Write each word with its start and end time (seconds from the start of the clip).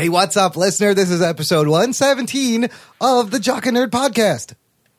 Hey, 0.00 0.08
what's 0.08 0.34
up, 0.34 0.56
listener? 0.56 0.94
This 0.94 1.10
is 1.10 1.20
episode 1.20 1.68
117 1.68 2.70
of 3.02 3.30
the 3.30 3.38
Jock 3.38 3.66
and 3.66 3.76
Nerd 3.76 3.90
Podcast. 3.90 4.54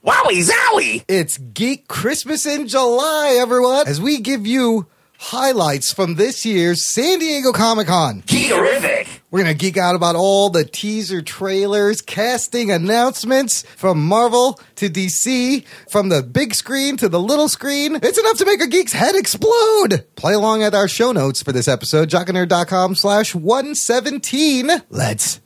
Wowie 0.05 0.47
zowie! 0.47 1.04
It's 1.08 1.39
Geek 1.39 1.88
Christmas 1.88 2.46
in 2.46 2.67
July, 2.67 3.35
everyone, 3.41 3.87
as 3.87 3.99
we 3.99 4.19
give 4.19 4.45
you 4.45 4.85
highlights 5.17 5.91
from 5.91 6.17
this 6.17 6.45
year's 6.45 6.85
San 6.85 7.17
Diego 7.17 7.51
Comic 7.51 7.87
Con. 7.87 8.21
Geekerific! 8.27 9.00
We're 9.31 9.44
going 9.44 9.57
to 9.57 9.57
geek 9.57 9.78
out 9.78 9.96
about 9.96 10.17
all 10.17 10.49
the 10.49 10.65
teaser 10.65 11.21
trailers, 11.21 12.02
casting 12.02 12.70
announcements 12.70 13.63
from 13.77 14.05
Marvel 14.05 14.59
to 14.75 14.89
DC, 14.89 15.66
from 15.89 16.09
the 16.09 16.21
big 16.21 16.54
screen 16.54 16.98
to 16.98 17.07
the 17.07 17.20
little 17.20 17.48
screen. 17.48 17.95
It's 18.04 18.20
enough 18.20 18.38
to 18.39 18.45
make 18.45 18.62
a 18.62 18.67
geek's 18.67 18.91
head 18.91 19.16
explode. 19.16 20.05
Play 20.17 20.34
along 20.34 20.63
at 20.63 20.75
our 20.75 20.89
show 20.89 21.13
notes 21.13 21.41
for 21.41 21.54
this 21.54 21.70
episode, 21.70 22.09
jockandnerd.com 22.09 22.95
slash 22.95 23.34
117. 23.34 24.70
Let's 24.89 25.39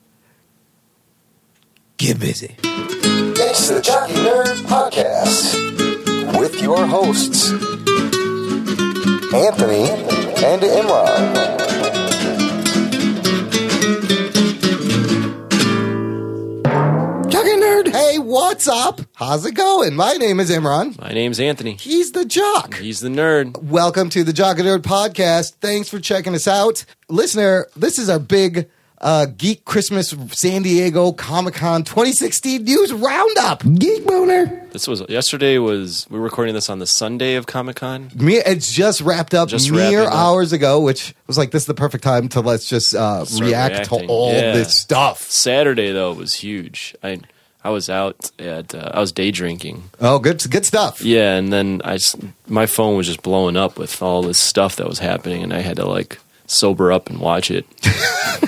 get 1.97 2.19
busy. 2.19 2.55
It's 2.63 3.69
the 3.69 3.81
Jock 3.81 4.09
and 4.09 4.17
Nerd 4.17 4.57
Podcast 4.65 6.39
with 6.39 6.59
your 6.59 6.87
hosts, 6.87 7.51
Anthony 9.31 9.89
and 10.43 10.61
Imran. 10.63 11.54
Hey, 17.95 18.19
what's 18.19 18.67
up? 18.67 18.99
How's 19.15 19.45
it 19.45 19.53
going? 19.53 19.95
My 19.95 20.13
name 20.13 20.39
is 20.39 20.49
Imran. 20.51 20.99
My 20.99 21.09
name's 21.11 21.39
Anthony. 21.39 21.75
He's 21.75 22.11
the 22.11 22.25
jock. 22.25 22.75
He's 22.75 22.99
the 22.99 23.09
nerd. 23.09 23.61
Welcome 23.63 24.09
to 24.09 24.23
the 24.23 24.33
Jock 24.33 24.59
and 24.59 24.67
Nerd 24.67 24.81
podcast. 24.81 25.53
Thanks 25.61 25.87
for 25.89 25.99
checking 25.99 26.35
us 26.35 26.47
out. 26.47 26.83
Listener, 27.09 27.67
this 27.75 27.97
is 27.97 28.09
our 28.09 28.19
big 28.19 28.69
uh, 28.99 29.27
Geek 29.37 29.63
Christmas 29.65 30.13
San 30.31 30.63
Diego 30.63 31.11
Comic 31.13 31.53
Con 31.53 31.83
2016 31.83 32.63
news 32.63 32.91
roundup. 32.93 33.63
Geek 33.75 34.05
Boner. 34.05 34.67
This 34.71 34.87
was 34.87 35.01
yesterday. 35.07 35.57
Was 35.57 36.05
we 36.09 36.17
were 36.19 36.23
recording 36.25 36.53
this 36.53 36.69
on 36.69 36.79
the 36.79 36.87
Sunday 36.87 37.35
of 37.35 37.45
Comic 37.45 37.77
Con? 37.77 38.11
Me, 38.15 38.35
it's 38.37 38.71
just 38.73 38.99
wrapped 39.01 39.33
up 39.33 39.47
Just 39.47 39.71
mere 39.71 40.01
wrapping 40.01 40.07
up. 40.07 40.13
hours 40.13 40.51
ago, 40.53 40.81
which 40.81 41.15
was 41.27 41.37
like, 41.37 41.51
this 41.51 41.63
is 41.63 41.67
the 41.67 41.73
perfect 41.73 42.03
time 42.03 42.27
to 42.29 42.41
let's 42.41 42.67
just 42.67 42.93
uh, 42.93 43.23
Start 43.25 43.47
react 43.47 43.75
to 43.75 43.79
reacting. 43.91 44.09
all 44.09 44.33
Yeah. 44.33 44.51
this 44.53 44.81
stuff. 44.81 45.21
Saturday 45.21 45.91
though 45.93 46.11
was 46.13 46.33
huge. 46.33 46.93
I 47.03 47.19
I 47.65 47.69
was 47.69 47.89
out 47.89 48.29
at 48.37 48.75
uh, 48.75 48.91
I 48.93 48.99
was 48.99 49.11
day 49.11 49.31
drinking. 49.31 49.89
Oh, 49.99 50.19
good, 50.19 50.39
good 50.51 50.67
stuff. 50.67 51.01
Yeah, 51.01 51.35
and 51.35 51.51
then 51.51 51.81
I 51.83 51.97
my 52.47 52.67
phone 52.67 52.95
was 52.95 53.07
just 53.07 53.23
blowing 53.23 53.57
up 53.57 53.79
with 53.79 54.03
all 54.03 54.21
this 54.21 54.39
stuff 54.39 54.75
that 54.75 54.87
was 54.87 54.99
happening, 54.99 55.41
and 55.41 55.51
I 55.51 55.61
had 55.61 55.77
to 55.77 55.85
like 55.87 56.19
sober 56.45 56.91
up 56.91 57.09
and 57.09 57.19
watch 57.19 57.49
it. 57.49 57.65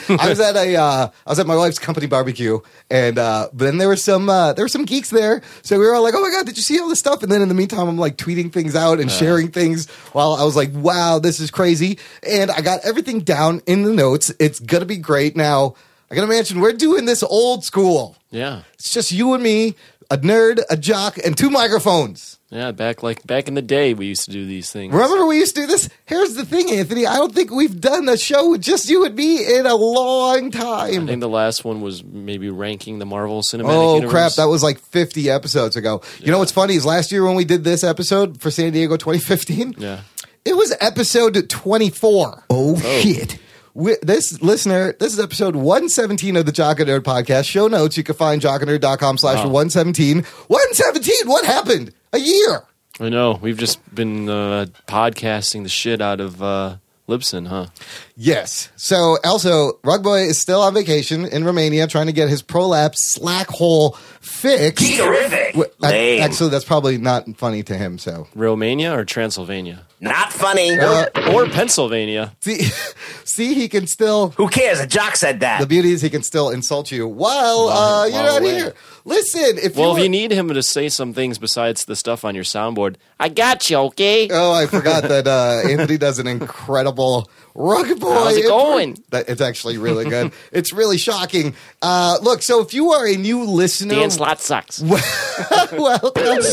I 0.08 0.30
was 0.30 0.40
at 0.40 0.56
a 0.56 0.76
uh, 0.76 1.10
I 1.26 1.30
was 1.32 1.40
at 1.40 1.48
my 1.48 1.56
wife's 1.56 1.80
company 1.80 2.06
barbecue, 2.06 2.60
and 2.92 3.18
uh, 3.18 3.50
then 3.54 3.80
there 3.80 3.88
were 3.88 3.96
some 3.96 4.30
uh, 4.30 4.54
there 4.54 4.64
were 4.64 4.70
some 4.70 4.86
geeks 4.86 5.10
there, 5.10 5.42
so 5.64 5.80
we 5.80 5.88
were 5.88 5.96
all 5.96 6.04
like, 6.04 6.14
"Oh 6.16 6.22
my 6.22 6.30
god, 6.30 6.46
did 6.46 6.56
you 6.56 6.62
see 6.62 6.80
all 6.80 6.88
this 6.88 7.00
stuff?" 7.00 7.24
And 7.24 7.32
then 7.32 7.42
in 7.42 7.48
the 7.48 7.56
meantime, 7.56 7.88
I'm 7.90 7.98
like 7.98 8.18
tweeting 8.18 8.54
things 8.54 8.76
out 8.76 9.00
and 9.00 9.10
sharing 9.10 9.48
things 9.48 9.90
while 10.14 10.34
I 10.34 10.44
was 10.44 10.56
like, 10.56 10.70
"Wow, 10.76 11.18
this 11.18 11.40
is 11.40 11.50
crazy!" 11.50 11.98
And 12.22 12.52
I 12.52 12.62
got 12.62 12.86
everything 12.86 13.22
down 13.22 13.64
in 13.66 13.82
the 13.82 13.94
notes. 13.94 14.32
It's 14.40 14.60
gonna 14.60 14.86
be 14.86 14.98
great. 14.98 15.36
Now 15.36 15.74
I 16.10 16.16
gotta 16.16 16.28
mention 16.28 16.60
we're 16.62 16.74
doing 16.74 17.06
this 17.06 17.24
old 17.24 17.64
school. 17.64 18.16
Yeah, 18.32 18.62
It's 18.76 18.92
just 18.92 19.12
you 19.12 19.34
and 19.34 19.44
me, 19.44 19.76
a 20.10 20.18
nerd, 20.18 20.62
a 20.70 20.78
jock, 20.78 21.18
and 21.18 21.38
two 21.38 21.50
microphones. 21.50 22.38
yeah. 22.50 22.72
Back 22.72 23.04
like 23.04 23.26
back 23.28 23.48
in 23.50 23.56
the 23.56 23.62
day, 23.62 23.94
we 23.94 24.06
used 24.06 24.24
to 24.26 24.32
do 24.32 24.46
these 24.46 24.72
things. 24.72 24.94
Remember 24.94 25.26
we 25.26 25.38
used 25.38 25.56
to 25.56 25.62
do 25.62 25.68
this? 25.68 25.90
Here's 26.06 26.34
the 26.36 26.46
thing, 26.46 26.72
Anthony. 26.72 27.06
I 27.06 27.16
don't 27.18 27.34
think 27.36 27.52
we've 27.52 27.80
done 27.80 28.08
a 28.08 28.16
show 28.18 28.52
with 28.52 28.62
just 28.62 28.90
you 28.90 29.04
and 29.06 29.16
me 29.16 29.58
in 29.58 29.66
a 29.66 29.76
long 29.76 30.50
time. 30.52 31.04
I 31.04 31.08
think 31.08 31.20
the 31.20 31.28
last 31.30 31.66
one 31.66 31.82
was 31.82 32.04
maybe 32.06 32.50
ranking 32.50 33.00
the 33.00 33.06
Marvel 33.06 33.42
Cinematic 33.42 33.66
Oh 33.70 33.96
Universe. 33.96 34.12
crap! 34.12 34.32
That 34.36 34.48
was 34.48 34.64
like 34.64 34.80
50 34.80 35.30
episodes 35.30 35.76
ago. 35.76 36.02
You 36.20 36.32
know 36.32 36.40
what's 36.40 36.54
funny 36.54 36.76
is 36.76 36.86
last 36.86 37.12
year 37.12 37.26
when 37.26 37.36
we 37.36 37.44
did 37.46 37.64
this 37.66 37.84
episode 37.84 38.40
for 38.42 38.50
San 38.50 38.72
Diego 38.72 38.96
2015, 38.96 39.76
yeah. 39.78 40.02
it 40.46 40.56
was 40.56 40.74
episode 40.80 41.50
24. 41.50 42.46
Oh, 42.50 42.76
oh. 42.82 43.00
shit! 43.02 43.40
We, 43.78 43.96
this 44.02 44.42
listener, 44.42 44.94
this 44.94 45.14
is 45.14 45.20
episode 45.20 45.56
117 45.56 46.36
of 46.36 46.48
the 46.48 46.52
Jock 46.52 46.80
and 46.80 46.90
Nerd 46.90 47.02
podcast. 47.02 47.46
Show 47.46 47.68
notes 47.68 47.96
you 47.96 48.04
can 48.04 48.16
find 48.16 48.42
jockandnerd.com 48.42 49.20
slash 49.20 49.38
117. 49.46 50.24
117. 50.24 51.28
What 51.28 51.46
happened? 51.46 51.94
A 52.12 52.18
year. 52.18 52.64
I 53.00 53.10
know. 53.10 53.38
We've 53.40 53.56
just 53.58 53.78
been 53.94 54.28
uh, 54.30 54.66
podcasting 54.88 55.62
the 55.62 55.70
shit 55.70 56.02
out 56.02 56.20
of 56.20 56.42
uh, 56.42 56.78
Libsyn, 57.08 57.46
huh? 57.50 57.68
Yes. 58.16 58.70
So 58.78 59.20
also, 59.24 59.74
Rugboy 59.84 60.26
is 60.28 60.40
still 60.42 60.62
on 60.64 60.74
vacation 60.74 61.26
in 61.26 61.44
Romania 61.44 61.86
trying 61.86 62.08
to 62.08 62.14
get 62.14 62.30
his 62.30 62.42
prolapse 62.42 63.14
slack 63.14 63.48
hole 63.48 63.92
fixed. 64.22 64.84
Geekerific! 64.84 65.52
Wh- 65.54 65.86
I- 65.86 65.90
Lame. 65.92 66.24
Actually, 66.24 66.50
that's 66.50 66.66
probably 66.66 66.98
not 66.98 67.26
funny 67.38 67.62
to 67.62 67.76
him. 67.78 68.00
So 68.00 68.28
Romania 68.34 68.98
or 68.98 69.06
Transylvania? 69.06 69.86
Not 70.00 70.32
funny. 70.32 70.78
Uh, 70.80 71.08
Or 71.34 71.48
Pennsylvania. 71.48 72.36
see, 72.40 72.60
see, 73.26 73.54
he 73.56 73.68
can 73.68 73.88
still. 73.88 74.30
Who 74.38 74.48
cares? 74.48 74.80
A 74.80 74.86
jock 74.88 75.16
said 75.16 75.40
that. 75.40 75.60
The 75.60 75.66
beauty 75.68 75.92
is 75.92 76.02
he 76.02 76.10
can 76.10 76.22
still 76.24 76.50
insult 76.52 76.92
you 76.92 77.08
while 77.08 77.70
uh, 77.70 78.06
you're 78.06 78.14
while 78.14 78.24
not 78.34 78.42
away. 78.42 78.56
here. 78.56 78.74
Listen, 79.06 79.58
if 79.58 79.76
Well, 79.76 79.92
you 79.94 79.98
if 79.98 80.04
you 80.04 80.10
need 80.10 80.32
him 80.32 80.50
to 80.50 80.62
say 80.62 80.90
some 80.90 81.14
things 81.14 81.38
besides 81.40 81.86
the 81.86 81.96
stuff 81.96 82.24
on 82.26 82.36
your 82.36 82.44
soundboard, 82.44 82.98
I 83.20 83.30
got 83.30 83.70
you, 83.70 83.78
okay? 83.78 84.30
Oh, 84.32 84.54
I 84.54 84.68
forgot 84.68 85.04
that 85.10 85.28
uh, 85.28 85.68
Anthony 85.68 85.98
does 85.98 86.20
an 86.20 86.28
incredible 86.28 87.30
rugged 87.56 88.00
boy. 88.00 88.14
How's 88.14 88.34
it 88.34 88.42
intro- 88.42 88.58
going? 88.58 89.04
That, 89.10 89.30
it's 89.30 89.42
actually 89.42 89.78
really 89.78 90.08
good. 90.10 90.32
it's 90.52 90.72
really 90.72 90.98
shocking. 90.98 91.56
Uh, 91.82 92.18
look, 92.22 92.44
so 92.44 92.62
if 92.62 92.74
you 92.74 92.92
are 92.92 93.08
a 93.08 93.16
new 93.16 93.44
listener, 93.44 93.96
Dan 93.96 94.12
Slott 94.12 94.40
sucks. 94.40 94.82
welcome. 95.72 96.12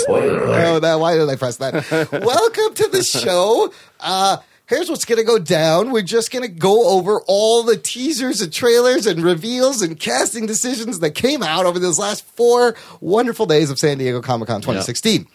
Oh, 0.08 0.78
that, 0.80 0.96
why 0.98 1.16
did 1.16 1.28
I 1.28 1.36
press 1.36 1.56
that? 1.58 1.74
welcome 2.12 2.74
to 2.74 2.88
the 2.88 3.02
show. 3.02 3.72
Uh, 4.00 4.38
here's 4.66 4.88
what's 4.88 5.04
going 5.04 5.18
to 5.18 5.24
go 5.24 5.38
down. 5.38 5.90
We're 5.90 6.02
just 6.02 6.32
going 6.32 6.44
to 6.44 6.50
go 6.50 6.88
over 6.88 7.20
all 7.26 7.62
the 7.62 7.76
teasers 7.76 8.40
and 8.40 8.50
trailers 8.52 9.06
and 9.06 9.22
reveals 9.22 9.82
and 9.82 9.98
casting 10.00 10.46
decisions 10.46 11.00
that 11.00 11.10
came 11.10 11.42
out 11.42 11.66
over 11.66 11.78
those 11.78 11.98
last 11.98 12.24
four 12.36 12.74
wonderful 13.00 13.44
days 13.46 13.70
of 13.70 13.78
San 13.78 13.98
Diego 13.98 14.22
Comic 14.22 14.48
Con 14.48 14.62
2016. 14.62 15.26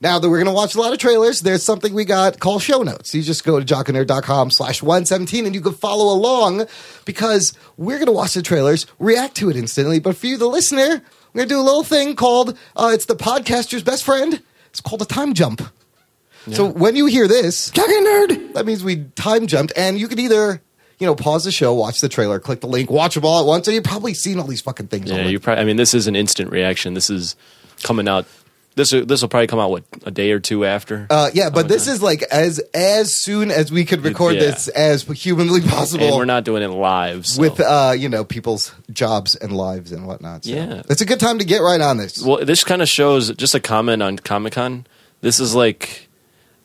Now 0.00 0.18
that 0.18 0.28
we're 0.28 0.38
going 0.38 0.46
to 0.46 0.52
watch 0.52 0.74
a 0.74 0.80
lot 0.80 0.92
of 0.92 0.98
trailers, 0.98 1.40
there's 1.40 1.62
something 1.62 1.94
we 1.94 2.04
got 2.04 2.40
called 2.40 2.62
show 2.62 2.82
notes. 2.82 3.14
You 3.14 3.22
just 3.22 3.44
go 3.44 3.60
to 3.60 3.64
jockandnerd.com 3.64 4.50
slash 4.50 4.82
117 4.82 5.46
and 5.46 5.54
you 5.54 5.60
can 5.60 5.72
follow 5.72 6.12
along 6.14 6.66
because 7.04 7.54
we're 7.76 7.96
going 7.96 8.06
to 8.06 8.12
watch 8.12 8.34
the 8.34 8.42
trailers, 8.42 8.86
react 8.98 9.36
to 9.36 9.50
it 9.50 9.56
instantly. 9.56 10.00
But 10.00 10.16
for 10.16 10.26
you, 10.26 10.36
the 10.36 10.46
listener, 10.48 11.02
we're 11.32 11.38
going 11.38 11.48
to 11.48 11.54
do 11.54 11.60
a 11.60 11.62
little 11.62 11.84
thing 11.84 12.16
called, 12.16 12.58
uh, 12.76 12.90
it's 12.92 13.06
the 13.06 13.16
podcaster's 13.16 13.82
best 13.82 14.04
friend. 14.04 14.42
It's 14.66 14.80
called 14.80 15.02
a 15.02 15.06
time 15.06 15.34
jump. 15.34 15.62
So 16.52 16.68
when 16.68 16.94
you 16.94 17.06
hear 17.06 17.26
this, 17.26 17.70
Nerd, 17.70 18.52
that 18.52 18.66
means 18.66 18.84
we 18.84 19.04
time 19.16 19.46
jumped 19.46 19.72
and 19.78 19.98
you 19.98 20.08
can 20.08 20.18
either, 20.18 20.60
you 20.98 21.06
know, 21.06 21.14
pause 21.14 21.44
the 21.44 21.50
show, 21.52 21.72
watch 21.72 22.00
the 22.00 22.08
trailer, 22.10 22.38
click 22.38 22.60
the 22.60 22.66
link, 22.66 22.90
watch 22.90 23.14
them 23.14 23.24
all 23.24 23.40
at 23.40 23.46
once. 23.46 23.66
And 23.66 23.74
you've 23.74 23.84
probably 23.84 24.12
seen 24.12 24.38
all 24.38 24.46
these 24.46 24.60
fucking 24.60 24.88
things 24.88 25.10
Yeah, 25.10 25.26
you 25.26 25.40
probably. 25.40 25.62
I 25.62 25.64
mean, 25.64 25.76
this 25.76 25.94
is 25.94 26.06
an 26.06 26.14
instant 26.14 26.50
reaction. 26.50 26.92
This 26.92 27.08
is 27.08 27.34
coming 27.82 28.08
out. 28.08 28.26
This 28.76 28.90
this 28.90 29.22
will 29.22 29.28
probably 29.28 29.46
come 29.46 29.60
out 29.60 29.70
what 29.70 29.84
a 30.04 30.10
day 30.10 30.32
or 30.32 30.40
two 30.40 30.64
after. 30.64 31.06
Uh, 31.08 31.30
yeah, 31.32 31.48
but 31.50 31.68
this 31.68 31.86
is 31.86 32.02
like 32.02 32.22
as 32.24 32.58
as 32.74 33.14
soon 33.14 33.52
as 33.52 33.70
we 33.70 33.84
could 33.84 34.02
record 34.02 34.34
Yeah. 34.34 34.40
this 34.40 34.66
as 34.68 35.04
humanly 35.04 35.60
possible. 35.60 36.04
and 36.04 36.16
we're 36.16 36.24
not 36.24 36.42
doing 36.44 36.62
it 36.64 36.68
live. 36.68 37.24
So. 37.26 37.40
with 37.40 37.60
uh, 37.60 37.94
you 37.96 38.08
know 38.08 38.24
people's 38.24 38.74
jobs 38.92 39.36
and 39.36 39.56
lives 39.56 39.92
and 39.92 40.06
whatnot. 40.08 40.44
So 40.44 40.50
Yeah. 40.50 40.82
it's 40.90 41.00
a 41.00 41.06
good 41.06 41.20
time 41.20 41.38
to 41.38 41.44
get 41.44 41.58
right 41.58 41.80
on 41.80 41.98
this. 41.98 42.20
well, 42.20 42.44
this 42.44 42.64
kind 42.64 42.82
of 42.82 42.88
shows 42.88 43.32
just 43.34 43.54
a 43.54 43.60
comment 43.60 44.02
on 44.02 44.18
Comic 44.18 44.54
Con. 44.54 44.86
This 45.20 45.38
is 45.38 45.54
like 45.54 46.08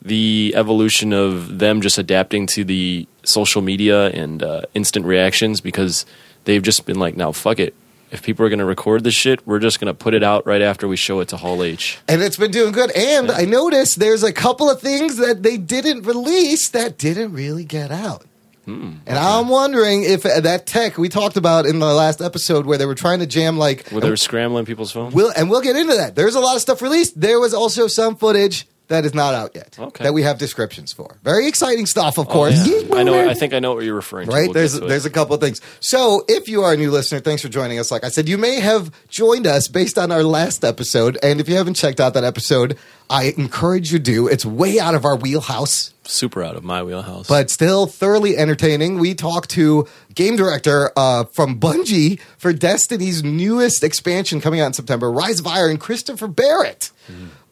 the 0.02 0.52
evolution 0.56 1.12
of 1.12 1.58
them 1.60 1.80
just 1.80 1.96
adapting 1.98 2.46
to 2.48 2.64
the 2.64 3.06
social 3.22 3.62
media 3.62 4.08
and 4.08 4.42
uh, 4.42 4.62
instant 4.74 5.06
reactions 5.06 5.60
because 5.60 6.06
they've 6.44 6.62
just 6.62 6.86
been 6.86 6.98
like, 6.98 7.16
now 7.16 7.30
fuck 7.32 7.60
it. 7.60 7.74
If 8.10 8.22
people 8.22 8.44
are 8.44 8.48
going 8.48 8.58
to 8.58 8.64
record 8.64 9.04
this 9.04 9.14
shit, 9.14 9.46
we're 9.46 9.60
just 9.60 9.78
going 9.80 9.86
to 9.86 9.94
put 9.94 10.14
it 10.14 10.22
out 10.22 10.46
right 10.46 10.62
after 10.62 10.88
we 10.88 10.96
show 10.96 11.20
it 11.20 11.28
to 11.28 11.36
Hall 11.36 11.62
H. 11.62 11.98
and 12.08 12.22
it's 12.22 12.36
been 12.36 12.50
doing 12.50 12.72
good. 12.72 12.90
And 12.90 13.30
I 13.30 13.44
noticed 13.44 13.98
there's 14.00 14.22
a 14.22 14.32
couple 14.32 14.68
of 14.68 14.80
things 14.80 15.16
that 15.18 15.42
they 15.42 15.56
didn't 15.56 16.02
release 16.02 16.68
that 16.70 16.98
didn't 16.98 17.32
really 17.32 17.64
get 17.64 17.90
out. 17.92 18.24
Hmm, 18.66 18.94
and 19.06 19.18
I'm 19.18 19.48
wondering 19.48 20.02
if 20.02 20.26
uh, 20.26 20.40
that 20.40 20.66
tech 20.66 20.98
we 20.98 21.08
talked 21.08 21.36
about 21.38 21.64
in 21.64 21.78
the 21.78 21.86
last 21.86 22.20
episode 22.20 22.66
where 22.66 22.76
they 22.76 22.84
were 22.84 22.94
trying 22.94 23.20
to 23.20 23.26
jam 23.26 23.56
like 23.56 23.88
Where 23.88 24.02
they're 24.02 24.16
scrambling 24.16 24.66
people's 24.66 24.92
phones. 24.92 25.14
We'll, 25.14 25.32
and 25.34 25.48
we'll 25.48 25.62
get 25.62 25.76
into 25.76 25.94
that. 25.94 26.14
There's 26.14 26.34
a 26.34 26.40
lot 26.40 26.56
of 26.56 26.60
stuff 26.62 26.82
released. 26.82 27.18
There 27.18 27.40
was 27.40 27.54
also 27.54 27.86
some 27.86 28.16
footage 28.16 28.66
that 28.90 29.04
is 29.04 29.14
not 29.14 29.34
out 29.34 29.52
yet. 29.54 29.76
Okay. 29.78 30.04
That 30.04 30.12
we 30.12 30.22
have 30.22 30.38
descriptions 30.38 30.92
for. 30.92 31.16
Very 31.24 31.48
exciting 31.48 31.86
stuff, 31.86 32.18
of 32.18 32.28
course. 32.28 32.54
Oh, 32.56 32.84
Yeah. 32.90 32.94
I 32.96 33.02
know. 33.02 33.28
I 33.28 33.34
think 33.34 33.54
I 33.54 33.58
know 33.58 33.74
what 33.74 33.84
you're 33.84 33.94
referring 33.94 34.28
to. 34.28 34.32
Right 34.34 34.44
We'll 34.48 34.54
there's 34.54 34.78
to 34.78 34.84
it. 34.84 34.88
there's 34.88 35.06
a 35.06 35.10
couple 35.10 35.34
of 35.34 35.40
things. 35.40 35.60
So 35.80 36.24
if 36.28 36.48
you 36.48 36.62
are 36.62 36.72
a 36.74 36.76
new 36.76 36.90
listener, 36.90 37.20
thanks 37.20 37.42
for 37.42 37.48
joining 37.48 37.78
us. 37.78 37.90
Like 37.90 38.04
I 38.04 38.08
said, 38.10 38.28
you 38.28 38.36
may 38.38 38.60
have 38.60 38.90
joined 39.08 39.46
us 39.46 39.66
based 39.68 39.98
on 39.98 40.12
our 40.12 40.22
last 40.22 40.64
episode, 40.64 41.18
and 41.22 41.40
if 41.40 41.48
you 41.48 41.56
haven't 41.56 41.74
checked 41.74 42.00
out 42.00 42.14
that 42.14 42.24
episode, 42.24 42.76
I 43.08 43.32
encourage 43.36 43.92
you 43.92 43.98
to 43.98 44.04
do. 44.04 44.28
It's 44.28 44.44
way 44.46 44.78
out 44.78 44.94
of 44.94 45.04
our 45.04 45.16
wheelhouse 45.16 45.94
super 46.04 46.42
out 46.42 46.56
of 46.56 46.64
my 46.64 46.82
wheelhouse. 46.82 47.28
but 47.28 47.48
still 47.50 47.86
thoroughly 47.86 48.36
entertaining. 48.36 48.98
We 48.98 49.14
talked 49.14 49.50
to 49.50 49.86
game 50.12 50.34
director 50.34 50.90
uh, 50.96 51.24
from 51.24 51.60
Bungie 51.60 52.18
for 52.36 52.52
Destiny's 52.52 53.22
newest 53.22 53.84
expansion 53.84 54.40
coming 54.40 54.58
out 54.60 54.66
in 54.66 54.72
September, 54.72 55.08
Rise 55.10 55.38
of 55.38 55.46
Iron, 55.46 55.76
Christopher 55.78 56.26
Barrett, 56.26 56.90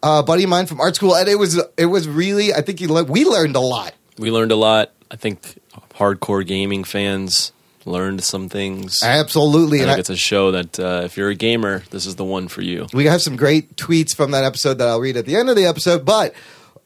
uh, 0.03 0.21
buddy 0.21 0.43
of 0.43 0.49
mine 0.49 0.65
from 0.65 0.79
art 0.79 0.95
school, 0.95 1.15
and 1.15 1.27
it 1.27 1.35
was 1.35 1.61
it 1.77 1.85
was 1.85 2.07
really 2.07 2.53
I 2.53 2.61
think 2.61 2.79
he 2.79 2.87
le- 2.87 3.03
we 3.03 3.25
learned 3.25 3.55
a 3.55 3.59
lot. 3.59 3.93
we 4.17 4.31
learned 4.31 4.51
a 4.51 4.55
lot. 4.55 4.91
I 5.11 5.15
think 5.15 5.59
hardcore 5.95 6.45
gaming 6.45 6.83
fans 6.83 7.51
learned 7.85 8.23
some 8.23 8.49
things. 8.49 9.01
Absolutely, 9.03 9.79
I 9.79 9.83
and 9.83 9.91
I, 9.91 9.97
it's 9.99 10.09
a 10.09 10.15
show 10.15 10.51
that 10.51 10.79
uh, 10.79 11.01
if 11.05 11.17
you're 11.17 11.29
a 11.29 11.35
gamer, 11.35 11.83
this 11.91 12.05
is 12.05 12.15
the 12.15 12.25
one 12.25 12.47
for 12.47 12.61
you. 12.61 12.87
we 12.93 13.05
have 13.05 13.21
some 13.21 13.35
great 13.35 13.75
tweets 13.75 14.15
from 14.15 14.31
that 14.31 14.43
episode 14.43 14.75
that 14.75 14.87
I'll 14.87 14.99
read 14.99 15.17
at 15.17 15.25
the 15.25 15.35
end 15.35 15.49
of 15.49 15.55
the 15.55 15.65
episode, 15.65 16.05
but. 16.05 16.33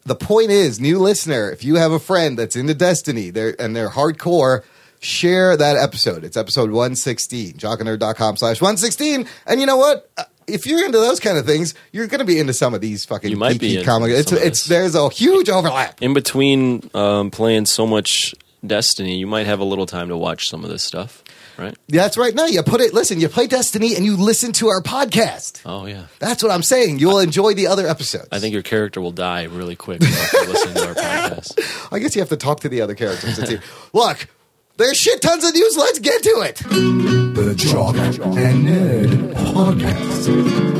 The 0.06 0.15
point 0.15 0.51
is, 0.51 0.81
new 0.81 1.00
listener, 1.00 1.50
if 1.50 1.63
you 1.63 1.75
have 1.75 1.94
a 1.94 2.00
friend 2.00 2.38
that's 2.38 2.57
into 2.57 2.74
Destiny 2.74 3.30
they're, 3.30 3.56
and 3.57 3.74
they're 3.74 3.89
hardcore, 3.89 4.63
share 5.00 5.56
that 5.56 5.77
episode. 5.77 6.25
It's 6.25 6.36
episode 6.36 6.71
116, 6.71 7.54
jockandnerd.com 7.54 8.36
slash 8.36 8.60
116. 8.60 9.25
And 9.45 9.60
you 9.62 9.65
know 9.65 9.77
what? 9.77 10.10
If 10.47 10.65
you're 10.65 10.85
into 10.85 10.97
those 10.97 11.19
kind 11.19 11.37
of 11.37 11.45
things, 11.45 11.73
you're 11.91 12.07
going 12.07 12.19
to 12.19 12.25
be 12.25 12.39
into 12.39 12.53
some 12.53 12.73
of 12.73 12.81
these 12.81 13.05
fucking 13.05 13.29
You 13.29 13.37
might 13.37 13.59
be 13.59 13.83
comics. 13.83 14.13
It's, 14.13 14.31
it's, 14.31 14.65
there's 14.65 14.95
a 14.95 15.09
huge 15.09 15.49
overlap. 15.49 16.01
In 16.01 16.13
between 16.13 16.89
um, 16.93 17.31
playing 17.31 17.65
so 17.65 17.85
much 17.85 18.35
Destiny, 18.65 19.17
you 19.17 19.27
might 19.27 19.45
have 19.45 19.59
a 19.59 19.65
little 19.65 19.85
time 19.85 20.07
to 20.07 20.15
watch 20.15 20.47
some 20.47 20.63
of 20.63 20.69
this 20.69 20.83
stuff, 20.83 21.21
right? 21.57 21.75
That's 21.89 22.17
right. 22.17 22.33
No, 22.33 22.45
you 22.45 22.63
put 22.63 22.79
it, 22.79 22.93
listen, 22.93 23.19
you 23.19 23.27
play 23.27 23.45
Destiny 23.45 23.93
and 23.95 24.05
you 24.05 24.15
listen 24.15 24.53
to 24.53 24.69
our 24.69 24.81
podcast. 24.81 25.61
Oh 25.65 25.85
yeah. 25.85 26.05
That's 26.19 26.41
what 26.41 26.49
I'm 26.49 26.63
saying. 26.63 26.99
You'll 26.99 27.19
enjoy 27.19 27.55
the 27.55 27.67
other 27.67 27.85
episodes. 27.87 28.29
I 28.31 28.39
think 28.39 28.53
your 28.53 28.63
character 28.63 29.01
will 29.01 29.11
die 29.11 29.43
really 29.43 29.75
quick 29.75 29.99
listening 29.99 30.75
to 30.75 30.87
our 30.87 30.93
podcast. 30.95 31.89
I 31.91 31.99
guess 31.99 32.15
you 32.15 32.21
have 32.21 32.29
to 32.29 32.37
talk 32.37 32.61
to 32.61 32.69
the 32.69 32.79
other 32.79 32.95
characters 32.95 33.37
and 33.37 33.47
see. 33.49 33.59
Look, 33.91 34.29
there's 34.77 34.97
shit 34.97 35.21
tons 35.21 35.43
of 35.45 35.53
news. 35.53 35.77
Let's 35.77 35.99
get 35.99 36.23
to 36.23 36.29
it. 36.41 36.55
The 36.57 37.53
Jock 37.55 37.95
and 37.95 38.67
Nerd 38.67 39.33
Podcast. 39.33 40.73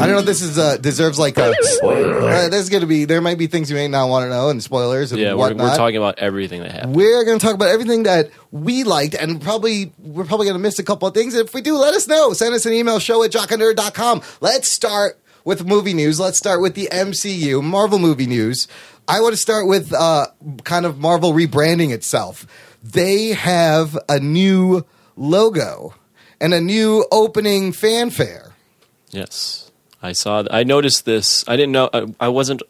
I 0.00 0.06
don't 0.06 0.12
know 0.14 0.18
if 0.20 0.26
this 0.26 0.42
is 0.42 0.58
uh, 0.58 0.76
deserves 0.76 1.18
like 1.18 1.36
a. 1.38 1.54
Spoiler 1.60 2.18
alert. 2.18 2.32
Uh, 2.32 2.48
there's 2.50 2.68
going 2.70 2.82
to 2.82 2.86
be 2.86 3.04
there 3.04 3.20
might 3.20 3.36
be 3.36 3.46
things 3.48 3.68
you 3.68 3.74
may 3.76 3.88
not 3.88 4.08
want 4.08 4.24
to 4.24 4.28
know 4.30 4.48
and 4.48 4.62
spoilers 4.62 5.10
and 5.10 5.20
Yeah, 5.20 5.32
we're, 5.32 5.48
whatnot. 5.48 5.70
we're 5.70 5.76
talking 5.76 5.96
about 5.96 6.18
everything 6.18 6.62
that 6.62 6.70
happened. 6.70 6.94
We're 6.94 7.24
going 7.24 7.38
to 7.38 7.44
talk 7.44 7.54
about 7.54 7.68
everything 7.68 8.04
that 8.04 8.30
we 8.52 8.84
liked, 8.84 9.14
and 9.14 9.42
probably 9.42 9.92
we're 9.98 10.24
probably 10.24 10.46
going 10.46 10.56
to 10.56 10.62
miss 10.62 10.78
a 10.78 10.84
couple 10.84 11.08
of 11.08 11.14
things. 11.14 11.34
If 11.34 11.52
we 11.52 11.62
do, 11.62 11.76
let 11.76 11.94
us 11.94 12.06
know. 12.06 12.32
Send 12.32 12.54
us 12.54 12.64
an 12.64 12.72
email, 12.74 13.00
show 13.00 13.22
at 13.24 13.32
jockandnerd.com. 13.32 14.22
Let's 14.40 14.70
start 14.70 15.18
with 15.44 15.66
movie 15.66 15.94
news. 15.94 16.20
Let's 16.20 16.38
start 16.38 16.60
with 16.60 16.74
the 16.74 16.88
MCU, 16.92 17.62
Marvel 17.62 17.98
movie 17.98 18.26
news. 18.26 18.68
I 19.08 19.20
want 19.20 19.32
to 19.32 19.38
start 19.40 19.66
with 19.66 19.92
uh, 19.92 20.26
kind 20.64 20.84
of 20.86 20.98
Marvel 20.98 21.32
rebranding 21.32 21.90
itself. 21.92 22.46
They 22.82 23.28
have 23.28 23.98
a 24.08 24.20
new 24.20 24.84
logo 25.16 25.94
and 26.40 26.52
a 26.54 26.60
new 26.60 27.04
opening 27.10 27.72
fanfare. 27.72 28.52
Yes, 29.10 29.70
I 30.02 30.12
saw. 30.12 30.42
th- 30.42 30.52
I 30.52 30.62
noticed 30.64 31.04
this. 31.06 31.42
I 31.48 31.56
didn't 31.56 31.72
know. 31.72 31.88
I, 31.92 32.06
I 32.20 32.28
wasn't 32.28 32.62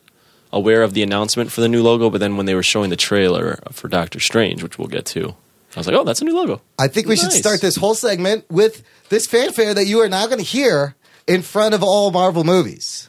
aware 0.52 0.82
of 0.82 0.94
the 0.94 1.02
announcement 1.02 1.52
for 1.52 1.60
the 1.60 1.68
new 1.68 1.82
logo, 1.82 2.08
but 2.08 2.18
then 2.20 2.36
when 2.36 2.46
they 2.46 2.54
were 2.54 2.62
showing 2.62 2.88
the 2.90 2.96
trailer 2.96 3.58
for 3.72 3.88
Doctor 3.88 4.20
Strange, 4.20 4.62
which 4.62 4.78
we'll 4.78 4.88
get 4.88 5.04
to, 5.06 5.34
I 5.76 5.80
was 5.80 5.86
like, 5.88 5.96
"Oh, 5.96 6.04
that's 6.04 6.22
a 6.22 6.24
new 6.24 6.34
logo." 6.34 6.62
I 6.78 6.88
think 6.88 7.08
we 7.08 7.16
should 7.16 7.32
start 7.32 7.60
this 7.60 7.76
whole 7.76 7.94
segment 7.94 8.48
with 8.48 8.82
this 9.08 9.26
fanfare 9.26 9.74
that 9.74 9.86
you 9.86 10.00
are 10.00 10.08
now 10.08 10.26
going 10.26 10.38
to 10.38 10.44
hear 10.44 10.94
in 11.26 11.42
front 11.42 11.74
of 11.74 11.82
all 11.82 12.10
Marvel 12.12 12.44
movies. 12.44 13.07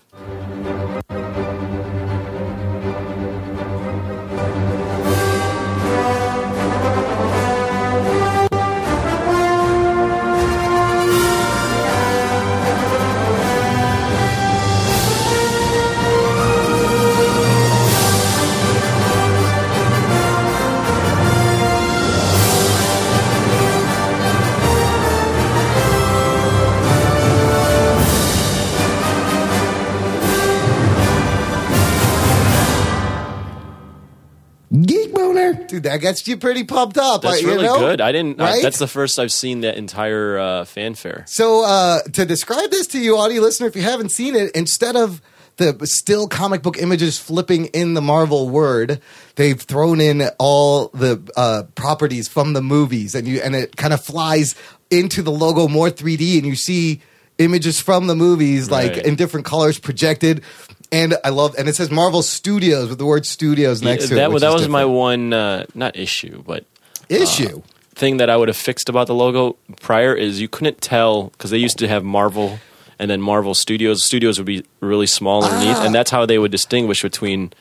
Dude, 35.67 35.83
that 35.83 35.97
gets 36.01 36.27
you 36.27 36.37
pretty 36.37 36.63
pumped 36.63 36.97
up. 36.97 37.21
That's 37.21 37.43
really 37.43 37.63
know? 37.63 37.79
good. 37.79 38.01
I 38.01 38.11
didn't. 38.11 38.39
I, 38.41 38.61
that's 38.61 38.79
the 38.79 38.87
first 38.87 39.19
I've 39.19 39.31
seen 39.31 39.61
that 39.61 39.75
entire 39.77 40.37
uh, 40.37 40.65
fanfare. 40.65 41.23
So 41.27 41.63
uh, 41.65 42.01
to 42.13 42.25
describe 42.25 42.69
this 42.71 42.87
to 42.87 42.99
you, 42.99 43.17
audio 43.17 43.41
listener, 43.41 43.67
if 43.67 43.75
you 43.75 43.81
haven't 43.81 44.11
seen 44.11 44.35
it, 44.35 44.51
instead 44.55 44.95
of 44.95 45.21
the 45.57 45.77
still 45.85 46.27
comic 46.27 46.61
book 46.61 46.77
images 46.77 47.19
flipping 47.19 47.65
in 47.67 47.93
the 47.93 48.01
Marvel 48.01 48.47
word, 48.49 49.01
they've 49.35 49.59
thrown 49.59 49.99
in 49.99 50.23
all 50.39 50.87
the 50.89 51.21
uh, 51.35 51.63
properties 51.75 52.27
from 52.29 52.53
the 52.53 52.61
movies, 52.61 53.13
and 53.15 53.27
you 53.27 53.41
and 53.41 53.55
it 53.55 53.75
kind 53.75 53.93
of 53.93 54.03
flies 54.03 54.55
into 54.89 55.21
the 55.21 55.31
logo 55.31 55.67
more 55.67 55.89
3D, 55.89 56.37
and 56.37 56.47
you 56.47 56.55
see 56.55 57.01
images 57.37 57.79
from 57.79 58.07
the 58.07 58.15
movies 58.15 58.69
like 58.71 58.91
Right. 58.93 59.05
in 59.05 59.15
different 59.15 59.45
colors 59.45 59.79
projected. 59.79 60.43
And 60.91 61.15
I 61.23 61.29
love, 61.29 61.55
and 61.57 61.67
it 61.69 61.75
says 61.75 61.91
Marvel 61.91 62.21
Studios 62.23 62.89
with 62.89 62.97
the 62.97 63.05
word 63.05 63.25
Studios 63.25 63.81
next 63.81 64.07
to 64.07 64.13
it. 64.13 64.17
that 64.17 64.31
which 64.31 64.41
that 64.41 64.47
is 64.49 64.53
was 64.61 64.67
my 64.67 64.81
different. 64.81 64.97
one, 64.97 65.33
uh, 65.33 65.65
not 65.75 65.95
issue, 65.95 66.43
but 66.45 66.65
issue. 67.09 67.61
thing 67.95 68.17
that 68.17 68.29
I 68.29 68.35
would 68.37 68.47
have 68.47 68.57
fixed 68.57 68.89
about 68.89 69.05
the 69.07 69.13
logo 69.13 69.55
prior 69.81 70.13
is 70.15 70.41
you 70.41 70.47
couldn't 70.47 70.81
tell 70.81 71.25
because 71.25 71.51
they 71.51 71.57
used 71.57 71.77
to 71.79 71.87
have 71.87 72.03
Marvel 72.03 72.59
and 72.97 73.09
then 73.09 73.21
Marvel 73.21 73.53
Studios. 73.53 74.03
Studios 74.03 74.39
would 74.39 74.47
be 74.47 74.65
really 74.79 75.05
small 75.07 75.43
underneath, 75.43 75.77
Ah. 75.77 75.85
and 75.85 75.93
that's 75.93 76.09
how 76.11 76.25
they 76.25 76.39
would 76.39 76.51
distinguish 76.51 77.01
between 77.03 77.53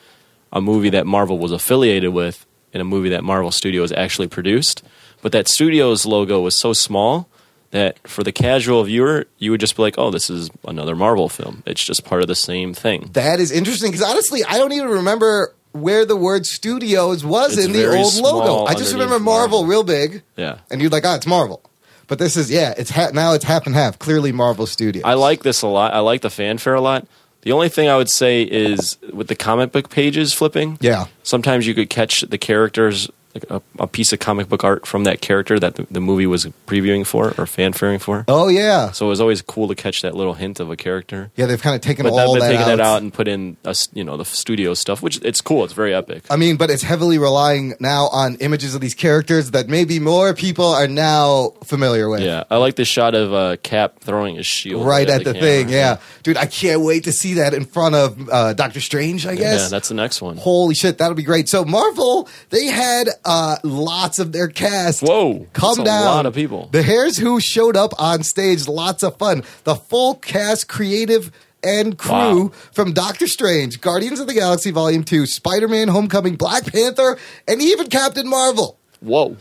a 0.51 0.59
movie 0.59 0.89
that 0.89 1.05
Marvel 1.05 1.37
was 1.37 1.51
affiliated 1.51 2.11
with 2.13 2.45
and 2.73 2.81
a 2.81 2.85
movie 2.85 3.09
that 3.09 3.23
Marvel 3.23 3.51
Studios 3.51 3.91
actually 3.91 4.27
produced. 4.27 4.81
But 5.21 5.33
that 5.33 5.47
Studios 5.47 6.05
logo 6.05 6.39
was 6.41 6.59
so 6.59 6.73
small 6.73 7.27
that 7.71 8.07
for 8.07 8.23
the 8.23 8.31
casual 8.31 8.83
viewer, 8.83 9.25
you 9.37 9.51
would 9.51 9.59
just 9.59 9.75
be 9.75 9.81
like, 9.81 9.95
"Oh, 9.97 10.09
this 10.11 10.29
is 10.29 10.49
another 10.67 10.95
Marvel 10.95 11.29
film. 11.29 11.63
It's 11.65 11.83
just 11.83 12.03
part 12.05 12.21
of 12.21 12.27
the 12.27 12.35
same 12.35 12.73
thing." 12.73 13.09
That 13.13 13.39
is 13.39 13.51
interesting 13.51 13.91
because 13.91 14.05
honestly, 14.05 14.43
I 14.43 14.57
don't 14.57 14.71
even 14.73 14.89
remember 14.89 15.53
where 15.71 16.03
the 16.05 16.15
word 16.15 16.45
studios 16.47 17.23
was 17.23 17.55
It's 17.57 17.67
in 17.67 17.73
the 17.73 17.85
old 17.95 18.15
logo. 18.15 18.65
I 18.65 18.73
just 18.73 18.91
remember 18.93 19.19
Marvel, 19.19 19.59
Marvel. 19.59 19.65
real 19.65 19.83
big, 19.83 20.23
Yeah. 20.35 20.57
and 20.71 20.81
you're 20.81 20.89
like, 20.89 21.05
oh, 21.05 21.13
it's 21.13 21.27
Marvel. 21.27 21.61
But 22.07 22.17
this 22.17 22.35
is 22.35 22.49
yeah, 22.49 22.73
it's 22.75 22.89
ha- 22.89 23.11
now 23.13 23.33
it's 23.33 23.45
half 23.45 23.67
and 23.67 23.75
half. 23.75 23.99
Clearly, 23.99 24.31
Marvel 24.31 24.65
Studios. 24.65 25.03
I 25.05 25.13
like 25.13 25.43
this 25.43 25.61
a 25.61 25.67
lot. 25.67 25.93
I 25.93 25.99
like 25.99 26.21
the 26.21 26.31
fanfare 26.31 26.73
a 26.73 26.81
lot. 26.81 27.05
The 27.43 27.51
only 27.51 27.69
thing 27.69 27.87
I 27.87 27.95
would 27.97 28.09
say 28.09 28.41
is 28.41 28.97
with 29.13 29.27
the 29.27 29.35
comic 29.35 29.71
book 29.71 29.89
pages 29.91 30.33
flipping. 30.33 30.79
Yeah. 30.81 31.05
Sometimes 31.21 31.67
you 31.67 31.75
could 31.75 31.89
catch 31.89 32.21
the 32.21 32.37
characters, 32.39 33.09
like 33.35 33.45
a, 33.49 33.61
a 33.77 33.87
piece 33.87 34.11
of 34.11 34.19
comic 34.19 34.49
book 34.49 34.63
art 34.63 34.87
from 34.87 35.03
that 35.03 35.21
character 35.21 35.59
that 35.59 35.75
the, 35.75 35.85
the 35.91 35.99
movie 36.01 36.25
was 36.25 36.45
previewing 36.67 37.05
for 37.05 37.33
or 37.37 37.45
fanfaring 37.45 37.99
for. 37.99 38.25
Oh 38.27 38.47
yeah, 38.47 38.91
So 38.91 39.05
it 39.05 39.09
was 39.09 39.21
always 39.21 39.41
cool 39.43 39.67
to 39.67 39.75
catch 39.75 40.01
that 40.01 40.15
little 40.15 40.33
hint 40.33 40.59
of 40.59 40.71
a 40.71 40.75
character. 40.75 41.31
yeah. 41.35 41.45
They've 41.45 41.61
kind 41.61 41.75
of 41.75 41.81
taken 41.81 42.03
But 42.05 42.13
all 42.13 42.33
then 42.33 42.41
that 42.41 42.47
taking 42.47 42.61
out. 42.63 42.77
that 42.77 42.79
out 42.79 43.01
and 43.01 43.13
put 43.13 43.27
in 43.27 43.57
a 43.65 43.75
you 43.93 44.03
know 44.03 44.17
the 44.17 44.25
studio 44.25 44.73
stuff, 44.73 45.01
which 45.03 45.19
it's 45.23 45.41
cool. 45.41 45.63
It's 45.63 45.73
very 45.73 45.93
epic. 45.93 46.23
I 46.29 46.35
mean, 46.37 46.57
but 46.57 46.69
it's 46.69 46.83
heavily 46.83 47.17
relying 47.19 47.75
now 47.79 48.07
on 48.11 48.35
images 48.37 48.73
of 48.75 48.81
these 48.81 48.95
characters 48.95 49.51
that 49.51 49.67
maybe 49.69 49.99
more 49.99 50.33
people 50.33 50.65
are 50.65 50.87
now 50.87 51.49
familiar 51.63 52.09
with. 52.09 52.21
Yeah, 52.21 52.43
I 52.49 52.57
like 52.57 52.75
the 52.75 52.85
shot 52.85 53.13
of 53.15 53.33
uh, 53.33 53.57
Cap 53.63 53.99
throwing 53.99 54.35
his 54.35 54.45
shield 54.47 54.85
Right 54.85 55.07
at 55.09 55.19
the, 55.23 55.33
camera. 55.33 55.39
thing, 55.41 55.69
yeah, 55.69 55.97
dude. 56.23 56.37
I 56.37 56.45
can't 56.47 56.81
wait 56.81 57.03
to 57.05 57.11
see 57.11 57.35
that 57.35 57.53
in 57.53 57.65
front 57.65 57.95
of 57.95 58.29
uh, 58.29 58.53
Doctor 58.53 58.79
Strange. 58.81 59.25
I 59.27 59.35
guess. 59.35 59.61
Yeah, 59.63 59.67
that's 59.69 59.89
the 59.89 59.95
next 59.95 60.21
one. 60.21 60.37
Holy 60.37 60.73
shit, 60.75 60.97
that'll 60.97 61.15
be 61.15 61.23
great. 61.23 61.47
So 61.49 61.63
Marvel, 61.65 62.27
they 62.49 62.65
had 62.65 63.07
uh, 63.29 63.57
lots 63.63 64.17
of 64.19 64.31
their 64.31 64.47
cast. 64.47 65.01
Whoa, 65.03 65.47
Come 65.53 65.83
that's 65.83 66.03
a 66.05 66.09
lot 66.09 66.25
of 66.25 66.33
people. 66.33 66.67
The 66.71 66.81
Hairs 66.81 67.15
Who 67.17 67.39
showed 67.39 67.77
up 67.77 67.93
on 67.99 68.23
stage, 68.23 68.67
lots 68.67 69.03
of 69.03 69.17
fun. 69.17 69.43
The 69.65 69.75
full 69.75 70.15
cast, 70.15 70.67
creative 70.67 71.31
and 71.63 71.97
crew 71.97 72.45
Wow. 72.45 72.51
from 72.71 72.93
Doctor 72.93 73.27
Strange, 73.27 73.81
Guardians 73.81 74.19
of 74.19 74.27
the 74.27 74.33
Galaxy 74.33 74.71
Volume 74.71 75.03
2, 75.03 75.25
Spider-Man 75.25 75.89
Homecoming, 75.89 76.37
Black 76.37 76.65
Panther, 76.65 77.17
and 77.47 77.61
even 77.61 77.87
Captain 77.87 78.27
Marvel. 78.27 78.79
Whoa. 79.01 79.37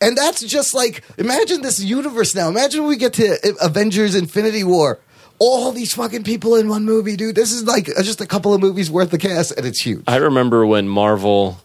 And 0.00 0.16
that's 0.16 0.42
just 0.42 0.74
like 0.74 1.04
imagine 1.18 1.60
this 1.62 1.78
universe 1.78 2.34
now. 2.34 2.48
Imagine 2.48 2.84
we 2.86 2.96
get 2.96 3.12
to 3.14 3.36
Avengers 3.62 4.14
Infinity 4.14 4.64
War. 4.64 4.98
all 5.38 5.70
these 5.72 5.92
fucking 5.94 6.24
people 6.24 6.54
in 6.56 6.68
one 6.68 6.84
movie, 6.84 7.16
dude. 7.16 7.34
This 7.36 7.52
is 7.52 7.64
like 7.64 7.88
uh, 7.90 8.02
just 8.02 8.20
a 8.20 8.26
couple 8.26 8.52
of 8.54 8.60
movies 8.60 8.90
worth 8.90 9.12
of 9.12 9.20
cast, 9.20 9.52
and 9.56 9.66
it's 9.66 9.80
huge. 9.82 10.02
I 10.08 10.16
remember 10.16 10.66
when 10.66 10.88
Marvel 10.88 11.58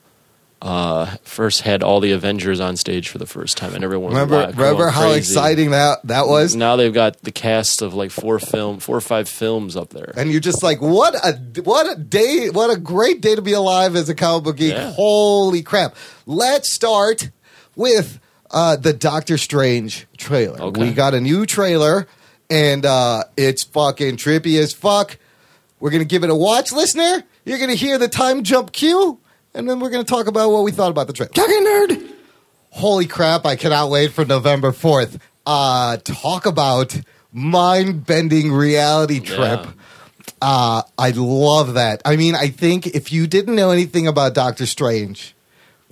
uh, 0.66 1.16
first 1.22 1.62
had 1.62 1.84
all 1.84 2.00
the 2.00 2.12
Avengers 2.12 2.60
on 2.60 2.76
stage 2.76 3.08
for 3.10 3.20
the 3.20 3.28
first 3.28 3.56
time, 3.56 3.76
and 3.76 3.84
everyone 3.84 4.14
was 4.14 4.20
Remember, 4.20 4.52
remember 4.52 4.88
how 4.90 5.12
crazy. 5.12 5.20
exciting 5.20 5.70
that 5.72 6.00
that 6.06 6.26
was? 6.28 6.56
Now 6.56 6.76
they've 6.76 6.92
got 6.94 7.22
the 7.22 7.32
cast 7.32 7.84
of 7.84 7.94
like 7.94 8.10
four 8.10 8.40
film, 8.40 8.80
four 8.80 8.98
or 8.98 9.02
five 9.02 9.30
films 9.30 9.76
up 9.78 9.92
there. 9.92 10.12
And 10.18 10.32
you're 10.32 10.42
just 10.42 10.64
like, 10.64 10.82
what 10.82 11.14
a 11.14 11.62
what 11.62 11.96
a 11.96 12.02
day, 12.02 12.50
what 12.50 12.76
a 12.76 12.80
great 12.80 13.22
day 13.22 13.36
to 13.36 13.44
be 13.44 13.54
alive 13.54 13.96
as 13.96 14.10
a 14.10 14.16
comic 14.16 14.44
book 14.44 14.58
geek. 14.58 14.74
Yeah. 14.74 14.92
Holy 14.92 15.62
crap! 15.62 15.96
Let's 16.26 16.74
start 16.74 17.30
with 17.76 18.20
uh, 18.50 18.76
the 18.78 18.92
Doctor 18.94 19.38
Strange 19.38 20.08
trailer. 20.18 20.60
Okay. 20.60 20.82
We 20.82 20.94
got 20.94 21.14
a 21.14 21.22
new 21.22 21.46
trailer, 21.46 22.08
and 22.50 22.88
uh, 22.88 23.26
it's 23.38 23.64
fucking 23.66 24.18
trippy 24.18 24.58
as 24.58 24.74
fuck. 24.74 25.20
We're 25.80 25.92
gonna 25.92 26.06
give 26.06 26.24
it 26.24 26.32
a 26.32 26.36
watch, 26.36 26.72
listener. 26.72 27.24
You're 27.44 27.60
gonna 27.60 27.76
hear 27.76 28.00
the 28.00 28.08
time 28.08 28.42
jump 28.42 28.72
cue, 28.72 29.20
and 29.56 29.70
then 29.70 29.80
we're 29.80 29.90
gonna 29.90 30.04
talk 30.04 30.28
about 30.28 30.52
what 30.52 30.64
we 30.64 30.72
thought 30.72 30.92
about 30.92 31.08
the 31.08 31.14
trailer. 31.14 31.32
Talking 31.34 31.66
nerd. 31.66 32.12
Holy 32.70 33.06
crap! 33.06 33.46
I 33.46 33.56
cannot 33.56 33.90
wait 33.90 34.12
for 34.12 34.26
November 34.26 34.72
fourth. 34.72 35.18
Uh, 35.46 35.98
talk 35.98 36.46
about 36.46 37.00
mind-bending 37.32 38.52
reality 38.52 39.20
trip. 39.20 39.66
Yeah. 39.66 39.72
Uh, 40.42 40.82
I 40.98 41.12
love 41.12 41.76
that. 41.76 42.02
I 42.04 42.16
mean, 42.16 42.36
I 42.36 42.48
think 42.48 42.88
if 42.88 43.12
you 43.12 43.28
didn't 43.28 43.56
know 43.56 43.72
anything 43.72 44.08
about 44.08 44.34
Doctor 44.34 44.66
Strange 44.66 45.36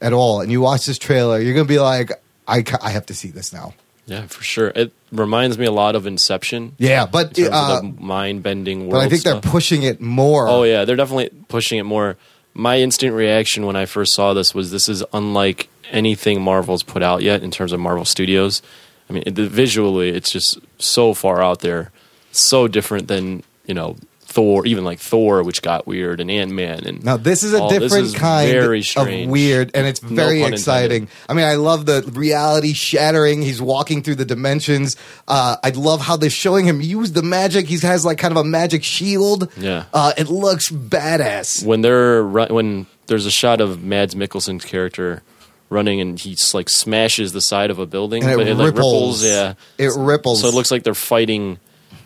at 0.01 0.11
all 0.13 0.41
and 0.41 0.51
you 0.51 0.61
watch 0.61 0.85
this 0.85 0.97
trailer, 0.97 1.39
you're 1.39 1.53
going 1.53 1.65
to 1.67 1.71
be 1.71 1.79
like, 1.79 2.11
I, 2.47 2.61
ca- 2.63 2.79
I 2.81 2.89
have 2.89 3.05
to 3.07 3.13
see 3.13 3.29
this 3.29 3.53
now. 3.53 3.73
Yeah, 4.05 4.27
for 4.27 4.43
sure. 4.43 4.71
It 4.75 4.91
reminds 5.11 5.57
me 5.57 5.65
a 5.65 5.71
lot 5.71 5.95
of 5.95 6.07
Inception. 6.07 6.75
Yeah, 6.77 7.05
but 7.05 7.37
in 7.37 7.45
terms 7.45 7.55
uh, 7.55 7.77
of 7.77 7.97
the 7.97 8.03
mind-bending 8.03 8.81
world. 8.81 8.91
but 8.91 8.99
I 8.99 9.09
think 9.09 9.21
stuff. 9.21 9.41
they're 9.43 9.51
pushing 9.51 9.83
it 9.83 10.01
more. 10.01 10.47
Oh 10.49 10.63
yeah, 10.63 10.83
they're 10.83 10.97
definitely 10.97 11.29
pushing 11.47 11.79
it 11.79 11.83
more. 11.83 12.17
My 12.53 12.79
instant 12.79 13.15
reaction 13.15 13.65
when 13.65 13.75
I 13.75 13.85
first 13.85 14.13
saw 14.13 14.33
this 14.33 14.53
was 14.53 14.71
this 14.71 14.87
is 14.87 15.03
unlike 15.13 15.69
anything 15.89 16.41
Marvel's 16.41 16.83
put 16.83 17.01
out 17.01 17.21
yet 17.21 17.43
in 17.43 17.51
terms 17.51 17.71
of 17.71 17.79
Marvel 17.79 18.05
Studios. 18.05 18.61
I 19.09 19.13
mean, 19.13 19.23
it, 19.25 19.33
visually, 19.33 20.09
it's 20.09 20.31
just 20.31 20.59
so 20.77 21.13
far 21.13 21.41
out 21.41 21.59
there, 21.59 21.91
so 22.31 22.67
different 22.67 23.07
than 23.07 23.43
you 23.65 23.73
know 23.73 23.97
Thor, 24.33 24.65
even 24.65 24.83
like 24.83 24.99
Thor, 24.99 25.43
which 25.43 25.61
got 25.61 25.85
weird, 25.85 26.19
and 26.19 26.31
Ant 26.31 26.51
Man, 26.51 26.83
and 26.85 27.03
Now 27.05 27.17
this 27.17 27.43
is 27.43 27.53
a 27.53 27.61
all- 27.61 27.69
different 27.69 28.05
is 28.07 28.15
kind 28.15 28.49
of 28.57 29.29
weird, 29.29 29.69
and 29.75 29.85
it's 29.85 29.99
very 29.99 30.41
pun 30.41 30.53
exciting. 30.53 31.07
I 31.29 31.33
mean, 31.33 31.45
I 31.45 31.53
love 31.55 31.85
the 31.85 32.01
reality 32.13 32.73
shattering. 32.73 33.43
He's 33.43 33.61
walking 33.61 34.01
through 34.01 34.15
the 34.15 34.25
dimensions. 34.25 34.95
Uh, 35.27 35.57
I 35.63 35.69
love 35.69 36.01
how 36.01 36.17
they're 36.17 36.31
showing 36.31 36.65
him 36.65 36.81
use 36.81 37.11
the 37.11 37.21
magic. 37.21 37.67
He 37.67 37.77
has 37.79 38.03
like 38.05 38.17
kind 38.17 38.31
of 38.31 38.37
a 38.37 38.43
magic 38.43 38.83
shield. 38.83 39.51
Yeah. 39.55 39.85
uh, 39.93 40.13
it 40.17 40.29
looks 40.29 40.69
badass. 40.69 41.63
when 41.65 41.81
they're 41.81 42.23
when 42.25 42.87
there's 43.07 43.25
a 43.25 43.31
shot 43.31 43.61
of 43.61 43.83
Mads 43.83 44.15
Mikkelsen's 44.15 44.65
character 44.65 45.21
running 45.69 45.99
and 46.01 46.19
he 46.19 46.31
just 46.35 46.53
like 46.53 46.69
smashes 46.69 47.33
the 47.33 47.41
side 47.41 47.69
of 47.71 47.79
a 47.79 47.85
building, 47.85 48.23
And 48.23 48.31
it 48.33 48.37
but 48.37 48.47
it 48.47 48.55
like 48.55 48.67
ripples. 48.75 49.23
ripples. 49.23 49.25
Yeah, 49.25 49.53
It 49.77 49.91
ripples. 49.97 50.41
So 50.41 50.47
it 50.47 50.53
looks 50.53 50.71
like 50.71 50.83
they're 50.83 50.93
fighting 50.93 51.59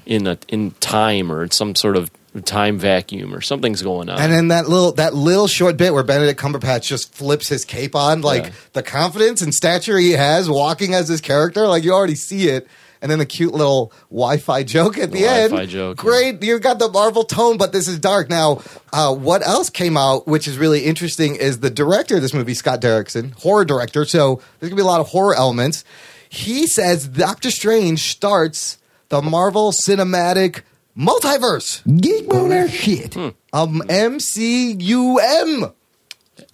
in 0.07 0.25
a 0.25 0.37
in 0.47 0.71
time 0.79 1.31
or 1.31 1.43
in 1.43 1.51
some 1.51 1.75
sort 1.75 1.97
of 1.97 2.09
time 2.45 2.77
vacuum 2.77 3.33
or 3.33 3.41
something's 3.41 3.81
going 3.81 4.09
on. 4.09 4.19
And 4.19 4.31
then 4.31 4.47
that 4.49 4.69
little 4.69 4.91
that 4.93 5.13
little 5.13 5.47
short 5.47 5.75
bit 5.77 5.93
where 5.93 6.03
Benedict 6.03 6.39
Cumberbatch 6.39 6.83
just 6.87 7.13
flips 7.13 7.47
his 7.47 7.65
cape 7.65 7.95
on, 7.95 8.21
like 8.21 8.45
Yeah. 8.45 8.51
the 8.73 8.83
confidence 8.83 9.41
and 9.41 9.53
stature 9.53 9.97
he 9.97 10.11
has 10.11 10.49
walking 10.49 10.93
as 10.93 11.07
his 11.07 11.21
character, 11.21 11.67
like 11.67 11.83
you 11.83 11.93
already 11.93 12.15
see 12.15 12.47
it. 12.49 12.67
And 12.99 13.11
then 13.11 13.19
the 13.19 13.27
cute 13.27 13.53
little 13.53 13.91
Wi-Fi 14.09 14.63
joke 14.63 14.97
at 14.97 15.11
the, 15.11 15.19
The 15.19 15.27
end. 15.27 15.49
Wi-Fi 15.51 15.71
joke, 15.71 15.97
Great, 15.97 16.41
you 16.41 16.57
got 16.59 16.79
the 16.79 16.89
Marvel 16.89 17.23
tone, 17.23 17.57
but 17.57 17.71
this 17.71 17.87
is 17.87 17.99
dark. 17.99 18.27
Now, 18.27 18.61
uh, 18.91 19.13
what 19.13 19.45
else 19.45 19.69
came 19.69 19.95
out, 19.97 20.27
which 20.27 20.47
is 20.47 20.57
really 20.57 20.79
interesting, 20.85 21.35
is 21.35 21.59
the 21.59 21.69
director 21.69 22.15
of 22.15 22.23
this 22.23 22.33
movie, 22.33 22.55
Scott 22.55 22.81
Derrickson, 22.81 23.33
horror 23.33 23.65
director. 23.65 24.03
So 24.03 24.41
there's 24.59 24.71
gonna 24.71 24.77
be 24.81 24.81
a 24.81 24.85
lot 24.85 24.99
of 24.99 25.09
horror 25.09 25.35
elements. 25.35 25.83
He 26.27 26.65
says 26.65 27.07
Doctor 27.07 27.51
Strange 27.51 27.99
starts 28.11 28.79
the 29.09 29.21
Marvel 29.21 29.71
Cinematic 29.71 30.61
Multiverse. 30.97 31.83
Geek 32.01 32.27
boner 32.27 32.67
shit. 32.67 33.13
Hmm. 33.13 33.29
Um, 33.53 33.81
MCUM. 33.87 35.73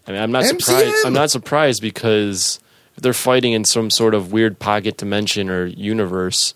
I 0.06 0.12
mean, 0.12 0.22
I'm 0.22 0.32
not 0.32 0.44
MCM. 0.44 0.62
surprised. 0.62 1.06
I'm 1.06 1.14
not 1.14 1.32
surprised 1.32 1.82
because 1.82 2.60
if 2.96 3.04
they're 3.04 3.14
fighting 3.14 3.54
in 3.54 3.66
some 3.66 3.90
sort 3.90 4.14
of 4.14 4.32
weird 4.32 4.60
pocket 4.60 4.98
dimension 4.98 5.50
or 5.50 5.66
universe. 5.66 6.54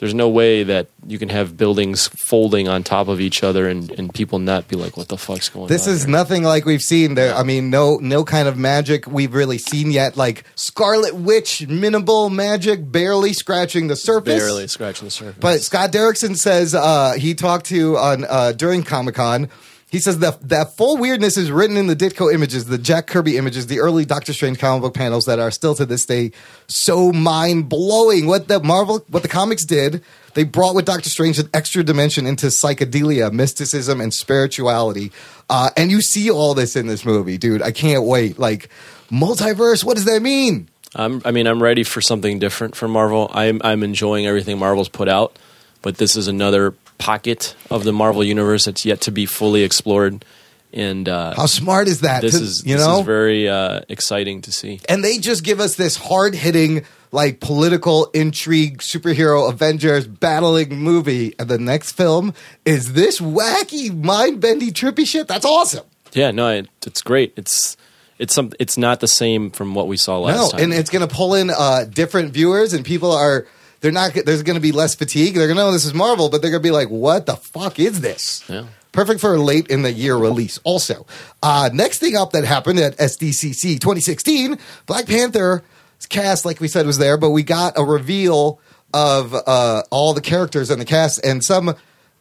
There's 0.00 0.14
no 0.14 0.30
way 0.30 0.62
that 0.62 0.88
you 1.06 1.18
can 1.18 1.28
have 1.28 1.58
buildings 1.58 2.08
folding 2.08 2.68
on 2.68 2.82
top 2.82 3.08
of 3.08 3.20
each 3.20 3.42
other 3.42 3.68
and, 3.68 3.90
and 3.90 4.12
people 4.14 4.38
not 4.38 4.66
be 4.66 4.74
like, 4.74 4.96
"What 4.96 5.08
the 5.08 5.18
fuck's 5.18 5.50
going 5.50 5.68
This 5.68 5.86
on?" 5.86 5.92
This 5.92 6.00
is 6.00 6.04
here?" 6.04 6.12
nothing 6.12 6.42
like 6.42 6.64
we've 6.64 6.80
seen 6.80 7.16
there. 7.16 7.34
I 7.34 7.42
mean, 7.42 7.68
no, 7.68 7.98
no 8.00 8.24
kind 8.24 8.48
of 8.48 8.56
magic 8.56 9.06
we've 9.06 9.34
really 9.34 9.58
seen 9.58 9.90
yet. 9.90 10.16
Like 10.16 10.44
Scarlet 10.54 11.14
Witch, 11.14 11.68
minimal 11.68 12.30
magic, 12.30 12.90
barely 12.90 13.34
scratching 13.34 13.88
the 13.88 13.96
surface. 13.96 14.40
barely 14.40 14.68
scratching 14.68 15.04
the 15.04 15.10
surface. 15.10 15.38
But 15.38 15.60
Scott 15.60 15.92
Derrickson 15.92 16.34
says 16.34 16.74
uh, 16.74 17.12
he 17.18 17.34
talked 17.34 17.66
to 17.66 17.98
on 17.98 18.24
uh, 18.24 18.52
during 18.52 18.82
Comic 18.82 19.16
Con. 19.16 19.50
He 19.90 19.98
says 19.98 20.20
that 20.20 20.48
that 20.48 20.76
full 20.76 20.98
weirdness 20.98 21.36
is 21.36 21.50
written 21.50 21.76
in 21.76 21.88
the 21.88 21.96
Ditko 21.96 22.32
images, 22.32 22.66
the 22.66 22.78
Jack 22.78 23.08
Kirby 23.08 23.36
images, 23.36 23.66
the 23.66 23.80
early 23.80 24.04
Doctor 24.04 24.32
Strange 24.32 24.60
comic 24.60 24.82
book 24.82 24.94
panels 24.94 25.26
that 25.26 25.40
are 25.40 25.50
still 25.50 25.74
to 25.74 25.84
this 25.84 26.06
day 26.06 26.30
so 26.68 27.10
mind 27.10 27.68
blowing. 27.68 28.26
What 28.26 28.46
the 28.46 28.60
Marvel, 28.60 29.04
what 29.08 29.22
the 29.22 29.28
comics 29.28 29.64
did, 29.64 30.04
they 30.34 30.44
brought 30.44 30.76
with 30.76 30.84
Doctor 30.84 31.10
Strange 31.10 31.40
an 31.40 31.50
extra 31.52 31.82
dimension 31.82 32.24
into 32.24 32.46
psychedelia, 32.46 33.32
mysticism, 33.32 34.00
and 34.00 34.14
spirituality. 34.14 35.10
Uh, 35.48 35.70
and 35.76 35.90
you 35.90 36.00
see 36.00 36.30
all 36.30 36.54
this 36.54 36.76
in 36.76 36.86
this 36.86 37.04
movie, 37.04 37.36
dude. 37.36 37.60
I 37.60 37.72
can't 37.72 38.04
wait. 38.04 38.38
Like 38.38 38.68
multiverse, 39.10 39.82
what 39.82 39.96
does 39.96 40.04
that 40.04 40.22
mean? 40.22 40.68
I'm, 40.94 41.20
I 41.24 41.32
mean, 41.32 41.48
I'm 41.48 41.60
ready 41.60 41.82
for 41.82 42.00
something 42.00 42.38
different 42.38 42.76
from 42.76 42.92
Marvel. 42.92 43.28
I'm, 43.32 43.60
I'm 43.64 43.82
enjoying 43.82 44.26
everything 44.26 44.58
Marvel's 44.58 44.88
put 44.88 45.08
out, 45.08 45.36
but 45.82 45.96
this 45.96 46.14
is 46.16 46.28
another 46.28 46.74
pocket 47.00 47.56
of 47.70 47.82
the 47.84 47.92
Marvel 47.92 48.22
universe 48.22 48.66
that's 48.66 48.84
yet 48.84 49.00
to 49.02 49.10
be 49.10 49.26
fully 49.26 49.62
explored. 49.64 50.24
And 50.72 51.08
uh, 51.08 51.34
How 51.34 51.46
smart 51.46 51.88
is 51.88 52.02
that? 52.02 52.22
this 52.22 52.36
To- 52.38 52.44
is 52.44 52.64
you 52.64 52.76
this 52.76 52.86
know 52.86 53.00
is 53.00 53.06
very 53.06 53.48
uh, 53.48 53.80
exciting 53.88 54.42
to 54.42 54.52
see. 54.52 54.80
and 54.88 55.02
they 55.02 55.18
just 55.18 55.42
give 55.42 55.58
us 55.58 55.74
this 55.74 55.96
hard 55.96 56.34
hitting 56.36 56.84
like 57.12 57.40
political 57.40 58.06
intrigue 58.14 58.78
superhero 58.78 59.50
avengers 59.50 60.06
battling 60.06 60.78
movie 60.78 61.34
and 61.40 61.48
the 61.48 61.58
next 61.58 61.90
film 61.96 62.32
is 62.64 62.92
this 62.92 63.18
wacky 63.20 63.92
mind-bending 64.04 64.70
trippy 64.72 65.04
shit 65.04 65.26
that's 65.26 65.44
awesome 65.44 65.84
Yeah, 66.12 66.30
no, 66.30 66.48
it, 66.50 66.68
it's 66.86 67.02
great. 67.02 67.32
It's 67.36 67.76
it's 68.20 68.32
some 68.32 68.52
it's 68.60 68.78
not 68.78 69.00
the 69.00 69.08
same 69.08 69.50
from 69.50 69.74
what 69.74 69.88
we 69.88 69.96
saw 69.96 70.18
last 70.20 70.36
no 70.36 70.50
time. 70.50 70.60
and 70.60 70.72
it's 70.72 70.90
gonna 70.90 71.08
pull 71.08 71.34
in 71.34 71.50
uh 71.50 71.84
different 71.92 72.32
viewers 72.32 72.74
and 72.74 72.84
people 72.84 73.10
are 73.10 73.44
they're 73.80 73.92
not 73.92 74.12
there's 74.26 74.42
gonna 74.42 74.60
be 74.60 74.72
less 74.72 74.94
fatigue 74.94 75.34
they're 75.34 75.48
gonna 75.48 75.60
know 75.60 75.72
this 75.72 75.84
is 75.84 75.94
marvel 75.94 76.28
but 76.28 76.42
they're 76.42 76.50
gonna 76.50 76.62
be 76.62 76.70
like 76.70 76.88
what 76.88 77.26
the 77.26 77.36
fuck 77.36 77.78
is 77.78 78.00
this 78.00 78.44
Yeah. 78.48 78.66
Perfect 78.92 79.20
for 79.20 79.34
a 79.34 79.38
late 79.38 79.68
in 79.68 79.82
the 79.82 79.92
year 79.92 80.16
release. 80.16 80.58
Also, 80.64 81.06
uh, 81.44 81.70
next 81.72 82.00
thing 82.00 82.16
up 82.16 82.32
that 82.32 82.44
happened 82.44 82.80
at 82.80 82.96
SDCC 82.98 83.78
2016, 83.78 84.58
Black 84.86 85.06
Panther 85.06 85.62
cast, 86.08 86.44
like 86.44 86.58
we 86.58 86.66
said, 86.66 86.86
was 86.86 86.98
there, 86.98 87.16
but 87.16 87.30
we 87.30 87.44
got 87.44 87.78
a 87.78 87.84
reveal 87.84 88.58
of 88.92 89.32
uh, 89.32 89.84
all 89.90 90.12
the 90.12 90.20
characters 90.20 90.70
and 90.70 90.80
the 90.80 90.84
cast 90.84 91.24
and 91.24 91.44
some 91.44 91.76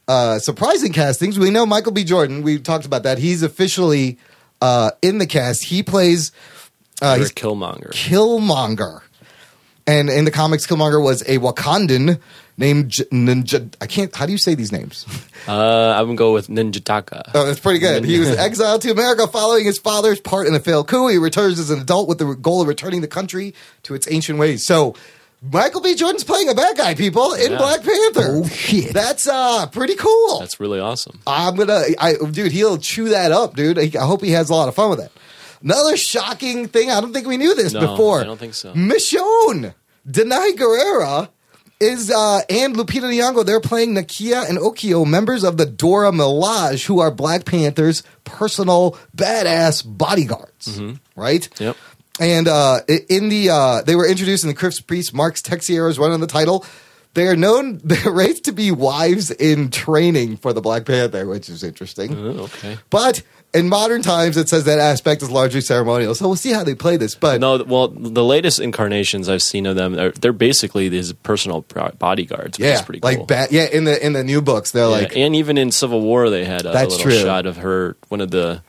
uh, 0.07 0.37
surprising 0.37 0.93
castings. 0.93 1.39
We 1.39 1.49
know 1.49 1.65
Michael 1.65 1.91
B. 1.91 2.03
Jordan. 2.03 2.43
We 2.43 2.59
talked 2.59 2.85
about 2.85 3.01
that. 3.01 3.17
He's 3.17 3.41
officially 3.41 4.19
uh, 4.61 4.91
in 5.01 5.17
the 5.17 5.25
cast. 5.25 5.63
He 5.65 5.81
plays. 5.81 6.31
Uh, 7.01 7.15
he's 7.17 7.31
Killmonger. 7.31 7.89
Killmonger. 7.89 9.01
And 9.89 10.09
in 10.09 10.25
the 10.25 10.31
comics, 10.31 10.67
Killmonger 10.67 11.01
was 11.03 11.21
a 11.23 11.37
Wakandan 11.39 12.19
named 12.57 12.89
J- 12.89 13.05
Ninja. 13.05 13.73
I 13.81 13.87
can't. 13.87 14.13
How 14.15 14.25
do 14.25 14.31
you 14.31 14.37
say 14.37 14.53
these 14.55 14.71
names? 14.71 15.05
Uh, 15.47 15.93
I'm 15.97 16.05
gonna 16.07 16.15
go 16.15 16.33
with 16.33 16.47
Ninjataka. 16.47 17.31
Oh, 17.33 17.45
that's 17.45 17.59
pretty 17.59 17.79
good. 17.79 18.03
He 18.05 18.19
was 18.19 18.29
exiled 18.47 18.81
to 18.83 18.91
America 18.91 19.25
following 19.27 19.65
his 19.65 19.79
father's 19.79 20.19
part 20.19 20.47
in 20.47 20.53
a 20.53 20.59
failed 20.59 20.87
coup. 20.87 21.07
He 21.07 21.17
returns 21.17 21.59
as 21.59 21.69
an 21.69 21.79
adult 21.81 22.07
with 22.07 22.17
the 22.19 22.35
goal 22.35 22.61
of 22.61 22.67
returning 22.67 23.01
the 23.01 23.07
country 23.07 23.53
to 23.83 23.95
its 23.95 24.07
ancient 24.11 24.37
ways. 24.37 24.65
So, 24.65 24.95
Michael 25.41 25.81
B. 25.81 25.95
Jordan's 25.95 26.25
playing 26.25 26.49
a 26.49 26.53
bad 26.53 26.75
guy, 26.77 26.93
people, 26.95 27.33
in 27.33 27.53
Yeah. 27.53 27.57
Black 27.57 27.81
Panther. 27.81 28.27
Oh 28.43 28.47
shit, 28.47 28.93
that's 28.93 29.27
uh 29.27 29.65
pretty 29.67 29.95
cool. 29.95 30.39
That's 30.39 30.59
really 30.59 30.79
awesome. 30.81 31.19
I'm 31.25 31.55
gonna, 31.55 31.81
I 31.97 32.15
dude, 32.31 32.51
he'll 32.51 32.77
chew 32.77 33.09
that 33.09 33.31
up, 33.31 33.55
dude. 33.55 33.79
I 33.79 33.89
I 33.99 34.05
hope 34.05 34.21
he 34.21 34.31
has 34.31 34.49
a 34.49 34.53
lot 34.53 34.67
of 34.67 34.75
fun 34.75 34.89
with 34.91 34.99
it. 34.99 35.11
Another 35.63 35.97
shocking 35.97 36.67
thing. 36.69 36.89
I 36.89 37.01
don't 37.01 37.11
think 37.13 37.27
we 37.27 37.35
knew 37.37 37.53
this 37.55 37.73
No, 37.73 37.81
before. 37.81 38.21
I 38.21 38.23
don't 38.23 38.37
think 38.39 38.53
so. 38.53 38.71
Michonne, 38.73 39.73
Danai 40.07 40.51
Gurira 40.55 41.29
is 41.79 42.11
uh 42.11 42.41
and 42.49 42.75
Lupita 42.75 43.03
Nyong'o. 43.03 43.45
They're 43.45 43.61
playing 43.61 43.95
Nakia 43.95 44.47
and 44.47 44.57
Okoye, 44.57 45.07
members 45.07 45.43
of 45.43 45.57
the 45.57 45.65
Dora 45.65 46.11
Milaje, 46.11 46.85
who 46.85 46.99
are 46.99 47.11
Black 47.11 47.45
Panther's 47.45 48.03
personal 48.23 48.97
badass 49.15 49.83
bodyguards. 49.85 50.79
Right? 51.15 51.47
Yep. 51.59 51.77
And 52.19 52.47
uh, 52.49 52.79
in 53.07 53.29
the 53.29 53.49
uh, 53.49 53.81
they 53.83 53.95
were 53.95 54.07
introduced 54.07 54.43
in 54.43 54.49
the 54.49 54.55
Chris 54.55 54.81
Priest 54.81 55.13
Marks 55.13 55.41
Texeira's 55.41 55.97
run 55.97 56.11
on 56.11 56.19
the 56.19 56.27
title. 56.27 56.65
They 57.13 57.27
are 57.27 57.35
known, 57.35 57.79
they're 57.83 58.11
raised 58.11 58.45
to 58.45 58.51
be 58.51 58.71
wives 58.71 59.31
in 59.31 59.71
training 59.71 60.37
for 60.37 60.53
the 60.53 60.61
Black 60.61 60.85
Panther, 60.85 61.25
which 61.25 61.49
is 61.49 61.63
interesting. 61.63 62.15
Oh, 62.15 62.43
okay. 62.43 62.77
But 62.89 63.23
in 63.53 63.67
modern 63.69 64.01
times, 64.01 64.37
it 64.37 64.47
says 64.47 64.65
that 64.65 64.79
aspect 64.79 65.21
is 65.23 65.29
largely 65.31 65.61
ceremonial. 65.61 66.13
So 66.13 66.27
we'll 66.27 66.35
see 66.35 66.51
how 66.51 66.63
they 66.63 66.75
play 66.75 66.97
this. 66.97 67.15
But 67.15 67.41
No, 67.41 67.63
well, 67.63 67.87
the 67.87 68.23
latest 68.23 68.59
incarnations 68.59 69.27
I've 69.27 69.41
seen 69.41 69.65
of 69.65 69.75
them, 69.75 69.93
they're, 69.93 70.11
they're 70.11 70.33
basically 70.33 70.89
his 70.89 71.13
personal 71.13 71.61
bodyguards. 71.97 72.57
Which 72.59 72.65
yeah, 72.67 72.75
is 72.75 72.81
pretty 72.83 72.99
cool. 72.99 73.25
like 73.29 73.51
yeah, 73.51 73.65
in 73.65 73.85
the 73.85 74.05
in 74.05 74.13
the 74.13 74.23
new 74.23 74.41
books, 74.41 74.71
they're 74.71 74.83
Yeah, 74.83 74.89
like 74.89 75.15
and 75.17 75.35
even 75.35 75.57
in 75.57 75.71
Civil 75.71 76.01
War, 76.01 76.29
they 76.29 76.45
had 76.45 76.65
a, 76.65 76.71
That's 76.71 76.91
little 76.97 77.11
true. 77.11 77.19
shot 77.19 77.45
of 77.45 77.57
her, 77.57 77.97
one 78.09 78.21
of 78.21 78.29
the 78.31 78.61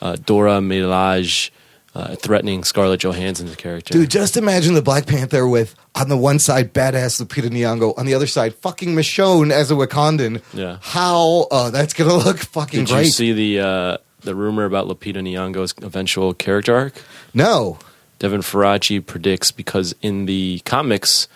uh, 0.00 0.16
Dora 0.16 0.58
Milaje 0.60 1.50
uh, 1.94 2.16
threatening 2.16 2.64
Scarlett 2.64 3.00
Johansson's 3.00 3.54
character. 3.56 3.92
Dude, 3.94 4.10
just 4.10 4.36
imagine 4.36 4.74
the 4.74 4.82
Black 4.82 5.06
Panther 5.06 5.46
with 5.46 5.74
on 5.94 6.08
the 6.08 6.16
one 6.16 6.38
side 6.40 6.74
badass 6.74 7.22
Lupita 7.22 7.48
Nyong'o, 7.50 7.96
on 7.96 8.04
the 8.06 8.14
other 8.14 8.26
side 8.26 8.54
fucking 8.56 8.94
Michonne 8.96 9.52
as 9.52 9.70
a 9.70 9.74
Wakandan. 9.74 10.42
Yeah. 10.52 10.78
How 10.80 11.46
uh, 11.50 11.70
that's 11.70 11.92
gonna 11.94 12.14
look 12.16 12.38
fucking 12.38 12.86
Did 12.86 12.92
great. 12.92 13.04
you 13.06 13.12
see 13.12 13.32
the 13.32 13.60
uh, 13.60 13.96
the 14.24 14.34
rumor 14.34 14.64
about 14.64 14.86
Lupita 14.88 15.16
Nyong'o's 15.22 15.74
eventual 15.82 16.34
character 16.34 16.74
arc? 16.74 16.94
no. 17.32 17.78
Devin 18.20 18.40
Faraci 18.42 19.04
predicts 19.04 19.50
because 19.50 19.94
in 20.00 20.24
the 20.26 20.60
comics, 20.64 21.26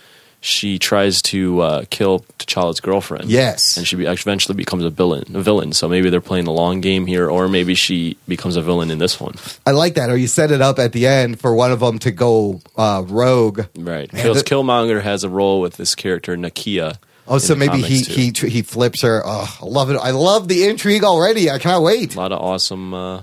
she 0.40 0.78
tries 0.78 1.21
to 1.23 1.61
uh, 1.61 1.85
kill 1.90 2.21
T'Challa's 2.38 2.78
girlfriend. 2.80 3.28
Yes. 3.28 3.76
and 3.76 3.87
she 3.87 3.97
be- 3.97 4.07
eventually 4.07 4.54
becomes 4.57 4.85
a 4.85 4.88
villain. 4.90 5.25
A 5.35 5.42
villain. 5.42 5.73
So 5.73 5.88
maybe 5.88 6.09
they're 6.09 6.21
playing 6.21 6.45
the 6.45 6.52
long 6.52 6.80
game 6.80 7.07
here, 7.07 7.28
or 7.28 7.49
maybe 7.49 7.75
she 7.75 8.16
becomes 8.28 8.57
a 8.57 8.62
villain 8.62 8.90
in 8.92 8.99
this 8.99 9.21
one. 9.21 9.35
I 9.66 9.73
like 9.73 9.95
that. 9.97 10.09
Or 10.09 10.16
you 10.16 10.28
set 10.28 10.52
it 10.52 10.62
up 10.62 10.78
at 10.78 10.92
the 10.92 11.09
end 11.09 11.40
for 11.40 11.52
one 11.52 11.73
of 11.73 11.80
them 11.80 11.99
to 11.99 12.12
go 12.12 12.61
uh, 12.76 13.02
rogue. 13.07 13.62
Right. 13.76 14.11
Man, 14.12 14.33
the- 14.33 14.40
Killmonger 14.45 15.02
has 15.02 15.25
a 15.25 15.28
role 15.28 15.61
with 15.61 15.76
this 15.76 15.95
character 15.97 16.37
Nakia. 16.37 16.99
Oh, 17.28 17.38
so 17.38 17.54
maybe 17.54 17.80
he 17.82 18.02
too. 18.02 18.12
he 18.12 18.32
tr- 18.32 18.47
he 18.47 18.62
flips 18.62 19.02
her. 19.02 19.23
Oh, 19.25 19.58
I 19.62 19.64
love 19.66 19.90
it. 19.90 19.97
I 19.97 20.11
love 20.11 20.49
the 20.49 20.64
intrigue 20.66 21.04
already. 21.04 21.50
I 21.50 21.58
cannot 21.58 21.82
wait. 21.82 22.14
a 22.14 22.18
lot 22.18 22.32
of 22.32 22.40
awesome 22.40 22.94
uh, 22.94 23.23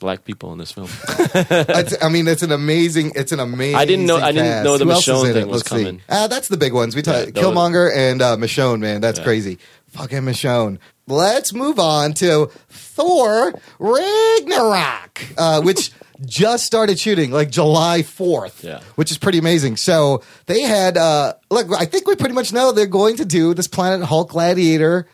black 0.00 0.24
people 0.24 0.52
in 0.52 0.58
this 0.58 0.72
film. 0.72 0.88
I 1.08 2.08
mean, 2.10 2.26
it's 2.28 2.42
an 2.42 2.52
amazing. 2.52 3.12
It's 3.14 3.32
an 3.32 3.40
amazing. 3.40 3.76
I 3.76 3.84
didn't 3.84 4.06
know- 4.06 4.16
I 4.16 4.32
didn't 4.32 4.64
know 4.64 4.76
the 4.78 4.84
Who 4.84 4.90
Michonne 4.92 5.32
thing 5.32 5.48
was 5.48 5.62
coming. 5.62 6.00
Ah, 6.08 6.26
that's 6.26 6.48
the 6.48 6.56
big 6.56 6.72
ones. 6.72 6.94
We 6.96 7.02
talk 7.02 7.26
Yeah, 7.26 7.30
Killmonger 7.32 7.90
and 7.94 8.20
uh, 8.20 8.36
Michonne. 8.36 8.80
Man, 8.80 9.00
that's 9.00 9.18
Yeah. 9.18 9.24
crazy. 9.24 9.58
Fucking 9.88 10.22
Michonne. 10.22 10.78
Let's 11.06 11.52
move 11.52 11.78
on 11.78 12.14
to 12.14 12.50
Thor 12.70 13.52
Ragnarok, 13.78 15.22
uh, 15.38 15.60
which 15.62 15.90
just 16.24 16.64
started 16.64 16.98
shooting 16.98 17.30
like 17.30 17.50
July 17.50 18.02
fourth. 18.02 18.62
Yeah. 18.64 18.80
which 18.94 19.10
is 19.10 19.18
pretty 19.18 19.38
amazing. 19.38 19.76
So 19.76 20.22
they 20.46 20.62
had. 20.62 20.96
Uh, 20.96 21.34
look, 21.50 21.66
I 21.78 21.84
think 21.86 22.06
we 22.06 22.14
pretty 22.16 22.34
much 22.34 22.52
know 22.52 22.72
they're 22.72 22.86
going 22.86 23.16
to 23.16 23.24
do 23.24 23.54
this 23.54 23.66
Planet 23.68 24.06
Hulk 24.06 24.30
Gladiator 24.30 25.06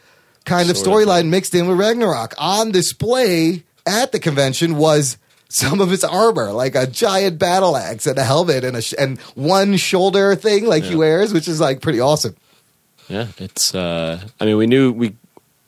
kind 0.45 0.71
of 0.71 0.77
Sort 0.77 1.03
of 1.03 1.09
storyline 1.09 1.29
mixed 1.29 1.55
in 1.55 1.67
with 1.69 1.79
Ragnarok. 1.79 2.35
On 2.39 2.71
display 2.71 3.65
at 3.87 4.13
the 4.13 4.19
convention 4.19 4.77
was 4.77 5.17
some 5.49 5.81
of 5.81 5.91
his 5.91 6.05
armor, 6.05 6.53
like 6.53 6.75
a 6.75 6.87
giant 6.87 7.39
battle 7.39 7.77
axe 7.77 8.07
and 8.07 8.17
a 8.19 8.25
helmet 8.25 8.63
and 8.65 8.77
a 8.77 8.83
sh- 8.83 8.95
and 8.99 9.19
one 9.35 9.77
shoulder 9.77 10.35
thing 10.37 10.65
like 10.67 10.85
he 10.85 10.91
Yeah. 10.93 10.97
wears, 10.97 11.33
which 11.33 11.49
is 11.49 11.61
like 11.61 11.81
pretty 11.81 12.01
awesome. 12.01 12.37
yeah, 13.09 13.27
it's. 13.39 13.75
Uh, 13.75 14.21
I 14.41 14.45
mean, 14.45 14.57
we 14.57 14.67
knew 14.67 14.93
we 14.93 15.17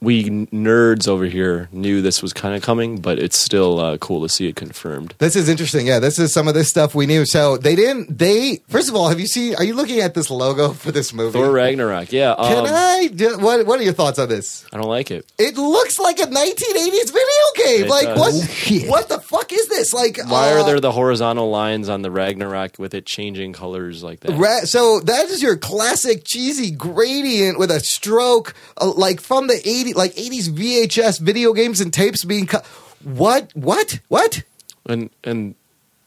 we 0.02 0.24
nerds 0.24 1.06
over 1.06 1.24
here 1.26 1.68
knew 1.70 2.02
this 2.02 2.20
was 2.22 2.32
kind 2.32 2.56
of 2.56 2.62
coming, 2.62 3.00
but 3.00 3.18
it's 3.20 3.38
still 3.38 3.78
uh, 3.78 3.96
cool 3.98 4.20
to 4.22 4.28
see 4.28 4.48
it 4.48 4.56
confirmed. 4.56 5.14
This 5.18 5.36
is 5.36 5.48
interesting. 5.48 5.86
Yeah, 5.86 6.00
this 6.00 6.18
is 6.18 6.32
some 6.32 6.48
of 6.48 6.54
this 6.54 6.68
stuff 6.68 6.94
we 6.94 7.06
knew. 7.06 7.24
So 7.24 7.56
they 7.56 7.76
didn't. 7.76 8.18
They 8.18 8.62
first 8.68 8.88
of 8.88 8.96
all, 8.96 9.08
have 9.08 9.20
you 9.20 9.26
seen? 9.28 9.54
Are 9.54 9.64
you 9.64 9.74
looking 9.74 10.00
at 10.00 10.14
this 10.14 10.28
logo 10.28 10.72
for 10.72 10.90
this 10.90 11.12
movie? 11.14 11.32
Thor 11.38 11.52
Ragnarok. 11.52 12.12
Yeah. 12.12 12.32
Um, 12.32 12.48
Can 12.48 12.66
I? 12.66 13.06
do- 13.14 13.38
What 13.38 13.64
What 13.66 13.78
are 13.78 13.84
your 13.84 13.92
thoughts 13.92 14.18
on 14.18 14.28
this? 14.28 14.66
I 14.72 14.76
don't 14.76 14.88
like 14.88 15.10
it. 15.12 15.24
It 15.38 15.56
looks 15.56 15.98
like 16.00 16.18
a 16.18 16.26
1980s 16.26 17.12
video 17.12 17.44
game. 17.56 17.84
It 17.84 17.88
like 17.88 18.06
does. 18.06 18.18
what? 18.18 18.72
Oh. 18.84 18.90
What 18.90 19.08
the 19.08 19.20
fuck 19.20 19.52
is 19.52 19.68
this? 19.68 19.94
Like 19.94 20.18
Why 20.26 20.52
uh, 20.52 20.60
are 20.60 20.66
there 20.66 20.80
the 20.80 20.92
horizontal 20.92 21.48
lines 21.50 21.88
on 21.88 22.02
the 22.02 22.10
Ragnarok 22.10 22.78
with 22.78 22.92
it 22.94 23.06
changing 23.06 23.52
colors 23.52 24.02
like 24.02 24.20
that? 24.20 24.32
Ra- 24.36 24.60
so 24.64 25.00
that 25.00 25.26
is 25.26 25.42
your 25.42 25.56
classic 25.56 26.22
cheesy 26.24 26.70
gradient 26.72 27.58
with 27.58 27.70
a 27.70 27.80
stroke, 27.80 28.54
uh, 28.80 28.90
like 28.92 29.20
from 29.20 29.46
the 29.46 29.60
80 29.92 29.98
like 29.98 30.12
80s 30.14 30.48
VHS 30.48 31.20
video 31.20 31.52
games 31.52 31.80
and 31.80 31.92
tapes 31.92 32.24
being 32.24 32.46
cut. 32.46 32.64
What? 33.04 33.50
What? 33.54 34.00
What? 34.08 34.42
And 34.86 35.10
and 35.24 35.54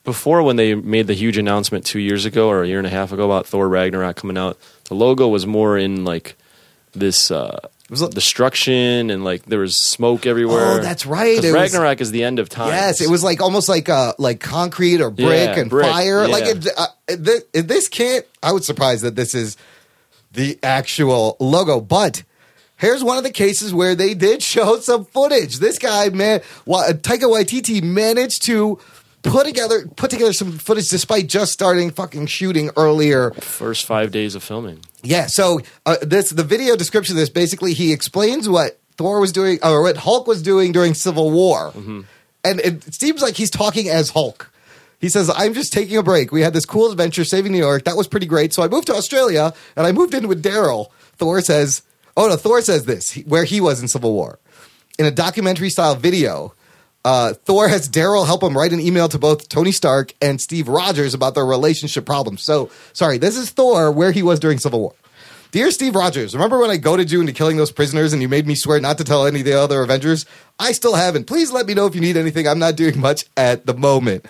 before 0.04 0.44
when 0.44 0.56
they 0.56 0.76
made 0.76 1.08
the 1.08 1.14
huge 1.14 1.38
announcement 1.38 1.86
two 1.86 2.00
years 2.00 2.26
ago 2.26 2.48
or 2.50 2.64
a 2.64 2.68
year 2.68 2.78
and 2.78 2.88
a 2.88 2.92
half 2.92 3.12
ago 3.12 3.26
about 3.26 3.48
Thor 3.48 3.68
Ragnarok 3.68 4.16
coming 4.16 4.38
out, 4.38 4.58
the 4.86 4.94
logo 4.96 5.28
was 5.28 5.46
more 5.48 5.78
in 5.78 6.06
like 6.06 6.36
this 6.94 7.32
uh, 7.32 7.58
it 7.86 7.92
was 7.92 8.02
a- 8.02 8.10
destruction 8.10 9.10
and 9.10 9.24
like 9.24 9.46
there 9.46 9.60
was 9.60 9.80
smoke 9.80 10.26
everywhere. 10.26 10.80
Oh, 10.80 10.82
that's 10.82 11.06
right. 11.06 11.38
It 11.38 11.44
was- 11.44 11.54
Ragnarok 11.54 12.02
is 12.02 12.12
the 12.12 12.24
end 12.24 12.40
of 12.40 12.50
time. 12.50 12.70
Yes, 12.70 13.02
it 13.02 13.10
was 13.10 13.24
like 13.24 13.42
almost 13.42 13.68
like 13.68 13.90
uh 13.90 14.14
like 14.18 14.40
concrete 14.40 15.02
or 15.02 15.10
brick 15.10 15.50
Yeah, 15.50 15.60
and 15.60 15.70
brick, 15.70 15.88
fire. 15.88 16.28
Like 16.28 16.46
it, 16.46 16.68
uh, 16.78 16.88
this, 17.08 17.44
this 17.54 17.88
can't. 17.88 18.26
I 18.44 18.52
was 18.52 18.66
surprised 18.66 19.04
that 19.04 19.16
this 19.16 19.34
is 19.36 19.58
the 20.32 20.60
actual 20.64 21.36
logo, 21.40 21.80
but. 21.82 22.24
Here's 22.78 23.04
one 23.04 23.18
of 23.18 23.24
the 23.24 23.32
cases 23.32 23.74
where 23.74 23.96
they 23.96 24.14
did 24.14 24.42
show 24.54 24.80
some 24.80 25.06
footage. 25.06 25.60
This 25.60 25.80
guy, 25.80 26.10
man, 26.10 26.42
Taika 26.68 27.24
Waititi 27.24 27.82
managed 27.82 28.44
to 28.46 28.80
put 29.24 29.48
together 29.48 29.88
put 29.96 30.12
together 30.12 30.34
some 30.34 30.52
footage 30.60 30.88
despite 30.90 31.28
just 31.28 31.52
starting 31.52 31.90
fucking 31.90 32.28
shooting 32.28 32.70
earlier 32.78 33.32
first 33.32 33.84
five 33.86 34.12
days 34.12 34.36
of 34.36 34.44
filming. 34.44 34.80
yeah. 35.02 35.26
So 35.26 35.62
uh, 35.86 35.96
this 36.02 36.30
the 36.30 36.44
video 36.44 36.76
description 36.76 37.16
of 37.16 37.20
this 37.20 37.30
basically 37.30 37.74
he 37.74 37.92
explains 37.92 38.48
what 38.48 38.80
Thor 38.98 39.20
was 39.20 39.32
doing 39.32 39.58
or 39.64 39.82
what 39.82 39.98
Hulk 39.98 40.28
was 40.28 40.42
doing 40.44 40.72
during 40.72 40.94
Civil 40.94 41.32
War, 41.32 41.74
and 41.76 42.60
it 42.60 42.94
seems 42.94 43.22
like 43.22 43.36
he's 43.36 43.50
talking 43.50 43.90
as 43.90 44.12
Hulk. 44.12 44.52
He 45.00 45.10
says, 45.10 45.30
"I'm 45.36 45.54
just 45.56 45.74
taking 45.74 45.98
a 45.98 46.04
break. 46.04 46.32
We 46.32 46.42
had 46.42 46.54
this 46.54 46.66
cool 46.66 46.92
adventure 46.92 47.26
saving 47.26 47.52
New 47.52 47.58
York. 47.58 47.84
That 47.86 47.98
was 47.98 48.08
pretty 48.08 48.28
great. 48.28 48.54
So 48.54 48.62
I 48.64 48.68
moved 48.68 48.88
to 48.88 48.94
Australia 48.94 49.54
and 49.76 49.88
I 49.88 49.92
moved 49.92 50.14
in 50.14 50.28
with 50.28 50.44
Daryl." 50.44 50.88
Thor 51.18 51.42
says, 51.42 51.82
"Oh 52.18 52.28
no, 52.28 52.36
Thor 52.36 52.62
says 52.62 52.86
this 52.86 53.16
where 53.26 53.44
he 53.44 53.62
was 53.62 53.82
in 53.82 53.88
Civil 53.88 54.14
War, 54.14 54.40
in 54.98 55.06
a 55.06 55.12
documentary 55.12 55.70
style 55.70 55.96
video." 55.96 56.54
Uh, 57.04 57.34
Thor 57.34 57.68
has 57.68 57.88
Daryl 57.88 58.26
help 58.26 58.42
him 58.42 58.58
write 58.58 58.74
an 58.74 58.80
email 58.80 59.08
to 59.10 59.20
both 59.20 59.48
Tony 59.48 59.72
Stark 59.72 60.16
and 60.24 60.42
Steve 60.42 60.68
Rogers 60.68 61.14
about 61.14 61.36
their 61.36 61.46
relationship 61.46 62.04
problems. 62.04 62.42
So, 62.42 62.72
sorry, 62.94 63.20
this 63.20 63.38
is 63.38 63.52
Thor 63.52 63.92
where 63.92 64.12
he 64.12 64.24
was 64.24 64.40
during 64.40 64.58
Civil 64.58 64.80
War. 64.80 64.96
Dear 65.52 65.72
Steve 65.72 65.96
Rogers, 65.96 66.34
remember 66.34 66.60
when 66.60 66.72
I 66.72 66.78
goaded 66.78 67.12
you 67.12 67.22
into 67.22 67.32
killing 67.32 67.58
those 67.58 67.72
prisoners 67.72 68.12
and 68.12 68.22
you 68.22 68.28
made 68.28 68.46
me 68.46 68.56
swear 68.56 68.80
not 68.82 68.98
to 68.98 69.04
tell 69.04 69.26
any 69.26 69.40
of 69.40 69.46
the 69.46 69.54
other 69.54 69.82
Avengers? 69.84 70.26
I 70.60 70.72
still 70.72 70.96
haven't. 70.96 71.28
Please 71.28 71.52
let 71.52 71.68
me 71.68 71.74
know 71.74 71.86
if 71.86 71.96
you 71.96 72.02
need 72.02 72.18
anything. 72.18 72.48
I'm 72.48 72.60
not 72.60 72.76
doing 72.76 73.00
much 73.00 73.24
at 73.38 73.66
the 73.68 73.74
moment. 73.74 74.26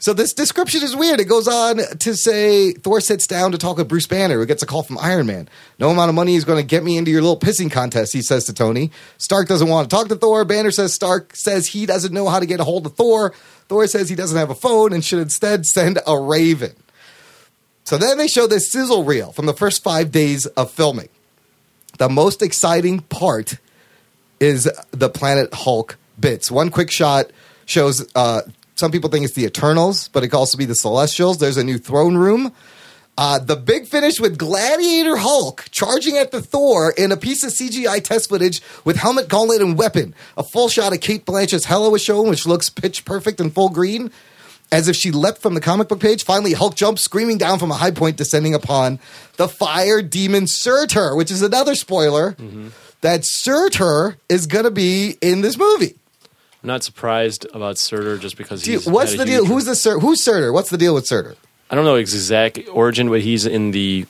So 0.00 0.14
this 0.14 0.32
description 0.32 0.82
is 0.82 0.96
weird. 0.96 1.20
It 1.20 1.26
goes 1.26 1.46
on 1.46 1.76
to 1.76 2.16
say 2.16 2.72
Thor 2.72 3.02
sits 3.02 3.26
down 3.26 3.52
to 3.52 3.58
talk 3.58 3.76
with 3.76 3.86
Bruce 3.86 4.06
Banner, 4.06 4.38
who 4.38 4.46
gets 4.46 4.62
a 4.62 4.66
call 4.66 4.82
from 4.82 4.96
Iron 4.96 5.26
Man. 5.26 5.46
No 5.78 5.90
amount 5.90 6.08
of 6.08 6.14
money 6.14 6.36
is 6.36 6.44
going 6.46 6.58
to 6.58 6.66
get 6.66 6.82
me 6.82 6.96
into 6.96 7.10
your 7.10 7.20
little 7.20 7.38
pissing 7.38 7.70
contest, 7.70 8.14
he 8.14 8.22
says 8.22 8.46
to 8.46 8.54
Tony. 8.54 8.90
Stark 9.18 9.46
doesn't 9.46 9.68
want 9.68 9.90
to 9.90 9.94
talk 9.94 10.08
to 10.08 10.16
Thor. 10.16 10.46
Banner 10.46 10.70
says 10.70 10.94
Stark 10.94 11.36
says 11.36 11.66
he 11.66 11.84
doesn't 11.84 12.14
know 12.14 12.30
how 12.30 12.40
to 12.40 12.46
get 12.46 12.60
a 12.60 12.64
hold 12.64 12.86
of 12.86 12.96
Thor. 12.96 13.34
Thor 13.68 13.86
says 13.86 14.08
he 14.08 14.16
doesn't 14.16 14.38
have 14.38 14.48
a 14.48 14.54
phone 14.54 14.94
and 14.94 15.04
should 15.04 15.18
instead 15.18 15.66
send 15.66 15.98
a 16.06 16.18
raven. 16.18 16.72
So 17.84 17.98
then 17.98 18.16
they 18.16 18.26
show 18.26 18.46
this 18.46 18.72
sizzle 18.72 19.04
reel 19.04 19.32
from 19.32 19.44
the 19.44 19.52
first 19.52 19.82
five 19.82 20.10
days 20.10 20.46
of 20.46 20.70
filming. 20.70 21.10
The 21.98 22.08
most 22.08 22.40
exciting 22.40 23.00
part 23.00 23.58
is 24.40 24.66
the 24.92 25.10
Planet 25.10 25.52
Hulk 25.52 25.98
bits. 26.18 26.50
One 26.50 26.70
quick 26.70 26.90
shot 26.90 27.26
shows 27.66 28.10
uh, 28.14 28.42
some 28.80 28.90
people 28.90 29.10
think 29.10 29.24
it's 29.24 29.34
the 29.34 29.44
Eternals, 29.44 30.08
but 30.08 30.24
it 30.24 30.28
could 30.28 30.38
also 30.38 30.58
be 30.58 30.64
the 30.64 30.74
Celestials. 30.74 31.38
There's 31.38 31.56
a 31.58 31.64
new 31.64 31.78
throne 31.78 32.16
room. 32.16 32.52
Uh, 33.18 33.38
the 33.38 33.56
big 33.56 33.86
finish 33.86 34.18
with 34.18 34.38
Gladiator 34.38 35.16
Hulk 35.16 35.66
charging 35.70 36.16
at 36.16 36.30
the 36.30 36.40
Thor 36.40 36.90
in 36.96 37.12
a 37.12 37.16
piece 37.18 37.44
of 37.44 37.50
CGI 37.50 38.02
test 38.02 38.30
footage 38.30 38.62
with 38.84 38.96
helmet, 38.96 39.28
gauntlet, 39.28 39.60
and 39.60 39.76
weapon. 39.76 40.14
A 40.38 40.42
full 40.42 40.70
shot 40.70 40.94
of 40.94 41.00
Cate 41.00 41.26
Blanchett's 41.26 41.66
Hela 41.66 41.90
was 41.90 42.02
shown, 42.02 42.30
which 42.30 42.46
looks 42.46 42.70
pitch 42.70 43.04
perfect 43.04 43.38
and 43.38 43.52
full 43.52 43.68
green, 43.68 44.10
as 44.72 44.88
if 44.88 44.96
she 44.96 45.10
leapt 45.10 45.42
from 45.42 45.52
the 45.52 45.60
comic 45.60 45.88
book 45.88 46.00
page. 46.00 46.24
Finally, 46.24 46.54
Hulk 46.54 46.74
jumps, 46.76 47.02
screaming 47.02 47.36
down 47.36 47.58
from 47.58 47.70
a 47.70 47.74
high 47.74 47.90
point, 47.90 48.16
descending 48.16 48.54
upon 48.54 48.98
the 49.36 49.48
fire 49.48 50.00
demon 50.00 50.46
Surtur, 50.46 51.14
which 51.14 51.30
is 51.30 51.42
another 51.42 51.74
spoiler 51.74 52.34
that 53.02 53.26
Surtur 53.26 54.16
is 54.30 54.46
going 54.46 54.64
to 54.64 54.70
be 54.70 55.18
in 55.20 55.42
this 55.42 55.58
movie. 55.58 55.96
I'm 56.62 56.66
not 56.66 56.82
surprised 56.84 57.46
about 57.54 57.78
Surtur 57.78 58.18
just 58.18 58.36
because 58.36 58.62
Dude, 58.62 58.84
what's 58.86 59.16
the 59.16 59.24
deal? 59.24 59.44
Who's 59.46 59.64
the 59.64 59.74
Sur- 59.74 59.98
Who's 59.98 60.22
Surtur? 60.22 60.52
What's 60.52 60.70
the 60.70 60.76
deal 60.78 60.94
with 60.94 61.06
Surtur? 61.06 61.36
I 61.70 61.74
don't 61.74 61.84
know 61.84 61.94
his 61.96 62.12
exact 62.14 62.58
origin, 62.70 63.08
but 63.08 63.20
he's 63.22 63.46
in 63.46 63.70
the 63.70 64.06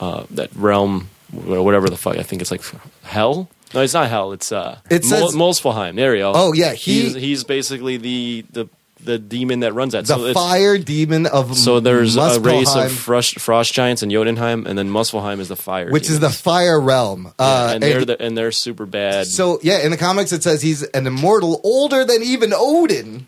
uh, 0.00 0.24
that 0.30 0.50
realm, 0.56 1.08
wh- 1.30 1.62
whatever 1.62 1.88
the 1.88 1.96
fuck. 1.96 2.16
I 2.16 2.22
think 2.22 2.42
it's 2.42 2.50
like 2.50 2.62
hell. 3.04 3.48
No, 3.74 3.80
it's 3.82 3.94
not 3.94 4.08
hell. 4.10 4.32
It's 4.32 4.50
uh, 4.50 4.78
It 4.90 5.04
Mol- 5.04 5.30
says- 5.30 5.36
Muspelheim. 5.62 5.94
There 5.96 6.14
you 6.16 6.22
go. 6.22 6.32
Oh, 6.34 6.52
yeah, 6.52 6.72
he- 6.72 7.02
he's, 7.02 7.14
he's 7.14 7.44
basically 7.44 7.98
the 7.98 8.44
the 8.50 8.68
the 9.04 9.18
demon 9.18 9.60
that 9.60 9.72
runs 9.72 9.92
that. 9.92 10.06
the 10.06 10.14
so 10.14 10.20
it's- 10.26 10.34
fire 10.34 10.78
demon 10.78 11.26
of 11.26 11.56
So 11.58 11.80
there's 11.80 12.16
a 12.16 12.38
race 12.40 12.74
of 12.74 12.92
frost, 12.92 13.40
frost 13.40 13.72
giants 13.74 14.02
and 14.02 14.10
Jotunheim, 14.12 14.66
and 14.66 14.78
then 14.78 14.88
Muspelheim 14.90 15.40
is 15.40 15.48
the 15.48 15.56
fire, 15.56 15.90
which 15.90 16.08
is 16.08 16.20
the 16.20 16.30
fire 16.30 16.80
realm. 16.80 17.32
Yeah, 17.38 17.46
uh, 17.46 17.70
and 17.74 17.82
they're 17.82 17.98
and- 17.98 18.06
the, 18.08 18.22
and 18.22 18.38
they're 18.38 18.52
super 18.52 18.86
bad. 18.86 19.26
So 19.26 19.58
yeah, 19.62 19.78
in 19.84 19.90
the 19.90 19.96
comics 19.96 20.32
it 20.32 20.42
says 20.42 20.62
he's 20.62 20.82
an 20.82 21.06
immortal 21.06 21.60
older 21.64 22.04
than 22.04 22.22
even 22.22 22.52
Odin, 22.54 23.26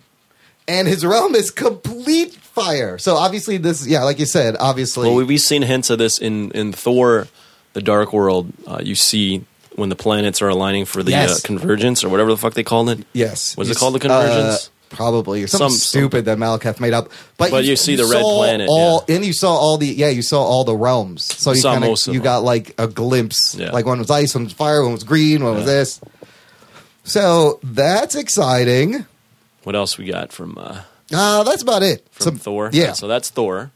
and 0.69 0.89
his 0.89 1.05
realm 1.05 1.35
is 1.35 1.51
complete 1.51 2.35
fire. 2.35 2.99
So 2.99 3.17
obviously 3.17 3.57
this, 3.57 3.87
yeah, 3.87 4.05
like 4.05 4.19
you 4.19 4.27
said, 4.27 4.57
obviously, 4.61 5.09
well, 5.15 5.25
we've 5.25 5.41
seen 5.41 5.63
hints 5.63 5.91
of 5.91 5.99
this 5.99 6.19
in 6.19 6.51
in 6.53 6.73
Thor, 6.73 7.27
the 7.73 7.83
Dark 7.83 8.13
World. 8.13 8.53
Uh, 8.67 8.81
you 8.83 8.95
see 8.95 9.45
when 9.77 9.89
the 9.89 9.97
planets 9.97 10.41
are 10.41 10.49
aligning 10.49 10.85
for 10.85 11.03
the 11.03 11.11
Yes. 11.11 11.39
uh, 11.45 11.47
convergence 11.47 12.05
or 12.05 12.09
whatever 12.09 12.31
the 12.31 12.37
fuck 12.37 12.55
they 12.55 12.63
called 12.63 12.89
it. 12.91 13.01
yes, 13.13 13.57
Was 13.57 13.69
it 13.71 13.77
called 13.77 13.97
the 13.97 13.99
Convergence? 13.99 14.71
Probably 14.95 15.43
or 15.43 15.47
something 15.47 15.71
Some- 15.71 15.77
stupid 15.79 16.25
that 16.27 16.39
Malekith 16.39 16.81
made 16.81 16.93
up. 16.93 17.11
But, 17.37 17.51
But 17.51 17.65
you 17.65 17.77
see 17.77 17.97
the 17.97 18.05
red 18.07 18.23
planet, 18.23 18.69
all, 18.71 19.05
yeah. 19.09 19.17
and 19.17 19.25
you 19.25 19.33
saw 19.33 19.53
all 19.55 19.77
the 19.77 19.87
yeah, 19.87 20.09
you 20.09 20.23
saw 20.23 20.43
all 20.43 20.65
the 20.65 20.77
realms. 20.77 21.25
So 21.25 21.53
you 21.53 21.63
kind 21.63 21.85
of 21.85 21.99
you 22.07 22.21
got 22.21 22.43
like 22.45 22.75
a 22.79 22.87
glimpse. 22.87 23.55
Yeah. 23.55 23.71
Like 23.73 23.87
one 23.87 23.99
was 23.99 24.11
ice, 24.11 24.35
one 24.35 24.45
was 24.45 24.53
fire, 24.53 24.83
one 24.83 24.93
was 24.93 25.05
green, 25.05 25.43
one 25.45 25.55
was 25.57 25.67
this. 25.67 26.01
So 27.05 27.59
that's 27.63 28.15
exciting. 28.15 29.07
What 29.65 29.75
else 29.75 29.99
we 29.99 30.07
got 30.07 30.33
from 30.33 30.57
uh, 30.59 30.81
Uh, 31.13 31.43
that's 31.45 31.63
about 31.63 31.83
it. 31.83 32.07
from 32.13 32.25
Some- 32.25 32.39
Thor? 32.39 32.71
Yeah. 32.73 32.93
So 32.93 33.09
that's 33.09 33.31
Thor. 33.31 33.71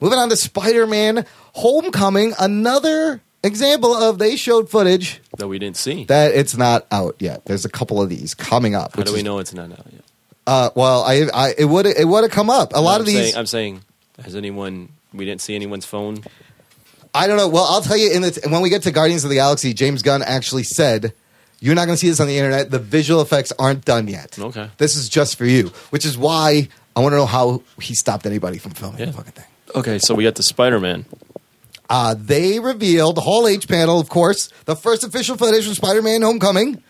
Moving 0.00 0.18
on 0.18 0.28
to 0.30 0.36
Spider 0.36 0.86
Man 0.86 1.26
Homecoming, 1.54 2.34
another 2.38 3.20
example 3.42 3.94
of 3.94 4.18
they 4.18 4.36
showed 4.36 4.68
footage 4.70 5.20
that 5.38 5.48
we 5.48 5.58
didn't 5.58 5.76
see. 5.76 6.04
that 6.04 6.34
it's 6.34 6.56
not 6.56 6.86
out 6.90 7.16
yet. 7.18 7.44
There's 7.46 7.64
a 7.64 7.68
couple 7.68 8.00
of 8.02 8.08
these 8.08 8.34
coming 8.34 8.74
up. 8.74 8.96
How 8.96 9.02
do 9.02 9.12
we 9.12 9.18
is- 9.18 9.24
know 9.24 9.38
it's 9.38 9.54
not 9.54 9.70
out 9.72 9.86
yet? 9.92 10.02
Uh, 10.46 10.70
well, 10.74 11.02
I, 11.02 11.26
I 11.34 11.54
it 11.58 11.64
would 11.64 11.86
it 11.86 12.06
would 12.06 12.22
have 12.24 12.30
come 12.30 12.50
up. 12.50 12.72
A 12.74 12.80
lot 12.80 12.96
I'm 12.96 13.00
of 13.00 13.06
these, 13.06 13.16
Saying, 13.16 13.36
I'm 13.36 13.46
saying, 13.46 13.82
has 14.22 14.36
anyone? 14.36 14.90
We 15.12 15.24
didn't 15.24 15.40
see 15.40 15.54
anyone's 15.54 15.84
phone. 15.86 16.22
I 17.14 17.26
don't 17.26 17.36
know. 17.36 17.48
Well, 17.48 17.64
I'll 17.64 17.80
tell 17.80 17.96
you 17.96 18.12
in 18.12 18.22
the 18.22 18.46
when 18.50 18.60
we 18.62 18.68
get 18.70 18.82
to 18.82 18.90
Guardians 18.92 19.24
of 19.24 19.30
the 19.30 19.36
Galaxy, 19.36 19.72
James 19.74 20.02
Gunn 20.02 20.22
actually 20.22 20.62
said. 20.64 21.12
You're 21.58 21.74
not 21.74 21.86
going 21.86 21.94
to 21.96 21.98
see 21.98 22.10
this 22.10 22.20
on 22.20 22.26
the 22.26 22.36
internet. 22.36 22.70
The 22.70 22.78
visual 22.78 23.22
effects 23.22 23.50
aren't 23.58 23.82
done 23.86 24.08
yet. 24.08 24.38
Okay. 24.38 24.68
This 24.76 24.94
is 24.94 25.08
just 25.08 25.38
for 25.38 25.46
you, 25.46 25.68
which 25.88 26.04
is 26.04 26.18
why 26.18 26.68
I 26.94 27.00
want 27.00 27.14
to 27.14 27.16
know 27.16 27.24
how 27.24 27.62
he 27.80 27.94
stopped 27.94 28.26
anybody 28.26 28.58
from 28.58 28.72
filming 28.72 29.00
Yeah. 29.00 29.06
the 29.06 29.12
fucking 29.14 29.32
thing. 29.32 29.44
Okay, 29.74 29.98
so 29.98 30.14
we 30.14 30.22
got 30.22 30.34
the 30.34 30.42
Spider 30.42 30.78
Man. 30.78 31.06
Uh, 31.88 32.14
they 32.18 32.58
revealed 32.60 33.14
the 33.16 33.22
Hall 33.22 33.48
H 33.48 33.68
panel, 33.68 33.98
of 33.98 34.10
course, 34.10 34.48
the 34.66 34.76
first 34.76 35.02
official 35.02 35.38
footage 35.38 35.64
from 35.64 35.72
Spider-Man: 35.74 36.20
Homecoming, 36.20 36.82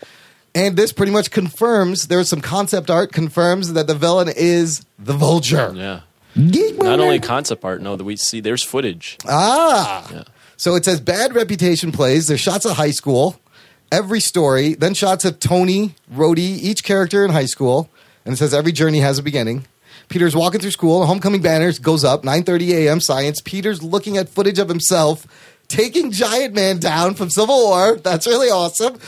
and 0.57 0.77
this 0.77 0.91
pretty 0.93 1.13
much 1.13 1.31
confirms 1.31 2.09
there's 2.09 2.29
some 2.29 2.41
concept 2.41 2.91
art 2.91 3.13
confirms 3.13 3.75
that 3.75 3.87
the 3.87 3.95
villain 3.95 4.29
is 4.35 4.85
the 4.99 5.13
Vulture. 5.13 5.73
Yeah. 5.77 6.01
Geek 6.35 6.77
Not 6.79 6.85
boner. 6.85 7.03
only 7.05 7.21
concept 7.21 7.65
art, 7.65 7.81
no, 7.81 7.95
that 7.97 8.05
we 8.05 8.17
see 8.17 8.41
there's 8.41 8.63
footage. 8.63 9.17
ah, 9.29 10.11
Yeah. 10.13 10.25
so 10.57 10.75
it 10.75 10.85
says 10.85 11.01
bad 11.01 11.35
reputation 11.35 11.93
plays. 11.93 12.27
There's 12.27 12.41
shots 12.41 12.65
of 12.65 12.77
high 12.77 12.91
school, 12.91 13.39
every 13.93 14.21
story, 14.21 14.75
then 14.75 14.93
shots 14.95 15.25
of 15.25 15.39
Tony, 15.41 15.95
Rhodey, 16.13 16.59
each 16.61 16.83
character 16.85 17.25
in 17.25 17.31
high 17.31 17.47
school, 17.47 17.89
and 18.25 18.35
it 18.35 18.37
says 18.37 18.53
every 18.53 18.73
journey 18.73 19.01
has 19.01 19.19
a 19.19 19.23
beginning. 19.23 19.67
Peter's 20.09 20.37
walking 20.37 20.61
through 20.61 20.71
school. 20.73 21.05
Homecoming 21.07 21.41
banners 21.43 21.79
goes 21.79 22.05
up. 22.05 22.23
9:30 22.23 22.71
a.m. 22.87 23.01
Science. 23.01 23.41
Peter's 23.45 23.83
looking 23.83 24.17
at 24.19 24.29
footage 24.29 24.59
of 24.59 24.69
himself 24.69 25.27
taking 25.69 26.13
Giant 26.13 26.55
Man 26.55 26.79
down 26.79 27.15
from 27.15 27.29
Civil 27.31 27.57
War. 27.65 27.97
That's 27.97 28.25
really 28.27 28.49
awesome. 28.49 28.99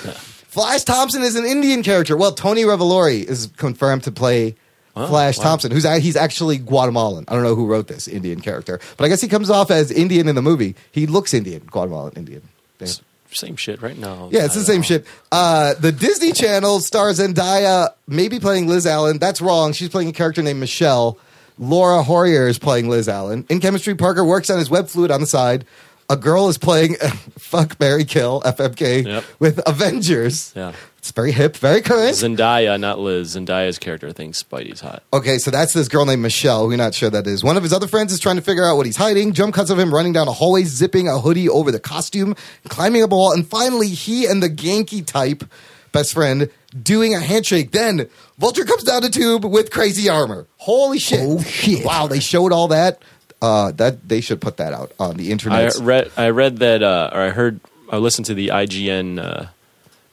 Flash 0.49 0.83
Thompson 0.85 1.23
is 1.23 1.37
an 1.37 1.45
Indian 1.45 1.83
character. 1.83 2.17
Well, 2.17 2.33
Tony 2.33 2.63
Revolori 2.63 3.23
is 3.25 3.51
confirmed 3.57 4.03
to 4.05 4.13
play 4.13 4.57
Oh, 4.97 5.07
Flash 5.07 5.39
wow. 5.39 5.45
Thompson, 5.45 5.71
who's 5.71 5.85
he's 6.01 6.17
actually 6.17 6.59
Guatemalan. 6.59 7.25
I 7.29 7.35
don't 7.35 7.45
know 7.45 7.55
who 7.55 7.67
wrote 7.67 7.87
this 7.87 8.09
Indian 8.09 8.41
character, 8.41 8.81
but 8.97 9.05
I 9.05 9.09
guess 9.09 9.21
he 9.21 9.29
comes 9.29 9.49
off 9.49 9.71
as 9.71 9.93
Indian 9.93 10.27
in 10.27 10.35
the 10.35 10.43
movie. 10.43 10.75
He 10.91 11.07
looks 11.07 11.33
Indian, 11.33 11.63
Guatemalan 11.71 12.15
Indian. 12.17 12.43
Yeah. 12.81 12.89
Same 13.31 13.55
shit, 13.55 13.81
right? 13.81 13.97
No. 13.97 14.29
Yeah, 14.33 14.47
it's 14.47 14.55
the 14.55 14.63
same 14.65 14.77
don't 14.77 14.87
shit. 14.87 15.07
Uh, 15.31 15.75
the 15.75 15.93
Disney 15.93 16.33
Channel 16.33 16.81
stars 16.81 17.21
Zendaya, 17.21 17.91
maybe 18.09 18.41
playing 18.41 18.67
Liz 18.67 18.87
Allen. 18.87 19.19
That's 19.19 19.41
wrong. 19.41 19.73
She's 19.73 19.91
playing 19.91 20.09
a 20.09 20.13
character 20.13 20.43
named 20.43 20.59
Michelle. 20.59 21.19
Laura 21.59 22.03
Harrier 22.03 22.49
is 22.49 22.59
playing 22.59 22.89
Liz 22.89 23.09
Allen. 23.09 23.45
In 23.51 23.61
chemistry, 23.61 23.95
Parker 23.95 24.25
works 24.25 24.49
on 24.51 24.59
his 24.59 24.71
web 24.71 24.89
fluid 24.89 25.11
on 25.11 25.21
the 25.21 25.27
side. 25.27 25.65
A 26.11 26.17
girl 26.17 26.49
is 26.49 26.57
playing 26.59 26.95
Fuck 27.39 27.79
Mary 27.81 28.05
Kill 28.05 28.41
FMK 28.43 29.05
Yep. 29.07 29.25
with 29.39 29.61
Avengers. 29.67 30.53
Yeah. 30.57 30.73
It's 30.99 31.11
very 31.13 31.33
hip, 31.33 31.57
very 31.57 31.81
current. 31.81 32.15
Zendaya, 32.17 32.79
not 32.81 32.99
Liz. 32.99 33.37
Zendaya's 33.37 33.79
character 33.79 34.11
thinks 34.13 34.43
Spidey's 34.43 34.81
hot. 34.81 35.03
Okay, 35.13 35.39
so 35.39 35.51
that's 35.51 35.73
this 35.73 35.87
girl 35.89 36.05
named 36.05 36.23
Michelle. 36.23 36.67
We're 36.67 36.77
not 36.77 36.93
sure 36.95 37.09
that 37.11 37.27
is. 37.27 37.45
One 37.45 37.57
of 37.57 37.63
his 37.63 37.73
other 37.73 37.87
friends 37.87 38.13
is 38.13 38.21
trying 38.21 38.37
to 38.37 38.43
figure 38.43 38.67
out 38.67 38.77
what 38.77 38.85
he's 38.87 38.97
hiding. 38.97 39.33
Jump 39.33 39.55
cuts 39.55 39.71
of 39.71 39.79
him 39.79 39.95
running 39.95 40.13
down 40.13 40.29
a 40.29 40.33
hallway, 40.33 40.65
zipping 40.65 41.09
a 41.09 41.19
hoodie 41.21 41.49
over 41.49 41.71
the 41.71 41.79
costume, 41.81 42.35
climbing 42.69 43.03
up 43.03 43.13
a 43.13 43.15
wall, 43.15 43.33
and 43.33 43.47
finally 43.47 43.89
he 43.89 44.27
and 44.27 44.43
the 44.43 44.51
Genki 44.51 45.05
type 45.07 45.45
best 45.93 46.13
friend 46.15 46.51
doing 46.83 47.15
a 47.15 47.21
handshake. 47.21 47.71
Then 47.71 48.09
Vulture 48.39 48.65
comes 48.65 48.83
down 48.83 49.03
the 49.03 49.09
tube 49.11 49.45
with 49.45 49.71
crazy 49.71 50.09
armor. 50.09 50.47
Holy 50.57 50.99
shit! 50.99 51.21
Oh, 51.23 51.41
shit. 51.43 51.85
Wow, 51.85 52.07
they 52.09 52.21
showed 52.21 52.53
all 52.53 52.69
that. 52.69 53.01
Uh, 53.41 53.71
that 53.73 54.09
they 54.09 54.21
should 54.21 54.41
put 54.41 54.57
that 54.57 54.73
out 54.73 54.93
on 54.99 55.17
the 55.17 55.29
I 55.29 55.33
internet. 55.33 55.77
read. 55.81 56.11
I 56.17 56.31
read 56.31 56.57
that, 56.59 56.83
uh, 56.83 57.11
or 57.13 57.21
I 57.21 57.31
heard. 57.31 57.61
I 57.91 57.97
listened 57.99 58.27
to 58.27 58.35
the 58.35 58.49
IGN 58.49 59.19
uh, 59.23 59.47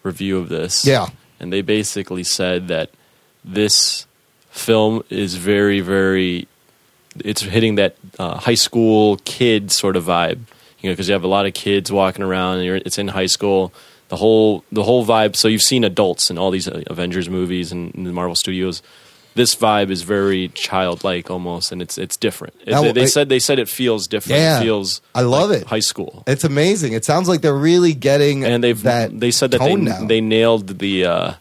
review 0.04 0.38
of 0.38 0.48
this. 0.50 0.86
Yeah. 0.86 1.08
and 1.40 1.52
they 1.52 1.62
basically 1.62 2.24
said 2.24 2.68
that 2.70 2.90
this 3.44 4.06
film 4.52 5.04
is 5.10 5.36
very, 5.36 5.82
very. 5.82 6.48
It's 7.18 7.42
hitting 7.42 7.76
that 7.76 7.96
uh, 8.20 8.38
high 8.38 8.56
school 8.56 9.18
kid 9.26 9.72
sort 9.72 9.96
of 9.96 10.04
vibe, 10.06 10.40
you 10.80 10.90
know, 10.90 10.94
because 10.94 11.08
you 11.08 11.14
have 11.14 11.24
a 11.24 11.28
lot 11.28 11.46
of 11.46 11.54
kids 11.54 11.92
walking 11.92 12.24
around. 12.24 12.58
And 12.58 12.66
you're, 12.66 12.76
it's 12.76 12.98
in 12.98 13.08
high 13.08 13.26
school. 13.28 13.74
The 14.10 14.18
whole 14.18 14.64
the 14.72 14.84
whole 14.84 15.04
vibe. 15.06 15.36
So 15.36 15.48
you've 15.48 15.62
seen 15.64 15.84
adults 15.84 16.30
in 16.30 16.38
all 16.38 16.52
these 16.52 16.68
uh, 16.68 16.84
Avengers 16.88 17.28
movies 17.28 17.72
and 17.72 17.92
the 17.94 18.12
Marvel 18.14 18.36
Studios. 18.36 18.84
This 19.36 19.54
vibe 19.56 19.92
is 19.92 20.02
very 20.04 20.48
childlike 20.50 21.30
almost, 21.30 21.72
and 21.72 21.82
it's 21.82 21.98
it's 21.98 22.16
different. 22.18 22.56
Now, 22.66 22.82
they, 22.82 22.92
they 22.94 23.02
I- 23.04 23.06
said 23.06 23.30
they 23.30 23.40
said 23.40 23.60
it 23.60 23.68
feels 23.70 24.08
different. 24.08 24.40
Yeah. 24.40 24.60
it 24.60 24.64
feels 24.64 25.02
I 25.14 25.22
love 25.22 25.50
like 25.50 25.62
it. 25.62 25.68
High 25.68 25.80
school, 25.82 26.24
it's 26.26 26.44
amazing. 26.46 26.94
It 26.94 27.04
sounds 27.06 27.28
like 27.28 27.42
they're 27.42 27.54
really 27.54 27.94
getting 27.94 28.44
and 28.46 28.64
they've 28.64 28.82
that. 28.84 29.20
they 29.20 29.32
said 29.32 29.52
that 29.52 29.60
they 29.60 29.76
now. 29.76 30.06
they 30.06 30.22
nailed 30.22 30.80
the 30.80 31.06
uh, 31.06 31.34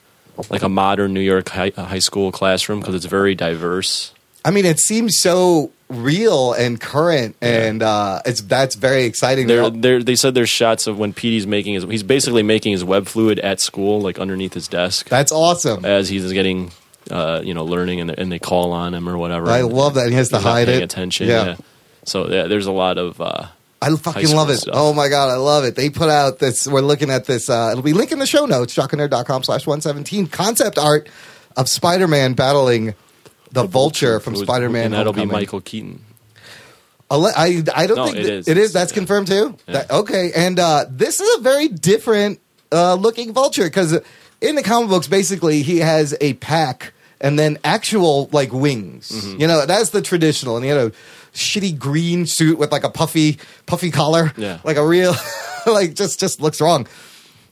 like 0.51 0.63
a 0.63 0.69
modern 0.69 1.15
New 1.15 1.21
York 1.21 1.49
high, 1.51 1.71
high 1.77 2.01
school 2.01 2.33
classroom 2.33 2.81
because 2.81 2.95
it's 2.97 3.07
very 3.07 3.35
diverse. 3.37 4.13
I 4.45 4.51
mean, 4.51 4.67
it 4.67 4.79
seems 4.79 5.19
so 5.21 5.71
real 5.89 6.53
and 6.53 6.79
current, 6.81 7.35
and 7.41 7.83
uh, 7.83 8.21
it's 8.27 8.43
that's 8.43 8.75
very 8.75 9.05
exciting. 9.05 9.47
There, 9.47 9.71
They're- 9.71 10.03
they 10.03 10.17
said 10.17 10.35
there's 10.35 10.51
shots 10.51 10.87
of 10.87 10.99
when 10.99 11.13
Petey's 11.15 11.47
making 11.47 11.75
his. 11.75 11.85
He's 11.85 12.03
basically 12.03 12.43
making 12.43 12.73
his 12.73 12.83
web 12.85 13.07
fluid 13.07 13.39
at 13.39 13.61
school, 13.61 14.01
like 14.01 14.19
underneath 14.19 14.53
his 14.55 14.67
desk, 14.69 15.09
That's 15.09 15.31
awesome. 15.33 15.85
as 15.87 16.09
he's 16.11 16.31
getting, 16.33 16.73
uh, 17.11 17.41
you 17.45 17.55
know, 17.55 17.65
learning, 17.65 18.01
and, 18.01 18.11
and 18.11 18.31
they 18.33 18.39
call 18.39 18.73
on 18.73 18.95
him 18.95 19.09
or 19.09 19.17
whatever. 19.19 19.49
I 19.51 19.61
love 19.63 19.95
that 19.95 20.09
he 20.09 20.15
has 20.15 20.29
to 20.31 20.37
He's 20.37 20.45
not 20.45 20.51
hide 20.51 20.67
paying 20.67 20.81
it. 20.83 20.85
attention. 20.85 21.29
Yeah. 21.29 21.45
Yeah. 21.45 21.57
So 22.05 22.29
yeah, 22.31 22.45
there's 22.45 22.67
a 22.67 22.73
lot 22.73 22.99
of. 22.99 23.21
Uh, 23.21 23.47
I 23.83 23.91
high 23.91 23.97
fucking 23.97 24.27
school 24.27 24.37
love 24.37 24.51
it. 24.51 24.57
stuff. 24.59 24.75
Oh 24.77 24.93
my 24.95 25.09
god, 25.09 25.29
I 25.31 25.37
love 25.37 25.65
it. 25.65 25.75
They 25.77 25.91
put 25.91 26.09
out 26.09 26.39
this. 26.39 26.67
We're 26.67 26.81
looking 26.81 27.11
at 27.11 27.27
this. 27.27 27.51
Uh, 27.51 27.69
it'll 27.73 27.83
be 27.83 27.93
linked 27.93 28.13
in 28.13 28.19
the 28.19 28.27
show 28.27 28.47
notes. 28.47 28.75
jockandnerd.com 28.75 29.43
slash 29.43 29.67
one 29.67 29.81
seventeen. 29.83 30.27
Concept 30.27 30.79
art 30.79 31.09
of 31.57 31.69
Spider 31.69 32.09
Man 32.09 32.33
battling 32.33 32.95
the 33.53 33.65
Vulture 33.65 34.19
from 34.21 34.35
it 34.35 34.39
was- 34.39 34.47
Spider 34.47 34.69
Man. 34.71 34.87
and 34.87 34.95
that'll 34.95 35.13
be 35.13 35.27
Michael 35.27 35.61
Keaton. 35.61 36.03
I, 37.11 37.63
I 37.75 37.87
don't 37.87 37.97
No, 37.97 38.07
think 38.07 38.17
it 38.19 38.23
that- 38.25 38.33
is. 38.33 38.49
it 38.49 38.57
is. 38.59 38.73
That's 38.73 38.91
Yeah. 38.93 38.97
confirmed 38.97 39.27
too. 39.29 39.57
Yeah. 39.69 39.73
That- 39.75 39.91
okay, 39.91 40.33
and 40.35 40.59
uh, 40.59 40.87
this 40.91 41.21
is 41.21 41.37
a 41.39 41.41
very 41.43 41.69
different 41.69 42.41
uh, 42.73 42.95
looking 42.95 43.33
Vulture 43.33 43.65
because 43.65 43.97
in 44.41 44.57
the 44.57 44.63
comic 44.63 44.89
books, 44.91 45.07
basically, 45.07 45.63
he 45.63 45.79
has 45.79 46.17
a 46.21 46.33
pack 46.35 46.93
and 47.21 47.39
then 47.39 47.59
actual 47.65 48.29
like 48.33 48.53
wings. 48.53 49.11
Mm-hmm. 49.11 49.41
You 49.41 49.47
know, 49.47 49.67
that's 49.67 49.91
the 49.91 50.03
traditional, 50.03 50.57
and 50.57 50.65
he 50.65 50.71
had 50.71 50.79
a 50.79 50.93
shitty 51.33 51.79
green 51.79 52.27
suit 52.27 52.59
with 52.59 52.73
like 52.73 52.85
a 52.85 52.91
puffy 52.91 53.39
puffy 53.67 53.91
collar. 53.91 54.33
Yeah. 54.37 54.59
like 54.65 54.77
a 54.77 54.87
real 54.87 55.15
like 55.67 55.95
just 55.95 56.21
just 56.21 56.41
looks 56.41 56.61
wrong. 56.61 56.87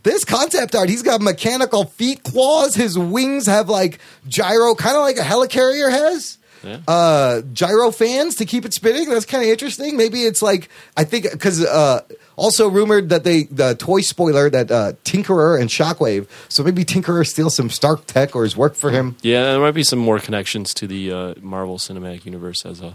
This 0.02 0.24
concept 0.24 0.74
art, 0.74 0.88
he's 0.88 1.02
got 1.02 1.20
mechanical 1.20 1.84
feet, 1.84 2.24
claws. 2.24 2.74
His 2.74 2.98
wings 2.98 3.46
have 3.46 3.68
like 3.68 4.00
gyro, 4.26 4.74
kind 4.74 4.96
of 4.96 5.02
like 5.02 5.16
a 5.16 5.20
helicarrier 5.20 5.90
has 5.90 6.38
Yeah. 6.64 6.78
uh, 6.86 7.42
gyro 7.52 7.90
fans 7.90 8.36
to 8.36 8.44
keep 8.44 8.64
it 8.64 8.72
spinning. 8.74 9.08
That's 9.08 9.26
kind 9.26 9.42
of 9.44 9.50
interesting. 9.50 9.96
Maybe 9.96 10.24
it's 10.24 10.42
like 10.42 10.68
I 10.96 11.04
think 11.04 11.30
because 11.30 11.64
uh, 11.64 12.02
also 12.36 12.68
rumored 12.68 13.08
that 13.08 13.24
they 13.24 13.44
the 13.44 13.74
toy 13.74 14.00
spoiler 14.00 14.48
that 14.50 14.70
uh, 14.70 14.92
Tinkerer 15.04 15.60
and 15.60 15.68
Shockwave. 15.68 16.28
So 16.48 16.62
maybe 16.62 16.84
Tinkerer 16.84 17.26
steals 17.26 17.56
some 17.56 17.70
Stark 17.70 18.06
tech 18.06 18.36
or 18.36 18.44
has 18.44 18.56
work 18.56 18.74
for 18.74 18.90
him, 18.90 19.16
Yeah, 19.22 19.42
there 19.52 19.60
might 19.60 19.72
be 19.74 19.84
some 19.84 19.98
more 19.98 20.18
connections 20.18 20.72
to 20.74 20.86
the 20.86 21.12
uh, 21.12 21.34
Marvel 21.40 21.78
Cinematic 21.78 22.24
Universe 22.24 22.64
as 22.64 22.80
a 22.80 22.94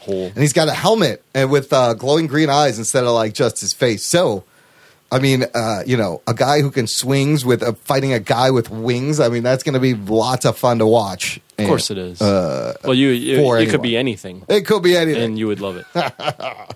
whole. 0.00 0.26
and 0.26 0.38
he's 0.38 0.52
got 0.52 0.68
a 0.68 0.74
helmet 0.74 1.22
and 1.34 1.50
with 1.50 1.72
uh, 1.72 1.94
glowing 1.94 2.26
green 2.28 2.50
eyes 2.50 2.78
instead 2.78 3.04
of 3.04 3.10
like 3.10 3.34
just 3.34 3.60
his 3.60 3.72
face. 3.72 4.04
So. 4.06 4.44
I 5.10 5.18
mean, 5.20 5.44
uh, 5.54 5.82
you 5.86 5.96
know, 5.96 6.20
a 6.26 6.34
guy 6.34 6.60
who 6.60 6.70
can 6.70 6.86
swings 6.86 7.44
with 7.44 7.62
a, 7.62 7.72
fighting 7.72 8.12
a 8.12 8.20
guy 8.20 8.50
with 8.50 8.68
wings. 8.70 9.20
I 9.20 9.28
mean, 9.28 9.42
that's 9.42 9.62
going 9.62 9.72
to 9.74 9.80
be 9.80 9.94
lots 9.94 10.44
of 10.44 10.58
fun 10.58 10.78
to 10.80 10.86
watch. 10.86 11.40
Of 11.58 11.66
course 11.66 11.90
it 11.90 11.96
is. 11.98 12.20
Uh, 12.20 12.74
well, 12.84 12.94
you, 12.94 13.08
you 13.08 13.34
it 13.36 13.38
anyone. 13.38 13.66
could 13.70 13.82
be 13.82 13.96
anything, 13.96 14.44
It 14.48 14.66
could 14.66 14.82
be 14.82 14.96
anything. 14.96 15.22
and 15.22 15.38
you 15.38 15.46
would 15.46 15.60
love 15.60 15.76
it. 15.76 15.86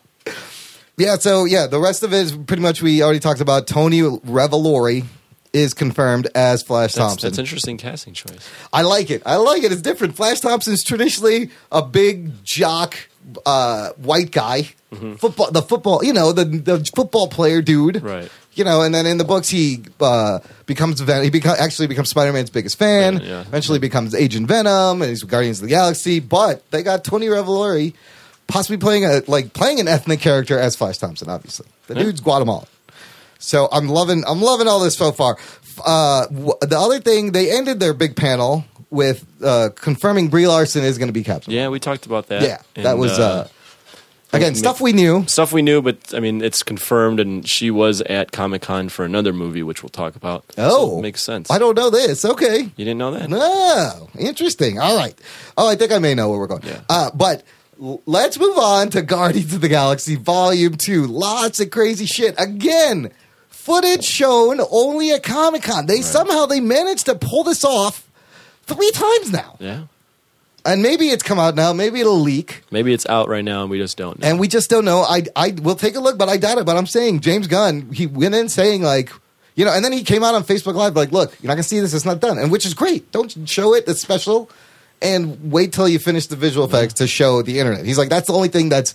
Yeah, 0.99 1.17
so 1.17 1.47
yeah, 1.47 1.67
the 1.67 1.81
rest 1.81 2.03
of 2.03 2.13
it 2.13 2.19
is 2.19 2.37
pretty 2.37 2.63
much 2.63 2.83
we 2.83 3.03
already 3.03 3.19
talked 3.19 3.41
about. 3.41 3.67
Tony 3.67 4.01
Revolori 4.03 5.05
is 5.55 5.73
confirmed 5.73 6.29
as 6.35 6.63
Flash 6.63 6.93
That's, 6.93 6.97
Thompson. 7.09 7.29
that's 7.31 7.39
interesting 7.39 7.79
casting 7.79 8.13
choice. 8.13 8.49
I 8.75 8.83
like 8.83 9.11
it. 9.11 9.23
I 9.25 9.37
like 9.37 9.63
it. 9.65 9.73
It's 9.73 9.81
different. 9.81 10.17
Flash 10.17 10.41
Thompson's 10.41 10.85
traditionally 10.85 11.51
a 11.73 11.83
big 11.83 12.45
jock, 12.45 12.97
uh, 13.47 13.91
white 13.97 14.33
guy, 14.33 14.69
football. 15.19 15.51
The 15.51 15.63
football, 15.63 16.05
you 16.05 16.13
know, 16.13 16.33
the 16.33 16.45
the 16.45 16.91
football 16.95 17.29
player 17.29 17.63
dude, 17.63 18.03
Right. 18.03 18.31
You 18.55 18.65
know, 18.65 18.83
and 18.83 18.95
then 18.95 19.07
in 19.07 19.17
the 19.17 19.25
books 19.25 19.49
he 19.49 19.83
uh, 19.99 20.41
becomes 20.67 21.01
Ven- 21.01 21.25
he 21.33 21.41
actually 21.49 21.87
becomes 21.87 22.11
Spider 22.11 22.35
Man's 22.35 22.51
biggest 22.51 22.77
fan. 22.79 23.15
Yeah, 23.19 23.23
yeah. 23.29 23.41
Eventually 23.41 23.79
becomes 23.79 24.15
Agent 24.15 24.47
Venom, 24.47 25.01
and 25.01 25.09
he's 25.09 25.23
Guardians 25.23 25.59
of 25.61 25.63
the 25.65 25.71
Galaxy. 25.71 26.21
But 26.21 26.71
they 26.71 26.83
got 26.83 27.03
Tony 27.03 27.29
Revolori 27.29 27.95
possibly 28.49 28.77
playing 28.77 29.07
a 29.07 29.23
like 29.27 29.55
playing 29.55 29.81
an 29.81 29.89
ethnic 29.89 30.21
character 30.21 30.59
as 30.59 30.77
Flash 30.77 30.99
Thompson. 30.99 31.31
Obviously, 31.31 31.67
the 31.87 31.95
Yeah. 31.95 32.03
dude's 32.03 32.21
Guatemalan. 32.21 32.67
So 33.39 33.69
I'm 33.73 33.89
loving 33.89 34.23
I'm 34.27 34.43
loving 34.43 34.69
all 34.69 34.81
this 34.81 34.97
so 34.99 35.13
far. 35.13 35.39
Uh, 35.83 36.27
w- 36.27 36.53
the 36.61 36.79
other 36.79 37.01
thing 37.01 37.33
they 37.33 37.51
ended 37.57 37.81
their 37.81 37.95
big 37.95 38.17
panel 38.17 38.67
with 38.91 39.25
uh, 39.43 39.71
confirming 39.75 40.29
Brie 40.29 40.47
Larson 40.47 40.85
is 40.85 40.99
going 40.99 41.09
to 41.09 41.15
be 41.15 41.25
Captain. 41.25 41.51
Yeah, 41.55 41.69
we 41.71 41.81
talked 41.81 42.05
about 42.05 42.27
that. 42.27 42.43
yeah, 42.43 42.59
that 42.75 42.91
And, 42.93 43.01
was 43.01 43.19
uh, 43.19 43.49
again 44.33 44.55
stuff 44.55 44.81
we 44.81 44.93
knew. 44.93 45.25
stuff 45.27 45.53
we 45.53 45.63
knew, 45.63 45.83
but 45.83 46.15
I 46.15 46.21
mean, 46.21 46.43
it's 46.43 46.63
confirmed, 46.63 47.21
and 47.21 47.47
she 47.49 47.71
was 47.71 48.01
at 48.03 48.33
Comic 48.33 48.63
Con 48.63 48.89
for 48.89 49.05
another 49.05 49.33
movie, 49.33 49.63
which 49.63 49.83
we'll 49.83 49.91
talk 49.91 50.17
about. 50.17 50.45
So 50.57 50.65
Oh, 50.71 50.99
it 50.99 51.03
makes 51.03 51.23
sense. 51.23 51.51
I 51.51 51.59
don't 51.59 51.77
know 51.77 51.91
this. 51.91 52.25
Okay, 52.25 52.63
You 52.77 52.85
didn't 52.85 52.99
know 52.99 53.11
that? 53.13 53.29
no, 53.29 54.09
interesting. 54.19 54.79
All 54.79 54.97
right. 54.97 55.15
Oh, 55.57 55.69
I 55.69 55.75
think 55.77 55.93
I 55.93 55.99
may 55.99 56.15
know 56.15 56.31
where 56.31 56.39
we're 56.39 56.47
going. 56.47 56.63
Yeah. 56.65 56.81
Uh, 56.89 57.11
but 57.15 57.43
let's 58.07 58.39
move 58.39 58.57
on 58.59 58.91
to 58.91 59.03
Guardians 59.03 59.55
of 59.55 59.61
the 59.61 59.69
Galaxy 59.69 60.15
Volume 60.17 60.77
Two. 60.77 61.07
Lots 61.07 61.61
of 61.61 61.71
crazy 61.71 62.07
shit 62.07 62.35
again. 62.39 63.11
Footage 63.49 64.03
shown 64.05 64.61
only 64.73 65.13
at 65.13 65.23
Comic 65.23 65.63
Con. 65.63 65.87
They 65.87 66.01
somehow 66.01 66.47
they 66.47 66.61
managed 66.61 67.07
to 67.07 67.15
pull 67.15 67.45
this 67.45 67.65
off 67.65 68.09
three 68.65 68.91
times 68.91 69.31
now. 69.33 69.57
Yeah. 69.61 69.83
And 70.65 70.83
maybe 70.83 71.09
it's 71.09 71.23
come 71.23 71.39
out 71.39 71.55
now. 71.55 71.73
Maybe 71.73 72.01
it'll 72.01 72.21
leak, 72.21 72.63
Maybe 72.71 72.93
it's 72.93 73.07
out 73.07 73.29
right 73.29 73.45
now, 73.45 73.63
and 73.63 73.71
we 73.71 73.79
just 73.79 73.97
don't 73.97 74.19
know. 74.19 74.27
and 74.29 74.39
we 74.41 74.49
just 74.49 74.71
don't 74.71 74.85
know. 74.85 75.03
I 75.03 75.25
I 75.37 75.55
will 75.63 75.75
take 75.77 75.95
a 75.97 76.01
look, 76.01 76.19
but 76.19 76.29
I 76.29 76.37
doubt 76.37 76.59
it. 76.59 76.67
But 76.67 76.77
I'm 76.77 76.87
saying 76.87 77.21
James 77.21 77.47
Gunn, 77.47 77.91
he 77.93 78.07
went 78.07 78.35
in 78.35 78.49
saying 78.49 78.83
like, 78.83 79.11
you 79.55 79.65
know, 79.65 79.73
and 79.73 79.85
then 79.85 79.93
he 79.93 80.03
came 80.05 80.23
out 80.25 80.35
on 80.35 80.45
Facebook 80.45 80.75
Live 80.75 80.95
like, 80.97 81.13
look, 81.13 81.31
you're 81.43 81.49
not 81.49 81.55
gonna 81.55 81.63
see 81.63 81.81
this. 81.81 81.95
It's 81.95 82.05
not 82.05 82.21
done, 82.21 82.39
and 82.39 82.51
which 82.51 82.65
is 82.67 82.75
great. 82.75 83.11
Don't 83.13 83.49
show 83.49 83.75
it. 83.75 83.85
It's 83.87 84.01
special, 84.01 84.51
and 85.01 85.51
wait 85.53 85.73
till 85.73 85.89
you 85.89 85.99
finish 85.99 86.27
the 86.27 86.37
visual 86.37 86.65
effects 86.67 86.95
to 86.95 87.07
show 87.07 87.43
the 87.43 87.59
internet. 87.59 87.85
He's 87.85 87.99
like, 87.99 88.09
that's 88.09 88.27
the 88.29 88.35
only 88.35 88.49
thing 88.49 88.69
that's 88.69 88.95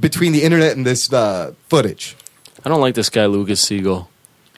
between 0.00 0.32
the 0.32 0.42
internet 0.42 0.76
and 0.76 0.86
this 0.86 1.12
uh, 1.12 1.52
footage. 1.68 2.16
I 2.64 2.70
don't 2.70 2.80
like 2.80 2.94
this 2.94 3.10
guy, 3.10 3.26
Lucas 3.26 3.60
Siegel, 3.60 4.08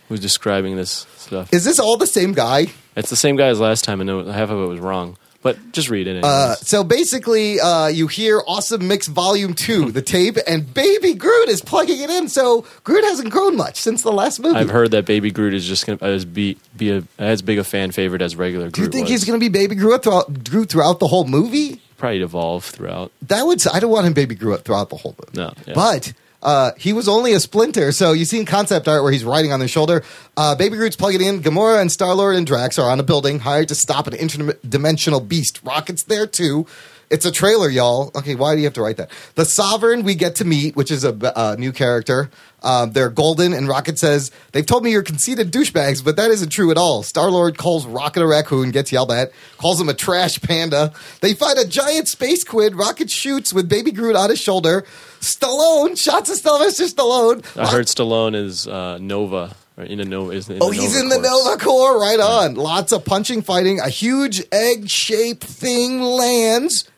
who's 0.08 0.20
describing 0.20 0.76
this 0.76 1.06
stuff. 1.16 1.52
Is 1.52 1.64
this 1.64 1.80
all 1.80 1.96
the 1.96 2.06
same 2.06 2.32
guy? 2.32 2.66
It's 2.94 3.10
the 3.10 3.16
same 3.16 3.34
guy 3.34 3.48
as 3.48 3.58
last 3.58 3.82
time, 3.84 4.00
and 4.00 4.08
it- 4.08 4.26
half 4.28 4.50
of 4.50 4.60
it 4.62 4.66
was 4.68 4.78
wrong. 4.78 5.16
But 5.46 5.70
just 5.70 5.90
read 5.90 6.08
it. 6.08 6.24
Uh, 6.24 6.56
so 6.56 6.82
basically, 6.82 7.60
uh, 7.60 7.86
you 7.86 8.08
hear 8.08 8.42
Awesome 8.48 8.88
Mix 8.88 9.06
Volume 9.06 9.54
2, 9.54 9.92
the 9.92 10.02
tape, 10.02 10.38
and 10.44 10.74
Baby 10.74 11.14
Groot 11.14 11.48
is 11.48 11.62
plugging 11.62 12.00
it 12.00 12.10
in. 12.10 12.28
So 12.28 12.66
Groot 12.82 13.04
hasn't 13.04 13.30
grown 13.30 13.56
much 13.56 13.76
since 13.76 14.02
the 14.02 14.10
last 14.10 14.40
movie. 14.40 14.56
I've 14.56 14.70
heard 14.70 14.90
that 14.90 15.06
Baby 15.06 15.30
Groot 15.30 15.54
is 15.54 15.64
just 15.64 15.86
going 15.86 16.00
to 16.00 16.26
be 16.26 16.58
be 16.76 16.90
a, 16.90 17.04
as 17.16 17.42
big 17.42 17.60
a 17.60 17.64
fan 17.64 17.92
favorite 17.92 18.22
as 18.22 18.34
regular 18.34 18.64
Groot. 18.64 18.74
Do 18.74 18.82
you 18.82 18.88
think 18.88 19.04
was. 19.04 19.10
he's 19.10 19.24
going 19.24 19.38
to 19.38 19.44
be 19.44 19.48
Baby 19.48 19.76
Groot 19.76 20.02
throughout, 20.02 20.42
Groot 20.42 20.68
throughout 20.68 20.98
the 20.98 21.06
whole 21.06 21.28
movie? 21.28 21.80
probably 21.96 22.22
evolve 22.22 22.64
throughout? 22.64 23.12
That 23.22 23.46
would. 23.46 23.64
I 23.68 23.78
don't 23.78 23.92
want 23.92 24.04
him 24.04 24.14
Baby 24.14 24.34
Groot 24.34 24.64
throughout 24.64 24.90
the 24.90 24.96
whole 24.96 25.14
movie. 25.16 25.38
No, 25.38 25.52
yeah. 25.64 25.74
But 25.74 26.12
uh, 26.42 26.72
he 26.78 26.92
was 26.92 27.08
only 27.08 27.32
a 27.32 27.40
splinter. 27.40 27.92
So 27.92 28.12
you've 28.12 28.28
seen 28.28 28.44
concept 28.44 28.88
art 28.88 29.02
where 29.02 29.12
he's 29.12 29.24
riding 29.24 29.52
on 29.52 29.58
their 29.58 29.68
shoulder. 29.68 30.02
Uh, 30.36 30.54
Baby 30.54 30.76
Groot's 30.76 30.96
plugging 30.96 31.22
in. 31.22 31.42
Gamora 31.42 31.80
and 31.80 31.90
Star 31.90 32.14
Lord 32.14 32.36
and 32.36 32.46
Drax 32.46 32.78
are 32.78 32.90
on 32.90 33.00
a 33.00 33.02
building 33.02 33.40
hired 33.40 33.68
to 33.68 33.74
stop 33.74 34.06
an 34.06 34.14
interdimensional 34.14 35.26
beast. 35.26 35.62
Rocket's 35.64 36.04
there 36.04 36.26
too. 36.26 36.66
It's 37.08 37.24
a 37.24 37.30
trailer, 37.30 37.68
y'all. 37.68 38.10
Okay, 38.16 38.34
why 38.34 38.54
do 38.54 38.60
you 38.60 38.64
have 38.66 38.74
to 38.74 38.82
write 38.82 38.96
that? 38.96 39.10
The 39.36 39.44
Sovereign 39.44 40.02
we 40.02 40.14
get 40.16 40.34
to 40.36 40.44
meet, 40.44 40.74
which 40.74 40.90
is 40.90 41.04
a 41.04 41.10
uh, 41.38 41.54
new 41.56 41.70
character. 41.72 42.30
Um, 42.62 42.90
they're 42.92 43.10
golden, 43.10 43.52
and 43.52 43.68
Rocket 43.68 43.96
says, 43.98 44.32
They've 44.50 44.66
told 44.66 44.82
me 44.82 44.90
you're 44.90 45.04
conceited 45.04 45.52
douchebags, 45.52 46.04
but 46.04 46.16
that 46.16 46.30
isn't 46.32 46.48
true 46.48 46.72
at 46.72 46.76
all. 46.76 47.04
Star 47.04 47.30
Lord 47.30 47.56
calls 47.58 47.86
Rocket 47.86 48.22
a 48.22 48.26
raccoon, 48.26 48.72
gets 48.72 48.90
yelled 48.90 49.12
at, 49.12 49.30
calls 49.56 49.80
him 49.80 49.88
a 49.88 49.94
trash 49.94 50.40
panda. 50.42 50.92
They 51.20 51.34
find 51.34 51.58
a 51.58 51.64
giant 51.66 52.08
space 52.08 52.42
quid. 52.42 52.74
Rocket 52.74 53.08
shoots 53.08 53.52
with 53.54 53.68
Baby 53.68 53.92
Groot 53.92 54.16
on 54.16 54.30
his 54.30 54.40
shoulder. 54.40 54.84
Stallone, 55.20 55.96
shots 55.96 56.30
of 56.30 56.38
Sylvester 56.38 56.84
Stallone. 56.84 57.44
I 57.56 57.68
heard 57.68 57.86
Stallone 57.86 58.34
is 58.34 58.66
uh, 58.66 58.98
Nova. 58.98 59.54
Or 59.76 59.84
in 59.84 60.00
a 60.00 60.04
Nova. 60.04 60.32
In 60.32 60.58
Oh, 60.60 60.70
the 60.70 60.76
he's 60.80 60.94
Nova 60.94 61.14
in 61.16 61.22
the. 61.22 61.28
Nova 61.28 61.58
Corps, 61.62 62.00
right 62.00 62.18
on. 62.18 62.54
Lots 62.54 62.92
of 62.92 63.04
punching, 63.04 63.42
fighting. 63.42 63.78
A 63.80 63.88
huge 63.90 64.42
egg 64.50 64.88
shaped 64.88 65.44
thing 65.44 66.00
lands, 66.00 66.88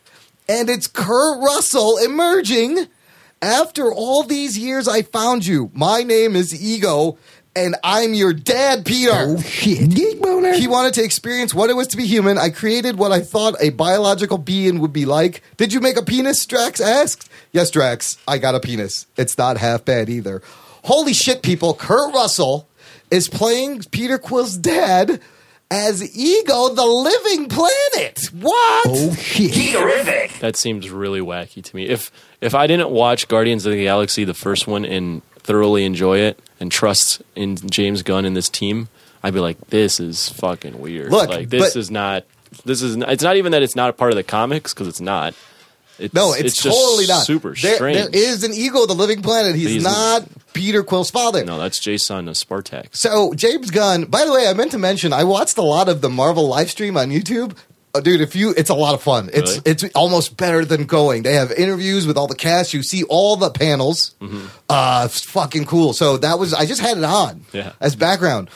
and 0.49 0.69
it's 0.69 0.87
Kurt 0.87 1.41
Russell 1.41 1.97
emerging. 1.99 2.87
After 3.41 3.93
all 3.93 4.23
these 4.23 4.57
years, 4.57 4.87
I 4.87 5.03
found 5.03 5.45
you. 5.45 5.71
My 5.73 6.03
name 6.03 6.35
is 6.35 6.59
Ego, 6.61 7.17
and 7.55 7.77
I'm 7.83 8.13
your 8.13 8.33
dad, 8.33 8.85
Peter. 8.85 9.11
Oh, 9.13 9.39
shit. 9.39 9.91
Geek 9.91 10.19
boner. 10.19 10.53
He 10.53 10.67
wanted 10.67 10.95
to 10.95 11.03
experience 11.03 11.53
what 11.53 11.69
it 11.69 11.75
was 11.75 11.87
to 11.89 11.97
be 11.97 12.05
human. 12.05 12.37
I 12.37 12.49
created 12.49 12.97
what 12.97 13.13
I 13.13 13.21
thought 13.21 13.55
a 13.61 13.69
biological 13.69 14.39
being 14.39 14.79
would 14.79 14.91
be 14.91 15.05
like. 15.05 15.41
Did 15.55 15.71
you 15.71 15.79
make 15.79 15.95
a 15.95 16.03
penis? 16.03 16.45
Drax 16.45 16.81
asked. 16.81 17.29
Yes, 17.53 17.71
Drax, 17.71 18.17
I 18.27 18.39
got 18.39 18.55
a 18.55 18.59
penis. 18.59 19.05
It's 19.15 19.37
not 19.37 19.57
half 19.57 19.85
bad 19.85 20.09
either. 20.09 20.41
Holy 20.83 21.13
shit, 21.13 21.43
people. 21.43 21.75
Kurt 21.75 22.13
Russell 22.13 22.67
is 23.11 23.29
playing 23.29 23.83
Peter 23.91 24.17
Quill's 24.17 24.57
dad 24.57 25.21
as 25.71 26.03
Ego, 26.17 26.69
the 26.69 26.85
living 26.85 27.47
planet. 27.49 28.19
What? 28.33 28.87
Oh, 28.87 29.13
shit. 29.15 29.51
Geekerific. 29.51 30.39
That 30.39 30.55
seems 30.55 30.89
really 30.89 31.19
wacky 31.21 31.63
to 31.63 31.75
me. 31.75 31.87
If 31.87 32.11
if 32.41 32.55
I 32.55 32.67
didn't 32.67 32.89
watch 32.89 33.27
Guardians 33.27 33.65
of 33.65 33.73
the 33.73 33.83
Galaxy, 33.83 34.23
the 34.23 34.33
first 34.33 34.67
one, 34.67 34.85
and 34.85 35.21
thoroughly 35.39 35.85
enjoy 35.85 36.19
it 36.19 36.39
and 36.59 36.71
trust 36.71 37.21
in 37.35 37.55
James 37.55 38.01
Gunn 38.03 38.25
and 38.25 38.35
this 38.35 38.49
team, 38.49 38.87
I'd 39.23 39.33
be 39.33 39.39
like, 39.39 39.59
this 39.67 39.99
is 39.99 40.29
fucking 40.29 40.79
weird. 40.79 41.11
Look, 41.11 41.29
like 41.29 41.49
this 41.49 41.73
but- 41.73 41.79
is 41.79 41.91
not. 41.91 42.25
This 42.65 42.81
is. 42.81 42.97
Not, 42.97 43.11
it's 43.11 43.23
not 43.23 43.35
even 43.35 43.51
that 43.51 43.61
it's 43.61 43.75
not 43.75 43.91
a 43.91 43.93
part 43.93 44.11
of 44.11 44.15
the 44.15 44.23
comics 44.23 44.73
because 44.73 44.87
it's 44.87 45.01
not. 45.01 45.35
It's, 45.99 46.13
No, 46.13 46.33
it's, 46.33 46.55
just 46.61 46.77
totally 46.77 47.07
not. 47.07 47.25
super 47.25 47.53
There- 47.55 47.75
strange. 47.75 47.97
There 48.11 48.21
is 48.21 48.43
an 48.43 48.53
Ego, 48.53 48.85
the 48.85 48.93
living 48.95 49.21
planet. 49.21 49.55
He's, 49.55 49.69
He's- 49.69 49.83
not 49.83 50.23
Peter 50.53 50.83
Quill's 50.83 51.11
father. 51.11 51.43
no, 51.45 51.59
that's 51.59 51.79
Jason 51.79 52.27
of 52.27 52.35
Spartax. 52.35 52.95
So 52.95 53.33
James 53.33 53.69
Gunn. 53.71 54.05
By 54.05 54.25
the 54.25 54.31
way, 54.33 54.47
I 54.47 54.53
meant 54.53 54.71
to 54.71 54.77
mention 54.77 55.13
I 55.13 55.23
watched 55.23 55.57
a 55.57 55.61
lot 55.61 55.87
of 55.89 56.01
the 56.01 56.09
Marvel 56.09 56.47
live 56.47 56.69
stream 56.71 56.97
on 56.97 57.09
YouTube. 57.09 57.55
Oh, 57.95 58.01
dude, 58.01 58.21
if 58.21 58.35
you, 58.35 58.53
it's 58.55 58.69
a 58.69 58.75
lot 58.75 58.93
of 58.93 59.01
fun. 59.01 59.31
It's 59.33 59.57
Really? 59.57 59.61
it's 59.65 59.83
almost 59.95 60.37
better 60.37 60.63
than 60.63 60.85
going. 60.85 61.23
They 61.23 61.33
have 61.33 61.51
interviews 61.51 62.05
with 62.05 62.17
all 62.17 62.27
the 62.27 62.35
cast. 62.35 62.71
You 62.71 62.83
see 62.83 63.03
all 63.03 63.35
the 63.35 63.49
panels. 63.49 64.13
Mm-hmm. 64.21 64.45
Uh, 64.69 65.03
it's 65.09 65.23
fucking 65.23 65.65
cool. 65.65 65.93
So 65.93 66.17
that 66.17 66.37
was 66.37 66.53
I 66.53 66.65
just 66.67 66.81
had 66.81 66.97
it 66.99 67.03
on 67.03 67.45
Yeah. 67.51 67.71
as 67.79 67.95
background. 67.95 68.49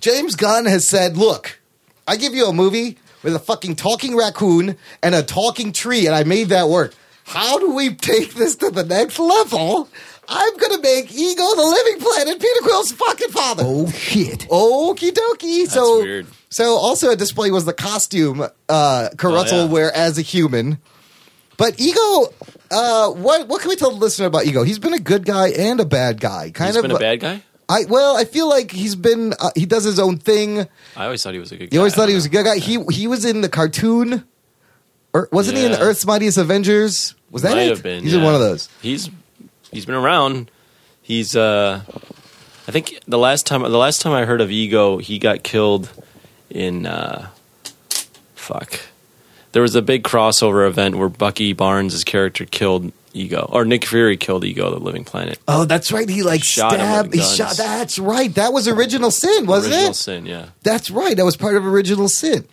James 0.00 0.36
Gunn 0.36 0.64
has 0.64 0.88
said, 0.88 1.18
"Look, 1.18 1.60
I 2.06 2.16
give 2.16 2.32
you 2.34 2.46
a 2.46 2.52
movie 2.52 2.96
with 3.22 3.34
a 3.34 3.38
fucking 3.38 3.76
talking 3.76 4.16
raccoon 4.16 4.76
and 5.02 5.14
a 5.14 5.22
talking 5.22 5.72
tree, 5.72 6.06
and 6.06 6.14
I 6.14 6.24
made 6.24 6.48
that 6.48 6.68
work. 6.68 6.94
How 7.24 7.58
do 7.58 7.72
we 7.74 7.94
take 7.94 8.34
this 8.34 8.56
to 8.56 8.70
the 8.70 8.84
next 8.84 9.18
level?" 9.18 9.88
I'm 10.30 10.56
gonna 10.58 10.82
make 10.82 11.10
Ego 11.10 11.42
the 11.56 11.62
Living 11.62 12.00
Planet 12.02 12.38
Peter 12.38 12.60
Quill's 12.60 12.92
fucking 12.92 13.30
father. 13.30 13.62
Oh 13.66 13.90
shit. 13.90 14.40
Okie 14.50 15.10
dokie. 15.10 15.66
so 15.66 16.00
weird. 16.02 16.26
so 16.50 16.74
also 16.74 17.10
a 17.10 17.16
display 17.16 17.50
was 17.50 17.64
the 17.64 17.72
costume 17.72 18.46
uh 18.68 19.08
Kurt 19.16 19.32
Oh, 19.32 19.34
Russell 19.34 19.58
yeah. 19.64 19.72
wear 19.72 19.90
as 19.96 20.18
a 20.18 20.20
human. 20.20 20.76
But 21.56 21.80
Ego, 21.80 22.26
uh, 22.70 23.08
what 23.12 23.48
what 23.48 23.62
can 23.62 23.70
we 23.70 23.76
tell 23.76 23.90
the 23.90 23.96
listener 23.96 24.26
about 24.26 24.44
Ego? 24.44 24.64
He's 24.64 24.78
been 24.78 24.92
a 24.92 24.98
good 25.00 25.24
guy 25.24 25.48
and 25.48 25.80
a 25.80 25.86
bad 25.86 26.20
guy. 26.20 26.50
Kind 26.50 26.68
He's 26.68 26.76
of 26.76 26.82
been 26.82 26.90
a 26.90 26.98
bad 26.98 27.20
guy. 27.20 27.42
I 27.68 27.84
well, 27.86 28.16
I 28.16 28.24
feel 28.24 28.48
like 28.48 28.70
he's 28.70 28.94
been 28.96 29.34
uh, 29.40 29.50
he 29.54 29.66
does 29.66 29.84
his 29.84 29.98
own 29.98 30.18
thing. 30.18 30.66
I 30.96 31.04
always 31.04 31.22
thought 31.22 31.34
he 31.34 31.38
was 31.38 31.52
a 31.52 31.56
good. 31.56 31.70
guy. 31.70 31.74
You 31.74 31.80
always 31.80 31.94
thought 31.94 32.08
he 32.08 32.14
was 32.14 32.24
a 32.26 32.30
good 32.30 32.44
guy. 32.44 32.58
He 32.58 32.82
he 32.90 33.06
was 33.06 33.24
in 33.24 33.40
the 33.42 33.48
cartoon. 33.48 34.24
Or 35.14 35.28
wasn't 35.32 35.56
he 35.58 35.64
in 35.64 35.72
the 35.72 35.78
Yeah. 35.78 35.84
Earth's 35.84 36.04
Mightiest 36.06 36.36
Avengers? 36.38 37.14
Was 37.30 37.42
that 37.42 37.52
Might 37.52 37.62
it? 37.62 37.68
have 37.70 37.82
been. 37.82 38.02
He's 38.04 38.12
in 38.14 38.20
yeah. 38.20 38.24
one 38.26 38.34
of 38.34 38.40
those. 38.40 38.68
He's 38.82 39.10
he's 39.72 39.84
been 39.86 39.94
around. 39.94 40.50
He's 41.02 41.34
uh, 41.36 41.82
I 42.66 42.70
think 42.70 42.98
the 43.06 43.18
last 43.18 43.46
time 43.46 43.62
the 43.62 43.68
last 43.78 44.00
time 44.02 44.12
I 44.12 44.24
heard 44.24 44.40
of 44.40 44.50
Ego, 44.50 44.98
he 44.98 45.18
got 45.18 45.42
killed 45.42 45.90
in 46.50 46.86
uh, 46.86 47.28
fuck. 48.34 48.80
There 49.52 49.62
was 49.62 49.74
a 49.74 49.82
big 49.82 50.04
crossover 50.04 50.66
event 50.66 50.96
where 50.96 51.08
Bucky 51.08 51.52
Barnes' 51.54 52.04
character 52.04 52.44
killed 52.44 52.92
Ego, 53.12 53.48
or 53.50 53.64
Nick 53.64 53.84
Fury 53.84 54.16
killed 54.16 54.44
Ego, 54.44 54.70
the 54.70 54.78
Living 54.78 55.04
Planet. 55.04 55.38
Oh, 55.48 55.64
that's 55.64 55.90
right. 55.92 56.08
He 56.08 56.22
like 56.22 56.44
Shot 56.44 56.72
stabbed. 56.72 57.14
He 57.14 57.20
shot. 57.20 57.56
That's 57.56 57.98
right. 57.98 58.34
That 58.34 58.52
was 58.52 58.68
original 58.68 59.10
sin, 59.10 59.46
wasn't 59.46 59.74
it? 59.74 59.76
Original 59.76 59.90
it? 59.90 59.94
Sin, 59.94 60.26
yeah. 60.26 60.46
That's 60.62 60.90
right. 60.90 61.16
That 61.16 61.24
was 61.24 61.36
part 61.36 61.56
of 61.56 61.66
original 61.66 62.08
sin. 62.08 62.46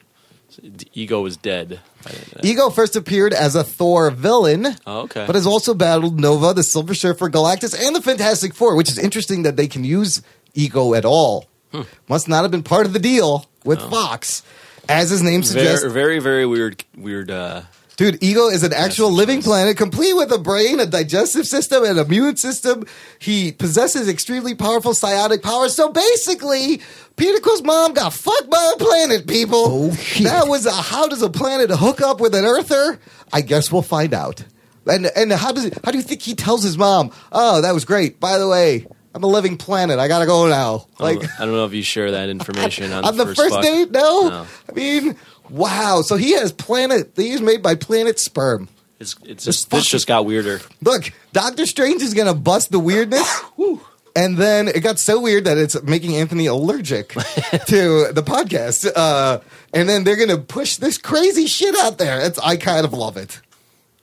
Ego 0.93 1.21
was 1.21 1.37
dead. 1.37 1.81
by 2.03 2.11
the 2.11 2.17
end 2.17 2.27
of 2.27 2.33
that. 2.35 2.45
Ego 2.45 2.69
first 2.69 2.95
appeared 2.95 3.33
as 3.33 3.55
a 3.55 3.63
Thor 3.63 4.09
villain. 4.11 4.67
Oh, 4.87 5.01
okay. 5.01 5.25
But 5.25 5.35
has 5.35 5.45
also 5.45 5.73
battled 5.73 6.19
Nova, 6.19 6.53
the 6.53 6.63
Silver 6.63 6.93
Surfer, 6.93 7.29
Galactus, 7.29 7.75
and 7.77 7.95
the 7.95 8.01
Fantastic 8.01 8.53
Four, 8.53 8.75
which 8.75 8.89
is 8.89 8.97
interesting 8.97 9.43
that 9.43 9.57
they 9.57 9.67
can 9.67 9.83
use 9.83 10.21
Ego 10.53 10.93
at 10.93 11.03
all. 11.05 11.47
Hmm. 11.71 11.81
Must 12.07 12.27
not 12.29 12.43
have 12.43 12.51
been 12.51 12.63
part 12.63 12.85
of 12.85 12.93
the 12.93 12.99
deal 12.99 13.45
with 13.65 13.81
Fox. 13.81 14.43
As 14.87 15.09
his 15.09 15.21
name 15.23 15.41
suggests, 15.43 15.81
very, 15.81 15.91
very, 15.93 16.19
very 16.19 16.45
weird, 16.45 16.83
weird. 16.95 17.31
Uh, 17.31 17.63
dude, 17.97 18.21
Ego 18.23 18.47
is 18.47 18.63
an 18.63 18.73
actual 18.73 19.11
living 19.11 19.41
planet, 19.41 19.77
complete 19.77 20.13
with 20.13 20.31
a 20.31 20.37
brain, 20.37 20.79
a 20.79 20.85
digestive 20.85 21.45
system, 21.47 21.83
and 21.83 21.97
immune 21.97 22.37
system. 22.37 22.85
He 23.19 23.51
possesses 23.51 24.07
extremely 24.07 24.55
powerful 24.55 24.93
psionic 24.93 25.41
powers. 25.43 25.75
So 25.75 25.89
basically, 25.91 26.81
Peter 27.15 27.39
Quill's 27.39 27.63
mom 27.63 27.93
got 27.93 28.13
fucked 28.13 28.49
by 28.49 28.73
a 28.75 28.77
planet, 28.77 29.27
people. 29.27 29.63
Oh, 29.65 29.93
shit. 29.95 30.23
That 30.25 30.47
was 30.47 30.65
a, 30.65 30.71
how 30.71 31.07
does 31.07 31.21
a 31.21 31.29
planet 31.29 31.69
hook 31.71 32.01
up 32.01 32.19
with 32.19 32.35
an 32.35 32.45
Earther? 32.45 32.99
I 33.33 33.41
guess 33.41 33.71
we'll 33.71 33.81
find 33.81 34.13
out. 34.13 34.43
And 34.87 35.07
and 35.15 35.31
how 35.31 35.51
does 35.51 35.71
how 35.83 35.91
do 35.91 35.97
you 35.97 36.03
think 36.03 36.21
he 36.21 36.35
tells 36.35 36.61
his 36.63 36.77
mom? 36.77 37.09
Oh, 37.31 37.61
that 37.61 37.73
was 37.73 37.85
great. 37.85 38.19
By 38.19 38.37
the 38.37 38.47
way, 38.47 38.85
I'm 39.15 39.23
a 39.23 39.27
living 39.27 39.57
planet. 39.57 39.97
I 39.97 40.07
gotta 40.07 40.27
go 40.27 40.47
now. 40.47 40.85
like, 40.99 41.21
Like 41.21 41.29
I 41.39 41.45
don't 41.45 41.55
know 41.55 41.65
if 41.65 41.73
you 41.73 41.81
share 41.81 42.11
that 42.11 42.29
information 42.35 42.91
on, 42.91 43.03
on 43.03 43.17
the 43.17 43.25
first, 43.25 43.39
first 43.39 43.61
date? 43.61 43.89
No? 43.89 44.29
No. 44.29 44.47
I 44.69 44.71
mean, 44.73 45.15
wow. 45.49 46.01
So 46.01 46.15
he 46.15 46.33
has 46.33 46.51
planet. 46.51 47.11
He's 47.15 47.41
made 47.41 47.61
by 47.61 47.75
Planet 47.75 48.19
Sperm. 48.19 48.69
It's, 48.99 49.15
it's 49.25 49.43
Just 49.43 49.69
this 49.69 49.85
just 49.85 50.07
got 50.07 50.25
weirder. 50.25 50.61
Look, 50.81 51.11
Doctor 51.33 51.65
Strange 51.65 52.01
is 52.01 52.13
gonna 52.13 52.33
bust 52.33 52.71
the 52.71 52.79
weirdness. 52.79 53.43
And 54.17 54.37
then 54.37 54.69
it 54.69 54.79
got 54.79 54.97
so 54.97 55.19
weird 55.19 55.43
that 55.43 55.57
it's 55.57 55.81
making 55.83 56.15
Anthony 56.15 56.45
allergic 56.45 57.09
to 57.67 58.13
the 58.13 58.23
podcast. 58.25 58.89
Uh, 58.95 59.41
and 59.73 59.89
then 59.89 60.05
they're 60.05 60.15
gonna 60.15 60.37
push 60.37 60.77
this 60.77 60.97
crazy 60.97 61.47
shit 61.47 61.75
out 61.75 61.97
there. 61.97 62.21
It's 62.21 62.39
I 62.39 62.55
kind 62.55 62.85
of 62.85 62.93
love 62.93 63.17
it. 63.17 63.41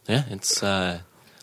Yeah, 0.06 0.24
it's 0.28 0.62
uh, 0.62 0.98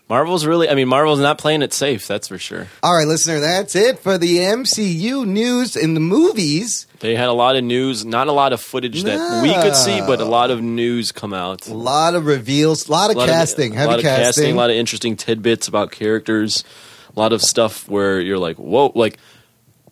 Marvel's 0.10 0.46
really. 0.46 0.68
I 0.68 0.74
mean, 0.74 0.88
Marvel's 0.88 1.20
not 1.20 1.38
playing 1.38 1.62
it 1.62 1.72
safe. 1.72 2.08
That's 2.08 2.28
for 2.28 2.40
sure. 2.40 2.68
All 2.82 2.96
right, 2.96 3.08
listener, 3.08 3.40
that's 3.40 3.76
it 3.76 4.00
for 4.00 4.18
the 4.18 4.38
MCU 4.38 5.26
news 5.26 5.76
in 5.76 5.94
the 5.94 6.00
movies. 6.00 6.88
They 7.00 7.16
had 7.16 7.30
a 7.30 7.34
lot 7.34 7.56
of 7.56 7.64
news, 7.64 8.04
not 8.04 8.28
a 8.28 8.32
lot 8.32 8.52
of 8.52 8.60
footage 8.60 9.04
that 9.04 9.44
we 9.44 9.54
could 9.54 9.76
see, 9.76 10.02
but 10.02 10.20
a 10.20 10.26
lot 10.26 10.50
of 10.52 10.62
news 10.62 11.12
come 11.12 11.34
out. 11.34 11.68
A 11.68 11.74
lot 11.74 12.16
of 12.16 12.26
reveals, 12.26 12.90
a 12.90 12.92
lot 12.92 13.12
of 13.12 13.18
A 13.18 13.20
lot 13.20 13.30
casting, 13.30 13.72
of, 13.72 13.78
heavy 13.78 13.86
a 13.86 13.90
lot 13.92 14.00
of 14.00 14.04
casting. 14.04 14.24
casting, 14.26 14.54
a 14.54 14.58
lot 14.58 14.70
of 14.72 14.76
interesting 14.76 15.16
tidbits 15.16 15.68
about 15.68 15.92
characters, 15.92 16.64
a 17.16 17.20
lot 17.20 17.32
of 17.32 17.42
stuff 17.42 17.88
where 17.88 18.20
you're 18.20 18.40
like, 18.40 18.58
whoa, 18.58 18.92
like. 18.96 19.18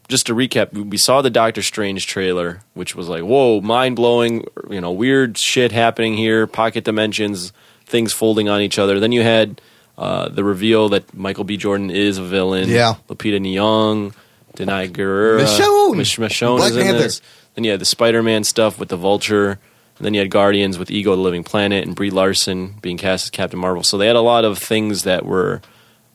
Just 0.09 0.27
to 0.27 0.33
recap, 0.33 0.71
we 0.71 0.97
saw 0.97 1.21
the 1.21 1.29
Doctor 1.29 1.61
Strange 1.61 2.07
trailer, 2.07 2.61
which 2.75 2.95
was 2.95 3.09
like, 3.09 3.23
whoa, 3.23 3.59
mind 3.59 3.97
blowing, 3.97 4.45
you 4.69 4.79
know, 4.79 4.93
weird 4.93 5.37
shit 5.37 5.73
happening 5.73 6.13
here, 6.13 6.47
pocket 6.47 6.85
dimensions, 6.85 7.51
things 7.85 8.13
folding 8.13 8.47
on 8.47 8.61
each 8.61 8.79
other. 8.79 9.01
Then 9.01 9.11
you 9.11 9.21
had 9.21 9.59
uh, 9.97 10.29
the 10.29 10.43
reveal 10.43 10.89
that 10.89 11.13
Michael 11.13 11.43
B. 11.43 11.57
Jordan 11.57 11.89
is 11.89 12.17
a 12.17 12.23
villain. 12.23 12.69
Yeah. 12.69 12.95
Lupita 13.09 13.39
Nyong, 13.39 14.13
Danai 14.55 14.89
Gurira, 14.89 15.41
Michonne. 15.43 15.97
Mich- 15.97 16.17
Michonne 16.19 16.57
Black 16.57 16.71
is 16.71 16.77
in 16.77 16.83
Panther. 16.83 16.99
this. 16.99 17.21
Then 17.55 17.63
you 17.63 17.71
had 17.71 17.79
the 17.81 17.85
Spider 17.85 18.21
Man 18.21 18.43
stuff 18.43 18.79
with 18.79 18.89
the 18.89 18.97
Vulture. 18.97 19.59
And 19.97 20.05
then 20.05 20.13
you 20.13 20.19
had 20.19 20.29
Guardians 20.29 20.77
with 20.77 20.91
Ego, 20.91 21.15
the 21.15 21.21
Living 21.23 21.43
Planet, 21.43 21.83
and 21.83 21.95
Brie 21.95 22.11
Larson 22.11 22.75
being 22.81 22.97
cast 22.97 23.25
as 23.25 23.29
Captain 23.31 23.59
Marvel. 23.59 23.81
So 23.81 23.97
they 23.97 24.05
had 24.05 24.15
a 24.15 24.21
lot 24.21 24.45
of 24.45 24.59
things 24.59 25.03
that 25.03 25.25
were 25.25 25.59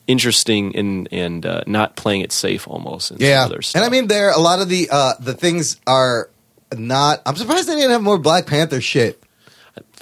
interesting 0.07 0.77
and 0.77 1.09
and 1.11 1.45
uh, 1.47 1.63
not 1.67 1.97
playing 1.97 2.21
it 2.21 2.33
safe 2.33 2.67
almost. 2.69 3.11
And 3.11 3.21
Yeah, 3.21 3.49
and 3.75 3.85
I 3.85 3.89
mean, 3.89 4.07
there 4.07 4.31
a 4.31 4.39
lot 4.39 4.61
of 4.61 4.69
the 4.69 4.89
uh, 4.91 5.15
the 5.19 5.35
things 5.35 5.81
are 5.87 6.31
not. 6.77 7.23
I'm 7.27 7.37
surprised 7.37 7.69
they 7.69 7.75
didn't 7.75 7.91
have 7.91 8.03
more 8.03 8.19
Black 8.19 8.47
Panther 8.47 8.81
shit. 8.81 9.22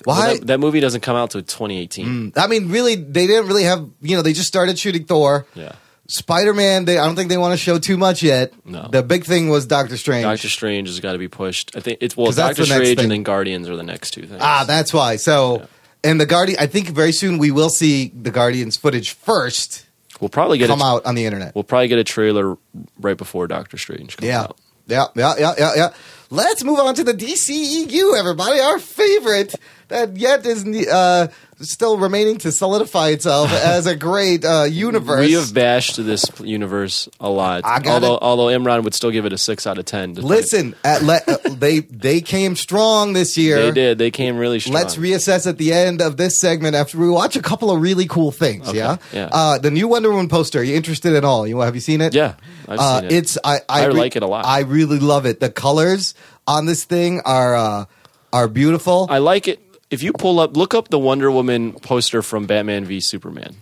Well, 0.05 0.17
Why? 0.17 0.35
that, 0.35 0.47
that 0.47 0.61
movie 0.61 0.81
doesn't 0.81 1.03
come 1.03 1.17
out 1.17 1.31
till 1.31 1.43
2018. 1.43 2.33
I 2.37 2.47
mean, 2.47 2.69
really, 2.71 2.95
they 2.97 3.27
didn't 3.27 3.47
really 3.47 3.65
have. 3.65 3.89
You 4.01 4.17
know, 4.17 4.23
they 4.23 4.33
just 4.33 4.49
started 4.49 4.79
shooting 4.79 5.05
Thor. 5.05 5.47
Yeah, 5.55 5.73
Spider 6.09 6.55
Man. 6.55 6.87
They 6.87 6.99
I 6.99 7.05
don't 7.07 7.17
think 7.17 7.29
they 7.29 7.37
want 7.39 7.53
to 7.53 7.59
show 7.59 7.79
too 7.79 7.97
much 7.97 8.23
yet. 8.23 8.53
No. 8.65 8.89
The 8.91 9.03
big 9.03 9.25
thing 9.25 9.49
was 9.49 9.67
Doctor 9.67 9.97
Strange. 9.97 10.25
Doctor 10.25 10.49
Strange 10.49 10.89
has 10.89 11.01
got 11.01 11.13
to 11.13 11.19
be 11.19 11.29
pushed. 11.29 11.77
I 11.77 11.81
think 11.81 11.99
it's 12.01 12.17
well, 12.17 12.33
Doctor 12.33 12.65
Strange 12.65 12.99
and 13.01 13.11
then 13.11 13.23
Guardians 13.23 13.69
are 13.69 13.77
the 13.77 13.83
next 13.83 14.13
two 14.13 14.23
things. 14.23 14.41
ah, 14.43 14.65
that's 14.67 14.93
why. 14.93 15.17
So, 15.17 15.69
and 16.03 16.21
the 16.21 16.27
Guardian. 16.27 16.59
I 16.61 16.67
think 16.67 16.89
very 16.89 17.13
soon 17.13 17.39
we 17.39 17.51
will 17.51 17.71
see 17.71 18.09
the 18.09 18.31
Guardians 18.31 18.77
footage 18.77 19.13
first 19.13 19.87
we'll 20.21 20.29
probably 20.29 20.59
get 20.59 20.69
come 20.69 20.81
a, 20.81 20.85
out 20.85 21.07
on 21.07 21.15
the 21.15 21.25
internet. 21.25 21.55
We'll 21.55 21.65
probably 21.65 21.89
get 21.89 21.99
a 21.99 22.05
trailer 22.05 22.57
right 22.99 23.17
before 23.17 23.47
Doctor 23.47 23.77
Strange 23.79 24.17
comes 24.17 24.29
Yeah. 24.29 24.43
out. 24.43 24.59
Yeah, 24.87 25.07
yeah, 25.15 25.35
yeah, 25.39 25.55
yeah, 25.59 25.73
yeah. 25.77 25.93
Let's 26.33 26.63
move 26.63 26.79
on 26.79 26.95
to 26.95 27.03
the 27.03 27.13
DCEU, 27.13 28.17
everybody. 28.17 28.61
Our 28.61 28.79
favorite 28.79 29.57
that 29.89 30.17
yet 30.17 30.47
is 30.47 30.65
uh, 30.87 31.27
still 31.61 31.99
remaining 31.99 32.39
to 32.39 32.53
solidify 32.53 33.09
itself 33.09 33.53
as 33.53 33.87
a 33.87 33.97
great 33.97 34.45
uh, 34.45 34.65
universe. 34.65 35.27
We 35.27 35.35
have 35.35 35.53
bashed 35.53 35.97
this 35.97 36.25
universe 36.41 37.09
a 37.21 37.29
lot. 37.29 37.63
I 37.65 37.81
got 37.81 38.03
although, 38.03 38.15
it. 38.15 38.23
although 38.23 38.47
Imran 38.47 38.85
would 38.85 38.95
still 38.95 39.11
give 39.11 39.27
it 39.27 39.33
a 39.33 39.39
six 39.39 39.67
out 39.67 39.79
of 39.79 39.85
ten. 39.85 40.15
Listen, 40.15 40.75
at 40.85 41.03
le- 41.03 41.21
uh, 41.27 41.37
they 41.45 41.81
they 41.81 42.21
came 42.21 42.57
strong 42.57 43.13
this 43.13 43.37
year. 43.37 43.63
they 43.63 43.71
did. 43.71 43.99
They 43.99 44.11
came 44.11 44.37
really 44.37 44.61
strong. 44.61 44.75
Let's 44.75 44.97
reassess 44.97 45.47
at 45.47 45.59
the 45.59 45.73
end 45.73 46.01
of 46.01 46.17
this 46.17 46.41
segment 46.41 46.75
after 46.75 46.99
we 46.99 47.09
watch 47.09 47.37
a 47.37 47.43
couple 47.43 47.71
of 47.71 47.81
really 47.81 48.07
cool 48.07 48.31
things. 48.31 48.73
Yeah, 48.73 48.97
yeah. 49.13 49.29
Uh, 49.33 49.59
the 49.59 49.71
new 49.71 49.89
Wonder 49.89 50.11
Woman 50.11 50.29
poster. 50.29 50.61
Are 50.61 50.63
you 50.63 50.77
interested 50.77 51.15
at 51.15 51.25
all? 51.25 51.47
You 51.47 51.61
have 51.61 51.75
you 51.75 51.81
seen 51.81 52.01
it? 52.01 52.15
Yeah, 52.15 52.35
I've 52.69 52.79
uh, 52.79 53.01
seen 53.01 53.05
it. 53.07 53.13
It's 53.13 53.39
I 53.45 53.61
I, 53.69 53.85
I 53.85 53.87
like 53.89 54.17
it 54.17 54.23
a 54.23 54.27
lot. 54.27 54.45
I 54.45 54.61
really 54.61 54.99
love 54.99 55.27
it. 55.27 55.41
The 55.41 55.51
colors 55.51 56.15
on 56.47 56.67
this 56.67 56.85
thing 56.85 57.21
are 57.25 57.55
uh, 57.55 57.85
are 58.33 58.49
beautiful. 58.49 59.07
I 59.11 59.19
like 59.19 59.49
it. 59.49 59.61
If 59.91 60.03
you 60.03 60.13
pull 60.13 60.39
up, 60.41 60.57
look 60.57 60.75
up 60.75 60.89
the 60.89 60.99
Wonder 60.99 61.31
Woman 61.31 61.73
poster 61.73 62.23
from 62.23 62.47
Batman 62.47 62.85
v 62.85 63.01
Superman. 63.01 63.57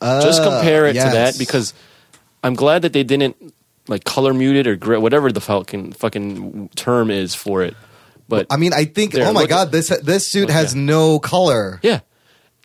Just 0.00 0.42
compare 0.42 0.86
it 0.86 0.90
Uh, 0.90 1.00
yes. 1.00 1.04
to 1.12 1.18
that 1.18 1.38
because 1.38 1.74
I'm 2.42 2.54
glad 2.54 2.82
that 2.82 2.92
they 2.92 3.02
didn't 3.02 3.36
like 3.88 4.04
color 4.04 4.32
muted 4.32 4.66
or 4.66 4.76
grit, 4.76 5.02
whatever 5.02 5.32
the 5.32 5.40
fucking 5.40 5.92
fucking 5.92 6.70
term 6.76 7.10
is 7.10 7.34
for 7.34 7.62
it. 7.62 7.74
But 8.28 8.46
I 8.50 8.56
mean, 8.56 8.72
I 8.72 8.84
think. 8.84 9.12
There, 9.12 9.26
oh 9.26 9.32
my 9.32 9.46
god, 9.46 9.72
this 9.72 9.88
this 10.02 10.30
suit 10.30 10.44
Okay. 10.44 10.52
has 10.52 10.74
no 10.74 11.18
color, 11.18 11.80
yeah, 11.82 12.00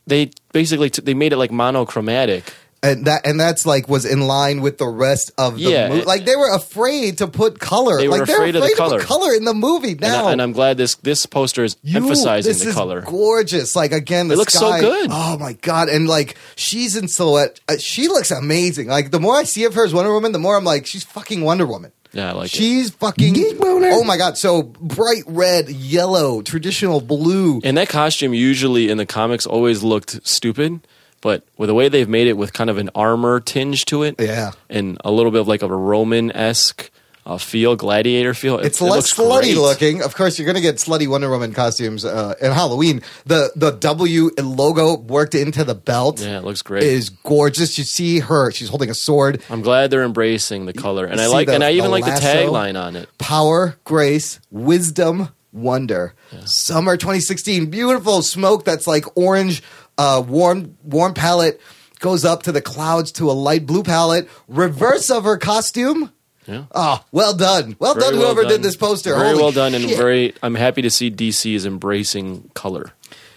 they 0.06 0.32
basically 0.52 0.90
t- 0.90 1.02
they 1.02 1.14
made 1.14 1.32
it 1.34 1.38
like 1.38 1.52
monochromatic. 1.52 2.54
And 2.84 3.06
that 3.06 3.26
and 3.26 3.40
that's 3.40 3.66
like 3.66 3.88
was 3.90 4.06
in 4.06 4.22
line 4.22 4.62
with 4.62 4.78
the 4.78 4.88
rest 4.88 5.32
of 5.38 5.56
the 5.56 5.62
Yeah, 5.62 5.90
movie. 5.90 6.04
Like 6.04 6.26
they 6.26 6.36
were 6.36 6.54
afraid 6.54 7.18
to 7.20 7.28
put 7.28 7.60
color. 7.60 7.98
They 7.98 8.08
were 8.08 8.18
like 8.20 8.28
they're 8.28 8.36
afraid 8.36 8.56
of 8.56 8.62
the 8.64 8.70
to 8.70 8.76
color. 8.76 9.00
put 9.00 9.08
color 9.08 9.34
in 9.34 9.46
the 9.46 9.54
movie 9.54 9.92
And, 9.94 10.02
now. 10.02 10.26
I, 10.28 10.32
and 10.34 10.42
I'm 10.42 10.52
glad 10.52 10.78
this 10.78 10.96
this 10.96 11.26
poster 11.26 11.64
is 11.64 11.78
You- 11.82 11.98
emphasizing 11.98 12.50
this 12.52 12.62
the 12.62 12.70
is 12.70 12.76
color. 12.76 13.02
Gorgeous, 13.02 13.76
like 13.76 13.92
again, 13.94 14.28
the 14.28 14.34
It 14.36 14.38
looks 14.38 14.54
so 14.54 14.80
good. 14.80 15.10
Oh 15.12 15.38
my 15.40 15.54
god! 15.54 15.88
And 15.90 16.08
like 16.08 16.36
she's 16.56 16.96
in 16.96 17.08
silhouette. 17.08 17.60
Uh, 17.68 17.78
she 17.80 18.08
looks 18.08 18.30
amazing. 18.32 18.88
Like 18.88 19.12
the 19.12 19.20
more 19.20 19.36
I 19.38 19.44
see 19.44 19.64
of 19.64 19.74
her 19.76 19.86
as 19.86 19.94
Wonder 19.94 20.12
Woman, 20.14 20.32
the 20.34 20.40
more 20.40 20.58
I'm 20.58 20.66
like, 20.66 20.86
she's 20.86 21.04
fucking 21.04 21.42
Wonder 21.42 21.66
Woman. 21.66 21.92
Yeah, 22.12 22.30
I 22.30 22.34
like 22.34 22.54
it. 22.54 22.58
she's 22.58 22.92
fucking. 22.92 23.34
Oh 23.60 24.04
my 24.04 24.18
god! 24.18 24.38
So 24.38 24.62
bright 24.62 25.24
red, 25.26 25.68
yellow, 25.70 26.44
traditional 26.44 27.02
blue. 27.02 27.60
And 27.64 27.76
that 27.78 27.90
costume 27.90 28.36
usually 28.36 28.90
in 28.90 28.98
the 28.98 29.06
comics 29.08 29.48
always 29.48 29.82
looked 29.82 30.20
stupid, 30.28 30.86
but 31.24 31.44
with 31.58 31.70
the 31.70 31.74
way 31.74 31.90
they've 31.90 32.08
made 32.10 32.28
it 32.28 32.38
with 32.38 32.54
kind 32.54 32.70
of 32.70 32.78
an 32.78 32.90
armor 32.94 33.40
tinge 33.40 33.86
to 33.86 34.04
it, 34.04 34.16
Yeah. 34.20 34.52
and 34.70 34.98
a 35.04 35.12
little 35.12 35.32
bit 35.32 35.42
of 35.42 35.48
like 35.48 35.64
a 35.64 35.68
Roman 35.68 36.32
esque 36.32 36.92
uh, 37.26 37.38
feel, 37.38 37.78
gladiator 37.78 38.34
feel. 38.34 38.60
It- 38.60 38.66
It's 38.66 38.82
it 38.82 38.84
less 38.84 38.96
looks 38.96 39.14
slutty 39.14 39.54
great. 39.54 39.58
looking. 39.58 40.02
Of 40.04 40.14
course, 40.14 40.38
you're 40.38 40.46
going 40.46 40.58
to 40.58 40.62
get 40.62 40.76
slutty 40.76 41.08
Wonder 41.08 41.30
Woman 41.30 41.54
costumes 41.54 42.04
uh, 42.04 42.36
in 42.42 42.52
Halloween. 42.52 43.02
The 43.26 43.50
the 43.56 43.72
W 43.72 44.30
logo 44.42 44.98
worked 44.98 45.34
into 45.34 45.64
the 45.64 45.74
belt 45.74 46.20
Yeah, 46.20 46.40
it 46.40 46.44
looks 46.44 46.62
great. 46.62 46.84
is 46.84 47.08
gorgeous. 47.10 47.78
You 47.78 47.86
see 47.86 48.20
her; 48.20 48.52
she's 48.52 48.68
holding 48.68 48.90
a 48.90 48.94
sword. 48.94 49.42
I'm 49.50 49.62
glad 49.62 49.90
they're 49.90 50.04
embracing 50.04 50.66
the 50.66 50.74
color, 50.74 51.06
and 51.06 51.18
You 51.18 51.28
I 51.28 51.30
like, 51.30 51.48
the- 51.48 51.54
and 51.54 51.64
I 51.64 51.72
even 51.72 51.86
the 51.86 51.90
like 51.92 52.04
the 52.04 52.12
tagline 52.12 52.78
on 52.78 52.98
it. 52.98 53.08
Power, 53.18 53.78
grace, 53.86 54.42
wisdom, 54.52 55.30
wonder. 55.54 56.16
Summer 56.46 56.98
2016, 56.98 57.68
beautiful 57.70 58.22
smoke 58.22 58.66
that's 58.66 58.86
like 58.88 59.06
orange, 59.16 59.64
uh, 59.98 60.24
warm 60.26 60.78
warm 60.84 61.14
palette 61.14 61.60
goes 62.00 62.26
up 62.26 62.44
to 62.44 62.52
the 62.52 62.62
clouds 62.62 63.12
to 63.14 63.30
a 63.30 63.34
light 63.34 63.66
blue 63.66 63.84
palette. 63.84 64.30
Reverse 64.48 65.10
of 65.10 65.24
her 65.24 65.38
costume. 65.38 66.12
Yeah. 66.48 66.66
Oh, 66.76 67.04
well 67.14 67.34
done, 67.34 67.78
well 67.80 67.94
Very 67.94 68.08
done, 68.12 68.18
well 68.20 68.26
whoever 68.28 68.42
done. 68.42 68.52
did 68.52 68.64
this 68.64 68.76
poster. 68.76 69.16
Very 69.16 69.30
Holy 69.30 69.42
well 69.42 69.52
done, 69.54 69.74
and 69.74 69.86
shit. 69.86 69.98
very. 69.98 70.34
I'm 70.44 70.56
happy 70.56 70.82
to 70.82 70.90
see 70.90 71.10
DC 71.10 71.54
is 71.56 71.66
embracing 71.66 72.50
color. 72.54 72.92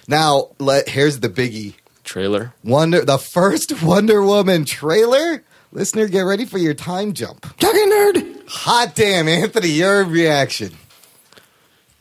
Now, 0.09 0.49
let 0.59 0.89
here's 0.89 1.21
the 1.21 1.29
biggie. 1.29 1.75
Trailer. 2.03 2.53
Wonder 2.65 3.05
the 3.05 3.19
first 3.19 3.83
Wonder 3.83 4.23
Woman 4.23 4.65
trailer. 4.65 5.43
Listener, 5.73 6.07
get 6.09 6.21
ready 6.23 6.45
for 6.45 6.59
your 6.59 6.75
time 6.75 7.13
jump. 7.13 7.43
Talking 7.59 7.91
nerd. 7.91 8.49
Hot 8.49 8.95
damn, 8.95 9.29
Anthony, 9.29 9.69
your 9.69 10.05
reaction. 10.05 10.73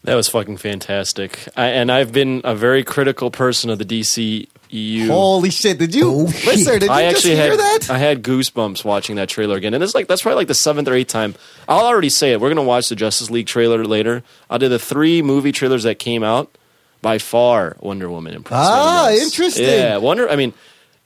That 0.05 0.15
was 0.15 0.27
fucking 0.29 0.57
fantastic. 0.57 1.47
I, 1.55 1.67
and 1.67 1.91
I've 1.91 2.11
been 2.11 2.41
a 2.43 2.55
very 2.55 2.83
critical 2.83 3.31
person 3.31 3.69
of 3.69 3.79
the 3.79 3.85
DC 3.85 4.47
EU. 4.69 5.07
Holy 5.07 5.49
shit! 5.49 5.77
Did 5.79 5.93
you, 5.95 6.07
Oh, 6.07 6.17
listener? 6.23 6.55
shit. 6.55 6.79
Did 6.81 6.83
you 6.87 6.91
I 6.91 7.03
just 7.11 7.17
actually 7.25 7.35
hear 7.35 7.51
had 7.51 7.59
that? 7.59 7.89
I 7.89 7.97
had 7.97 8.23
goosebumps 8.23 8.85
watching 8.85 9.15
that 9.17 9.29
trailer 9.29 9.55
again, 9.57 9.73
and 9.73 9.83
it's 9.83 9.95
like 9.95 10.07
that's 10.07 10.21
probably 10.21 10.37
like 10.41 10.47
the 10.47 10.53
seventh 10.55 10.87
or 10.87 10.93
eighth 10.93 11.07
time. 11.07 11.35
I'll 11.67 11.85
already 11.85 12.09
say 12.09 12.31
it. 12.33 12.39
We're 12.41 12.49
gonna 12.49 12.63
watch 12.63 12.89
the 12.89 12.95
Justice 12.95 13.29
League 13.31 13.47
trailer 13.47 13.83
later. 13.85 14.23
Out 14.49 14.63
of 14.63 14.69
the 14.69 14.79
three 14.79 15.21
movie 15.21 15.51
trailers 15.51 15.83
that 15.83 15.99
came 15.99 16.23
out, 16.23 16.55
by 17.01 17.17
far 17.17 17.75
Wonder 17.79 18.09
Woman 18.09 18.33
impressed 18.33 18.69
Ah, 18.71 19.09
interesting. 19.11 19.65
Yeah, 19.65 19.97
Wonder. 19.97 20.29
I 20.29 20.35
mean, 20.35 20.53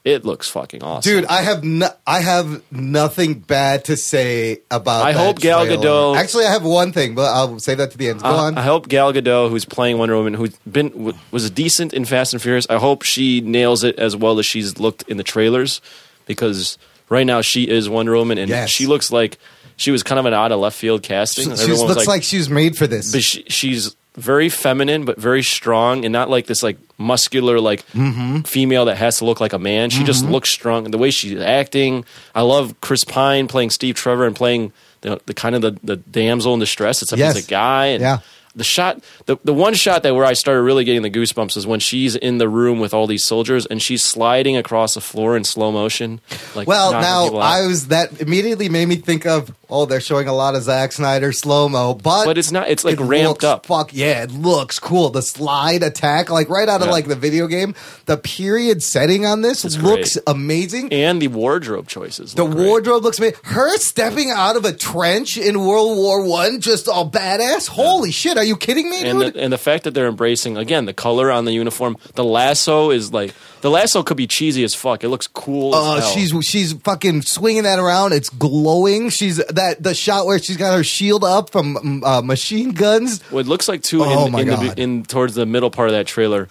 it 0.06 0.24
looks 0.26 0.50
fucking 0.50 0.82
awesome, 0.84 1.12
Dude, 1.12 1.26
I 1.26 1.42
have 1.42 1.64
no, 1.64 1.90
I 2.08 2.22
have 2.22 2.62
nothing 2.72 3.36
bad 3.40 3.86
to 3.86 3.98
say 3.98 4.60
about. 4.72 5.06
I 5.06 5.12
hope 5.12 5.40
Gal 5.40 5.66
trailer. 5.66 5.84
Gadot- 5.84 6.16
Actually, 6.18 6.46
I 6.46 6.52
have 6.52 6.64
one 6.64 6.92
thing, 6.94 7.16
but 7.16 7.32
I'll 7.34 7.60
save 7.60 7.78
that 7.80 7.92
to 7.92 7.98
the 7.98 8.10
end. 8.10 8.22
Go 8.22 8.28
I- 8.30 8.38
on. 8.48 8.58
I 8.58 8.62
hope 8.62 8.88
Gal 8.88 9.12
Gadot, 9.14 9.50
who's 9.50 9.66
playing 9.66 9.98
Wonder 9.98 10.16
Woman, 10.16 10.34
who's 10.34 10.56
been 10.72 11.14
was 11.32 11.50
decent 11.52 11.94
in 11.94 12.06
Fast 12.06 12.34
and 12.34 12.42
Furious, 12.42 12.66
I 12.70 12.78
hope 12.78 13.04
she 13.04 13.42
nails 13.42 13.84
it 13.84 14.00
as 14.00 14.16
well 14.16 14.40
as 14.40 14.46
she's 14.46 14.80
looked 14.80 15.04
in 15.10 15.18
the 15.18 15.24
trailers, 15.24 15.82
because 16.26 16.78
right 17.10 17.26
now 17.26 17.42
she 17.42 17.68
is 17.68 17.90
Wonder 17.90 18.16
Woman, 18.16 18.38
and 18.38 18.50
Yes. 18.50 18.70
she 18.70 18.88
looks 18.88 19.12
like 19.12 19.38
she 19.76 19.92
was 19.92 20.04
kind 20.04 20.20
of 20.20 20.26
an 20.26 20.34
out 20.34 20.52
of 20.52 20.60
left 20.60 20.78
field 20.78 21.04
casting. 21.04 21.56
she 21.56 21.66
looks 21.74 22.06
like, 22.08 22.24
she 22.24 22.38
was 22.38 22.50
made 22.50 22.78
for 22.78 22.86
this. 22.88 23.12
but 23.12 23.22
she, 23.24 23.44
she's 23.48 23.96
very 24.20 24.50
feminine, 24.50 25.06
but 25.06 25.18
very 25.18 25.42
strong, 25.44 26.06
and 26.06 26.12
not 26.14 26.30
like 26.30 26.46
this 26.48 26.62
like 26.64 26.78
muscular 26.98 27.60
like 27.60 27.86
Mm-hmm. 27.94 28.42
female 28.42 28.86
that 28.86 28.98
has 28.98 29.18
to 29.20 29.26
look 29.26 29.40
like 29.40 29.54
a 29.54 29.60
man. 29.60 29.90
She 29.90 30.04
just 30.04 30.26
looks 30.26 30.50
strong, 30.50 30.86
and 30.86 30.94
the 30.94 30.98
way 30.98 31.12
she's 31.12 31.40
acting, 31.40 32.06
I 32.36 32.42
love 32.42 32.80
Chris 32.82 33.04
Pine 33.04 33.48
playing 33.48 33.70
Steve 33.72 33.96
Trevor 33.96 34.26
and 34.28 34.36
playing 34.36 34.72
the, 35.02 35.20
the 35.26 35.34
kind 35.34 35.56
of 35.56 35.62
the, 35.62 35.78
the 35.84 35.96
damsel 35.96 36.54
in 36.54 36.60
distress. 36.60 37.02
Except 37.02 37.18
Yes. 37.20 37.36
he's 37.36 37.46
a 37.46 37.50
guy, 37.50 37.86
and 37.88 38.02
Yeah. 38.02 38.18
the 38.56 38.64
shot 38.64 39.02
the, 39.28 39.38
the 39.46 39.54
one 39.54 39.74
shot 39.74 40.04
that 40.04 40.14
where 40.14 40.26
I 40.26 40.34
started 40.34 40.62
really 40.64 40.84
getting 40.84 41.02
the 41.04 41.10
goosebumps 41.10 41.56
is 41.56 41.66
when 41.66 41.80
she's 41.80 42.16
in 42.16 42.38
the 42.40 42.50
room 42.50 42.80
with 42.80 42.94
all 42.94 43.08
these 43.08 43.24
soldiers 43.26 43.66
and 43.66 43.82
she's 43.82 44.04
sliding 44.04 44.58
across 44.58 44.96
the 44.96 45.02
floor 45.02 45.38
in 45.38 45.44
slow 45.46 45.72
motion. 45.72 46.20
Like 46.56 46.68
well, 46.68 46.92
now. 46.92 47.38
I 47.38 47.66
was 47.66 47.88
that 47.88 48.20
immediately 48.22 48.68
made 48.68 48.88
me 48.88 48.96
think 48.98 49.26
of 49.26 49.54
oh, 49.70 49.86
they're 49.86 50.02
showing 50.02 50.28
a 50.28 50.34
lot 50.34 50.56
of 50.56 50.64
Zack 50.64 50.92
Snyder 50.92 51.32
slow 51.32 51.70
mo, 51.70 51.94
but 51.94 52.26
But 52.26 52.38
it's 52.38 52.52
not- 52.52 52.70
it's, 52.70 52.84
like, 52.84 53.00
it 53.00 53.04
ramped 53.04 53.44
looks 53.44 53.44
up. 53.46 53.66
Fuck 53.66 53.94
yeah, 53.94 54.24
it 54.24 54.32
looks 54.32 54.80
cool. 54.80 55.10
The 55.10 55.22
slide 55.22 55.84
attack, 55.84 56.30
like 56.30 56.50
right 56.50 56.68
out 56.68 56.82
of 56.82 56.88
Yeah. 56.88 56.94
like 56.94 57.08
the 57.08 57.16
video 57.16 57.48
game, 57.48 57.76
the 58.06 58.18
period 58.18 58.82
setting 58.84 59.26
on 59.26 59.42
this 59.42 59.64
It's 59.66 59.78
looks 59.78 60.14
great. 60.16 60.24
amazing. 60.28 60.92
and 60.94 61.22
the 61.22 61.28
wardrobe 61.28 61.88
choices. 61.88 62.34
The 62.34 62.44
look 62.44 62.56
great. 62.56 62.68
wardrobe 62.68 63.04
looks 63.04 63.20
amazing. 63.20 63.38
Her 63.44 63.78
stepping 63.78 64.32
out 64.32 64.56
of 64.56 64.66
a 64.66 64.74
trench 64.74 65.38
in 65.38 65.60
World 65.60 65.98
War 65.98 66.24
One, 66.26 66.62
just 66.62 66.88
all 66.88 67.10
badass. 67.10 67.68
Holy 67.68 68.12
shit! 68.12 68.38
Are 68.38 68.44
you 68.44 68.58
kidding 68.58 68.90
me, 68.90 69.04
and 69.04 69.20
dude? 69.20 69.34
the, 69.34 69.40
and 69.42 69.54
the 69.54 69.58
fact 69.58 69.84
that 69.84 69.94
they're 69.94 70.08
embracing 70.08 70.58
again 70.58 70.86
the 70.86 70.94
color 70.94 71.32
on 71.32 71.46
the 71.46 71.52
uniform, 71.54 71.98
the 72.16 72.24
lasso 72.24 72.90
is 72.92 73.14
like 73.14 73.34
the 73.62 73.70
lasso 73.70 74.04
could 74.04 74.18
be 74.18 74.28
cheesy 74.28 74.64
as 74.64 74.74
fuck. 74.74 75.04
It 75.04 75.10
looks 75.10 75.28
cool. 75.28 75.74
Uh, 75.76 76.02
she's 76.02 76.34
she's 76.46 76.74
fucking 76.74 77.24
swinging 77.24 77.64
that 77.64 77.80
around. 77.80 78.14
It's 78.14 78.30
glowing. 78.30 79.10
She's 79.10 79.38
that 79.38 79.82
the 79.84 79.94
shot 79.94 80.26
where 80.26 80.40
she's 80.40 80.58
got 80.58 80.76
her 80.76 80.84
shield 80.84 81.24
up 81.24 81.50
from 81.52 81.76
mm, 81.76 82.04
uh, 82.04 82.22
machine 82.22 82.72
guns. 82.72 83.22
What 83.32 83.42
it 83.42 83.48
looks 83.48 83.68
like 83.68 83.82
too 83.84 84.04
Oh 84.04 84.26
in, 84.28 84.32
my 84.32 84.42
in, 84.42 84.48
God. 84.48 84.76
the, 84.78 84.82
in 84.82 85.04
towards 85.04 85.36
the 85.36 85.46
middle 85.46 85.70
part 85.72 85.90
of 85.90 85.94
that 85.94 86.08
trailer. 86.08 86.48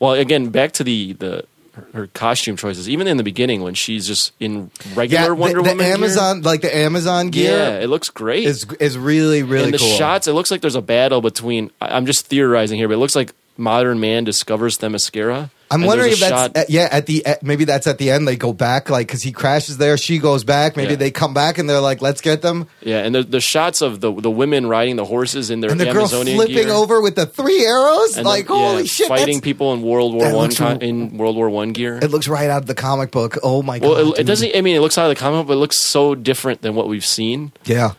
Well, 0.00 0.12
again, 0.12 0.50
back 0.50 0.72
to 0.72 0.84
the 0.84 1.12
the 1.14 1.44
her, 1.92 2.08
costume 2.08 2.56
choices. 2.56 2.88
Even 2.88 3.06
in 3.06 3.18
the 3.18 3.22
beginning 3.22 3.62
when 3.62 3.74
she's 3.74 4.04
just 4.06 4.32
in 4.40 4.70
regular 4.94 5.26
Yeah, 5.26 5.30
Wonder 5.30 5.58
the, 5.58 5.62
the 5.62 5.68
Woman 5.70 5.86
gear. 5.86 5.94
Amazon 5.94 6.42
like 6.42 6.60
the 6.60 6.76
Amazon 6.76 7.30
gear 7.30 7.56
Yeah, 7.56 7.78
it 7.80 7.88
looks 7.88 8.08
great. 8.08 8.44
is 8.44 8.66
is 8.80 8.98
really 8.98 9.44
really 9.44 9.66
and 9.66 9.74
the 9.74 9.78
cool. 9.78 9.88
shots, 9.96 10.26
it 10.26 10.32
looks 10.32 10.50
like 10.50 10.60
there's 10.60 10.74
a 10.74 10.82
battle 10.82 11.20
between. 11.20 11.70
I'm 11.80 12.04
just 12.06 12.26
theorizing 12.26 12.78
here, 12.78 12.88
but 12.88 12.94
it 12.94 12.98
looks 12.98 13.14
like 13.14 13.32
modern 13.58 14.00
man 14.00 14.24
discovers 14.24 14.78
Themyscira. 14.78 15.50
I'm 15.70 15.82
wondering 15.82 16.12
if 16.12 16.20
that's 16.20 16.30
shot- 16.30 16.56
at- 16.56 16.70
yeah 16.70 16.88
at 16.90 17.04
the 17.04 17.26
at, 17.26 17.42
maybe 17.42 17.64
that's 17.66 17.86
at 17.86 17.98
the 17.98 18.08
end 18.10 18.26
they 18.26 18.36
go 18.36 18.54
back 18.54 18.88
like 18.88 19.06
because 19.06 19.20
he 19.20 19.32
crashes 19.32 19.76
there 19.76 19.98
she 19.98 20.16
goes 20.18 20.42
back 20.42 20.78
maybe 20.78 20.92
Yeah. 20.92 20.96
they 20.96 21.10
come 21.10 21.34
back 21.34 21.58
and 21.58 21.68
they're 21.68 21.78
like 21.82 22.00
let's 22.00 22.22
get 22.22 22.40
them 22.40 22.68
yeah, 22.80 23.00
and 23.04 23.14
the, 23.14 23.22
the 23.22 23.40
shots 23.42 23.82
of 23.82 24.00
the 24.00 24.10
the 24.18 24.30
women 24.30 24.66
riding 24.66 24.96
the 24.96 25.04
horses 25.04 25.50
in 25.50 25.60
their 25.60 25.70
and 25.70 25.78
the 25.78 25.92
girl 25.92 26.06
flipping 26.08 26.46
gear. 26.54 26.70
over 26.70 27.02
with 27.02 27.16
the 27.16 27.26
three 27.26 27.66
arrows 27.66 28.16
and 28.16 28.24
like 28.26 28.48
yeah, 28.48 28.54
holy 28.56 28.86
shit 28.86 29.08
fighting 29.08 29.42
people 29.42 29.74
in 29.74 29.82
World 29.82 30.14
War 30.14 30.32
One 30.34 30.54
con- 30.54 30.80
in 30.80 31.18
World 31.18 31.36
War 31.36 31.50
One 31.50 31.72
gear. 31.74 31.98
it 32.00 32.10
looks 32.10 32.28
right 32.28 32.48
out 32.48 32.62
of 32.62 32.66
the 32.66 32.74
comic 32.74 33.10
book 33.10 33.36
oh 33.42 33.62
my 33.62 33.78
god 33.78 33.88
well, 33.90 34.12
it, 34.14 34.20
it 34.20 34.24
doesn't. 34.24 34.56
I 34.56 34.62
mean, 34.62 34.74
it 34.74 34.80
looks 34.80 34.96
out 34.96 35.10
of 35.10 35.14
the 35.14 35.20
comic, 35.20 35.40
book 35.40 35.48
but 35.48 35.52
it 35.54 35.56
looks 35.60 35.78
so 35.78 36.14
different 36.14 36.62
than 36.62 36.74
what 36.76 36.88
we've 36.88 37.04
seen. 37.04 37.52
yeah 37.66 37.92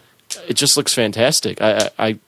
It 0.47 0.55
just 0.55 0.75
looks 0.75 0.95
fantastic. 0.95 1.61
I, 1.61 1.89
I, 1.99 2.19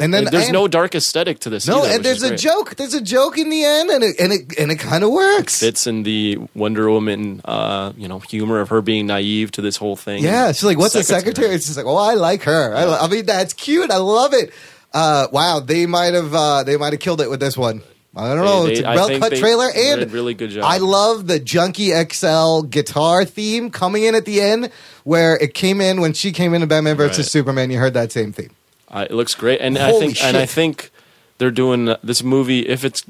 and 0.00 0.14
then 0.14 0.24
there's 0.30 0.44
and- 0.44 0.52
no 0.52 0.68
dark 0.68 0.94
aesthetic 0.94 1.40
to 1.40 1.50
this. 1.50 1.66
no 1.66 1.80
either, 1.82 1.94
and 1.96 2.04
there's 2.04 2.22
a 2.22 2.28
great. 2.28 2.40
joke 2.40 2.76
there's 2.76 2.94
a 2.94 3.00
joke 3.00 3.36
in 3.38 3.50
the 3.50 3.64
end 3.64 3.90
and 3.90 4.04
it 4.04 4.16
and 4.20 4.32
it 4.32 4.58
and 4.58 4.70
it 4.70 4.76
kind 4.78 5.02
of 5.04 5.10
works 5.10 5.58
Fits 5.60 5.86
in 5.86 6.02
the 6.04 6.38
Wonder 6.54 6.90
Woman, 6.90 7.40
uh, 7.44 7.92
you 7.96 8.06
know, 8.08 8.18
humor 8.20 8.60
of 8.60 8.68
her 8.68 8.80
being 8.80 9.06
naive 9.06 9.50
to 9.52 9.62
this 9.62 9.76
whole 9.76 9.96
thing. 9.96 10.22
Yeah, 10.22 10.52
she's 10.52 10.64
like, 10.64 10.78
"What's 10.78 10.94
the 10.94 11.02
secretary?" 11.02 11.54
It's 11.54 11.66
just 11.66 11.76
like, 11.76 11.86
"Oh, 11.86 11.96
I 11.96 12.14
like 12.14 12.42
her. 12.44 12.74
I, 12.74 13.04
I 13.04 13.08
mean, 13.08 13.26
that's 13.26 13.52
cute. 13.54 13.90
I 13.90 13.96
love 13.98 14.32
it." 14.34 14.52
Uh, 14.94 15.26
wow, 15.32 15.60
they 15.60 15.86
might 15.86 16.14
have 16.14 16.32
uh, 16.34 16.62
they 16.64 16.76
might 16.76 16.92
have 16.92 17.00
killed 17.00 17.20
it 17.20 17.28
with 17.30 17.40
this 17.40 17.56
one. 17.56 17.82
I 18.16 18.34
don't 18.34 18.44
know. 18.44 18.66
They- 18.66 18.72
it's 18.72 18.80
a 18.80 18.94
well 18.94 19.18
cut 19.18 19.34
trailer, 19.36 19.68
and 19.74 20.10
really 20.12 20.34
good 20.34 20.50
job. 20.50 20.64
I 20.64 20.78
love 20.78 21.26
the 21.26 21.38
Junkie 21.38 21.90
XL 21.90 22.62
guitar 22.62 23.24
theme 23.24 23.70
coming 23.70 24.04
in 24.04 24.14
at 24.14 24.24
the 24.24 24.40
end, 24.40 24.70
where 25.04 25.36
it 25.36 25.54
came 25.54 25.80
in 25.80 26.00
when 26.00 26.14
she 26.14 26.32
came 26.32 26.54
in 26.54 26.62
in 26.62 26.68
Batman 26.68 26.96
versus 26.96 27.18
Right. 27.18 27.26
Superman. 27.26 27.70
You 27.70 27.78
heard 27.78 27.94
that 27.94 28.10
same 28.12 28.32
theme. 28.32 28.50
Uh, 28.90 29.06
it 29.08 29.14
looks 29.14 29.34
great, 29.34 29.60
and 29.60 29.76
I 29.78 29.90
Holy 29.90 30.06
think 30.08 30.24
and 30.24 30.36
I 30.36 30.46
think 30.46 30.90
they're 31.38 31.50
doing 31.50 31.94
this 32.02 32.22
movie. 32.22 32.60
If 32.66 32.84
it's 32.84 33.04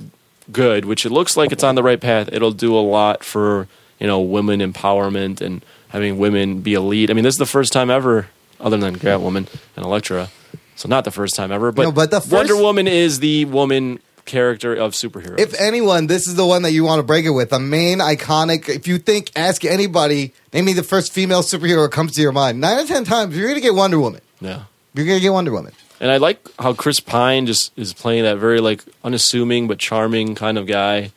good, 0.50 0.84
which 0.84 1.06
it 1.06 1.10
looks 1.10 1.36
like 1.36 1.52
it's 1.52 1.62
on 1.64 1.74
the 1.76 1.82
right 1.82 2.00
path, 2.00 2.28
it'll 2.32 2.50
do 2.52 2.76
a 2.76 2.80
lot 2.80 3.22
for 3.24 3.68
you 4.00 4.06
know 4.06 4.20
women 4.20 4.60
empowerment 4.60 5.40
and 5.40 5.64
having 5.90 6.18
women 6.18 6.60
be 6.60 6.74
a 6.74 6.80
lead. 6.80 7.10
I 7.10 7.14
mean, 7.14 7.24
this 7.24 7.34
is 7.34 7.38
the 7.38 7.46
first 7.46 7.72
time 7.72 7.90
ever, 7.90 8.28
other 8.60 8.76
than 8.76 8.96
Catwoman 8.96 9.46
and 9.76 9.84
Elektra, 9.84 10.28
so 10.76 10.88
not 10.88 11.04
the 11.04 11.10
first 11.10 11.34
time 11.36 11.52
ever. 11.52 11.70
But, 11.72 11.82
No, 11.82 11.92
but 11.92 12.10
the 12.10 12.20
first- 12.20 12.32
Wonder 12.32 12.56
Woman 12.56 12.88
is 12.88 13.20
the 13.20 13.44
woman 13.46 14.00
character 14.24 14.74
of 14.74 14.92
superheroes. 14.92 15.40
If 15.40 15.58
anyone, 15.58 16.06
this 16.06 16.28
is 16.28 16.34
the 16.34 16.44
one 16.44 16.62
that 16.62 16.72
you 16.72 16.84
want 16.84 16.98
to 16.98 17.02
break 17.02 17.24
it 17.24 17.30
with. 17.30 17.50
A 17.54 17.58
main 17.58 17.98
iconic. 17.98 18.68
If 18.68 18.86
you 18.86 18.98
think, 18.98 19.30
ask 19.34 19.64
anybody, 19.64 20.34
name 20.52 20.66
me 20.66 20.74
the 20.74 20.82
first 20.82 21.12
female 21.14 21.40
superhero 21.42 21.84
that 21.86 21.92
comes 21.92 22.12
to 22.16 22.20
your 22.20 22.32
mind. 22.32 22.60
Nine 22.60 22.76
out 22.76 22.82
of 22.82 22.88
ten 22.88 23.04
times, 23.04 23.34
you're 23.36 23.48
gonna 23.48 23.60
get 23.60 23.74
Wonder 23.74 23.98
Woman. 24.00 24.20
yeah. 24.40 24.62
You're 24.98 25.06
gonna 25.06 25.20
get 25.20 25.32
Wonder 25.32 25.52
Woman. 25.52 25.72
And 26.00 26.10
I 26.10 26.16
like 26.16 26.46
how 26.58 26.74
Chris 26.74 26.98
Pine 27.00 27.46
just 27.46 27.70
is 27.78 27.92
playing 27.94 28.24
that 28.24 28.38
very 28.38 28.60
like 28.60 28.84
unassuming 29.04 29.68
but 29.68 29.78
charming 29.78 30.34
kind 30.34 30.58
of 30.58 30.66
guy. 30.66 31.12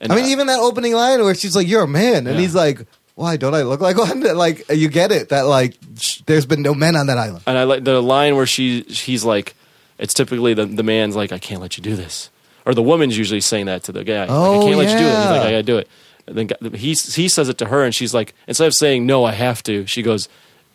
And 0.00 0.10
I 0.12 0.16
mean, 0.16 0.26
even 0.26 0.46
that 0.46 0.60
opening 0.60 0.94
line 0.94 1.20
where 1.22 1.34
she's 1.34 1.54
like, 1.54 1.68
"You're 1.68 1.82
a 1.82 1.88
man," 1.88 2.26
and 2.26 2.36
Yeah. 2.36 2.40
he's 2.40 2.54
like, 2.54 2.86
"Why 3.16 3.36
don't 3.36 3.54
I 3.54 3.62
look 3.62 3.80
like 3.80 3.98
one?" 3.98 4.20
Like 4.36 4.64
you 4.70 4.88
get 4.88 5.12
it 5.12 5.28
that 5.28 5.42
like 5.42 5.74
sh- 5.98 6.20
there's 6.26 6.46
been 6.46 6.62
no 6.62 6.72
men 6.74 6.96
on 6.96 7.06
that 7.08 7.18
island. 7.18 7.42
and 7.46 7.58
I 7.58 7.64
like 7.64 7.84
the 7.84 8.00
line 8.00 8.34
where 8.36 8.46
she 8.46 8.82
he's 8.82 9.24
like, 9.24 9.54
it's 9.98 10.14
typically 10.14 10.54
the 10.54 10.64
the 10.66 10.82
man's 10.82 11.14
like, 11.16 11.32
I 11.32 11.38
can't 11.38 11.60
let 11.60 11.76
you 11.76 11.82
do 11.82 11.96
this, 11.96 12.30
or 12.64 12.72
the 12.74 12.82
woman's 12.82 13.18
usually 13.18 13.40
saying 13.42 13.66
that 13.66 13.82
to 13.84 13.92
the 13.92 14.04
guy. 14.04 14.20
Like, 14.20 14.30
Oh, 14.30 14.60
I 14.62 14.64
can't 14.64 14.78
let 14.78 14.88
you 14.90 14.98
do 14.98 15.04
it. 15.04 15.08
He's 15.10 15.18
yeah. 15.18 15.30
like, 15.32 15.40
I 15.42 15.50
gotta 15.50 15.62
do 15.62 15.78
it. 15.78 15.88
And 16.26 16.36
then 16.36 16.74
he 16.74 16.92
he 16.92 17.28
says 17.28 17.48
it 17.48 17.58
to 17.58 17.66
her, 17.66 17.82
and 17.82 17.94
she's 17.94 18.14
like, 18.14 18.34
instead 18.46 18.66
of 18.68 18.74
saying 18.74 19.04
no, 19.06 19.24
I 19.24 19.32
have 19.32 19.62
to, 19.64 19.86
she 19.86 20.02
goes 20.02 20.28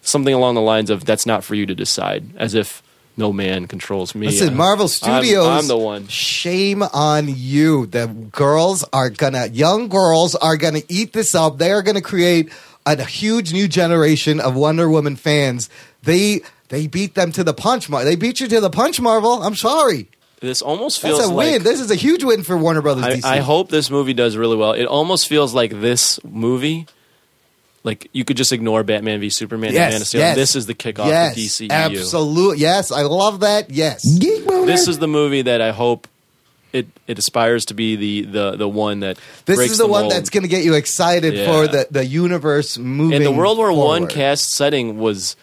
something 0.03 0.33
along 0.33 0.55
the 0.55 0.61
lines 0.61 0.89
of, 0.89 1.05
"That's 1.05 1.25
not 1.25 1.43
for 1.43 1.55
you 1.55 1.65
to 1.65 1.75
decide," 1.75 2.25
as 2.37 2.53
if 2.53 2.81
no 3.17 3.31
man 3.33 3.67
controls 3.67 4.15
me. 4.15 4.27
Listen, 4.27 4.55
Marvel 4.55 4.85
I'm- 4.85 4.89
Studios. 5.23 5.47
I'm, 5.47 5.67
the 5.67 5.77
one. 5.77 6.07
Shame 6.07 6.81
on 6.83 7.33
you. 7.35 7.85
The 7.85 8.07
girls 8.07 8.83
are 8.93 9.09
gonna, 9.09 9.47
young 9.47 9.87
girls 9.87 10.35
are 10.35 10.57
gonna 10.57 10.81
eat 10.89 11.13
this 11.13 11.35
up. 11.35 11.57
They 11.57 11.71
are 11.71 11.81
gonna 11.81 12.01
create 12.01 12.49
a 12.85 13.03
huge 13.03 13.53
new 13.53 13.67
generation 13.67 14.39
of 14.39 14.55
Wonder 14.55 14.89
Woman 14.89 15.15
fans. 15.15 15.69
They 16.03 16.41
they 16.69 16.87
beat 16.87 17.13
them 17.15 17.31
to 17.33 17.43
the 17.43 17.53
punch. 17.53 17.87
Mar- 17.89 18.03
They 18.03 18.15
beat 18.15 18.39
you 18.39 18.47
to 18.47 18.59
the 18.59 18.69
punch, 18.69 18.99
Marvel. 18.99 19.43
I'm 19.43 19.55
sorry. 19.55 20.09
This 20.41 20.61
almost 20.61 21.01
That's 21.01 21.17
feels 21.17 21.29
a 21.29 21.31
like 21.33 21.51
win. 21.51 21.63
This 21.63 21.79
is 21.79 21.89
a 21.91 21.95
huge 21.95 22.23
win 22.23 22.43
for 22.43 22.57
Warner 22.57 22.81
Brothers. 22.81 23.05
I, 23.05 23.11
DC. 23.13 23.23
I 23.23 23.37
hope 23.37 23.69
this 23.69 23.89
movie 23.89 24.13
does 24.13 24.35
really 24.35 24.57
well. 24.57 24.73
It 24.73 24.85
almost 24.85 25.27
feels 25.29 25.53
like 25.53 25.79
this 25.79 26.19
movie, 26.25 26.87
like 27.83 28.09
you 28.13 28.23
could 28.25 28.37
just 28.37 28.51
ignore 28.53 28.83
Batman 28.83 29.19
v 29.19 29.29
Superman 29.29 29.69
and 29.69 29.77
Man 29.77 30.01
of 30.01 30.07
Steel. 30.07 30.21
yes. 30.21 30.35
This 30.35 30.55
is 30.55 30.65
the 30.65 30.73
kickoff 30.75 31.07
yes, 31.07 31.35
to 31.35 31.41
DCU. 31.67 31.69
absolutely. 31.71 32.59
Yes, 32.59 32.91
I 32.91 33.01
love 33.01 33.41
that. 33.41 33.69
Yes. 33.69 34.05
Geek. 34.17 34.45
This 34.45 34.87
is 34.87 34.99
the 34.99 35.07
movie 35.07 35.41
that 35.43 35.61
I 35.61 35.71
hope 35.71 36.07
it 36.71 36.87
it 37.07 37.19
aspires 37.19 37.65
to 37.65 37.73
be 37.73 37.95
the 37.95 38.21
the 38.21 38.55
the 38.57 38.67
one 38.69 39.01
that 39.01 39.17
This 39.45 39.57
breaks 39.57 39.73
is 39.73 39.77
the, 39.77 39.85
one 39.87 40.03
mold. 40.03 40.13
that's 40.13 40.29
going 40.29 40.43
to 40.43 40.49
get 40.49 40.63
you 40.63 40.73
excited 40.73 41.33
Yeah. 41.35 41.45
for 41.45 41.67
the, 41.67 41.87
the 41.91 42.05
universe 42.05 42.77
moving. 42.77 43.17
And 43.17 43.25
the 43.25 43.31
World 43.31 43.57
War 43.57 43.71
One 43.73 44.07
cast 44.07 44.53
setting 44.53 44.97
was. 44.97 45.35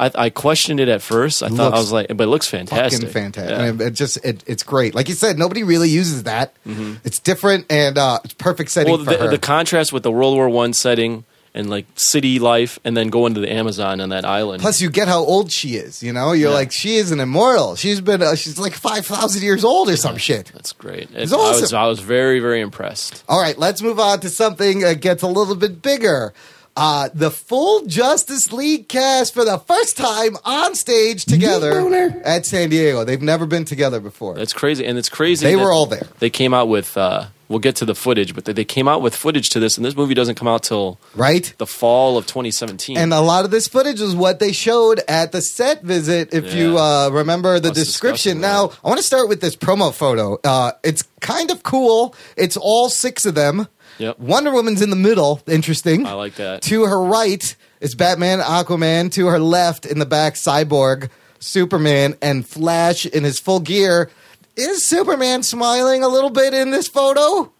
I, 0.00 0.12
I 0.14 0.30
questioned 0.30 0.78
it 0.78 0.88
at 0.88 1.02
first. 1.02 1.42
I 1.42 1.48
thought 1.48 1.74
I 1.74 1.76
was 1.76 1.90
like, 1.90 2.06
but 2.06 2.20
it 2.22 2.26
looks 2.28 2.46
fantastic. 2.48 3.00
Fucking 3.00 3.12
fantastic. 3.12 3.58
Yeah. 3.58 3.64
And 3.64 3.80
it 3.80 3.90
just 3.94 4.16
it, 4.24 4.44
it's 4.46 4.62
great. 4.62 4.94
Like 4.94 5.08
you 5.08 5.14
said, 5.16 5.36
nobody 5.40 5.64
really 5.64 5.88
uses 5.88 6.22
that. 6.22 6.54
It's 6.64 7.18
different 7.18 7.66
and 7.68 7.98
uh, 7.98 8.20
it's 8.22 8.34
perfect 8.34 8.70
setting 8.70 8.94
Mm-hmm. 8.94 9.04
well, 9.06 9.12
for 9.16 9.18
the, 9.18 9.24
her. 9.24 9.30
the 9.32 9.38
contrast 9.40 9.92
with 9.92 10.04
the 10.04 10.12
World 10.12 10.36
War 10.36 10.48
One 10.48 10.72
setting 10.72 11.24
and 11.58 11.68
like 11.68 11.84
city 11.96 12.38
life, 12.38 12.78
and 12.84 12.96
then 12.96 13.08
go 13.08 13.26
into 13.26 13.40
the 13.40 13.52
Amazon 13.52 14.00
on 14.00 14.08
that 14.08 14.24
island. 14.24 14.62
Plus, 14.62 14.80
you 14.80 14.88
get 14.88 15.08
how 15.08 15.18
old 15.18 15.52
she 15.52 15.76
is. 15.76 16.02
You 16.02 16.12
know, 16.14 16.32
you're 16.32 16.48
Yeah. 16.50 16.54
like, 16.56 16.72
she 16.72 16.96
is 16.96 17.10
an 17.10 17.20
immortal. 17.20 17.76
She's 17.76 18.00
been, 18.00 18.22
uh, 18.22 18.34
she's 18.36 18.58
like 18.58 18.72
five 18.74 19.04
thousand 19.04 19.42
years 19.42 19.64
old 19.64 19.90
or 19.90 19.96
some 19.96 20.16
shit. 20.16 20.50
That's 20.54 20.72
great. 20.72 21.08
It's 21.14 21.32
It- 21.32 21.34
I 21.34 21.50
was 21.50 21.62
awesome. 21.64 21.78
I 21.78 21.86
was 21.86 22.00
very 22.00 22.40
very 22.40 22.60
impressed. 22.62 23.24
All 23.28 23.40
right, 23.40 23.58
let's 23.58 23.82
move 23.82 23.98
on 24.00 24.20
to 24.20 24.30
something 24.30 24.80
that 24.80 25.00
gets 25.02 25.22
a 25.22 25.26
little 25.28 25.54
bit 25.56 25.82
bigger. 25.82 26.32
Uh, 26.76 27.08
the 27.12 27.28
full 27.32 27.84
Justice 27.86 28.52
League 28.52 28.88
cast 28.88 29.34
for 29.34 29.44
the 29.44 29.58
first 29.58 29.96
time 29.96 30.36
on 30.44 30.76
stage 30.76 31.24
together 31.24 32.20
at 32.24 32.46
San 32.46 32.68
Diego. 32.70 33.02
They've 33.02 33.20
never 33.20 33.46
been 33.46 33.64
together 33.64 33.98
before. 33.98 34.34
That's 34.34 34.52
crazy, 34.52 34.86
and 34.86 34.96
it's 34.96 35.08
crazy. 35.08 35.44
They 35.44 35.56
were 35.56 35.72
all 35.72 35.86
there. 35.86 36.06
They 36.20 36.30
came 36.30 36.54
out 36.54 36.68
with. 36.68 36.96
Uh, 36.96 37.24
we'll 37.48 37.58
get 37.58 37.76
to 37.76 37.84
the 37.84 37.94
footage, 37.94 38.34
but 38.34 38.44
they, 38.44 38.52
they 38.52 38.64
came 38.64 38.86
out 38.86 39.02
with 39.02 39.14
footage 39.14 39.50
to 39.50 39.60
this, 39.60 39.76
and 39.76 39.84
this 39.84 39.96
movie 39.96 40.14
doesn't 40.14 40.36
come 40.36 40.48
out 40.48 40.62
till 40.62 40.98
right? 41.14 41.52
the 41.58 41.66
fall 41.66 42.16
of 42.16 42.26
2017. 42.26 42.96
And 42.96 43.12
a 43.12 43.20
lot 43.20 43.44
of 43.44 43.50
this 43.50 43.66
footage 43.66 44.00
is 44.00 44.14
what 44.14 44.38
they 44.38 44.52
showed 44.52 45.00
at 45.08 45.32
the 45.32 45.40
set 45.40 45.82
visit. 45.82 46.32
If 46.32 46.54
you 46.54 46.78
uh, 46.78 47.10
remember 47.10 47.58
the 47.58 47.68
Let's 47.68 47.80
description. 47.80 48.40
Now, 48.40 48.70
I 48.84 48.88
want 48.88 48.98
to 48.98 49.04
start 49.04 49.28
with 49.28 49.40
this 49.40 49.56
promo 49.56 49.92
photo. 49.92 50.38
Uh, 50.44 50.72
it's 50.84 51.02
kind 51.20 51.50
of 51.50 51.62
cool. 51.62 52.14
It's 52.36 52.56
all 52.56 52.88
six 52.88 53.26
of 53.26 53.34
them. 53.34 53.68
Yep. 53.98 54.18
Wonder 54.20 54.52
Woman's 54.52 54.80
in 54.80 54.90
the 54.90 54.96
middle. 54.96 55.40
Interesting. 55.48 56.06
I 56.06 56.12
like 56.12 56.36
that. 56.36 56.62
To 56.62 56.84
her 56.84 57.02
right 57.02 57.56
is 57.80 57.94
Batman, 57.94 58.38
Aquaman. 58.38 59.12
To 59.12 59.26
her 59.26 59.40
left, 59.40 59.86
in 59.86 59.98
the 59.98 60.06
back, 60.06 60.34
Cyborg, 60.34 61.10
Superman, 61.40 62.16
and 62.22 62.46
Flash 62.46 63.06
in 63.06 63.24
his 63.24 63.40
full 63.40 63.60
gear. 63.60 64.10
Is 64.58 64.86
Superman 64.86 65.42
smiling 65.42 66.02
a 66.02 66.08
little 66.08 66.30
bit 66.30 66.52
in 66.52 66.70
this 66.70 66.88
photo? 66.88 67.52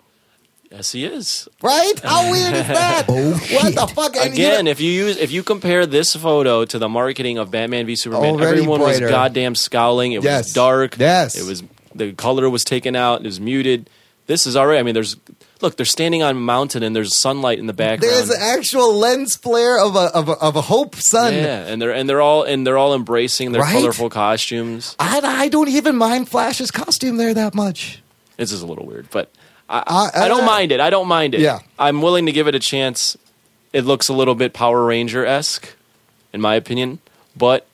yes, 0.70 0.92
he 0.92 1.04
is. 1.04 1.48
Right? 1.62 1.94
How 2.02 2.30
weird 2.30 2.52
is 2.54 2.66
that? 2.66 3.06
oh, 3.08 3.30
what 3.52 3.74
the 3.74 3.86
fuck? 3.94 4.16
And 4.16 4.36
you 4.36 4.44
know- 4.46 4.52
Again, 4.54 4.66
if 4.66 4.80
you 4.80 4.90
use 4.90 5.16
if 5.16 5.30
you 5.30 5.42
compare 5.42 5.86
this 5.86 6.14
photo 6.16 6.64
to 6.64 6.78
the 6.78 6.88
marketing 6.88 7.38
of 7.38 7.50
Batman 7.50 7.86
v 7.86 7.96
Superman, 7.96 8.32
Already 8.34 8.58
everyone 8.60 8.80
brighter. 8.80 9.04
was 9.06 9.10
goddamn 9.10 9.54
scowling. 9.54 10.12
It 10.12 10.22
Yes. 10.24 10.46
was 10.46 10.52
dark. 10.52 10.98
Yes. 10.98 11.36
It 11.36 11.46
was 11.46 11.62
the 11.94 12.12
color 12.12 12.50
was 12.50 12.64
taken 12.64 12.94
out. 12.96 13.20
It 13.20 13.26
was 13.26 13.40
muted. 13.40 13.88
This 14.26 14.46
is 14.46 14.56
already. 14.56 14.78
I 14.78 14.82
mean, 14.82 14.92
there's 14.94 15.16
look. 15.60 15.76
They're 15.76 15.86
standing 15.86 16.22
on 16.22 16.36
a 16.36 16.38
mountain 16.38 16.82
and 16.82 16.94
there's 16.94 17.14
sunlight 17.16 17.58
in 17.58 17.66
the 17.66 17.72
background. 17.72 18.14
There's 18.14 18.30
an 18.30 18.40
actual 18.40 18.94
lens 18.94 19.36
flare 19.36 19.78
of 19.78 19.96
a 19.96 20.10
of 20.14 20.28
a, 20.28 20.32
of 20.32 20.56
a 20.56 20.60
hope 20.62 20.96
sun. 20.96 21.34
yeah, 21.34 21.66
and 21.66 21.80
they're 21.80 21.92
and 21.92 22.08
they're 22.08 22.20
all 22.20 22.42
and 22.44 22.66
they're 22.66 22.78
all 22.78 22.94
embracing 22.94 23.52
their 23.52 23.62
Right? 23.62 23.72
colorful 23.72 24.10
costumes. 24.10 24.96
I, 24.98 25.20
I 25.22 25.48
don't 25.48 25.68
even 25.68 25.96
mind 25.96 26.28
Flash's 26.28 26.70
costume 26.70 27.16
there 27.16 27.34
that 27.34 27.54
much. 27.54 28.02
This 28.36 28.52
is 28.52 28.62
a 28.62 28.66
little 28.66 28.86
weird, 28.86 29.08
but 29.10 29.30
I, 29.68 29.78
Uh, 29.86 30.10
I 30.24 30.28
don't 30.28 30.42
uh, 30.42 30.46
mind 30.46 30.72
it. 30.72 30.80
I 30.80 30.90
don't 30.90 31.08
mind 31.08 31.34
it. 31.34 31.40
Yeah. 31.40 31.58
I'm 31.78 32.00
willing 32.02 32.26
to 32.26 32.32
give 32.32 32.48
it 32.48 32.54
a 32.54 32.60
chance. 32.60 33.16
It 33.72 33.84
looks 33.84 34.08
a 34.08 34.14
little 34.14 34.34
bit 34.34 34.52
Power 34.54 34.82
Ranger 34.84 35.26
esque, 35.26 35.74
in 36.32 36.40
my 36.40 36.54
opinion, 36.54 37.00
but 37.36 37.66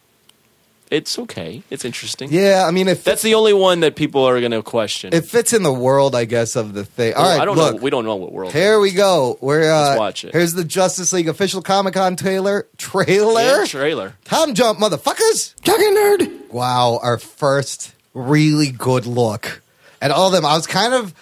it's 0.91 1.18
okay. 1.18 1.62
It's 1.70 1.85
interesting. 1.85 2.28
Yeah, 2.32 2.64
I 2.66 2.70
mean, 2.70 2.89
it 2.89 3.03
That's 3.05 3.22
the 3.22 3.35
only 3.35 3.53
one 3.53 3.80
that 3.80 3.97
people 3.97 4.24
are 4.24 4.39
going 4.41 4.53
to 4.53 4.62
question. 4.62 5.12
it 5.14 5.24
fits 5.26 5.53
in 5.53 5.62
the 5.62 5.72
world, 5.72 6.14
I 6.14 6.24
guess, 6.24 6.57
of 6.57 6.72
the 6.74 6.85
thing. 6.85 7.14
All 7.14 7.22
Well, 7.22 7.32
right, 7.37 7.43
I 7.43 7.45
don't 7.45 7.57
look. 7.57 7.76
know. 7.76 7.82
We 7.82 7.91
don't 7.91 8.05
know 8.05 8.16
what 8.16 8.32
world. 8.32 8.53
Here 8.53 8.78
we 8.78 8.93
go. 8.93 9.39
We're 9.41 9.70
uh, 9.72 9.89
Let's 9.89 9.99
watch 9.99 10.24
it. 10.24 10.32
Here's 10.32 10.53
the 10.55 10.64
Justice 10.64 11.12
League 11.12 11.28
official 11.28 11.62
Comic 11.62 11.95
Con 11.95 12.16
trailer. 12.16 12.66
Trailer. 12.78 13.41
Yeah, 13.43 13.64
trailer. 13.66 14.14
Time 14.24 14.55
jump, 14.55 14.78
motherfuckers! 14.78 15.55
Talking 15.62 15.95
nerd. 15.95 16.51
Wow, 16.53 17.01
our 17.03 17.18
first 17.18 17.93
really 18.12 18.70
good 18.70 19.07
look 19.07 19.61
at 20.01 20.11
all 20.11 20.28
of 20.28 20.32
them. 20.32 20.45
I 20.47 20.55
was 20.57 20.66
kind 20.66 20.95
of 20.95 21.12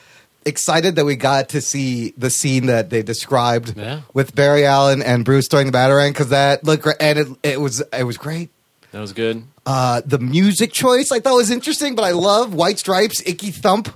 excited 0.45 0.97
that 0.97 1.05
we 1.05 1.15
got 1.17 1.51
to 1.51 1.61
see 1.61 2.13
the 2.19 2.29
scene 2.29 2.67
that 2.67 2.91
they 2.91 3.03
described 3.03 3.77
Yeah. 3.77 4.01
with 4.13 4.35
Barry 4.35 4.67
Allen 4.67 5.01
and 5.01 5.25
Bruce 5.25 5.47
throwing 5.49 5.67
the 5.71 5.73
batarang 5.73 6.11
because 6.11 6.31
that 6.31 6.65
looked 6.65 6.83
great, 6.83 6.97
and 7.01 7.19
it, 7.19 7.29
it 7.45 7.61
was 7.61 7.81
it 7.97 8.03
was 8.05 8.19
great. 8.19 8.51
That 8.91 9.01
was 9.01 9.13
good. 9.13 9.45
Uh, 9.65 10.03
the 10.05 10.19
music 10.19 10.73
choice 10.73 11.13
I 11.13 11.21
thought 11.21 11.35
was 11.37 11.51
interesting, 11.51 11.95
but 11.95 12.03
I 12.05 12.11
love 12.11 12.53
White 12.55 12.79
Stripes, 12.79 13.23
Icky 13.27 13.51
Thump. 13.53 13.89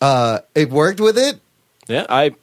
Uh, 0.00 0.40
it 0.54 0.70
worked 0.70 1.00
with 1.00 1.18
it. 1.18 1.40
Yeah, 1.88 2.06
I 2.08 2.34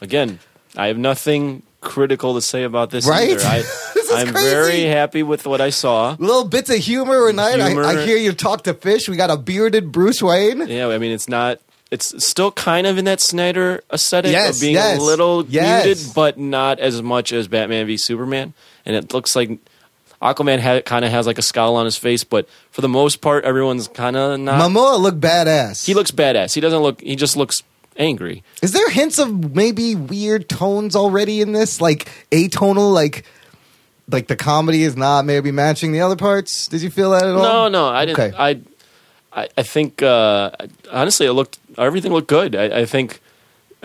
again, 0.00 0.38
I 0.76 0.88
have 0.88 0.98
nothing 0.98 1.62
critical 1.80 2.34
to 2.34 2.40
say 2.42 2.64
about 2.64 2.90
this 2.90 3.06
Right? 3.06 3.30
either. 3.30 3.44
I, 3.44 3.62
This 4.06 4.10
is 4.10 4.12
I'm 4.28 4.32
crazy. 4.34 4.48
very 4.50 4.82
happy 4.82 5.22
with 5.24 5.46
what 5.48 5.60
I 5.60 5.70
saw. 5.70 6.14
Little 6.20 6.44
bits 6.44 6.70
of 6.70 6.76
humor 6.76 7.28
I, 7.28 7.56
Humor. 7.68 7.82
I, 7.84 7.90
I 8.02 8.06
hear 8.06 8.16
you 8.16 8.32
talk 8.32 8.62
to 8.64 8.74
fish. 8.74 9.08
We 9.08 9.16
got 9.16 9.30
a 9.30 9.36
bearded 9.36 9.90
Bruce 9.90 10.22
Wayne. 10.22 10.66
Yeah, 10.68 10.88
I 10.88 10.98
mean, 10.98 11.10
it's 11.12 11.28
not. 11.28 11.58
It's 11.90 12.24
still 12.24 12.52
kind 12.52 12.86
of 12.86 12.98
in 12.98 13.04
that 13.06 13.20
Snyder 13.20 13.82
aesthetic 13.92 14.30
Yes, 14.32 14.56
of 14.56 14.60
being 14.60 14.74
yes, 14.74 14.98
a 14.98 15.02
little 15.02 15.44
yes. 15.46 15.84
muted, 15.86 16.14
but 16.14 16.38
not 16.38 16.78
as 16.78 17.02
much 17.02 17.32
as 17.32 17.48
Batman 17.48 17.86
v 17.86 17.96
Superman. 17.96 18.54
And 18.84 18.94
it 18.94 19.12
looks 19.12 19.34
like 19.34 19.58
Aquaman 20.22 20.60
ha- 20.60 20.80
kind 20.80 21.04
of 21.04 21.10
has 21.10 21.26
like 21.26 21.38
a 21.38 21.42
scowl 21.42 21.76
on 21.76 21.84
his 21.84 21.96
face, 21.96 22.24
but 22.24 22.48
for 22.70 22.80
the 22.80 22.88
most 22.88 23.20
part, 23.20 23.44
everyone's 23.44 23.88
kind 23.88 24.16
of 24.16 24.40
not. 24.40 24.60
Momoa 24.60 24.98
looked 24.98 25.20
badass. 25.20 25.84
he 25.86 25.94
looks 25.94 26.10
badass. 26.10 26.54
He 26.54 26.60
doesn't 26.60 26.80
look. 26.80 27.00
He 27.00 27.16
just 27.16 27.36
looks 27.36 27.62
angry. 27.98 28.42
Is 28.62 28.72
there 28.72 28.88
hints 28.90 29.18
of 29.18 29.54
maybe 29.54 29.94
weird 29.94 30.48
tones 30.48 30.96
already 30.96 31.40
in 31.40 31.52
this, 31.52 31.80
like 31.80 32.08
atonal, 32.30 32.92
like 32.92 33.24
like 34.08 34.28
the 34.28 34.36
comedy 34.36 34.84
is 34.84 34.96
not 34.96 35.24
maybe 35.24 35.50
matching 35.50 35.92
the 35.92 36.00
other 36.00 36.16
parts? 36.16 36.68
Did 36.68 36.82
you 36.82 36.90
feel 36.90 37.10
that 37.10 37.24
at 37.24 37.30
all? 37.34 37.42
No, 37.42 37.68
no, 37.68 37.88
I 37.88 38.04
didn't. 38.06 38.18
Okay. 38.20 38.36
I, 38.36 38.60
I, 39.42 39.48
I 39.58 39.62
think 39.62 40.02
uh, 40.02 40.50
honestly, 40.90 41.26
it 41.26 41.32
looked 41.32 41.58
everything 41.76 42.12
looked 42.12 42.28
good. 42.28 42.54
I, 42.56 42.80
I 42.80 42.86
think 42.86 43.20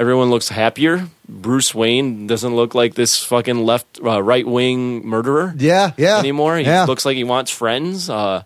everyone 0.01 0.31
looks 0.31 0.49
happier. 0.49 1.07
Bruce 1.29 1.75
Wayne 1.75 2.25
doesn't 2.25 2.55
look 2.55 2.73
like 2.73 2.95
this 2.95 3.23
fucking 3.23 3.63
left, 3.63 3.99
uh, 4.03 4.21
right 4.21 4.45
wing 4.45 5.05
murderer 5.07 5.53
Yeah, 5.57 5.91
yeah. 5.95 6.17
anymore. 6.17 6.57
He 6.57 6.65
yeah. 6.65 6.85
looks 6.85 7.05
like 7.05 7.15
he 7.15 7.23
wants 7.23 7.51
friends. 7.51 8.09
Uh, 8.09 8.41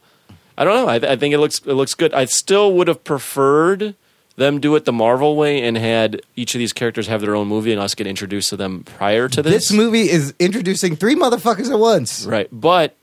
I 0.57 0.63
don't 0.65 0.75
know. 0.75 0.87
I, 0.87 1.13
I 1.13 1.15
think 1.15 1.33
it 1.33 1.39
looks 1.39 1.59
it 1.59 1.73
looks 1.73 1.93
good. 1.93 2.13
I 2.13 2.25
still 2.25 2.73
would 2.73 2.89
have 2.89 3.03
preferred 3.05 3.95
them 4.35 4.59
do 4.59 4.75
it 4.75 4.83
the 4.83 4.91
Marvel 4.91 5.37
way 5.37 5.63
and 5.63 5.77
had 5.77 6.21
each 6.35 6.55
of 6.55 6.59
these 6.59 6.73
characters 6.73 7.07
have 7.07 7.21
their 7.21 7.35
own 7.35 7.47
movie 7.47 7.71
and 7.71 7.79
us 7.81 7.95
get 7.95 8.05
introduced 8.05 8.49
to 8.49 8.57
them 8.57 8.83
prior 8.83 9.29
to 9.29 9.41
this 9.41 9.53
This 9.53 9.71
movie 9.71 10.09
is 10.09 10.33
introducing 10.39 10.97
three 10.97 11.15
motherfuckers 11.15 11.71
at 11.71 11.79
once. 11.79 12.25
Right. 12.25 12.49
But 12.51 12.97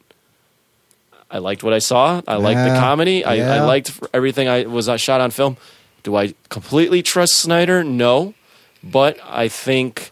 I 1.30 1.38
liked 1.38 1.62
what 1.64 1.72
I 1.72 1.78
saw. 1.78 2.20
I 2.28 2.36
liked 2.36 2.60
the 2.60 2.78
comedy. 2.78 3.24
I, 3.24 3.56
I 3.56 3.60
liked 3.64 3.98
everything 4.12 4.46
I 4.48 4.64
was 4.64 4.90
uh, 4.90 4.98
shot 4.98 5.22
on 5.22 5.30
film. 5.30 5.56
Do 6.02 6.14
I 6.16 6.34
completely 6.50 7.02
trust 7.02 7.36
Snyder? 7.36 7.82
No. 7.82 8.34
But 8.82 9.18
I 9.24 9.48
think 9.48 10.10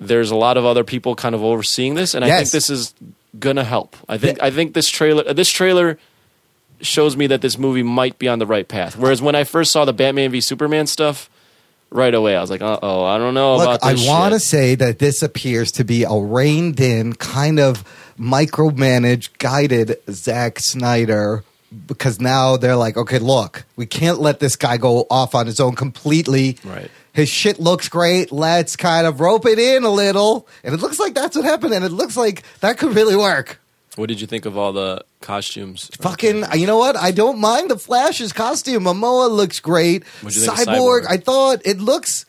there's 0.00 0.30
a 0.30 0.36
lot 0.36 0.56
of 0.56 0.64
other 0.64 0.84
people 0.84 1.14
kind 1.14 1.34
of 1.34 1.42
overseeing 1.42 1.94
this, 1.94 2.14
and 2.14 2.24
I 2.24 2.28
think 2.28 2.50
this 2.50 2.70
is 2.70 2.94
gonna 3.38 3.64
help. 3.64 3.96
I 4.08 4.18
think 4.18 4.42
I 4.42 4.50
think 4.50 4.74
this 4.74 4.88
trailer 4.88 5.24
uh, 5.26 5.32
this 5.32 5.50
trailer 5.50 5.98
shows 6.80 7.16
me 7.16 7.26
that 7.26 7.40
this 7.40 7.58
movie 7.58 7.82
might 7.82 8.18
be 8.18 8.28
on 8.28 8.38
the 8.38 8.46
right 8.46 8.68
path. 8.68 8.96
Whereas 8.96 9.20
when 9.20 9.34
I 9.34 9.44
first 9.44 9.72
saw 9.72 9.84
the 9.84 9.92
Batman 9.92 10.30
v 10.30 10.40
Superman 10.40 10.86
stuff, 10.86 11.28
right 11.90 12.14
away 12.14 12.36
I 12.36 12.40
was 12.40 12.50
like, 12.50 12.62
uh 12.62 12.78
oh, 12.82 13.04
I 13.04 13.18
don't 13.18 13.34
know 13.34 13.56
Look, 13.56 13.64
about 13.64 13.84
I 13.84 13.94
want 14.06 14.34
to 14.34 14.40
say 14.40 14.74
that 14.76 14.98
this 14.98 15.22
appears 15.22 15.72
to 15.72 15.84
be 15.84 16.04
a 16.04 16.12
reined 16.12 16.80
in, 16.80 17.14
kind 17.14 17.58
of 17.58 17.84
micromanaged, 18.18 19.38
guided 19.38 19.96
Zack 20.10 20.58
Snyder 20.60 21.44
because 21.86 22.20
now 22.20 22.56
they're 22.56 22.76
like, 22.76 22.96
okay, 22.96 23.18
look, 23.18 23.64
we 23.76 23.86
can't 23.86 24.18
let 24.20 24.40
this 24.40 24.56
guy 24.56 24.76
go 24.76 25.06
off 25.10 25.34
on 25.34 25.46
his 25.46 25.60
own 25.60 25.74
completely. 25.74 26.58
Right. 26.64 26.90
His 27.12 27.28
shit 27.28 27.58
looks 27.58 27.88
great. 27.88 28.30
Let's 28.32 28.76
kind 28.76 29.06
of 29.06 29.20
rope 29.20 29.44
it 29.46 29.58
in 29.58 29.84
a 29.84 29.90
little. 29.90 30.46
And 30.64 30.72
it 30.74 30.80
looks 30.80 30.98
like 30.98 31.14
that's 31.14 31.36
what 31.36 31.44
happened. 31.44 31.74
And 31.74 31.84
it 31.84 31.90
looks 31.92 32.16
like 32.16 32.42
that 32.60 32.78
could 32.78 32.94
really 32.94 33.16
work. 33.16 33.60
What 33.96 34.06
did 34.08 34.20
you 34.20 34.26
think 34.28 34.46
of 34.46 34.56
all 34.56 34.72
the 34.72 35.04
costumes? 35.20 35.90
Fucking, 36.00 36.44
you 36.54 36.66
know 36.68 36.78
what? 36.78 36.96
I 36.96 37.10
don't 37.10 37.40
mind 37.40 37.70
the 37.70 37.78
Flash's 37.78 38.32
costume. 38.32 38.84
Momoa 38.84 39.28
looks 39.30 39.58
great. 39.58 40.04
What'd 40.22 40.38
you 40.40 40.46
think 40.46 40.58
of 40.60 40.66
Cyborg, 40.68 41.02
Cyborg? 41.02 41.06
I 41.10 41.16
thought 41.16 41.62
it 41.64 41.80
looks 41.80 42.24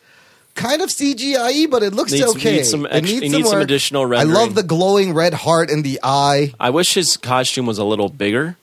kind 0.55 0.81
of 0.81 0.89
CGI, 0.89 1.69
but 1.69 1.83
it 1.83 1.93
looks 1.93 2.11
Needs- 2.11 2.25
okay. 2.35 2.55
needs 2.57 2.69
some 2.71 2.85
It 2.87 2.91
ex- 2.93 3.11
it 3.11 3.19
needs 3.29 3.47
some 3.47 3.59
work. 3.59 3.63
additional 3.63 4.13
I 4.17 4.23
love 4.23 4.55
the 4.55 4.63
glowing 4.63 5.13
red 5.13 5.35
heart 5.35 5.69
in 5.69 5.83
the 5.83 5.99
eye. 6.01 6.53
I 6.59 6.71
wish 6.71 6.95
his 6.95 7.15
costume 7.15 7.67
was 7.67 7.77
a 7.77 7.85
little 7.85 8.09
bigger. 8.09 8.57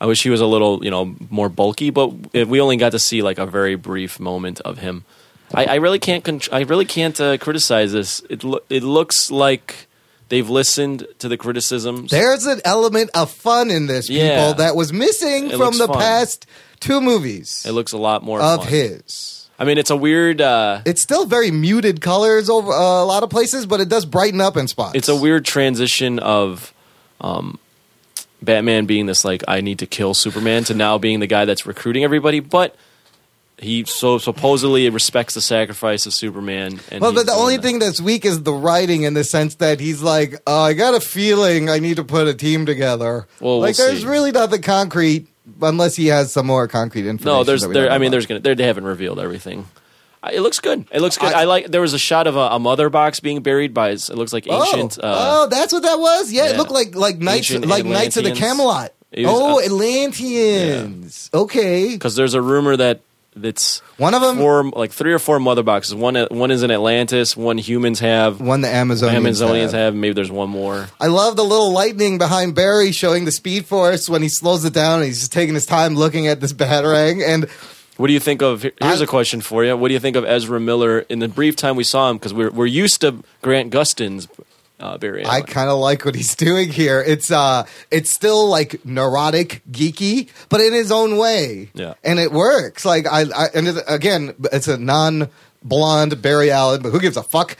I 0.00 0.06
wish 0.06 0.22
he 0.22 0.30
was 0.30 0.40
a 0.40 0.46
little, 0.46 0.82
you 0.84 0.90
know, 0.90 1.14
more 1.28 1.48
bulky. 1.48 1.90
But 1.90 2.32
we 2.34 2.60
only 2.60 2.76
got 2.76 2.92
to 2.92 2.98
see 2.98 3.22
like 3.22 3.38
a 3.38 3.46
very 3.46 3.74
brief 3.76 4.18
moment 4.18 4.60
of 4.60 4.78
him. 4.78 5.04
I, 5.52 5.64
I 5.66 5.74
really 5.76 5.98
can't. 5.98 6.24
Con- 6.24 6.40
I 6.52 6.60
really 6.62 6.84
can't 6.86 7.20
uh, 7.20 7.36
criticize 7.38 7.92
this. 7.92 8.22
It 8.30 8.44
lo- 8.44 8.60
it 8.70 8.82
looks 8.82 9.30
like 9.30 9.88
they've 10.28 10.48
listened 10.48 11.06
to 11.18 11.28
the 11.28 11.36
criticisms. 11.36 12.10
There's 12.12 12.46
an 12.46 12.60
element 12.64 13.10
of 13.14 13.30
fun 13.32 13.70
in 13.70 13.86
this, 13.88 14.06
people, 14.06 14.24
Yeah. 14.24 14.52
that 14.52 14.76
was 14.76 14.92
missing 14.92 15.50
It 15.50 15.56
from 15.56 15.76
the 15.76 15.88
fun. 15.88 15.98
past 15.98 16.46
two 16.78 17.00
movies 17.00 17.66
it 17.68 17.72
looks 17.72 17.92
a 17.92 17.98
lot 17.98 18.22
more 18.22 18.40
of 18.40 18.60
fun. 18.60 18.68
his. 18.68 19.48
I 19.58 19.64
mean, 19.64 19.76
it's 19.76 19.90
a 19.90 19.96
weird. 19.96 20.40
Uh, 20.40 20.80
It's 20.86 21.02
still 21.02 21.26
very 21.26 21.50
muted 21.50 22.00
colors 22.00 22.48
over 22.48 22.72
uh, 22.72 23.02
a 23.02 23.04
lot 23.04 23.22
of 23.24 23.28
places, 23.28 23.66
but 23.66 23.80
it 23.80 23.88
does 23.90 24.06
brighten 24.06 24.40
up 24.40 24.56
in 24.56 24.68
spots. 24.68 24.94
it's 24.94 25.08
a 25.10 25.16
weird 25.16 25.44
transition 25.44 26.18
of 26.20 26.72
um, 27.20 27.58
Batman 28.42 28.86
being 28.86 29.06
this 29.06 29.24
like 29.24 29.42
I 29.48 29.60
need 29.60 29.78
to 29.80 29.86
kill 29.86 30.14
Superman 30.14 30.64
to 30.64 30.74
now 30.74 30.98
being 30.98 31.20
the 31.20 31.26
guy 31.26 31.44
that's 31.44 31.66
recruiting 31.66 32.04
everybody. 32.04 32.40
But 32.40 32.74
he 33.58 33.84
so 33.84 34.18
supposedly 34.18 34.88
respects 34.88 35.34
the 35.34 35.42
sacrifice 35.42 36.06
of 36.06 36.14
Superman. 36.14 36.80
And 36.90 37.02
Well, 37.02 37.12
but 37.12 37.26
the 37.26 37.32
only 37.32 37.56
that. 37.56 37.62
thing 37.62 37.78
that's 37.78 38.00
weak 38.00 38.24
is 38.24 38.42
the 38.42 38.52
writing 38.54 39.02
in 39.02 39.14
the 39.14 39.24
sense 39.24 39.56
that 39.56 39.80
he's 39.80 40.00
like, 40.02 40.40
oh, 40.46 40.62
I 40.62 40.72
got 40.72 40.94
a 40.94 41.00
feeling 41.00 41.68
I 41.68 41.78
need 41.78 41.96
to 41.96 42.04
put 42.04 42.26
a 42.26 42.34
team 42.34 42.64
together. 42.64 43.26
Well, 43.38 43.58
we'll 43.58 43.60
like, 43.60 43.76
there's 43.76 44.00
see. 44.00 44.06
really 44.06 44.32
nothing 44.32 44.62
concrete 44.62 45.28
unless 45.60 45.96
he 45.96 46.06
has 46.06 46.32
some 46.32 46.46
more 46.46 46.68
concrete 46.68 47.06
information. 47.06 47.38
no, 47.38 47.44
there's 47.44 47.66
there. 47.66 47.90
I 47.90 47.98
mean, 47.98 48.06
about. 48.06 48.10
there's 48.12 48.26
gonna 48.26 48.54
they 48.54 48.64
haven't 48.64 48.84
revealed 48.84 49.20
everything. 49.20 49.66
It 50.32 50.40
looks 50.40 50.60
good. 50.60 50.86
It 50.92 51.00
looks 51.00 51.16
good. 51.16 51.32
I- 51.32 51.42
I, 51.42 51.44
like. 51.44 51.68
There 51.68 51.80
was 51.80 51.94
a 51.94 51.98
shot 51.98 52.26
of 52.26 52.36
a, 52.36 52.40
a 52.40 52.58
mother 52.58 52.90
box 52.90 53.20
being 53.20 53.42
buried 53.42 53.72
by. 53.72 53.90
It 53.90 54.08
looks 54.10 54.32
like 54.32 54.46
ancient. 54.46 54.98
oh, 55.02 55.06
uh, 55.08 55.16
oh, 55.44 55.46
that's 55.48 55.72
what 55.72 55.82
that 55.82 55.98
was. 55.98 56.30
Yeah, 56.30 56.46
it 56.50 56.56
looked 56.56 56.70
like 56.70 56.94
like 56.94 57.18
knights, 57.18 57.50
Ancient 57.50 57.66
like 57.66 57.84
Knights 57.86 58.16
of 58.18 58.24
the 58.24 58.32
Camelot. 58.32 58.92
Was, 59.16 59.26
oh, 59.26 59.58
uh, 59.60 59.64
Atlanteans. 59.64 61.30
Okay, 61.32 61.88
because 61.90 62.16
there's 62.16 62.34
a 62.34 62.42
rumor 62.42 62.76
that 62.76 63.00
that's 63.34 63.78
one 63.96 64.12
of 64.12 64.20
them, 64.22 64.38
four, 64.38 64.64
like 64.70 64.90
three 64.92 65.12
or 65.12 65.18
four 65.18 65.38
mother 65.40 65.62
boxes. 65.62 65.94
One 65.94 66.16
one 66.30 66.50
is 66.50 66.62
in 66.62 66.70
Atlantis. 66.70 67.36
One 67.36 67.58
humans 67.58 68.00
have. 68.00 68.40
one 68.40 68.60
the 68.60 68.68
Amazonians, 68.68 69.26
Amazonians 69.26 69.62
have. 69.62 69.72
have. 69.72 69.94
Maybe 69.94 70.14
there's 70.14 70.30
one 70.30 70.50
more. 70.50 70.88
I 71.00 71.06
love 71.06 71.36
the 71.36 71.44
little 71.44 71.72
lightning 71.72 72.18
behind 72.18 72.54
Barry 72.54 72.92
showing 72.92 73.24
the 73.24 73.32
Speed 73.32 73.66
Force 73.66 74.08
when 74.08 74.22
he 74.22 74.28
slows 74.28 74.64
it 74.64 74.74
down. 74.74 74.98
and 74.98 75.06
He's 75.06 75.20
just 75.20 75.32
taking 75.32 75.54
his 75.54 75.66
time 75.66 75.94
looking 75.94 76.26
at 76.26 76.40
this 76.40 76.52
batarang 76.52 77.26
and. 77.26 77.48
What 78.00 78.06
do 78.06 78.14
you 78.14 78.20
think 78.20 78.40
of? 78.40 78.62
Here's 78.62 79.02
a 79.02 79.06
question 79.06 79.42
for 79.42 79.62
you. 79.62 79.76
What 79.76 79.88
do 79.88 79.94
you 79.94 80.00
think 80.00 80.16
of 80.16 80.24
Ezra 80.24 80.58
Miller 80.58 81.00
in 81.00 81.18
the 81.18 81.28
brief 81.28 81.54
time 81.54 81.76
we 81.76 81.84
saw 81.84 82.08
him? 82.08 82.16
Because 82.16 82.32
we're 82.32 82.50
we're 82.50 82.64
used 82.64 83.02
to 83.02 83.22
Grant 83.42 83.70
Gustin's 83.70 84.26
uh, 84.80 84.96
Barry. 84.96 85.26
I 85.26 85.42
kind 85.42 85.68
of 85.68 85.78
like 85.78 86.06
what 86.06 86.14
he's 86.14 86.34
doing 86.48 86.70
here. 86.70 87.04
It's 87.06 87.30
uh, 87.30 87.66
it's 87.90 88.10
still 88.10 88.48
like 88.48 88.86
neurotic, 88.86 89.60
geeky, 89.70 90.30
but 90.48 90.62
in 90.62 90.72
his 90.72 90.90
own 90.90 91.18
way. 91.18 91.68
Yeah. 91.74 91.92
and 92.02 92.18
it 92.18 92.32
works. 92.32 92.86
Like 92.86 93.06
I, 93.06 93.24
I 93.36 93.46
and 93.54 93.68
it, 93.68 93.84
again, 93.86 94.34
it's 94.50 94.66
a 94.66 94.78
non-blonde 94.78 96.22
Barry 96.22 96.50
Allen, 96.50 96.80
but 96.80 96.92
who 96.92 97.00
gives 97.00 97.18
a 97.18 97.22
fuck? 97.22 97.58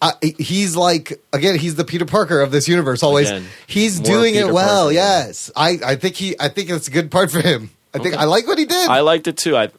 I, 0.00 0.14
he's 0.38 0.74
like 0.74 1.22
again, 1.34 1.58
he's 1.58 1.74
the 1.74 1.84
Peter 1.84 2.06
Parker 2.06 2.40
of 2.40 2.50
this 2.50 2.66
universe. 2.66 3.02
Always, 3.02 3.28
Again, 3.28 3.44
he's 3.66 4.00
doing 4.00 4.36
it 4.36 4.52
well. 4.54 4.84
Parker. 4.84 4.94
Yes, 4.94 5.50
I, 5.54 5.78
I 5.84 5.96
think 5.96 6.16
he, 6.16 6.34
I 6.40 6.48
think 6.48 6.70
it's 6.70 6.88
a 6.88 6.90
good 6.90 7.10
part 7.10 7.30
for 7.30 7.40
him. 7.42 7.70
I 7.94 7.98
think 7.98 8.14
I 8.16 8.24
like 8.24 8.46
what 8.46 8.58
he 8.58 8.64
did. 8.64 8.88
I 8.88 9.00
liked 9.00 9.26
it 9.28 9.36
too. 9.36 9.56
I 9.56 9.70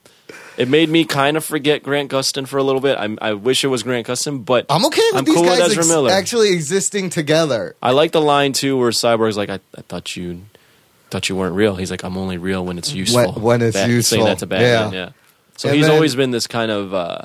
it 0.57 0.67
made 0.67 0.87
me 0.89 1.03
kind 1.03 1.35
of 1.35 1.43
forget 1.43 1.81
Grant 1.81 2.11
Gustin 2.11 2.47
for 2.47 2.57
a 2.57 2.63
little 2.63 2.79
bit. 2.81 2.95
I, 2.97 3.15
I 3.19 3.33
wish 3.33 3.63
it 3.63 3.67
was 3.67 3.81
Grant 3.81 4.05
Gustin, 4.07 4.45
but 4.45 4.67
I'm 4.69 4.85
okay 4.85 5.01
with 5.11 5.17
I'm 5.19 5.25
these 5.25 5.33
cool 5.35 5.43
with 5.45 5.59
Ezra 5.59 5.79
ex- 5.79 5.87
Miller. 5.87 6.11
actually 6.11 6.53
existing 6.53 7.09
together. 7.09 7.75
I 7.81 7.91
like 7.91 8.11
the 8.11 8.21
line 8.21 8.53
too 8.53 8.77
where 8.77 8.91
Cyborg's 8.91 9.35
like, 9.37 9.49
"I, 9.49 9.59
I 9.75 9.81
thought 9.81 10.15
you 10.15 10.41
thought 11.09 11.27
you 11.29 11.35
weren't 11.35 11.55
real." 11.55 11.75
He's 11.75 11.89
like, 11.91 12.03
"I'm 12.03 12.17
only 12.17 12.37
real 12.37 12.63
when 12.63 12.77
it's 12.77 12.93
useful." 12.93 13.33
when 13.33 13.61
it's 13.63 13.75
Bat- 13.75 13.89
useful. 13.89 14.17
Saying 14.17 14.25
that 14.25 14.39
to 14.39 14.45
Batman, 14.45 14.93
Yeah. 14.93 14.99
yeah. 15.05 15.09
So 15.57 15.69
And 15.69 15.75
he's 15.77 15.87
then- 15.87 15.95
always 15.95 16.15
been 16.15 16.31
this 16.31 16.45
kind 16.47 16.71
of. 16.71 16.93
Uh, 16.93 17.21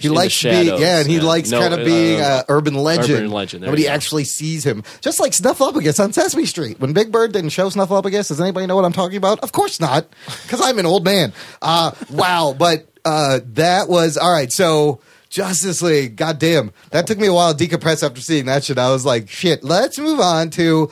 He 0.00 0.08
in 0.08 0.14
likes 0.14 0.42
being, 0.42 0.66
shadows, 0.66 0.80
yeah, 0.80 0.98
and 0.98 1.08
he 1.08 1.20
likes 1.20 1.50
No, 1.50 1.60
kind 1.60 1.74
of 1.74 1.80
uh, 1.80 1.84
being 1.84 2.20
uh, 2.20 2.42
urban 2.48 2.74
legend. 2.74 3.10
urban 3.18 3.30
legend, 3.30 3.64
Nobody 3.64 3.86
actually 3.86 4.24
sees 4.24 4.64
him, 4.64 4.82
just 5.00 5.20
like 5.20 5.32
Snuffleupagus 5.32 6.02
on 6.02 6.12
Sesame 6.12 6.46
Street. 6.46 6.80
When 6.80 6.92
Big 6.92 7.12
Bird 7.12 7.32
didn't 7.32 7.50
show 7.50 7.68
Snuffleupagus, 7.68 8.28
does 8.28 8.40
anybody 8.40 8.66
know 8.66 8.76
what 8.76 8.84
I'm 8.84 8.92
talking 8.92 9.16
about? 9.16 9.40
Of 9.40 9.52
course 9.52 9.78
not, 9.80 10.06
because 10.42 10.60
I'm 10.60 10.78
an 10.78 10.86
old 10.86 11.04
man. 11.04 11.32
Uh, 11.62 11.92
wow, 12.10 12.54
but 12.58 12.88
uh, 13.04 13.40
that 13.44 13.88
was 13.88 14.16
all 14.16 14.32
right. 14.32 14.50
So 14.50 15.00
Justice 15.28 15.80
League, 15.82 16.16
goddamn, 16.16 16.72
that 16.90 17.06
took 17.06 17.18
me 17.18 17.26
a 17.28 17.32
while 17.32 17.54
to 17.54 17.66
decompress 17.68 18.02
after 18.02 18.20
seeing 18.20 18.46
that 18.46 18.64
shit. 18.64 18.78
I 18.78 18.90
was 18.90 19.04
like, 19.04 19.28
shit. 19.28 19.62
Let's 19.62 19.98
move 19.98 20.20
on 20.20 20.50
to 20.50 20.90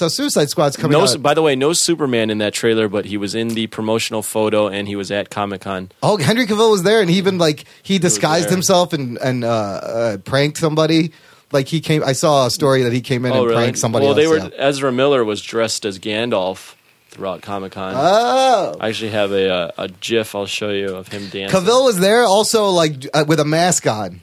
so 0.00 0.08
Suicide 0.08 0.48
Squad's 0.48 0.76
coming 0.78 0.96
no, 0.98 1.04
out. 1.04 1.22
by 1.22 1.34
the 1.34 1.42
way, 1.42 1.54
no 1.54 1.74
Superman 1.74 2.30
in 2.30 2.38
that 2.38 2.54
trailer, 2.54 2.88
but 2.88 3.04
he 3.04 3.18
was 3.18 3.34
in 3.34 3.48
the 3.48 3.66
promotional 3.66 4.22
photo 4.22 4.66
and 4.66 4.88
he 4.88 4.96
was 4.96 5.10
at 5.10 5.28
Comic 5.28 5.60
Con. 5.60 5.90
Oh, 6.02 6.16
Henry 6.16 6.46
Cavill 6.46 6.70
was 6.70 6.82
there, 6.82 7.02
and 7.02 7.10
he 7.10 7.18
even 7.18 7.36
like 7.36 7.64
he 7.82 7.98
disguised 7.98 8.46
there. 8.46 8.52
himself 8.52 8.94
and 8.94 9.18
and 9.18 9.44
uh, 9.44 9.48
uh, 9.48 10.16
pranked 10.18 10.56
somebody. 10.56 11.12
Like 11.52 11.68
he 11.68 11.80
came, 11.80 12.02
I 12.02 12.12
saw 12.12 12.46
a 12.46 12.50
story 12.50 12.82
that 12.84 12.92
he 12.92 13.00
came 13.02 13.26
in 13.26 13.32
and 13.32 13.46
pranked 13.52 13.78
somebody. 13.78 14.06
Oh, 14.06 14.10
Well, 14.14 14.18
else, 14.18 14.40
they 14.40 14.48
were. 14.48 14.54
yeah. 14.54 14.66
Ezra 14.68 14.90
Miller 14.90 15.22
was 15.24 15.42
dressed 15.42 15.84
as 15.84 15.98
Gandalf 15.98 16.76
throughout 17.10 17.42
Comic 17.42 17.72
Con. 17.72 17.92
Oh, 17.94 18.76
I 18.80 18.88
actually 18.88 19.10
have 19.10 19.32
a, 19.32 19.52
uh, 19.52 19.70
a 19.76 19.88
GIF 19.88 20.34
I'll 20.34 20.46
show 20.46 20.70
you 20.70 20.94
of 20.94 21.08
him 21.08 21.28
dancing. 21.28 21.48
Cavill 21.48 21.84
was 21.84 21.98
there 21.98 22.22
also, 22.22 22.68
like 22.68 23.06
uh, 23.12 23.24
with 23.28 23.40
a 23.40 23.44
mask 23.44 23.86
on. 23.86 24.20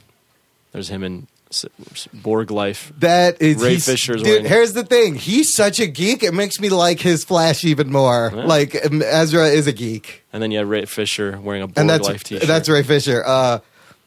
There's 0.72 0.90
him 0.90 1.04
in 1.04 1.28
S- 1.34 1.37
Borg 2.14 2.52
life. 2.52 2.92
That 3.00 3.42
is 3.42 3.62
Ray 3.62 3.78
Fisher's 3.78 4.22
Dude, 4.22 4.28
wearing- 4.32 4.46
here's 4.46 4.74
the 4.74 4.84
thing: 4.84 5.16
he's 5.16 5.54
such 5.54 5.80
a 5.80 5.88
geek. 5.88 6.24
It 6.24 6.34
makes 6.34 6.60
me 6.60 6.70
like 6.70 7.00
his 7.00 7.24
Flash 7.24 7.64
even 7.64 7.92
more. 7.92 8.32
Yeah. 8.36 8.46
Like 8.46 8.86
um, 8.86 9.02
Ezra 9.02 9.48
is 9.48 9.68
a 9.68 9.72
geek, 9.74 10.24
And 10.34 10.42
then 10.44 10.52
you 10.52 10.60
have 10.60 10.68
Ray 10.70 10.86
Fisher 10.86 11.40
wearing 11.42 11.62
a 11.64 11.68
Borg 11.68 11.78
and 11.78 11.90
that's 11.90 12.08
life 12.08 12.24
T-shirt. 12.24 12.48
that's 12.48 12.70
Ray 12.70 12.84
Fisher. 12.84 13.24
Uh, 13.26 13.60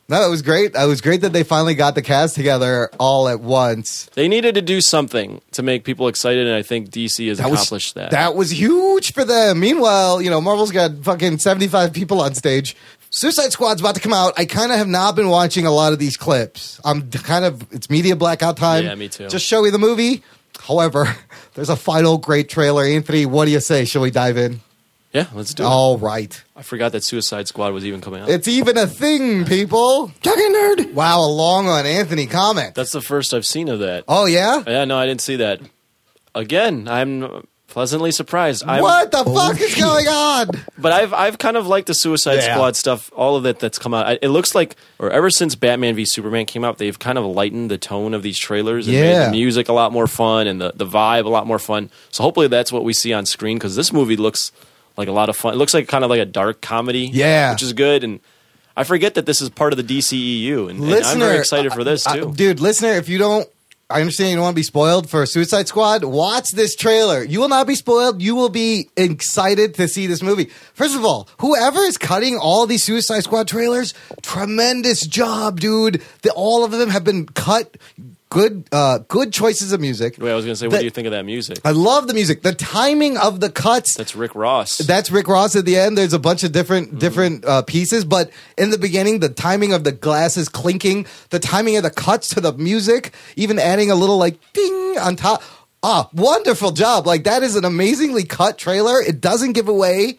no, 0.09 0.27
it 0.27 0.29
was 0.29 0.43
great. 0.43 0.75
It 0.75 0.89
was 0.89 1.01
great 1.01 1.21
that 1.21 1.33
they 1.33 1.45
finally 1.45 1.77
got 1.77 1.95
the 1.95 2.03
cast 2.03 2.35
together 2.35 2.91
all 2.99 3.29
at 3.29 3.39
once. 3.41 4.11
They 4.15 4.27
needed 4.27 4.57
to 4.57 4.63
do 4.63 4.81
something 4.81 5.41
to 5.53 5.63
make 5.63 5.85
people 5.85 6.09
excited, 6.09 6.49
and 6.49 6.57
I 6.57 6.63
think 6.63 6.91
DC 6.91 7.29
has 7.29 7.39
accomplished 7.39 7.95
that. 7.95 8.11
That 8.11 8.35
was 8.35 8.51
huge 8.51 9.13
for 9.13 9.25
them. 9.25 9.61
Meanwhile, 9.61 10.21
you 10.21 10.29
know, 10.29 10.41
Marvel's 10.41 10.73
got 10.73 11.05
fucking 11.05 11.39
75 11.39 11.93
people 11.93 12.21
on 12.21 12.35
stage. 12.35 12.75
Suicide 13.11 13.51
Squad's 13.53 13.81
about 13.81 13.97
to 13.97 14.01
come 14.01 14.13
out. 14.13 14.33
I 14.37 14.45
kind 14.45 14.71
of 14.71 14.79
have 14.79 14.87
not 14.89 15.17
been 15.17 15.29
watching 15.29 15.67
a 15.67 15.71
lot 15.73 15.93
of 15.93 15.99
these 15.99 16.17
clips. 16.17 16.81
I'm 16.85 17.11
kind 17.11 17.45
of, 17.45 17.67
it's 17.73 17.91
media 17.91 18.15
blackout 18.15 18.57
time. 18.57 18.85
Yeah, 18.85 18.95
me 18.95 19.09
too. 19.09 19.29
Just 19.29 19.45
show 19.45 19.63
me 19.63 19.71
the 19.71 19.79
movie. 19.79 20.23
However, 20.61 21.17
there's 21.55 21.69
a 21.71 21.77
final 21.77 22.19
great 22.19 22.49
trailer. 22.49 22.85
Anthony, 22.85 23.27
what 23.27 23.47
do 23.47 23.51
you 23.51 23.61
say? 23.61 23.85
Shall 23.85 24.03
we 24.03 24.11
dive 24.11 24.37
in? 24.37 24.61
yeah, 25.13 25.27
let's 25.35 25.55
do 25.55 25.65
it. 25.65 25.67
All 25.67 25.99
right. 25.99 26.41
I 26.55 26.63
forgot 26.63 26.93
that 26.93 27.03
Suicide 27.03 27.49
Squad 27.49 27.73
was 27.73 27.85
even 27.85 28.01
coming 28.01 28.23
out. 28.23 28.29
It's 28.29 28.47
even 28.47 28.79
a 28.79 28.87
thing, 28.87 29.45
people. 29.45 30.13
Talking 30.23 30.53
nerd. 30.55 30.93
Wow, 30.93 31.25
a 31.25 31.27
long 31.27 31.69
on 31.69 31.85
Anthony 31.85 32.27
comment. 32.29 32.77
that's 32.77 32.93
the 32.93 33.01
first 33.01 33.35
I've 33.35 33.45
seen 33.45 33.69
of 33.69 33.81
that. 33.81 34.05
Oh, 34.07 34.27
yeah? 34.27 34.63
Yeah, 34.65 34.85
no, 34.85 34.97
I 34.97 35.07
didn't 35.07 35.21
see 35.21 35.35
that. 35.37 35.61
Again, 36.33 36.87
I'm 36.87 37.45
pleasantly 37.71 38.11
surprised. 38.13 38.65
I'm, 38.67 38.83
what 38.83 39.11
the 39.11 39.23
oh, 39.27 39.35
fuck 39.49 39.61
is 39.61 39.75
going 39.75 40.07
on? 40.09 40.49
But 40.77 40.93
I've 40.93 41.15
I've 41.15 41.39
kind 41.39 41.57
of 41.57 41.67
liked 41.67 41.87
the 41.87 41.95
Suicide 41.95 42.35
Yeah. 42.37 42.55
Squad 42.55 42.77
stuff, 42.77 43.11
all 43.15 43.37
of 43.37 43.47
it 43.47 43.59
that's 43.59 43.79
come 43.79 43.95
out. 43.95 44.19
It 44.21 44.29
looks 44.29 44.55
like, 44.55 44.77
or 44.99 45.11
ever 45.11 45.31
since 45.31 45.55
Batman 45.55 45.95
v 45.95 46.05
Superman 46.05 46.47
came 46.47 46.65
out, 46.65 46.79
they've 46.79 46.99
kind 46.99 47.17
of 47.17 47.25
lightened 47.25 47.71
the 47.71 47.79
tone 47.79 48.13
of 48.13 48.23
these 48.23 48.39
trailers 48.39 48.87
and 48.87 48.97
made 48.97 49.27
the 49.27 49.31
music 49.31 49.69
a 49.69 49.73
lot 49.73 49.93
more 49.93 50.07
fun 50.07 50.47
and 50.47 50.61
the, 50.61 50.73
the 50.75 50.87
vibe 50.87 51.25
a 51.25 51.29
lot 51.31 51.47
more 51.47 51.59
fun. 51.59 51.91
So 52.11 52.23
hopefully 52.23 52.49
that's 52.49 52.71
what 52.73 52.85
we 52.85 52.93
see 52.93 53.13
on 53.13 53.25
screen 53.27 53.57
because 53.57 53.77
this 53.77 53.93
movie 53.93 54.17
looks 54.17 54.53
like 54.97 55.09
a 55.09 55.13
lot 55.13 55.29
of 55.29 55.37
fun. 55.37 55.55
It 55.55 55.57
looks 55.57 55.73
like 55.73 55.89
kind 55.89 56.05
of 56.05 56.11
like 56.11 56.21
a 56.21 56.27
dark 56.27 56.61
comedy, 56.61 57.09
Yeah. 57.13 57.53
which 57.53 57.63
is 57.63 57.73
good. 57.73 58.05
And 58.05 58.21
I 58.77 58.85
forget 58.85 59.15
that 59.15 59.27
this 59.27 59.41
is 59.41 59.49
part 59.51 59.73
of 59.73 59.77
the 59.87 59.99
DCEU, 59.99 60.71
and, 60.71 60.83
and 60.83 61.05
I'm 61.05 61.19
very 61.19 61.39
excited 61.39 61.73
for 61.73 61.85
this 61.85 62.05
too. 62.05 62.33
dude, 62.35 62.61
listener, 62.61 62.93
if 62.93 63.09
you 63.09 63.19
don't, 63.19 63.49
I 63.91 64.01
understand 64.01 64.31
you 64.31 64.37
don't 64.37 64.45
want 64.45 64.55
to 64.55 64.61
be 64.61 64.63
spoiled 64.63 65.11
for 65.11 65.27
Suicide 65.27 65.67
Squad. 65.67 66.05
Watch 66.05 66.53
this 66.53 66.77
trailer. 66.77 67.25
You 67.25 67.41
will 67.41 67.49
not 67.49 67.67
be 67.67 67.75
spoiled. 67.75 68.23
You 68.23 68.37
will 68.37 68.49
be 68.49 68.89
excited 68.97 69.75
to 69.75 69.89
see 69.89 70.07
this 70.07 70.23
movie. 70.23 70.45
First 70.75 70.95
of 70.95 71.05
all, 71.05 71.29
whoever 71.39 71.81
is 71.81 71.99
cutting 71.99 72.39
all 72.39 72.67
these 72.67 72.85
Suicide 72.85 73.25
Squad 73.25 73.49
trailers, 73.49 73.93
tremendous 74.23 75.05
job, 75.05 75.59
dude. 75.59 76.03
The, 76.23 76.31
all 76.31 76.65
of 76.65 76.71
them 76.71 76.89
have 76.91 77.03
been 77.03 77.27
cut. 77.27 77.77
Good, 78.31 78.69
uh, 78.71 78.99
good 79.09 79.33
choices 79.33 79.73
of 79.73 79.81
music. 79.81 80.15
Wait, 80.19 80.31
I 80.31 80.37
was 80.37 80.45
going 80.45 80.53
to 80.53 80.57
say, 80.57 80.69
what 80.69 80.75
The- 80.75 80.79
do 80.79 80.85
you 80.85 80.91
think 80.91 81.07
of 81.07 81.11
that 81.13 81.25
music? 81.25 81.59
I 81.65 81.73
love 81.73 82.07
the 82.07 82.15
music. 82.15 82.43
The 82.43 82.55
timing 82.55 83.17
of 83.19 83.41
the 83.41 83.51
cuts. 83.51 83.95
That's 83.97 84.15
Rick 84.15 84.37
Ross. 84.37 84.79
That's 84.79 85.11
Rick 85.11 85.27
Ross 85.27 85.57
at 85.57 85.65
the 85.65 85.77
end. 85.77 85.99
There's 85.99 86.13
a 86.13 86.19
bunch 86.21 86.45
of 86.45 86.53
different 86.53 86.89
Mm-hmm. 86.91 86.99
different 86.99 87.45
uh, 87.45 87.63
pieces, 87.63 88.05
but 88.05 88.31
in 88.57 88.71
the 88.71 88.79
beginning, 88.79 89.19
the 89.19 89.31
timing 89.31 89.73
of 89.73 89.83
the 89.83 89.91
glasses 89.91 90.49
clinking, 90.49 91.07
the 91.31 91.41
timing 91.41 91.77
of 91.77 91.83
the 91.83 91.91
cuts 91.91 92.29
to 92.29 92.41
the 92.41 92.53
music, 92.53 93.13
even 93.35 93.59
adding 93.59 93.91
a 93.91 93.97
little 93.97 94.17
like 94.17 94.39
ding 94.53 94.97
on 95.01 95.17
top. 95.17 95.43
Ah, 95.83 96.09
wonderful 96.15 96.71
job! 96.71 97.07
Like 97.09 97.25
that 97.25 97.43
is 97.43 97.57
an 97.57 97.65
amazingly 97.65 98.23
cut 98.25 98.59
trailer. 98.59 99.01
It 99.01 99.21
doesn't 99.21 99.55
give 99.55 99.67
away 99.67 100.19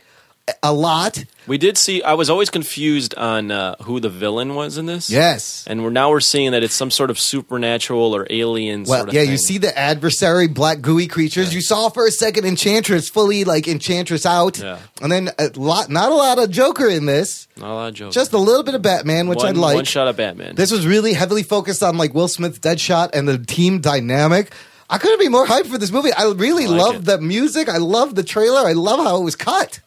a 0.64 0.74
lot. 0.74 1.24
we 1.48 1.58
did 1.58 1.78
see. 1.78 2.02
I 2.04 2.14
was 2.14 2.30
always 2.30 2.50
confused 2.50 3.16
on 3.16 3.52
uh, 3.52 3.76
who 3.84 4.00
the 4.00 4.10
villain 4.10 4.56
was 4.56 4.78
in 4.78 4.86
this. 4.86 5.10
Yes. 5.10 5.66
and 5.68 5.84
we're 5.84 5.90
now 5.92 6.10
we're 6.10 6.20
seeing 6.20 6.52
that 6.52 6.64
it's 6.64 6.74
some 6.74 6.92
sort 6.92 7.10
of 7.10 7.20
supernatural 7.20 8.16
or 8.16 8.28
alien. 8.30 8.84
Well, 8.84 9.00
sort 9.00 9.10
of 9.10 9.14
yeah, 9.16 9.22
thing. 9.22 9.32
you 9.32 9.38
see 9.38 9.58
the 9.58 9.78
adversary, 9.78 10.48
black 10.48 10.82
gooey 10.82 11.08
creatures. 11.08 11.54
You 11.54 11.62
saw 11.62 11.90
for 11.90 12.06
a 12.06 12.12
second 12.12 12.46
Enchantress 12.46 13.10
fully 13.10 13.44
like 13.44 13.68
Enchantress 13.68 14.26
out, 14.26 14.58
Yeah. 14.60 14.80
and 15.02 15.12
then 15.12 15.30
a 15.40 15.50
lot, 15.56 15.90
not 15.90 16.12
a 16.12 16.16
lot 16.16 16.40
of 16.40 16.50
Joker 16.50 16.88
in 16.90 17.06
this. 17.06 17.48
not 17.58 17.72
a 17.72 17.74
lot 17.74 17.88
of 17.90 17.94
jokes. 17.96 18.16
Just 18.16 18.34
a 18.34 18.38
little 18.38 18.64
bit 18.64 18.76
of 18.76 18.82
Batman, 18.82 19.28
which 19.28 19.44
I'd 19.44 19.56
like. 19.58 19.76
one 19.76 19.86
shot 19.86 20.08
of 20.08 20.18
Batman. 20.18 20.56
This 20.56 20.72
was 20.72 20.86
really 20.86 21.14
heavily 21.14 21.44
focused 21.44 21.84
on 21.84 21.98
like 21.98 22.14
Will 22.14 22.28
Smith's 22.28 22.60
Deadshot 22.60 23.12
and 23.14 23.28
the 23.28 23.38
team 23.38 23.80
dynamic. 23.80 24.52
I 24.90 24.98
couldn't 24.98 25.20
be 25.20 25.30
more 25.30 25.46
hyped 25.46 25.68
for 25.68 25.78
this 25.78 25.92
movie. 25.92 26.12
I 26.12 26.24
really 26.36 26.66
I 26.66 26.68
like 26.68 26.80
love 26.82 26.96
it. 26.96 27.06
the 27.06 27.18
music. 27.22 27.70
I 27.70 27.78
love 27.78 28.16
the 28.16 28.24
trailer. 28.24 28.68
I 28.68 28.74
love 28.74 29.00
how 29.00 29.18
it 29.22 29.24
was 29.24 29.38
cut. 29.38 29.80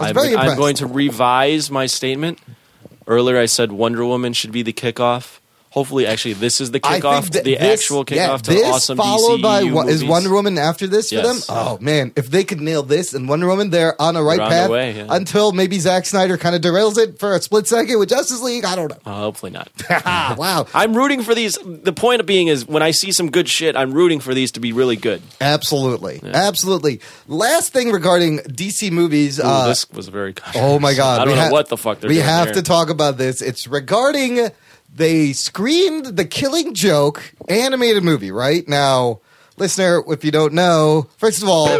I'm. 0.00 0.14
I'm 0.38 0.56
going 0.56 0.76
to 0.76 0.86
revise 0.86 1.70
my 1.70 1.86
statement. 1.86 2.38
Earlier, 3.06 3.38
I 3.38 3.46
said 3.46 3.72
Wonder 3.72 4.04
Woman 4.04 4.32
should 4.32 4.52
be 4.52 4.62
the 4.62 4.72
kickoff. 4.72 5.39
Hopefully, 5.70 6.06
actually, 6.06 6.34
this 6.34 6.60
is 6.60 6.70
the 6.70 6.80
kickoff, 6.80 7.30
the 7.30 7.40
this- 7.42 7.60
actual 7.60 8.04
kickoff 8.04 8.16
yeah, 8.16 8.36
to 8.36 8.50
this 8.50 8.66
awesome 8.66 8.98
followed 8.98 9.40
by 9.42 9.64
Wo- 9.64 9.86
is. 9.88 10.04
Wonder 10.04 10.30
Woman 10.30 10.58
after 10.58 10.86
this 10.86 11.10
for 11.10 11.22
them. 11.22 11.38
Oh 11.48 11.78
man, 11.80 12.12
if 12.16 12.30
they 12.30 12.44
could 12.44 12.60
nail 12.60 12.82
this 12.82 13.14
and 13.14 13.28
Wonder 13.28 13.46
Woman, 13.46 13.70
they're 13.70 14.00
on 14.00 14.16
a 14.16 14.22
right 14.22 14.40
on 14.40 14.48
path. 14.50 14.70
way, 14.70 14.96
yeah. 14.96 15.06
Until 15.08 15.52
maybe 15.52 15.78
Zack 15.78 16.04
Snyder 16.06 16.36
kind 16.36 16.54
of 16.54 16.60
derails 16.62 16.98
it 16.98 17.18
for 17.18 17.34
a 17.34 17.40
split 17.40 17.66
second 17.66 17.98
with 17.98 18.08
Justice 18.08 18.40
League. 18.42 18.64
I 18.64 18.76
don't 18.76 18.90
know. 18.90 18.98
Uh, 19.10 19.14
hopefully 19.20 19.52
not. 19.52 19.70
wow, 20.38 20.66
I'm 20.74 20.94
rooting 20.96 21.22
for 21.22 21.34
these. 21.34 21.58
The 21.64 21.92
point 21.92 22.20
of 22.20 22.26
being 22.26 22.48
is 22.48 22.66
when 22.66 22.82
I 22.82 22.90
see 22.90 23.12
some 23.12 23.30
good 23.30 23.48
shit, 23.48 23.76
I'm 23.76 23.92
rooting 23.92 24.20
for 24.20 24.34
these 24.34 24.52
to 24.52 24.60
be 24.60 24.72
really 24.72 24.96
good. 24.96 25.22
absolutely, 25.40 26.20
absolutely. 26.24 27.00
Last 27.28 27.72
thing 27.72 27.92
regarding 27.92 28.38
DC 28.38 28.90
movies. 28.90 29.38
Ooh, 29.38 29.42
uh, 29.44 29.68
this 29.68 29.88
was 29.90 30.08
very. 30.08 30.34
Oh 30.54 30.78
my 30.78 30.94
god! 30.94 31.20
I 31.22 31.24
don't 31.24 31.34
we 31.34 31.38
know 31.38 31.46
ha- 31.46 31.50
what 31.52 31.68
the 31.68 31.76
fuck 31.76 32.00
they're 32.00 32.08
We 32.08 32.16
have 32.16 32.46
here. 32.46 32.54
to 32.54 32.62
talk 32.62 32.90
about 32.90 33.16
this. 33.18 33.40
It's 33.42 33.66
regarding 33.66 34.50
they 35.00 35.32
screened 35.32 36.04
the 36.16 36.24
Killing 36.24 36.74
Joke 36.74 37.34
animated 37.48 38.04
movie 38.04 38.30
right 38.30 38.66
now. 38.68 39.20
Listener, 39.56 40.02
if 40.08 40.24
you 40.24 40.30
don't 40.30 40.54
know, 40.54 41.06
first 41.18 41.42
of 41.42 41.48
all, 41.48 41.78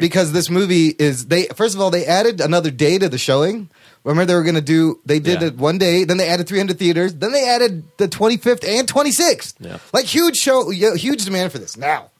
because 0.00 0.32
this 0.32 0.48
movie 0.50 0.88
is 0.98 1.26
they 1.26 1.44
first 1.46 1.74
of 1.74 1.80
all 1.80 1.90
they 1.90 2.04
added 2.06 2.40
another 2.40 2.70
day 2.70 2.98
to 2.98 3.08
the 3.08 3.18
showing. 3.18 3.68
Remember 4.04 4.24
they 4.24 4.34
were 4.34 4.44
going 4.44 4.54
to 4.54 4.60
do 4.60 5.00
they 5.04 5.18
did 5.18 5.40
Yeah. 5.40 5.48
it 5.48 5.56
one 5.56 5.78
day, 5.78 6.04
then 6.04 6.16
they 6.16 6.28
added 6.28 6.46
300 6.46 6.78
theaters, 6.78 7.12
then 7.14 7.32
they 7.32 7.48
added 7.48 7.82
the 7.96 8.06
25th 8.06 8.64
and 8.68 8.86
26th. 8.86 9.54
Yeah. 9.58 9.78
Like 9.92 10.04
huge 10.04 10.36
show, 10.36 10.70
huge 10.70 11.24
demand 11.24 11.50
for 11.50 11.58
this. 11.58 11.76
Now, 11.76 12.10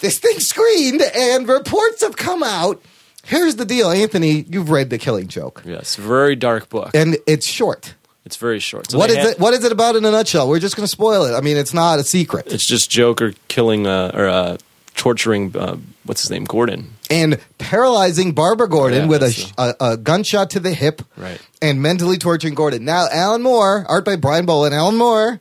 this 0.00 0.18
thing 0.18 0.38
screened 0.40 1.02
and 1.02 1.46
reports 1.46 2.00
have 2.02 2.16
come 2.16 2.42
out. 2.42 2.80
Here's 3.26 3.56
the 3.56 3.64
deal, 3.66 3.90
Anthony, 3.90 4.44
you've 4.48 4.70
read 4.70 4.88
The 4.90 4.98
Killing 4.98 5.28
Joke 5.28 5.62
Yes, 5.66 5.96
very 5.96 6.36
dark 6.36 6.68
book. 6.70 6.90
and 6.94 7.16
it's 7.26 7.46
short. 7.46 7.94
It's 8.24 8.36
very 8.36 8.58
short. 8.58 8.90
So 8.90 8.98
what 8.98 9.10
is 9.10 9.16
had- 9.16 9.26
it 9.32 9.38
what 9.38 9.52
is 9.54 9.64
it 9.64 9.72
about 9.72 9.96
in 9.96 10.04
a 10.04 10.10
nutshell? 10.10 10.48
We're 10.48 10.58
just 10.60 10.76
going 10.76 10.84
to 10.84 10.90
spoil 10.90 11.24
it. 11.26 11.34
I 11.34 11.40
mean, 11.40 11.56
it's 11.56 11.74
not 11.74 11.98
a 11.98 12.04
secret. 12.04 12.46
It's 12.52 12.66
just 12.66 12.90
Joker 12.90 13.34
killing 13.48 13.86
uh, 13.86 14.10
or 14.14 14.28
uh, 14.28 14.56
torturing. 14.94 15.54
Uh, 15.56 15.76
what's 16.04 16.22
his 16.22 16.30
name? 16.30 16.44
Gordon. 16.44 16.92
and 17.10 17.38
paralyzing 17.58 18.32
Barbara 18.32 18.68
Gordon 18.68 19.02
Yeah, 19.02 19.08
with 19.08 19.22
a, 19.22 19.52
a, 19.80 19.92
a 19.92 19.96
gunshot 19.98 20.50
to 20.50 20.60
the 20.60 20.72
hip 20.72 21.02
Right. 21.18 21.38
and 21.60 21.82
mentally 21.82 22.16
torturing 22.16 22.54
Gordon. 22.54 22.84
Now, 22.86 23.08
Alan 23.12 23.42
Moore, 23.42 23.84
art 23.88 24.04
by 24.06 24.16
Brian 24.16 24.46
Boland, 24.46 24.74
Alan 24.74 24.96
Moore 24.96 25.40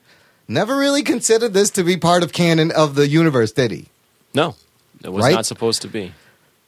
never 0.49 0.75
really 0.77 1.03
considered 1.03 1.53
this 1.53 1.69
to 1.71 1.83
be 1.85 1.95
part 1.95 2.21
of 2.21 2.33
canon 2.33 2.71
of 2.71 2.95
the 2.95 3.07
universe, 3.07 3.53
did 3.53 3.71
he? 3.71 3.85
No, 4.33 4.55
it 5.03 5.09
was 5.09 5.23
Right? 5.23 5.33
not 5.35 5.45
supposed 5.45 5.81
to 5.83 5.87
be. 5.87 6.13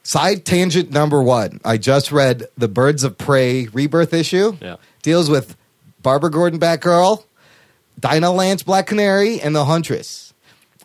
Side 0.04 0.46
tangent 0.46 0.92
number 0.92 1.22
one. 1.22 1.60
I 1.66 1.78
just 1.78 2.12
read 2.12 2.46
the 2.58 2.68
Birds 2.70 3.04
of 3.04 3.18
Prey 3.18 3.68
rebirth 3.74 4.14
issue. 4.14 4.56
Yeah. 4.62 4.76
Deals 5.02 5.30
with 5.30 5.58
Barbara 6.06 6.30
Gordon, 6.30 6.60
Batgirl, 6.60 7.26
Dinah 8.00 8.32
Lance, 8.32 8.62
Black 8.62 8.86
Canary, 8.86 9.42
and 9.42 9.56
the 9.56 9.66
Huntress. 9.66 10.36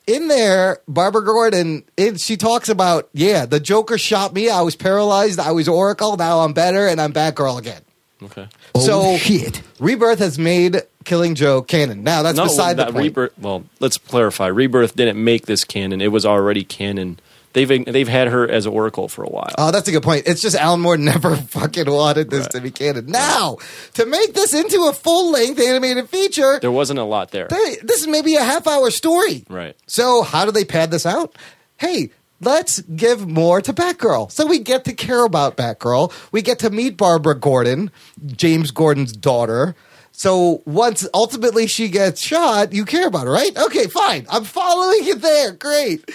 In 0.07 0.29
there, 0.29 0.79
Barbara 0.89 1.23
Gordon, 1.23 1.85
it, 1.99 2.19
she 2.19 2.39
talks 2.39 2.71
about, 2.71 3.11
yeah, 3.13 3.45
the 3.45 3.61
Joker 3.61 3.99
shot 3.99 4.33
me. 4.33 4.49
I 4.49 4.63
was 4.63 4.77
paralyzed. 4.77 5.39
I 5.39 5.53
was 5.53 5.69
Oracle. 5.69 6.17
Now 6.17 6.41
I'm 6.41 6.55
better, 6.55 6.89
and 6.89 6.99
I'm 6.99 7.13
Batgirl 7.13 7.59
again. 7.59 7.83
Okay. 8.23 8.49
so 8.77 9.19
shit. 9.19 9.61
Rebirth 9.79 10.21
has 10.21 10.39
made 10.39 10.85
Killing 11.05 11.35
Joke 11.35 11.69
canon. 11.69 12.03
Now 12.03 12.23
that's 12.23 12.39
no, 12.39 12.45
beside 12.45 12.79
the 12.79 12.87
point. 12.87 12.97
Rebirth. 12.97 13.39
Well, 13.39 13.65
let's 13.79 13.99
clarify. 13.99 14.47
Rebirth 14.47 14.97
didn't 14.97 15.23
make 15.23 15.45
this 15.45 15.65
canon. 15.65 16.01
It 16.01 16.13
was 16.13 16.25
already 16.25 16.65
canon. 16.65 17.21
They've 17.53 17.85
they've 17.85 18.07
had 18.09 18.29
her 18.29 18.49
as 18.49 18.67
Oracle 18.67 19.09
for 19.09 19.25
a 19.25 19.29
while. 19.29 19.53
Oh, 19.59 19.71
that's 19.73 19.89
a 19.89 19.93
good 19.93 20.03
point. 20.05 20.25
It's 20.27 20.41
just 20.41 20.55
Alan 20.57 20.81
Moore 20.81 20.97
never 21.13 21.37
fucking 21.37 21.91
wanted 21.91 22.31
this 22.31 22.43
Right. 22.43 22.51
to 22.53 22.61
be 22.61 22.71
canon. 22.71 23.07
Now, 23.07 23.57
to 23.95 24.07
make 24.07 24.35
this 24.35 24.55
into 24.55 24.83
a 24.89 24.93
full 24.93 25.33
length 25.33 25.59
animated 25.61 26.09
feature, 26.09 26.59
there 26.61 26.71
wasn't 26.71 27.01
a 27.01 27.05
lot 27.05 27.31
there. 27.33 27.49
they- 27.49 27.77
this 27.83 28.01
is 28.03 28.07
maybe 28.07 28.37
a 28.37 28.45
half 28.45 28.67
hour 28.69 28.91
story. 28.91 29.45
Right. 29.49 29.77
So, 29.87 30.23
how 30.23 30.45
do 30.45 30.53
they 30.53 30.65
pad 30.65 30.91
this 30.93 31.05
out? 31.07 31.37
Hey, 31.79 32.11
let's 32.41 32.81
give 32.83 33.27
more 33.29 33.61
to 33.63 33.73
Batgirl. 33.73 34.31
So 34.31 34.47
we 34.47 34.61
get 34.61 34.85
to 34.85 34.93
care 34.93 35.25
about 35.25 35.57
Batgirl. 35.57 36.13
We 36.31 36.43
get 36.43 36.61
to 36.61 36.71
meet 36.71 36.97
Barbara 36.97 37.35
Gordon, 37.35 37.91
James 38.27 38.71
Gordon's 38.71 39.13
daughter. 39.13 39.75
So 40.13 40.63
once 40.67 41.07
ultimately 41.15 41.67
she 41.67 41.89
gets 41.89 42.21
shot, 42.21 42.73
you 42.75 42.85
care 42.85 43.07
about 43.07 43.25
her, 43.27 43.33
right? 43.33 43.57
Okay, 43.57 43.87
fine. 43.87 44.27
I'm 44.31 44.45
following 44.45 45.05
you 45.05 45.15
there. 45.15 45.53
Great. 45.53 46.11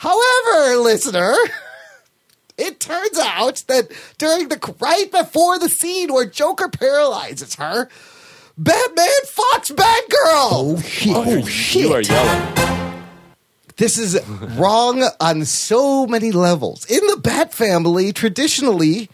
However, 0.00 0.78
listener, 0.78 1.34
it 2.56 2.80
turns 2.80 3.18
out 3.18 3.62
that 3.68 3.90
during 4.16 4.48
the 4.48 4.74
right 4.80 5.12
before 5.12 5.58
the 5.58 5.68
scene 5.68 6.10
where 6.10 6.24
Joker 6.24 6.70
paralyzes 6.70 7.56
her, 7.56 7.86
Batman 8.56 9.06
fucks 9.26 9.70
Batgirl. 9.70 10.48
Oh 10.52 10.80
shit! 10.80 11.14
Oh 11.14 11.78
You 11.78 11.92
are 11.92 12.00
yelling. 12.00 13.04
This 13.76 13.98
is 13.98 14.18
wrong 14.56 15.04
on 15.20 15.44
so 15.44 16.06
many 16.06 16.32
levels. 16.32 16.86
In 16.86 17.06
the 17.06 17.18
Bat 17.18 17.52
family, 17.52 18.14
traditionally, 18.14 19.10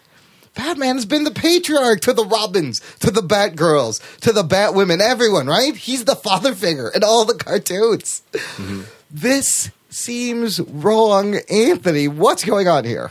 Batman 0.55 0.95
has 0.95 1.05
been 1.05 1.25
the 1.25 1.33
patriarch 1.33 2.01
to 2.03 2.13
the 2.13 2.25
Robins, 2.25 2.81
to 3.01 3.11
the 3.11 3.23
Batgirls, 3.23 4.21
to 4.21 4.31
the 4.31 4.45
Batwomen, 4.45 5.01
everyone, 5.01 5.49
right? 5.49 5.75
He's 5.75 6.05
the 6.05 6.15
father 6.15 6.55
figure 6.55 6.91
in 6.91 7.03
all 7.03 7.25
the 7.25 7.35
cartoons. 7.35 8.23
Mm-hmm. 8.33 8.83
This 9.11 9.73
seems 9.97 10.61
wrong, 10.61 11.37
Anthony. 11.51 12.09
What's 12.09 12.45
going 12.45 12.69
on 12.69 12.85
here? 12.85 13.11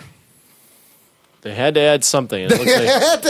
They 1.41 1.53
had 1.53 1.75
to 1.75 1.79
add 1.79 2.03
something. 2.03 2.41
It 2.43 2.49
looks 2.49 2.65
like 2.65 2.85
had 2.85 3.21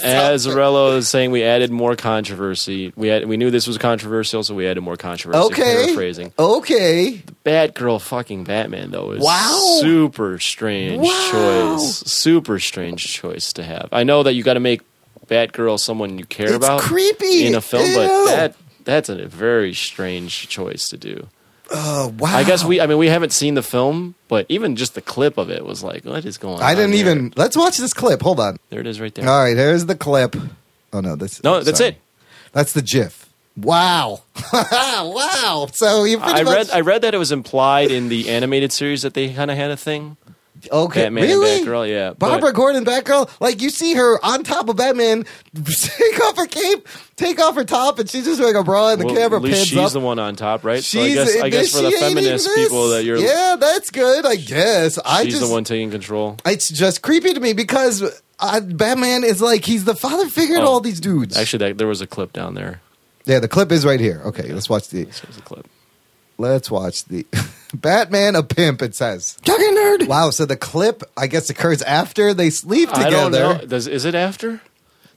Azzarello 0.08 0.96
is 0.96 1.08
saying 1.08 1.32
we 1.32 1.42
added 1.42 1.72
more 1.72 1.96
controversy. 1.96 2.92
We 2.94 3.08
had 3.08 3.26
we 3.26 3.36
knew 3.36 3.50
this 3.50 3.66
was 3.66 3.78
controversial, 3.78 4.44
so 4.44 4.54
we 4.54 4.68
added 4.68 4.80
more 4.82 4.96
controversy. 4.96 5.44
Okay. 5.46 5.82
Paraphrasing. 5.86 6.32
Okay. 6.38 7.20
Batgirl 7.44 8.00
fucking 8.00 8.44
Batman 8.44 8.92
though 8.92 9.10
is 9.10 9.22
Wow. 9.24 9.78
super 9.80 10.38
strange 10.38 11.02
Wow. 11.04 11.30
choice. 11.78 11.96
Super 12.06 12.60
strange 12.60 13.12
choice 13.12 13.52
to 13.54 13.64
have. 13.64 13.88
I 13.90 14.04
know 14.04 14.22
that 14.22 14.34
you 14.34 14.44
got 14.44 14.54
to 14.54 14.60
make 14.60 14.82
Batgirl 15.26 15.80
someone 15.80 16.16
you 16.16 16.26
care 16.26 16.46
It's 16.46 16.54
about 16.56 16.80
creepy. 16.80 17.44
in 17.46 17.56
a 17.56 17.60
film, 17.60 17.84
Ew. 17.90 17.94
but 17.96 18.24
that 18.26 18.54
that's 18.84 19.08
a 19.08 19.26
very 19.26 19.74
strange 19.74 20.48
choice 20.48 20.88
to 20.90 20.96
do. 20.96 21.26
Oh, 21.70 22.14
wow. 22.18 22.36
I 22.36 22.44
guess 22.44 22.64
we 22.64 22.80
I 22.80 22.86
mean 22.86 22.98
we 22.98 23.08
haven't 23.08 23.32
seen 23.32 23.54
the 23.54 23.62
film, 23.62 24.14
but 24.28 24.46
even 24.48 24.76
just 24.76 24.94
the 24.94 25.00
clip 25.00 25.38
of 25.38 25.50
it 25.50 25.64
was 25.64 25.82
like 25.82 26.04
what 26.04 26.24
is 26.24 26.38
going 26.38 26.56
on? 26.56 26.62
I 26.62 26.74
didn't 26.74 26.92
here? 26.92 27.08
even. 27.08 27.32
Let's 27.36 27.56
watch 27.56 27.78
this 27.78 27.92
clip. 27.94 28.22
Hold 28.22 28.40
on. 28.40 28.58
There 28.70 28.80
it 28.80 28.86
is 28.86 29.00
right 29.00 29.14
there. 29.14 29.28
All 29.28 29.42
right, 29.44 29.54
there's 29.54 29.86
the 29.86 29.96
clip. 29.96 30.36
Oh, 30.92 31.00
no. 31.00 31.16
This, 31.16 31.42
no, 31.42 31.60
that's 31.60 31.78
sorry. 31.78 31.90
it. 31.90 31.96
That's 32.52 32.72
the 32.72 32.82
GIF. 32.82 33.28
Wow. 33.56 34.22
wow. 34.52 35.68
So 35.72 36.04
you 36.04 36.18
I 36.20 36.42
much, 36.42 36.54
read 36.54 36.70
I 36.70 36.80
read 36.80 37.02
that 37.02 37.14
it 37.14 37.18
was 37.18 37.32
implied 37.32 37.90
in 37.90 38.08
the 38.08 38.28
animated 38.28 38.72
series 38.72 39.02
that 39.02 39.14
they 39.14 39.32
kind 39.32 39.50
of 39.50 39.56
had 39.56 39.70
a 39.70 39.76
thing. 39.76 40.16
Okay, 40.70 41.04
Batman 41.04 41.24
really? 41.24 41.56
and 41.58 41.66
Batgirl, 41.66 41.88
yeah. 41.88 42.10
but- 42.10 42.18
Barbara 42.28 42.52
Gordon, 42.52 42.84
Batgirl, 42.84 43.30
like 43.40 43.60
you 43.62 43.70
see 43.70 43.94
her 43.94 44.24
on 44.24 44.42
top 44.44 44.68
of 44.68 44.76
Batman, 44.76 45.24
take 45.54 46.20
off 46.22 46.36
her 46.36 46.46
cape, 46.46 46.86
take 47.16 47.40
off 47.40 47.54
her 47.56 47.64
top, 47.64 47.98
and 47.98 48.08
she's 48.08 48.24
just 48.24 48.40
wearing 48.40 48.56
a 48.56 48.62
bra, 48.64 48.90
and 48.92 49.00
the 49.00 49.06
well, 49.06 49.14
camera 49.14 49.40
pans 49.40 49.66
she's 49.66 49.78
up. 49.78 49.92
the 49.92 50.00
one 50.00 50.18
on 50.18 50.36
top, 50.36 50.64
right? 50.64 50.82
so 50.82 51.00
I 51.00 51.04
She's 51.06 51.14
guess 51.14 51.42
I 51.42 51.48
guess 51.50 51.70
for 51.72 51.82
the 51.82 51.90
feminist 51.92 52.48
people 52.54 52.88
that 52.90 53.04
you're 53.04 53.18
yeah, 53.18 53.56
that's 53.58 53.90
good. 53.90 54.26
I 54.26 54.36
guess 54.36 54.98
I 55.04 55.24
she's 55.24 55.34
just 55.34 55.46
the 55.46 55.52
one 55.52 55.64
taking 55.64 55.90
control. 55.90 56.36
it's 56.44 56.68
just 56.68 57.02
creepy 57.02 57.34
to 57.34 57.40
me 57.40 57.52
because 57.52 58.02
uh, 58.40 58.60
Batman 58.60 59.24
is 59.24 59.40
like 59.40 59.64
he's 59.64 59.84
the 59.84 59.94
father 59.94 60.28
figure 60.28 60.56
to 60.56 60.62
Oh. 60.62 60.66
all 60.66 60.80
these 60.80 61.00
dudes. 61.00 61.36
Actually, 61.36 61.68
that, 61.68 61.78
there 61.78 61.86
was 61.88 62.00
a 62.00 62.06
clip 62.06 62.32
down 62.32 62.54
there. 62.54 62.80
yeah, 63.26 63.38
the 63.38 63.48
clip 63.48 63.70
is 63.72 63.84
right 63.86 64.00
here. 64.00 64.20
Okay, 64.26 64.52
let's 64.52 64.68
watch 64.68 64.88
the. 64.88 65.04
This 65.04 65.24
was 65.26 65.38
a 65.38 65.42
clip. 65.42 65.66
Let's 66.38 66.70
watch 66.70 67.04
the 67.04 67.26
Batman 67.74 68.34
a 68.36 68.42
pimp. 68.42 68.82
It 68.82 68.94
says, 68.94 69.36
"Talking 69.44 69.74
nerd." 69.74 70.08
Wow. 70.08 70.30
So 70.30 70.44
the 70.46 70.56
clip, 70.56 71.02
I 71.16 71.26
guess, 71.26 71.48
occurs 71.50 71.82
after 71.82 72.34
they 72.34 72.50
sleep 72.50 72.88
I 72.92 73.08
don't 73.10 73.32
together. 73.32 73.58
know. 73.60 73.66
Does 73.66 73.86
is 73.86 74.04
it 74.04 74.14
after? 74.14 74.60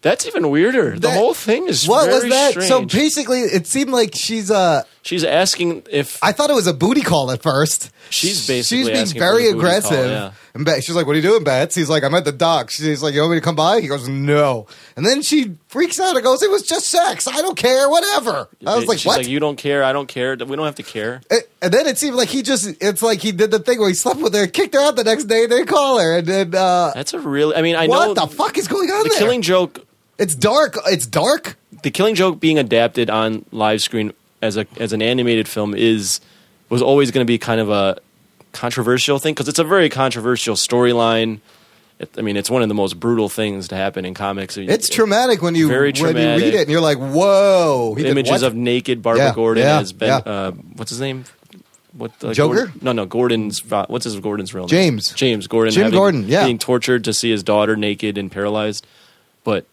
That's 0.01 0.27
even 0.27 0.51
weirder. 0.51 0.97
the 0.99 1.09
whole 1.09 1.33
thing 1.33 1.67
is 1.67 1.87
What 1.87 2.07
was 2.09 2.29
that? 2.29 2.51
Strange. 2.51 2.69
So 2.69 2.85
basically, 2.85 3.39
it 3.41 3.65
seemed 3.65 3.89
like 3.89 4.11
she's 4.13 4.51
uh 4.51 4.83
she's 5.01 5.23
asking 5.23 5.83
if 5.89 6.23
I 6.23 6.31
thought 6.33 6.51
it 6.51 6.53
was 6.53 6.67
a 6.67 6.73
booty 6.73 7.01
call 7.01 7.31
at 7.31 7.41
first. 7.41 7.89
She's 8.11 8.45
basically 8.47 8.77
she's 8.83 8.87
being 8.87 8.97
asking 8.99 9.19
very 9.19 9.47
the 9.47 9.53
booty 9.53 9.53
call, 9.53 9.59
aggressive. 9.59 10.09
yeah. 10.11 10.31
And 10.53 10.83
she's 10.83 10.95
like, 10.95 11.07
"What 11.07 11.13
are 11.13 11.15
you 11.19 11.23
doing, 11.23 11.43
Bats?" 11.43 11.73
He's 11.73 11.89
like, 11.89 12.03
"I'm 12.03 12.13
at 12.13 12.25
the 12.25 12.31
dock." 12.31 12.69
She's 12.69 13.01
like, 13.01 13.15
"You 13.15 13.21
want 13.21 13.31
me 13.33 13.37
to 13.37 13.43
come 13.43 13.55
by?" 13.55 13.81
He 13.81 13.87
goes, 13.87 14.07
"No." 14.07 14.67
And 14.95 15.03
then 15.05 15.23
she 15.23 15.55
freaks 15.67 15.99
out 15.99 16.15
and 16.15 16.23
goes, 16.23 16.41
"It 16.43 16.49
was 16.51 16.63
just 16.63 16.87
sex. 16.87 17.27
I 17.27 17.41
don't 17.41 17.57
care. 17.57 17.89
Whatever." 17.89 18.47
I 18.65 18.75
was 18.75 18.85
like, 18.87 18.99
she's 18.99 19.05
"What?" 19.05 19.17
like, 19.19 19.27
you 19.27 19.39
don't 19.39 19.57
care. 19.57 19.83
I 19.83 19.93
don't 19.93 20.07
care. 20.07 20.35
We 20.35 20.55
don't 20.55 20.65
have 20.65 20.75
to 20.75 20.83
care. 20.83 21.21
And- 21.29 21.41
and 21.61 21.73
then 21.73 21.87
it 21.87 21.97
seemed 21.97 22.15
like 22.15 22.29
he 22.29 22.43
just, 22.43 22.67
it's 22.79 23.01
like 23.01 23.19
he 23.19 23.31
did 23.31 23.49
the 23.49 23.57
thing 23.59 23.79
where 23.79 23.89
he 23.89 23.95
slept 23.95 24.19
with 24.21 24.33
her, 24.35 24.45
kicked 24.45 24.75
her 24.75 24.79
out 24.79 24.95
the 24.95 25.03
next 25.03 25.23
day, 25.23 25.47
they 25.47 25.63
call 25.65 25.97
her. 25.99 26.17
And 26.19 26.27
then, 26.27 26.53
uh, 26.55 26.91
That's 26.93 27.13
a 27.15 27.19
really. 27.19 27.55
I 27.55 27.61
mean, 27.63 27.75
I 27.75 27.87
know 27.87 28.13
what 28.13 28.15
the 28.15 28.27
fuck 28.35 28.57
is 28.59 28.67
going 28.67 28.89
on 28.91 29.03
the 29.03 29.09
there? 29.09 29.19
Killing 29.19 29.41
Joke. 29.41 29.83
it's 30.19 30.35
dark. 30.35 30.77
It's 30.85 31.07
dark. 31.07 31.57
The 31.83 31.89
Killing 31.91 32.13
Joke 32.15 32.39
being 32.39 32.57
adapted 32.59 33.09
on 33.09 33.43
live 33.51 33.81
screen 33.81 34.13
as 34.41 34.55
a 34.55 34.67
as 34.79 34.93
an 34.93 35.01
animated 35.01 35.47
film 35.47 35.73
is 35.73 36.21
was 36.69 36.81
always 36.83 37.09
going 37.11 37.25
to 37.25 37.27
be 37.27 37.37
kind 37.39 37.59
of 37.59 37.69
a 37.71 37.97
controversial 38.53 39.19
thing 39.19 39.33
because 39.33 39.47
it's 39.47 39.59
a 39.59 39.63
very 39.63 39.89
controversial 39.89 40.55
storyline. 40.55 41.39
It, 41.99 42.09
I 42.17 42.21
mean, 42.21 42.37
it's 42.37 42.49
one 42.49 42.61
of 42.61 42.67
the 42.67 42.75
most 42.75 42.99
brutal 42.99 43.27
things 43.27 43.69
to 43.69 43.75
happen 43.75 44.05
in 44.05 44.13
comics. 44.13 44.55
It's 44.57 44.87
traumatic 44.89 45.41
when 45.41 45.55
you 45.55 45.67
Very 45.67 45.91
when 45.93 46.15
you 46.15 46.23
read 46.23 46.53
it 46.53 46.61
and 46.61 46.69
you're 46.69 46.81
like, 46.81 46.99
"Whoa!" 46.99 47.95
Images 47.97 48.43
of 48.43 48.53
naked 48.55 49.01
Barbara 49.01 49.25
Yeah, 49.25 49.33
Gordon 49.33 49.63
yeah, 49.63 49.83
yeah. 49.99 50.17
Uh, 50.17 50.51
what's 50.51 50.91
his 50.91 50.99
name? 50.99 51.25
What 51.93 52.11
uh, 52.23 52.33
Joker? 52.33 52.55
Gordon- 52.67 52.79
no, 52.83 52.91
no. 52.91 53.05
Gordon's. 53.05 53.63
What's 53.65 54.05
his 54.05 54.19
Gordon's 54.19 54.53
real 54.53 54.65
name? 54.65 54.69
James. 54.69 55.11
James 55.13 55.47
Gordon. 55.47 55.73
Jim 55.73 55.83
having- 55.85 55.97
Gordon, 55.97 56.27
yeah. 56.27 56.45
being 56.45 56.59
tortured 56.59 57.05
to 57.05 57.13
see 57.13 57.31
his 57.31 57.41
daughter 57.41 57.75
naked 57.75 58.19
and 58.19 58.31
paralyzed. 58.31 58.85
But 59.43 59.65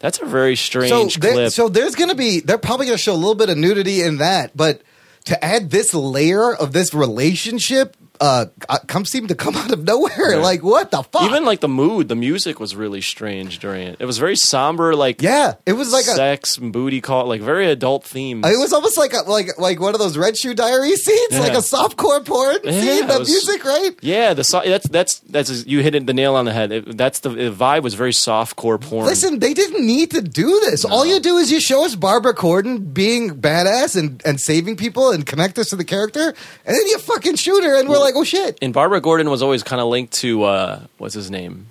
that's 0.00 0.20
a 0.20 0.26
very 0.26 0.56
so 0.56 0.60
strange 0.62 1.16
there- 1.16 1.32
clip. 1.32 1.52
so 1.52 1.70
there's 1.70 1.94
going 1.94 2.10
to 2.10 2.16
be 2.16 2.40
they're 2.40 2.58
probably 2.58 2.86
going 2.86 2.98
to 2.98 3.02
show 3.02 3.14
a 3.14 3.16
little 3.16 3.34
bit 3.34 3.48
of 3.48 3.56
nudity 3.56 4.02
in 4.02 4.18
that, 4.18 4.54
but 4.54 4.82
to 5.26 5.42
add 5.42 5.70
this 5.70 5.94
layer 5.94 6.54
of 6.54 6.72
this 6.72 6.92
relationship 6.92 7.96
uh, 8.20 8.46
uh 8.68 8.78
come 8.86 9.04
seem 9.04 9.26
to 9.28 9.34
come 9.34 9.56
out 9.62 9.72
of 9.72 9.84
nowhere. 9.84 10.36
Like 10.38 10.62
what 10.62 10.90
the 10.90 11.02
fuck? 11.02 11.22
Even 11.22 11.44
like 11.44 11.60
the 11.60 11.68
mood, 11.68 12.08
the 12.08 12.14
music 12.16 12.60
was 12.60 12.76
really 12.76 13.00
strange 13.00 13.58
during 13.58 13.86
it. 13.88 13.96
It 13.98 14.04
was 14.04 14.18
very 14.18 14.36
somber, 14.36 14.94
like 14.94 15.22
yeah, 15.22 15.54
it 15.66 15.72
was 15.72 15.92
like 15.92 16.04
sex 16.04 16.56
and 16.58 16.72
booty 16.72 17.00
call, 17.00 17.26
like 17.26 17.40
very 17.40 17.66
adult 17.70 18.04
themes. 18.04 18.46
It 18.46 18.58
was 18.58 18.72
almost 18.72 18.98
like 18.98 19.12
a, 19.14 19.22
like 19.28 19.58
like 19.58 19.80
one 19.80 19.94
of 19.94 20.00
those 20.00 20.16
Red 20.16 20.36
Shoe 20.36 20.54
Diary 20.54 20.94
scenes, 20.96 21.38
like 21.38 21.52
Yeah. 21.52 21.58
a 21.58 21.62
softcore 21.62 22.24
porn 22.24 22.58
Yeah, 22.64 22.80
scene. 22.80 23.06
The 23.06 23.18
was- 23.20 23.28
music, 23.28 23.64
right? 23.64 23.92
yeah, 24.02 24.34
the 24.34 24.44
so- 24.44 24.62
that's 24.64 24.88
that's 24.88 25.18
that's 25.20 25.66
you 25.66 25.80
hit 25.82 25.94
it 25.94 26.06
the 26.06 26.14
nail 26.14 26.34
on 26.36 26.44
the 26.44 26.52
head. 26.52 26.72
It, 26.72 26.96
that's 26.96 27.20
the, 27.20 27.30
the 27.30 27.50
vibe 27.50 27.82
was 27.82 27.94
very 27.94 28.12
soft 28.12 28.56
core 28.56 28.78
porn. 28.78 29.06
Listen, 29.06 29.38
they 29.38 29.54
didn't 29.54 29.86
need 29.86 30.10
to 30.12 30.20
do 30.22 30.60
this. 30.60 30.84
All 30.84 31.04
you 31.06 31.20
do 31.20 31.36
is 31.38 31.50
you 31.50 31.60
show 31.60 31.84
us 31.84 31.94
Barbara 31.94 32.34
Gordon 32.34 32.78
being 32.92 33.40
badass 33.40 33.96
and, 33.96 34.20
and 34.24 34.40
saving 34.40 34.76
people 34.76 35.10
and 35.10 35.26
connect 35.26 35.58
us 35.58 35.68
to 35.70 35.76
the 35.76 35.84
character, 35.84 36.28
and 36.66 36.76
then 36.76 36.86
you 36.86 36.98
fucking 36.98 37.36
shoot 37.36 37.62
her, 37.64 37.78
and 37.78 37.88
we're 37.88 37.98
like, 37.98 38.09
oh 38.16 38.24
shit. 38.24 38.58
and 38.62 38.72
Barbara 38.72 39.00
Gordon 39.00 39.30
was 39.30 39.42
always 39.42 39.62
kind 39.62 39.80
of 39.80 39.88
linked 39.88 40.12
to 40.14 40.44
uh, 40.44 40.80
what's 40.98 41.14
his 41.14 41.30
name, 41.30 41.68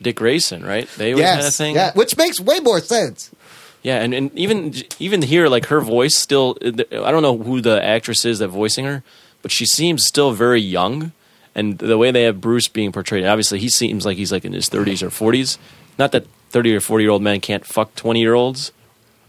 Dick 0.00 0.16
Grayson, 0.16 0.64
right? 0.64 0.88
They 0.96 1.12
always 1.12 1.26
had 1.26 1.44
a 1.44 1.50
thing. 1.50 1.74
yeah, 1.74 1.92
which 1.94 2.16
makes 2.16 2.40
way 2.40 2.60
more 2.60 2.80
sense. 2.80 3.30
Yeah, 3.82 4.02
and, 4.02 4.12
and 4.14 4.36
even 4.36 4.74
even 4.98 5.22
here, 5.22 5.48
like 5.48 5.66
her 5.66 5.80
voice 5.80 6.16
still. 6.16 6.56
I 6.62 6.70
don't 7.10 7.22
know 7.22 7.38
who 7.38 7.60
the 7.60 7.82
actress 7.84 8.24
is 8.24 8.40
that 8.40 8.48
voicing 8.48 8.84
her, 8.84 9.02
but 9.42 9.52
she 9.52 9.64
seems 9.66 10.04
still 10.04 10.32
very 10.32 10.60
young. 10.60 11.12
And 11.54 11.78
the 11.78 11.96
way 11.96 12.10
they 12.10 12.24
have 12.24 12.40
Bruce 12.40 12.68
being 12.68 12.92
portrayed, 12.92 13.24
obviously 13.24 13.60
he 13.60 13.68
seems 13.68 14.04
like 14.04 14.16
he's 14.18 14.32
like 14.32 14.44
in 14.44 14.52
his 14.52 14.68
thirties 14.68 15.02
or 15.02 15.10
forties. 15.10 15.58
Not 15.98 16.12
that 16.12 16.26
thirty 16.50 16.74
or 16.74 16.80
forty 16.80 17.04
year 17.04 17.10
old 17.12 17.22
men 17.22 17.40
can't 17.40 17.64
fuck 17.64 17.94
twenty 17.94 18.20
year 18.20 18.34
olds, 18.34 18.72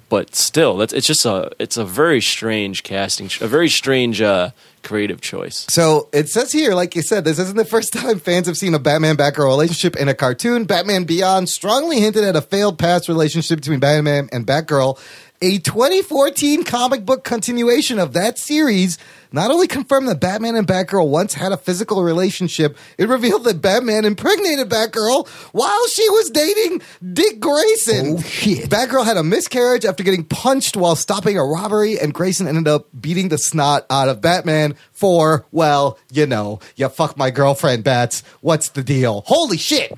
but 0.10 0.36
still, 0.36 0.78
that's 0.78 0.93
it's 0.93 1.08
just 1.08 1.26
a 1.26 1.51
it's 1.60 1.78
a 1.78 1.86
very 1.86 2.22
strange 2.22 2.84
casting, 2.84 3.30
a 3.41 3.47
very 3.47 3.70
strange 3.70 4.22
uh, 4.22 4.51
creative 4.84 5.20
choice. 5.20 5.66
So 5.70 6.08
it 6.14 6.30
says 6.30 6.51
here, 6.51 6.74
like 6.74 6.95
you 6.95 7.01
said, 7.01 7.26
this 7.26 7.39
isn't 7.39 7.58
the 7.58 7.66
first 7.70 7.91
time 7.91 8.20
fans 8.20 8.47
have 8.47 8.58
seen 8.58 8.74
a 8.74 8.80
Batman 8.80 9.18
Batgirl 9.18 9.47
relationship 9.47 9.95
in 9.97 10.08
a 10.08 10.14
cartoon. 10.14 10.64
Batman 10.66 11.03
Beyond 11.03 11.49
strongly 11.49 11.99
hinted 11.99 12.24
at 12.24 12.36
a 12.36 12.41
failed 12.41 12.80
past 12.80 13.10
relationship 13.10 13.60
between 13.60 13.80
Batman 13.80 14.30
and 14.32 14.47
Batgirl. 14.47 14.97
A 15.39 15.59
2014 15.59 16.63
comic 16.63 17.05
book 17.05 17.23
continuation 17.23 17.99
of 17.99 18.13
that 18.13 18.39
series 18.39 18.97
not 19.31 19.51
only 19.51 19.67
confirmed 19.67 20.07
that 20.07 20.19
Batman 20.19 20.55
and 20.55 20.65
Batgirl 20.65 21.09
once 21.09 21.35
had 21.35 21.51
a 21.51 21.57
physical 21.57 22.01
relationship, 22.01 22.75
it 22.97 23.07
revealed 23.07 23.43
that 23.43 23.61
Batman 23.61 24.03
impregnated 24.03 24.67
Batgirl 24.67 25.27
while 25.51 25.88
she 25.89 26.09
was 26.09 26.31
dating 26.31 26.81
Dick 27.13 27.39
Grayson. 27.39 28.15
Oh, 28.17 28.21
shit. 28.21 28.67
Batgirl 28.67 29.05
had 29.05 29.17
a 29.17 29.23
miscarriage 29.23 29.85
after 29.85 30.03
getting 30.03 30.23
punched 30.23 30.75
while 30.75 30.95
stopping 30.95 31.38
a 31.38 31.43
robbery, 31.43 31.99
and 31.99 32.15
Grayson 32.15 32.47
ended 32.47 32.67
up 32.67 32.88
beating 32.99 33.29
the 33.29 33.38
snot 33.38 33.85
out 33.91 34.09
of 34.09 34.21
Batman 34.21 34.73
for, 34.91 35.45
well, 35.51 35.99
you 36.11 36.25
know, 36.25 36.59
you 36.77 36.89
fuck 36.89 37.15
my 37.15 37.29
girlfriend, 37.29 37.83
Bats. 37.83 38.23
What's 38.41 38.69
the 38.69 38.81
deal? 38.81 39.21
Holy 39.27 39.57
shit. 39.57 39.93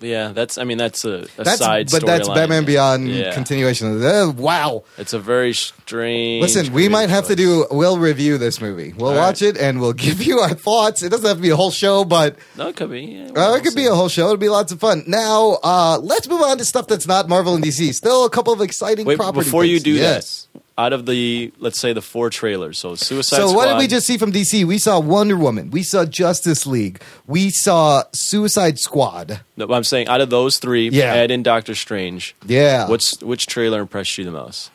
Yeah, 0.00 0.32
that's 0.32 0.56
I 0.58 0.64
mean 0.64 0.78
that's 0.78 1.04
a, 1.04 1.26
a 1.38 1.44
That's, 1.44 1.58
side 1.58 1.90
but 1.90 2.04
that's 2.06 2.28
storyline. 2.28 2.34
Batman 2.34 2.64
Beyond 2.64 3.08
Yeah. 3.08 3.34
continuation. 3.34 3.92
of 3.92 4.00
the- 4.00 4.22
uh, 4.24 4.30
wow. 4.32 4.84
It's 4.98 5.12
a 5.12 5.18
very 5.18 5.52
strange. 5.52 6.42
Listen, 6.42 6.72
we 6.72 6.88
might 6.88 7.10
have 7.10 7.26
to 7.26 7.36
do. 7.36 7.66
We'll 7.70 7.98
review 7.98 8.38
this 8.38 8.60
movie. 8.60 8.92
We'll 8.96 9.10
All 9.10 9.16
watch 9.16 9.42
it 9.42 9.56
and 9.58 9.80
we'll 9.80 9.92
give 10.08 10.22
you 10.22 10.38
our 10.38 10.54
thoughts. 10.54 11.02
It 11.02 11.10
doesn't 11.10 11.26
have 11.26 11.36
to 11.36 11.42
be 11.42 11.50
a 11.50 11.56
whole 11.56 11.70
show, 11.70 12.04
but 12.04 12.36
No, 12.56 12.68
it 12.68 12.76
could 12.76 12.90
be. 12.90 13.00
Yeah, 13.02 13.24
uh, 13.28 13.32
we'll 13.34 13.54
it 13.56 13.62
could 13.62 13.72
see. 13.72 13.80
be 13.80 13.86
a 13.86 13.94
whole 13.94 14.08
show. 14.08 14.28
It'd 14.28 14.40
be 14.40 14.48
lots 14.48 14.72
of 14.72 14.80
fun. 14.80 15.04
Now, 15.06 15.58
uh, 15.62 15.98
let's 16.02 16.28
move 16.28 16.42
on 16.42 16.58
to 16.58 16.64
stuff 16.64 16.86
that's 16.86 17.06
not 17.06 17.28
Marvel 17.28 17.54
and 17.54 17.62
DC. 17.64 17.94
Still 17.94 18.24
a 18.24 18.30
couple 18.30 18.52
of 18.52 18.60
exciting 18.60 19.06
Wait, 19.06 19.18
property 19.18 19.44
before 19.44 19.64
you 19.64 19.80
do 19.80 19.92
yes. 19.92 20.48
that, 20.54 20.60
out 20.84 20.92
of 20.92 21.06
the 21.06 21.52
let's 21.58 21.78
say 21.78 21.92
the 21.92 22.00
four 22.02 22.30
trailers, 22.30 22.78
so 22.78 22.94
Suicide 22.94 23.36
So 23.36 23.48
Squad. 23.48 23.56
what 23.56 23.66
did 23.68 23.78
we 23.78 23.86
just 23.86 24.06
see 24.06 24.16
from 24.18 24.32
DC? 24.32 24.64
We 24.64 24.78
saw 24.78 24.98
Wonder 24.98 25.36
Woman. 25.36 25.70
We 25.70 25.82
saw 25.82 26.04
Justice 26.04 26.66
League. 26.66 27.00
We 27.26 27.50
saw 27.50 28.04
Suicide 28.12 28.78
Squad. 28.78 29.40
No, 29.56 29.66
I'm 29.72 29.84
saying 29.84 30.08
out 30.08 30.20
of 30.20 30.30
those 30.30 30.58
three, 30.58 30.88
Yeah. 30.88 31.12
add 31.14 31.30
in 31.30 31.42
Doctor 31.42 31.74
Strange. 31.74 32.34
Yeah. 32.46 32.88
What's 32.88 33.20
which 33.22 33.46
trailer 33.46 33.80
impressed 33.80 34.16
you 34.18 34.24
the 34.24 34.30
most? 34.30 34.70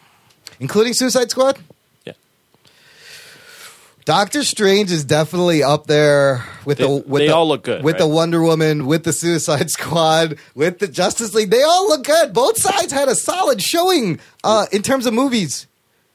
including 0.60 0.94
Suicide 0.94 1.30
Squad. 1.32 1.58
Yeah. 2.06 2.14
Doctor 4.06 4.44
Strange 4.44 4.92
is 4.92 5.04
definitely 5.04 5.64
up 5.64 5.88
there 5.88 6.46
with 6.64 6.78
They- 6.78 6.84
the 6.86 7.04
with 7.08 7.22
they 7.22 7.28
the, 7.28 7.36
all 7.36 7.48
look 7.48 7.64
good, 7.64 7.84
with 7.84 7.98
the? 7.98 8.06
Wonder 8.08 8.42
Woman, 8.44 8.86
with 8.86 9.04
the 9.04 9.12
Suicide 9.14 9.72
Squad, 9.78 10.38
with 10.54 10.78
the 10.80 10.88
Justice 10.88 11.34
League. 11.34 11.50
They 11.50 11.64
all 11.64 11.88
look 11.90 12.04
good. 12.04 12.32
Both 12.32 12.62
sides 12.62 12.94
had 12.94 13.08
a 13.10 13.16
solid 13.16 13.62
showing 13.64 14.20
uh, 14.44 14.68
in 14.72 14.84
terms 14.84 15.08
of 15.08 15.14
movies. 15.14 15.66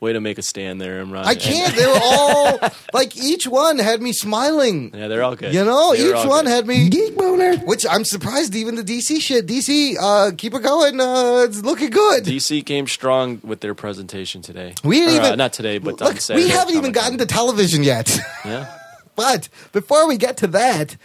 Way 0.01 0.15
to 0.15 0.21
make 0.21 0.39
a 0.39 0.43
stand 0.43 0.81
there, 0.81 1.05
Imran. 1.05 1.25
I 1.27 1.35
can't. 1.35 1.77
They 1.77 1.87
were 1.87 2.01
all 2.03 2.59
like 2.95 3.15
each 3.19 3.47
one 3.47 3.79
had 3.79 4.01
me 4.01 4.15
smiling. 4.15 4.93
Yeah, 4.95 5.09
they're 5.09 5.23
all 5.23 5.37
good. 5.37 5.53
You 5.53 5.63
know, 5.63 5.95
They 5.95 6.05
were 6.05 6.11
each 6.11 6.17
all 6.17 6.29
one 6.29 6.45
good. 6.47 6.51
had 6.53 6.67
me 6.67 6.89
geek 6.89 7.15
boner, 7.19 7.59
which 7.59 7.85
I'm 7.89 8.07
surprised. 8.07 8.55
Even 8.55 8.77
the 8.77 8.83
DC 8.83 9.21
shit, 9.21 9.47
DC, 9.47 9.97
uh, 10.01 10.31
keep 10.39 10.55
it 10.55 10.63
going. 10.63 10.99
Uh, 10.99 11.45
it's 11.47 11.63
looking 11.63 11.91
good. 11.91 12.25
DC 12.25 12.65
came 12.65 12.87
strong 12.87 13.41
with 13.45 13.61
their 13.61 13.75
presentation 13.75 14.41
today. 14.41 14.75
we 14.83 15.01
didn't 15.01 15.19
Or, 15.19 15.21
uh, 15.21 15.27
even 15.27 15.39
not 15.39 15.53
today, 15.53 15.77
but 15.77 16.01
look, 16.01 16.11
on 16.15 16.17
Saturday. 16.19 16.47
we 16.47 16.51
haven't 16.51 16.71
even 16.77 16.95
Comic-Con. 16.95 17.03
gotten 17.05 17.19
to 17.19 17.27
television 17.27 17.83
yet. 17.85 18.19
Yeah. 18.45 18.75
But 19.17 19.51
before 19.73 20.09
we 20.09 20.17
get 20.17 20.39
to 20.39 20.47
that, 20.47 20.97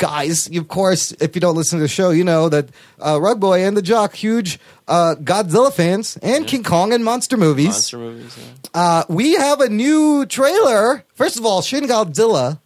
guys, 0.00 0.48
of 0.56 0.66
course, 0.66 1.12
if 1.20 1.36
you 1.36 1.40
don't 1.40 1.54
listen 1.54 1.78
to 1.78 1.82
the 1.82 1.88
show, 1.88 2.10
you 2.10 2.24
know 2.24 2.48
that 2.48 2.70
uh, 2.98 3.20
Rug 3.20 3.38
Boy 3.38 3.64
and 3.64 3.76
the 3.76 3.82
Jock, 3.82 4.14
huge 4.14 4.58
uh, 4.88 5.14
Godzilla 5.20 5.72
fans 5.72 6.16
and 6.22 6.46
King 6.46 6.64
Kong 6.64 6.92
and 6.92 7.04
monster 7.04 7.36
movies. 7.36 7.66
Monster 7.68 7.98
movies. 7.98 8.36
Yeah. 8.36 8.80
Uh, 8.80 9.04
we 9.08 9.34
have 9.34 9.60
a 9.60 9.68
new 9.68 10.26
trailer. 10.26 11.04
First 11.14 11.38
of 11.38 11.44
all, 11.44 11.62
Shin 11.62 11.84
Godzilla 11.84 12.58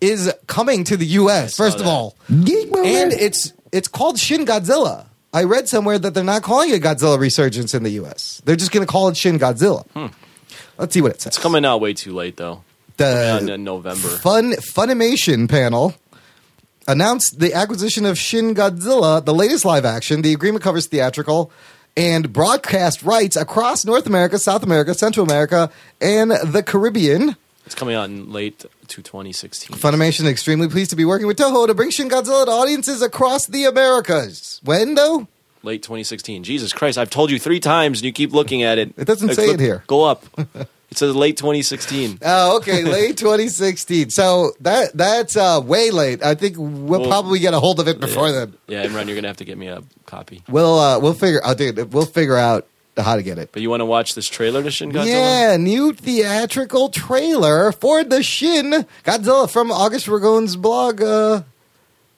is 0.00 0.32
coming 0.46 0.84
to 0.84 0.96
the 0.96 1.06
U.S. 1.06 1.56
saw 1.56 1.64
First 1.64 1.78
of 1.80 1.84
that. 1.84 1.90
all, 1.90 2.16
and 2.28 3.12
it's 3.12 3.52
it's 3.72 3.88
called 3.88 4.18
Shin 4.18 4.46
Godzilla. 4.46 5.06
I 5.34 5.42
read 5.44 5.68
somewhere 5.68 5.98
that 5.98 6.14
they're 6.14 6.24
not 6.24 6.42
calling 6.42 6.70
it 6.70 6.82
Godzilla 6.82 7.18
Resurgence 7.18 7.74
in 7.74 7.82
the 7.82 7.90
U.S. 7.90 8.40
They're 8.46 8.56
just 8.56 8.70
going 8.72 8.86
to 8.86 8.90
call 8.90 9.08
it 9.08 9.16
Shin 9.16 9.38
Godzilla. 9.38 9.84
Let's 10.78 10.94
see 10.94 11.02
what 11.02 11.10
it 11.12 11.20
says. 11.20 11.24
Hmm. 11.24 11.28
It's 11.36 11.38
coming 11.42 11.64
out 11.64 11.80
way 11.80 11.92
too 11.92 12.14
late 12.14 12.36
though. 12.36 12.62
The 12.96 13.52
in 13.52 13.64
November. 13.64 14.08
Fun 14.08 14.52
Funimation 14.52 15.48
panel 15.48 15.94
announced 16.88 17.38
the 17.38 17.54
acquisition 17.54 18.04
of 18.04 18.18
Shin 18.18 18.54
Godzilla, 18.54 19.24
the 19.24 19.34
latest 19.34 19.64
live 19.64 19.84
action. 19.84 20.22
The 20.22 20.32
agreement 20.32 20.64
covers 20.64 20.86
theatrical 20.86 21.52
and 21.96 22.32
broadcast 22.32 23.02
rights 23.02 23.36
across 23.36 23.84
North 23.84 24.06
America, 24.06 24.38
South 24.38 24.62
America, 24.62 24.94
Central 24.94 25.24
America, 25.24 25.70
and 26.00 26.30
the 26.30 26.62
Caribbean. 26.62 27.36
It's 27.66 27.74
coming 27.74 27.94
out 27.94 28.08
in 28.08 28.32
late 28.32 28.64
to 28.88 29.02
2016. 29.02 29.76
Funimation 29.76 30.20
is 30.20 30.28
extremely 30.28 30.68
pleased 30.68 30.90
to 30.90 30.96
be 30.96 31.04
working 31.04 31.26
with 31.26 31.36
Toho 31.36 31.66
to 31.66 31.74
bring 31.74 31.90
Shin 31.90 32.08
Godzilla 32.08 32.46
to 32.46 32.50
audiences 32.50 33.02
across 33.02 33.46
the 33.46 33.66
Americas. 33.66 34.60
When 34.64 34.94
though? 34.94 35.28
Late 35.62 35.82
2016. 35.82 36.44
Jesus 36.44 36.72
Christ! 36.72 36.96
I've 36.96 37.10
told 37.10 37.30
you 37.30 37.38
three 37.38 37.60
times, 37.60 37.98
and 37.98 38.06
you 38.06 38.12
keep 38.12 38.32
looking 38.32 38.62
at 38.62 38.78
it. 38.78 38.94
It 38.96 39.04
doesn't 39.06 39.34
say 39.34 39.46
click- 39.46 39.54
it 39.54 39.60
here. 39.60 39.84
Go 39.86 40.04
up. 40.04 40.24
It 40.90 40.96
says 40.96 41.14
late 41.14 41.36
2016. 41.36 42.18
Oh, 42.24 42.56
okay, 42.58 42.82
late 42.82 43.16
2016. 43.18 44.10
So 44.10 44.52
that 44.60 44.96
that's 44.96 45.36
uh, 45.36 45.60
way 45.62 45.90
late. 45.90 46.22
I 46.24 46.34
think 46.34 46.56
we'll, 46.58 47.00
Well, 47.00 47.06
probably 47.08 47.38
get 47.40 47.52
a 47.54 47.60
hold 47.60 47.78
of 47.80 47.88
it 47.88 48.00
before 48.00 48.32
then. 48.32 48.54
Yeah, 48.66 48.86
Imran, 48.86 49.06
you're 49.06 49.14
gonna 49.14 49.28
have 49.28 49.36
to 49.38 49.44
get 49.44 49.58
me 49.58 49.68
a 49.68 49.82
copy. 50.06 50.42
We'll 50.48 50.78
uh, 50.78 50.98
we'll 50.98 51.14
figure. 51.14 51.40
I'll 51.44 51.54
do 51.54 51.68
it. 51.68 51.90
We'll 51.90 52.06
figure 52.06 52.36
out 52.36 52.66
how 52.96 53.14
to 53.16 53.22
get 53.22 53.38
it. 53.38 53.50
But 53.52 53.62
you 53.62 53.70
want 53.70 53.80
to 53.80 53.84
watch 53.84 54.14
this 54.16 54.26
trailer 54.28 54.62
to 54.62 54.70
Shin 54.72 54.90
Godzilla? 54.90 55.06
Yeah, 55.06 55.56
new 55.56 55.92
theatrical 55.92 56.88
trailer 56.88 57.70
for 57.70 58.02
the 58.02 58.22
Shin 58.24 58.86
Godzilla 59.04 59.48
from 59.48 59.70
August 59.70 60.06
Ragone's 60.06 60.56
blog. 60.56 61.00
Uh, 61.02 61.42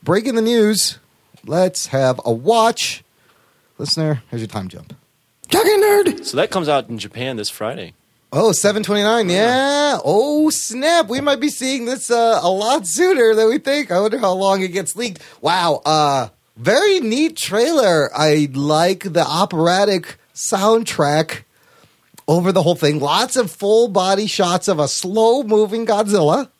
breaking 0.02 0.36
the 0.36 0.42
news. 0.42 0.98
Let's 1.44 1.88
have 1.88 2.20
a 2.24 2.32
watch. 2.32 3.02
Listener, 3.78 4.22
here's 4.30 4.40
your 4.42 4.48
time 4.48 4.68
jump. 4.68 4.94
Talking 5.50 5.80
nerd. 5.82 6.24
So 6.24 6.36
that 6.36 6.50
comes 6.50 6.68
out 6.68 6.88
in 6.88 6.98
Japan 6.98 7.36
this 7.36 7.50
Friday. 7.50 7.94
Oh, 8.32 8.52
729. 8.52 9.28
Yeah. 9.28 9.98
Oh, 10.04 10.50
snap. 10.50 11.08
We 11.08 11.20
might 11.20 11.40
be 11.40 11.48
seeing 11.48 11.84
this 11.84 12.12
uh, 12.12 12.38
a 12.40 12.48
lot 12.48 12.86
sooner 12.86 13.34
than 13.34 13.48
we 13.48 13.58
think. 13.58 13.90
I 13.90 13.98
wonder 14.00 14.18
how 14.18 14.32
long 14.34 14.62
it 14.62 14.68
gets 14.68 14.94
leaked. 14.94 15.20
Wow. 15.40 15.82
Uh, 15.84 16.28
very 16.56 17.00
neat 17.00 17.36
trailer. 17.36 18.08
I 18.16 18.48
like 18.52 19.12
the 19.12 19.26
operatic 19.26 20.16
soundtrack 20.32 21.42
over 22.28 22.52
the 22.52 22.62
whole 22.62 22.76
thing. 22.76 23.00
Lots 23.00 23.34
of 23.34 23.50
full 23.50 23.88
body 23.88 24.28
shots 24.28 24.68
of 24.68 24.78
a 24.78 24.86
slow 24.86 25.42
moving 25.42 25.84
Godzilla. 25.84 26.50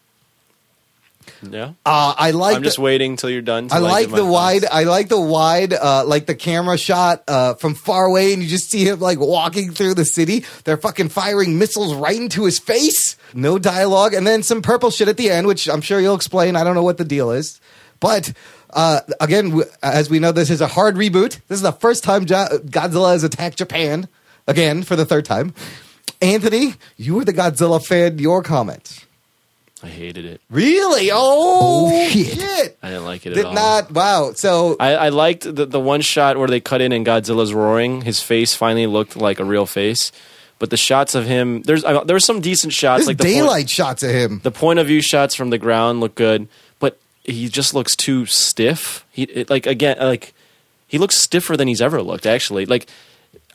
Yeah. 1.43 1.73
Uh, 1.87 2.15
I 2.17 2.33
like. 2.33 2.57
I'm 2.57 2.63
just 2.63 2.77
the, 2.77 2.83
waiting 2.83 3.17
till 3.17 3.31
you're 3.31 3.41
done. 3.41 3.69
I 3.71 3.77
till 3.79 3.83
like 3.83 4.11
the 4.11 4.25
wide. 4.25 4.65
I 4.71 4.85
like 4.85 5.09
the 5.09 5.21
wide, 5.21 5.73
uh, 5.73 6.05
like 6.05 6.27
the 6.27 6.35
camera 6.35 6.77
shot 6.77 7.25
uh, 7.29 7.55
from 7.55 7.75
far 7.75 8.05
away, 8.05 8.33
and 8.33 8.43
you 8.43 8.49
just 8.49 8.71
see 8.71 8.85
him 8.85 9.01
like 9.01 9.19
walking 9.19 9.73
through 9.73 9.95
the 9.95 10.05
city. 10.05 10.45
They're 10.65 10.77
fucking 10.77 11.09
firing 11.09 11.59
missiles 11.59 11.95
right 11.95 12.17
into 12.17 12.45
his 12.45 12.59
face. 12.59 13.17
No 13.33 13.59
dialogue, 13.59 14.13
and 14.15 14.27
then 14.27 14.43
some 14.43 14.61
purple 14.63 14.91
shit 14.91 15.09
at 15.09 15.17
the 15.17 15.31
end, 15.31 15.47
which 15.47 15.69
I'm 15.69 15.81
sure 15.81 16.01
you'll 16.01 16.15
explain. 16.15 16.57
I 16.57 16.65
don't 16.65 16.75
know 16.75 16.83
what 16.83 16.99
the 16.99 17.05
deal 17.05 17.31
is, 17.31 17.61
but 18.01 18.33
uh, 18.71 19.01
again, 19.21 19.51
w- 19.51 19.69
as 19.83 20.11
we 20.11 20.19
know, 20.19 20.33
this 20.33 20.51
is 20.51 20.61
a 20.61 20.67
hard 20.67 20.97
reboot. 20.97 21.41
This 21.49 21.57
is 21.57 21.63
the 21.63 21.73
first 21.73 22.05
time 22.05 22.23
Ja- 22.27 22.49
Godzilla 22.49 23.13
has 23.13 23.25
attacked 23.25 23.59
Japan 23.59 24.09
again 24.47 24.83
for 24.83 24.97
the 24.97 25.07
third 25.07 25.25
time. 25.25 25.55
Anthony, 26.21 26.75
you 26.97 27.15
were 27.15 27.25
the 27.25 27.33
Godzilla 27.33 27.85
fan. 27.85 28.19
Your 28.19 28.43
comment. 28.43 29.07
I 29.83 29.89
hated 29.89 30.25
it. 30.27 30.41
Really? 30.51 31.11
Oh, 31.11 31.89
Oh, 31.93 32.09
shit. 32.11 32.39
shit. 32.39 32.79
I 32.83 32.89
didn't 32.91 33.05
like 33.07 33.25
it 33.25 33.31
Did 33.31 33.39
at 33.39 33.45
all. 33.47 33.55
not. 33.55 33.91
Wow. 33.93 34.33
So 34.35 34.77
I, 34.79 34.95
I 34.95 35.09
liked 35.09 35.43
the, 35.45 35.65
the 35.65 35.81
one 35.81 36.03
shot 36.03 36.37
where 36.37 36.49
they 36.49 36.61
cut 36.61 36.81
in 36.83 36.93
and 36.93 37.07
Godzilla's 37.07 37.55
roaring. 37.55 38.03
His 38.03 38.21
face 38.23 38.55
finally 38.55 38.87
looked 38.87 39.17
like 39.17 39.41
a 39.41 39.45
real 39.45 39.65
face. 39.67 40.13
But 40.59 40.69
the 40.69 40.77
shots 40.77 41.15
of 41.15 41.25
him, 41.25 41.63
there's 41.63 41.83
I, 41.87 42.05
there 42.05 42.15
were 42.15 42.21
some 42.21 42.43
decent 42.43 42.75
shots, 42.75 43.01
there's 43.01 43.07
like 43.09 43.17
the 43.17 43.25
point- 43.25 43.35
daylight 43.35 43.71
shots 43.71 44.03
of 44.03 44.11
him. 44.11 44.41
the 44.43 44.51
point 44.51 44.79
of 44.79 44.87
view 44.87 45.01
shots 45.01 45.35
from 45.35 45.49
the 45.49 45.57
ground 45.57 46.01
look 46.01 46.15
good, 46.15 46.49
but 46.79 46.99
he 47.25 47.49
just 47.49 47.73
looks 47.73 47.97
too 47.97 48.27
stiff. 48.27 49.07
He 49.11 49.23
it, 49.23 49.49
like 49.49 49.65
again 49.67 49.97
like 49.99 50.35
he 50.87 50.99
looks 50.99 51.17
stiffer 51.17 51.57
than 51.57 51.67
he's 51.67 51.81
ever 51.81 52.03
looked. 52.03 52.27
Actually, 52.27 52.67
like 52.67 52.87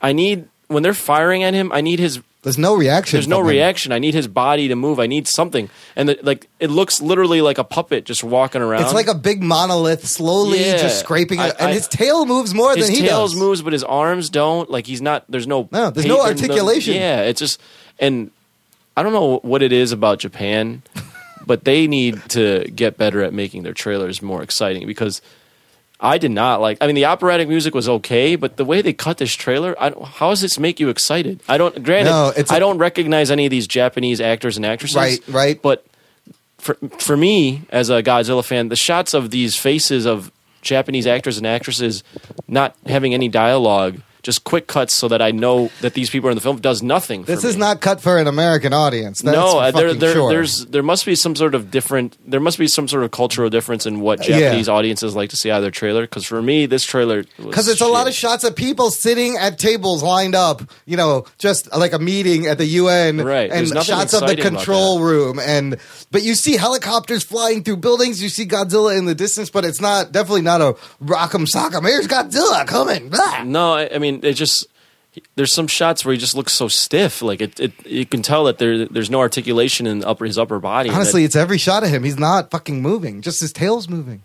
I 0.02 0.12
need 0.12 0.48
when 0.66 0.82
they're 0.82 0.94
firing 0.94 1.44
at 1.44 1.54
him, 1.54 1.70
I 1.70 1.80
need 1.80 2.00
his. 2.00 2.20
There's 2.46 2.58
no 2.58 2.76
reaction. 2.76 3.16
There's 3.16 3.26
no 3.26 3.40
him. 3.40 3.46
reaction. 3.48 3.90
I 3.90 3.98
need 3.98 4.14
his 4.14 4.28
body 4.28 4.68
to 4.68 4.76
move. 4.76 5.00
I 5.00 5.08
need 5.08 5.26
something, 5.26 5.68
and 5.96 6.08
the, 6.10 6.18
like 6.22 6.46
it 6.60 6.70
looks 6.70 7.02
literally 7.02 7.40
like 7.40 7.58
a 7.58 7.64
puppet 7.64 8.04
just 8.04 8.22
walking 8.22 8.62
around. 8.62 8.82
It's 8.84 8.94
like 8.94 9.08
a 9.08 9.14
big 9.16 9.42
monolith 9.42 10.06
slowly 10.06 10.64
Yeah. 10.64 10.76
just 10.78 11.00
scraping, 11.00 11.40
I- 11.40 11.48
it, 11.48 11.56
and 11.58 11.68
I- 11.70 11.72
his 11.72 11.88
tail 11.88 12.24
moves 12.24 12.54
more 12.54 12.68
than 12.76 12.82
he 12.84 12.86
does. 12.86 12.98
His 13.00 13.08
tails 13.08 13.32
does. 13.32 13.40
moves, 13.40 13.62
but 13.62 13.72
his 13.72 13.82
arms 13.82 14.30
don't. 14.30 14.70
Like 14.70 14.86
he's 14.86 15.02
not. 15.02 15.24
There's 15.28 15.48
no. 15.48 15.68
No, 15.72 15.90
there's 15.90 16.06
no 16.06 16.20
articulation. 16.22 16.94
yeah, 16.94 17.22
it's 17.22 17.40
just 17.40 17.60
and 17.98 18.30
I 18.96 19.02
don't 19.02 19.12
know 19.12 19.40
what 19.42 19.60
it 19.62 19.72
is 19.72 19.90
about 19.90 20.20
Japan, 20.20 20.82
but 21.48 21.64
they 21.64 21.88
need 21.88 22.22
to 22.28 22.64
get 22.74 22.96
better 22.96 23.24
at 23.24 23.32
making 23.34 23.64
their 23.64 23.74
trailers 23.74 24.22
more 24.22 24.40
exciting 24.42 24.86
because. 24.86 25.20
I 25.98 26.18
did 26.18 26.30
not 26.30 26.60
like. 26.60 26.78
I 26.80 26.86
mean, 26.86 26.94
the 26.94 27.06
operatic 27.06 27.48
music 27.48 27.74
was 27.74 27.88
okay, 27.88 28.36
but 28.36 28.56
the 28.58 28.64
way 28.64 28.82
they 28.82 28.92
cut 28.92 29.16
this 29.18 29.32
trailer, 29.32 29.74
I 29.80 29.88
don't, 29.88 30.04
how 30.04 30.30
does 30.30 30.42
this 30.42 30.58
make 30.58 30.78
you 30.78 30.88
excited? 30.90 31.40
I 31.48 31.56
don't. 31.56 31.82
Granted, 31.82 32.10
No, 32.10 32.32
it's 32.36 32.50
I 32.52 32.56
a- 32.58 32.60
don't 32.60 32.78
recognize 32.78 33.30
any 33.30 33.46
of 33.46 33.50
these 33.50 33.66
Japanese 33.66 34.20
actors 34.20 34.56
and 34.58 34.66
actresses. 34.66 34.96
Right, 34.96 35.20
right. 35.28 35.62
But 35.62 35.86
for 36.58 36.74
for 36.98 37.16
me 37.16 37.62
as 37.70 37.88
a 37.90 38.02
Godzilla 38.02 38.44
fan, 38.44 38.68
the 38.68 38.76
shots 38.76 39.14
of 39.14 39.30
these 39.30 39.56
faces 39.56 40.04
of 40.06 40.30
Japanese 40.62 41.06
actors 41.06 41.38
and 41.38 41.46
actresses 41.46 42.02
not 42.48 42.76
having 42.86 43.14
any 43.14 43.28
dialogue, 43.28 44.00
just 44.26 44.42
quick 44.42 44.66
cuts 44.66 44.92
so 44.94 45.06
that 45.08 45.22
I 45.22 45.30
know 45.30 45.70
that 45.80 45.94
these 45.94 46.10
people 46.10 46.28
are 46.28 46.32
in 46.32 46.34
the 46.34 46.40
film 46.42 46.58
does 46.58 46.82
nothing. 46.82 47.22
This 47.22 47.44
is 47.44 47.54
me. 47.54 47.60
not 47.60 47.80
cut 47.80 48.00
for 48.00 48.18
an 48.18 48.26
American 48.26 48.72
audience. 48.72 49.22
That's 49.22 49.36
no, 49.36 49.60
uh, 49.60 49.70
there, 49.70 49.94
there, 49.94 50.12
sure. 50.14 50.30
there's 50.30 50.66
there 50.66 50.82
must 50.82 51.06
be 51.06 51.14
some 51.14 51.36
sort 51.36 51.54
of 51.54 51.70
different. 51.70 52.18
There 52.28 52.40
must 52.40 52.58
be 52.58 52.66
some 52.66 52.88
sort 52.88 53.04
of 53.04 53.12
cultural 53.12 53.48
difference 53.48 53.86
in 53.86 54.00
what 54.00 54.28
Yeah. 54.28 54.40
Japanese 54.40 54.68
audiences 54.68 55.14
like 55.14 55.30
to 55.30 55.36
see 55.36 55.50
out 55.50 55.58
of 55.58 55.62
their 55.62 55.70
trailer. 55.70 56.02
Because 56.02 56.26
for 56.26 56.42
me, 56.42 56.66
this 56.66 56.84
trailer 56.84 57.24
because 57.38 57.68
it's 57.68 57.80
a 57.80 57.86
lot 57.86 58.08
of 58.08 58.14
shots 58.14 58.42
of 58.42 58.56
people 58.56 58.90
sitting 58.90 59.36
at 59.36 59.58
tables 59.60 60.02
lined 60.02 60.34
up, 60.34 60.62
you 60.86 60.96
know, 60.96 61.24
just 61.38 61.72
like 61.74 61.92
a 61.92 61.98
meeting 62.00 62.46
at 62.46 62.58
the 62.58 62.66
UN, 62.66 63.24
Right. 63.24 63.50
And 63.50 63.68
shots 63.84 64.12
of 64.12 64.26
the 64.26 64.34
control 64.34 65.00
room, 65.00 65.38
and 65.38 65.76
but 66.10 66.24
you 66.24 66.34
see 66.34 66.56
helicopters 66.56 67.22
flying 67.22 67.62
through 67.62 67.76
buildings. 67.76 68.20
You 68.20 68.28
see 68.28 68.44
Godzilla 68.44 68.98
in 68.98 69.04
the 69.04 69.14
distance, 69.14 69.50
but 69.50 69.64
it's 69.64 69.80
not 69.80 70.10
definitely 70.10 70.42
not 70.42 70.60
a 70.60 70.72
rock'em 71.00 71.46
sock'em. 71.46 71.84
Here's 71.86 72.08
Godzilla 72.08 72.66
coming. 72.66 73.08
Blah. 73.08 73.44
No, 73.44 73.74
I, 73.74 73.88
I 73.94 73.98
mean 74.22 74.30
it 74.30 74.34
just. 74.34 74.66
There's 75.34 75.54
some 75.54 75.66
shots 75.66 76.04
where 76.04 76.12
he 76.12 76.18
just 76.18 76.34
looks 76.34 76.52
so 76.52 76.68
stiff. 76.68 77.22
Like 77.22 77.40
it, 77.40 77.58
it 77.58 77.86
you 77.86 78.04
can 78.04 78.20
tell 78.20 78.44
that 78.44 78.58
there 78.58 78.84
there's 78.86 79.08
no 79.08 79.20
articulation 79.20 79.86
in 79.86 80.04
upper 80.04 80.26
his 80.26 80.36
upper 80.36 80.58
body. 80.58 80.90
Honestly, 80.90 81.22
that, 81.22 81.26
it's 81.26 81.36
every 81.36 81.56
shot 81.56 81.82
of 81.84 81.88
him. 81.88 82.04
He's 82.04 82.18
not 82.18 82.50
fucking 82.50 82.82
moving. 82.82 83.22
Just 83.22 83.40
his 83.40 83.50
tail's 83.50 83.88
moving. 83.88 84.24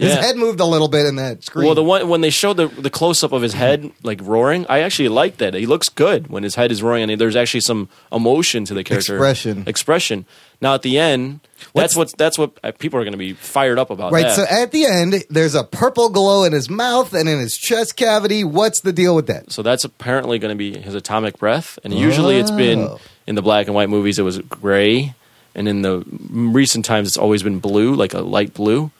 His 0.00 0.14
Yeah. 0.14 0.22
head 0.22 0.36
moved 0.36 0.60
a 0.60 0.64
little 0.64 0.88
bit 0.88 1.04
in 1.06 1.16
that 1.16 1.44
screen. 1.44 1.66
Well, 1.66 1.74
the 1.74 1.84
one 1.84 2.08
when 2.08 2.22
they 2.22 2.30
showed 2.30 2.56
the 2.56 2.68
the 2.68 2.88
close 2.90 3.22
up 3.22 3.32
of 3.32 3.42
his 3.42 3.52
head 3.52 3.90
like 4.02 4.20
roaring, 4.22 4.64
I 4.68 4.80
actually 4.80 5.08
liked 5.10 5.38
that. 5.38 5.52
He 5.54 5.66
looks 5.66 5.88
good 5.90 6.28
when 6.28 6.42
his 6.42 6.54
head 6.54 6.72
is 6.72 6.82
roaring, 6.82 7.10
and 7.10 7.20
there's 7.20 7.36
actually 7.36 7.60
some 7.60 7.88
emotion 8.10 8.64
to 8.64 8.74
the 8.74 8.82
character 8.82 9.14
Expression. 9.16 9.64
Expression. 9.66 10.24
Now 10.62 10.74
at 10.74 10.82
the 10.82 10.98
end, 10.98 11.40
that's 11.74 11.94
what 11.96 12.12
that's 12.16 12.38
what 12.38 12.52
uh, 12.64 12.72
people 12.78 12.98
are 12.98 13.04
going 13.04 13.12
to 13.12 13.18
be 13.18 13.34
fired 13.34 13.78
up 13.78 13.90
about. 13.90 14.10
Right. 14.12 14.22
that. 14.24 14.36
So 14.36 14.44
at 14.48 14.72
the 14.72 14.86
end, 14.86 15.22
there's 15.30 15.54
a 15.54 15.64
purple 15.64 16.08
glow 16.08 16.44
in 16.44 16.52
his 16.52 16.68
mouth 16.70 17.12
and 17.14 17.28
in 17.28 17.38
his 17.38 17.56
chest 17.56 17.96
cavity. 17.96 18.42
What's 18.42 18.80
the 18.80 18.92
deal 18.92 19.14
with 19.14 19.26
that? 19.28 19.52
So 19.52 19.62
that's 19.62 19.84
apparently 19.84 20.38
going 20.38 20.50
to 20.52 20.56
be 20.58 20.78
his 20.78 20.94
atomic 20.94 21.38
breath. 21.38 21.78
And 21.84 21.92
usually 21.94 22.38
it's 22.38 22.50
been 22.50 22.80
Oh. 22.80 22.98
in 23.26 23.34
the 23.34 23.42
black 23.42 23.66
and 23.66 23.74
white 23.74 23.88
movies, 23.90 24.18
it 24.18 24.22
was 24.22 24.38
gray. 24.38 25.14
And 25.54 25.66
in 25.68 25.82
the 25.82 26.04
recent 26.30 26.84
times, 26.84 27.08
it's 27.08 27.16
always 27.18 27.42
been 27.42 27.58
blue, 27.58 27.94
like 27.94 28.14
a 28.14 28.20
light 28.20 28.54
blue, 28.54 28.90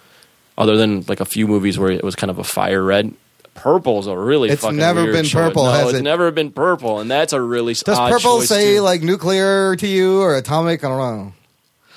other 0.61 0.77
than 0.77 1.05
like 1.09 1.19
a 1.19 1.25
few 1.25 1.49
movies 1.49 1.77
where 1.77 1.91
it 1.91 2.05
was 2.05 2.15
kind 2.15 2.31
of 2.31 2.39
a 2.39 2.45
fire 2.45 2.85
red. 2.85 3.13
Purple's 3.55 4.07
a 4.07 4.17
really 4.17 4.49
It's 4.49 4.63
fucking 4.63 4.77
never 4.77 5.07
been 5.11 5.25
choice. 5.25 5.33
purple, 5.49 5.65
No, 5.65 5.73
has 5.73 5.81
it's 5.87 5.93
it? 5.93 5.97
It's 5.97 6.05
never 6.05 6.31
been 6.31 6.53
purple, 6.53 7.01
and 7.01 7.11
that's 7.11 7.33
a 7.33 7.41
really 7.41 7.75
Does 7.75 7.83
purple 7.99 8.41
say 8.43 8.77
too. 8.77 8.81
like 8.83 9.03
nuclear 9.03 9.75
to 9.77 9.87
you 9.89 10.21
or 10.23 10.37
atomic? 10.37 10.85
I 10.85 10.89
don't 10.89 10.99
know. 10.99 11.33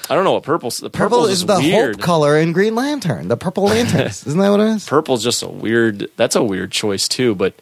I 0.10 0.16
don't 0.16 0.24
know 0.26 0.34
what 0.34 0.44
purple. 0.44 0.70
The 0.72 0.90
Purple, 0.90 1.20
purple 1.20 1.26
is 1.28 1.46
the 1.46 1.58
weird. 1.60 1.96
hope 1.98 2.04
color 2.04 2.38
in 2.38 2.52
Green 2.54 2.76
Lantern. 2.76 3.28
The 3.30 3.38
purple 3.38 3.66
lanterns. 3.66 4.26
Isn't 4.28 4.40
that 4.40 4.50
what 4.50 4.60
it 4.60 4.68
is? 4.76 4.86
Purple's 4.90 5.24
just 5.24 5.44
a 5.44 5.48
weird. 5.48 6.10
That's 6.18 6.36
a 6.36 6.44
weird 6.44 6.72
choice 6.72 7.08
too, 7.08 7.36
but. 7.36 7.54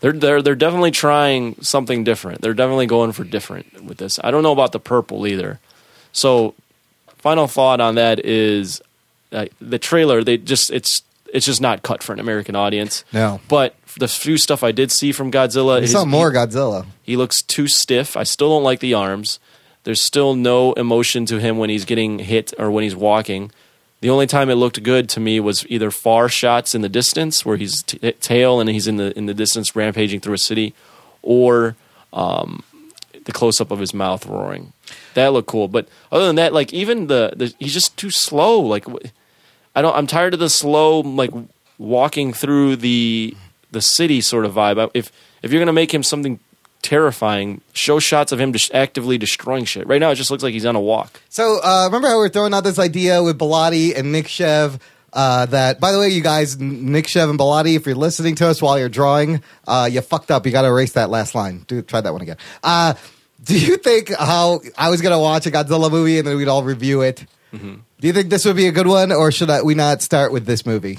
They're, 0.00 0.12
they're 0.12 0.40
they're 0.42 0.54
definitely 0.54 0.92
trying 0.92 1.56
something 1.60 2.04
different. 2.04 2.40
They're 2.40 2.54
definitely 2.54 2.86
going 2.86 3.10
for 3.10 3.24
different 3.24 3.82
with 3.82 3.98
this. 3.98 4.20
I 4.22 4.30
don't 4.30 4.44
know 4.44 4.52
about 4.52 4.70
the 4.70 4.78
purple 4.78 5.26
either. 5.26 5.58
So, 6.12 6.54
final 7.16 7.48
thought 7.48 7.80
on 7.80 7.96
that 7.96 8.24
is 8.24 8.80
uh, 9.32 9.46
the 9.60 9.78
trailer. 9.78 10.22
They 10.24 10.36
just 10.38 10.70
it's 10.70 11.02
it's 11.32 11.44
just 11.46 11.60
not 11.60 11.82
cut 11.82 12.02
for 12.02 12.12
an 12.12 12.20
American 12.20 12.56
audience. 12.56 13.04
No. 13.12 13.40
But 13.48 13.74
the 13.98 14.08
few 14.08 14.38
stuff 14.38 14.62
I 14.64 14.72
did 14.72 14.90
see 14.90 15.12
from 15.12 15.30
Godzilla, 15.30 15.80
We 15.80 15.86
saw 15.86 16.04
more 16.04 16.32
Godzilla. 16.32 16.86
he 17.02 17.16
looks 17.16 17.42
too 17.42 17.68
stiff. 17.68 18.16
I 18.16 18.22
still 18.22 18.48
don't 18.50 18.62
like 18.64 18.80
the 18.80 18.94
arms. 18.94 19.38
There's 19.84 20.04
still 20.04 20.34
no 20.34 20.72
emotion 20.74 21.26
to 21.26 21.38
him 21.38 21.58
when 21.58 21.70
he's 21.70 21.84
getting 21.84 22.18
hit 22.18 22.52
or 22.58 22.70
when 22.70 22.84
he's 22.84 22.96
walking. 22.96 23.50
The 24.00 24.10
only 24.10 24.26
time 24.26 24.48
it 24.48 24.54
looked 24.54 24.82
good 24.82 25.08
to 25.10 25.20
me 25.20 25.40
was 25.40 25.66
either 25.68 25.90
far 25.90 26.28
shots 26.28 26.74
in 26.74 26.82
the 26.82 26.88
distance 26.88 27.44
where 27.44 27.56
he's 27.56 27.82
t- 27.82 27.98
tail 28.12 28.60
and 28.60 28.68
he's 28.70 28.86
in 28.86 28.96
the 28.96 29.16
in 29.18 29.26
the 29.26 29.34
distance 29.34 29.74
rampaging 29.74 30.20
through 30.20 30.34
a 30.34 30.38
city, 30.38 30.72
or 31.22 31.74
um, 32.12 32.62
the 33.24 33.32
close 33.32 33.60
up 33.60 33.70
of 33.70 33.80
his 33.80 33.92
mouth 33.92 34.24
roaring. 34.26 34.72
That 35.14 35.32
looked 35.32 35.48
cool. 35.48 35.68
But 35.68 35.88
other 36.12 36.26
than 36.26 36.36
that, 36.36 36.52
like 36.52 36.72
even 36.72 37.08
the, 37.08 37.32
the 37.36 37.52
he's 37.58 37.74
just 37.74 37.96
too 37.96 38.10
slow. 38.10 38.60
Like 38.60 38.84
I 39.78 39.80
don't. 39.80 39.94
I'm 39.94 40.08
tired 40.08 40.34
of 40.34 40.40
the 40.40 40.50
slow 40.50 40.98
like 40.98 41.30
walking 41.78 42.32
through 42.32 42.74
the 42.74 43.36
the 43.70 43.80
city 43.80 44.20
sort 44.20 44.44
of 44.44 44.54
vibe. 44.54 44.90
If 44.92 45.12
if 45.40 45.52
you're 45.52 45.60
gonna 45.60 45.72
make 45.72 45.94
him 45.94 46.02
something 46.02 46.40
terrifying, 46.82 47.60
show 47.74 48.00
shots 48.00 48.32
of 48.32 48.40
him 48.40 48.52
just 48.52 48.74
actively 48.74 49.18
destroying 49.18 49.64
shit. 49.66 49.86
Right 49.86 50.00
now, 50.00 50.10
it 50.10 50.16
just 50.16 50.32
looks 50.32 50.42
like 50.42 50.52
he's 50.52 50.66
on 50.66 50.74
a 50.74 50.80
walk. 50.80 51.20
So 51.28 51.60
uh, 51.62 51.84
remember 51.86 52.08
how 52.08 52.14
we 52.14 52.22
were 52.22 52.28
throwing 52.28 52.54
out 52.54 52.64
this 52.64 52.80
idea 52.80 53.22
with 53.22 53.38
Bilotti 53.38 53.96
and 53.96 54.10
Nick 54.10 54.26
Shev? 54.26 54.80
Uh, 55.12 55.46
that 55.46 55.78
by 55.78 55.92
the 55.92 56.00
way, 56.00 56.08
you 56.08 56.22
guys, 56.22 56.58
Nick 56.58 57.06
Shev 57.06 57.30
and 57.30 57.38
Bilotti, 57.38 57.76
if 57.76 57.86
you're 57.86 57.94
listening 57.94 58.34
to 58.34 58.48
us 58.48 58.60
while 58.60 58.80
you're 58.80 58.88
drawing, 58.88 59.44
uh, 59.68 59.88
you 59.88 60.00
fucked 60.00 60.32
up. 60.32 60.44
You 60.44 60.50
got 60.50 60.62
to 60.62 60.68
erase 60.68 60.94
that 60.94 61.08
last 61.08 61.36
line. 61.36 61.64
Do 61.68 61.82
try 61.82 62.00
that 62.00 62.12
one 62.12 62.22
again. 62.22 62.36
Uh, 62.64 62.94
do 63.44 63.56
you 63.56 63.76
think 63.76 64.12
how 64.12 64.60
I 64.76 64.90
was 64.90 65.02
gonna 65.02 65.20
watch 65.20 65.46
a 65.46 65.52
Godzilla 65.52 65.88
movie 65.88 66.18
and 66.18 66.26
then 66.26 66.36
we'd 66.36 66.48
all 66.48 66.64
review 66.64 67.02
it? 67.02 67.24
Mm-hmm. 67.52 67.76
Do 68.00 68.06
you 68.06 68.12
think 68.12 68.30
this 68.30 68.44
would 68.44 68.56
be 68.56 68.66
a 68.68 68.72
good 68.72 68.86
one, 68.86 69.10
or 69.12 69.32
should 69.32 69.50
I, 69.50 69.62
we 69.62 69.74
not 69.74 70.02
start 70.02 70.32
with 70.32 70.46
this 70.46 70.64
movie? 70.64 70.98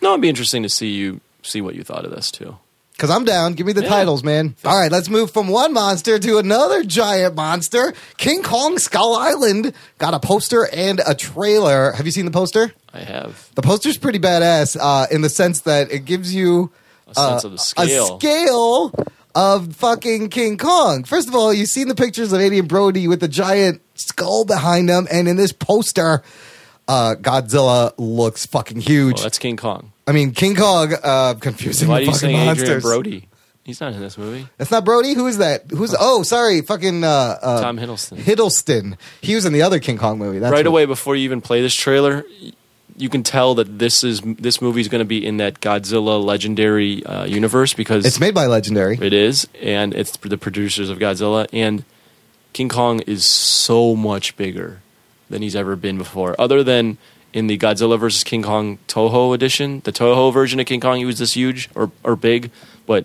No, 0.00 0.10
it'd 0.10 0.20
be 0.20 0.28
interesting 0.28 0.62
to 0.62 0.68
see 0.68 0.90
you 0.90 1.20
see 1.42 1.60
what 1.60 1.74
you 1.74 1.82
thought 1.82 2.04
of 2.04 2.10
this 2.10 2.30
too. 2.30 2.56
Because 2.92 3.10
I'm 3.10 3.24
down. 3.24 3.52
Give 3.54 3.66
me 3.66 3.72
the 3.74 3.82
Yeah. 3.82 3.88
titles, 3.90 4.24
man. 4.24 4.56
All 4.64 4.78
right, 4.78 4.90
let's 4.90 5.10
move 5.10 5.30
from 5.30 5.48
one 5.48 5.72
monster 5.74 6.18
to 6.18 6.38
another 6.38 6.82
giant 6.82 7.34
monster. 7.34 7.92
King 8.16 8.42
Kong 8.42 8.78
Skull 8.78 9.14
Island 9.14 9.74
got 9.98 10.14
a 10.14 10.18
poster 10.18 10.66
and 10.72 11.00
a 11.06 11.14
trailer. 11.14 11.92
Have 11.92 12.06
you 12.06 12.12
seen 12.12 12.24
the 12.24 12.30
poster? 12.30 12.72
I 12.94 13.00
have 13.00 13.50
The 13.54 13.60
poster's 13.62 13.98
pretty 13.98 14.18
badass 14.18 14.78
uh, 14.80 15.06
in 15.10 15.20
the 15.20 15.28
sense 15.28 15.60
that 15.62 15.90
it 15.92 16.06
gives 16.06 16.34
you 16.34 16.70
a 17.06 17.14
sense 17.14 17.44
of 17.44 17.52
the 17.52 17.58
scale. 17.58 18.14
a 18.16 18.18
scale 18.18 18.94
of 19.36 19.76
fucking 19.76 20.30
King 20.30 20.56
Kong. 20.58 21.04
First 21.04 21.28
of 21.28 21.34
all, 21.36 21.52
you've 21.52 21.68
seen 21.68 21.86
the 21.88 21.94
pictures 21.94 22.32
of 22.32 22.40
Eddie 22.40 22.58
and 22.58 22.68
Brody 22.68 23.06
with 23.06 23.20
the 23.20 23.28
giant 23.28 23.82
skull 23.94 24.44
behind 24.44 24.88
them, 24.88 25.06
and 25.12 25.28
in 25.28 25.36
this 25.36 25.52
poster, 25.52 26.22
uh, 26.88 27.14
Godzilla 27.20 27.92
looks 27.98 28.46
fucking 28.46 28.80
huge. 28.80 29.16
well, 29.16 29.24
that's 29.24 29.38
King 29.38 29.56
Kong. 29.56 29.92
I 30.08 30.12
mean, 30.12 30.32
King 30.32 30.56
Kong, 30.56 30.94
uh, 31.02 31.34
confusing 31.34 31.88
Why 31.88 32.00
the 32.00 32.06
do 32.06 32.10
you 32.10 32.12
fucking 32.16 32.30
say 32.36 32.48
Adrian. 32.50 32.80
Brody? 32.80 33.28
He's 33.64 33.80
not 33.80 33.92
in 33.92 34.00
this 34.00 34.16
movie. 34.16 34.46
That's 34.58 34.70
not 34.70 34.84
Brody. 34.84 35.14
Who 35.14 35.26
is 35.26 35.38
that? 35.38 35.68
Who's? 35.70 35.94
Oh, 35.98 36.22
sorry, 36.22 36.62
fucking 36.62 37.02
uh, 37.02 37.08
uh, 37.42 37.60
Tom 37.60 37.76
Hiddleston. 37.78 38.16
Hiddleston. 38.18 38.96
He 39.20 39.34
was 39.34 39.44
in 39.44 39.52
the 39.52 39.62
other 39.62 39.80
King 39.80 39.98
Kong 39.98 40.18
movie. 40.18 40.38
That's 40.38 40.52
right 40.52 40.64
who- 40.64 40.70
away 40.70 40.86
before 40.86 41.16
you 41.16 41.24
even 41.24 41.40
play 41.40 41.60
this 41.60 41.74
trailer, 41.74 42.24
you 42.96 43.08
can 43.08 43.22
tell 43.22 43.54
that 43.56 43.78
this 43.78 44.02
is 44.02 44.20
this 44.22 44.60
movie 44.62 44.80
is 44.80 44.88
going 44.88 45.00
to 45.00 45.04
be 45.06 45.24
in 45.24 45.36
that 45.36 45.60
Godzilla 45.60 46.22
legendary 46.22 47.04
uh, 47.04 47.24
universe 47.24 47.74
because 47.74 48.04
It's 48.06 48.20
made 48.20 48.34
by 48.34 48.46
Legendary. 48.46 48.98
it 49.00 49.12
is, 49.12 49.46
and 49.60 49.94
it's 49.94 50.16
the 50.16 50.38
producers 50.38 50.88
of 50.90 50.98
Godzilla, 50.98 51.46
and 51.52 51.84
King 52.52 52.68
Kong 52.68 53.00
is 53.00 53.24
so 53.28 53.94
much 53.94 54.36
bigger 54.36 54.80
than 55.28 55.42
he's 55.42 55.54
ever 55.56 55.76
been 55.76 55.98
before. 55.98 56.34
Other 56.38 56.62
than 56.62 56.96
in 57.32 57.48
the 57.48 57.58
Godzilla 57.58 57.98
versus 57.98 58.24
King 58.24 58.42
Kong 58.42 58.78
Toho 58.88 59.34
edition, 59.34 59.80
the 59.84 59.92
Toho 59.92 60.32
version 60.32 60.58
of 60.58 60.66
King 60.66 60.80
Kong, 60.80 60.96
he 60.98 61.04
was 61.04 61.18
this 61.18 61.34
huge 61.34 61.68
or 61.74 61.90
or 62.02 62.16
big, 62.16 62.50
but 62.86 63.04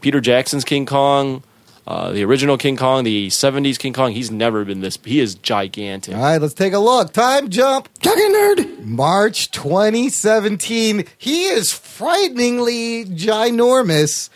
Peter 0.00 0.20
Jackson's 0.20 0.64
King 0.64 0.86
Kong. 0.86 1.42
Uh, 1.86 2.12
the 2.12 2.24
original 2.24 2.56
King 2.56 2.76
Kong, 2.76 3.04
the 3.04 3.28
'70s 3.28 3.78
King 3.78 3.92
Kong, 3.92 4.12
he's 4.12 4.30
never 4.30 4.64
been 4.64 4.80
this. 4.80 4.98
He 5.04 5.20
is 5.20 5.34
gigantic. 5.34 6.14
All 6.14 6.22
right, 6.22 6.40
let's 6.40 6.54
take 6.54 6.72
a 6.72 6.78
look. 6.78 7.12
Time 7.12 7.48
jump. 7.48 7.88
Talking 8.00 8.32
nerd. 8.32 8.84
March 8.84 9.50
2017. 9.50 11.04
He 11.18 11.44
is 11.46 11.72
frighteningly 11.72 13.06
ginormous. 13.06 14.30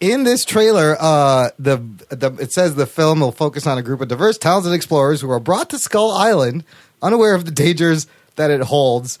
In 0.00 0.22
this 0.22 0.44
trailer, 0.44 0.96
uh, 1.00 1.50
the, 1.58 1.78
the 2.08 2.32
it 2.40 2.52
says 2.52 2.76
the 2.76 2.86
film 2.86 3.18
will 3.18 3.32
focus 3.32 3.66
on 3.66 3.78
a 3.78 3.82
group 3.82 4.00
of 4.00 4.06
diverse, 4.06 4.38
talented 4.38 4.72
explorers 4.72 5.20
who 5.20 5.30
are 5.30 5.40
brought 5.40 5.70
to 5.70 5.78
Skull 5.78 6.12
Island, 6.12 6.62
unaware 7.02 7.34
of 7.34 7.44
the 7.44 7.50
dangers 7.50 8.06
that 8.36 8.52
it 8.52 8.60
holds. 8.60 9.18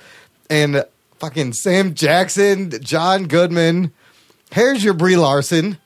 And 0.48 0.84
fucking 1.18 1.54
Sam 1.54 1.94
Jackson, 1.94 2.70
John 2.80 3.26
Goodman. 3.26 3.92
Here's 4.52 4.84
your 4.84 4.94
Brie 4.94 5.16
Larson. 5.16 5.78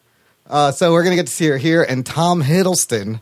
Uh, 0.49 0.71
so 0.73 0.93
we're 0.93 1.03
gonna 1.05 1.17
get 1.17 1.27
to 1.27 1.33
see 1.33 1.47
her 1.47 1.57
here, 1.59 1.83
and 1.83 2.05
Tom 2.05 2.43
Hiddleston. 2.43 3.21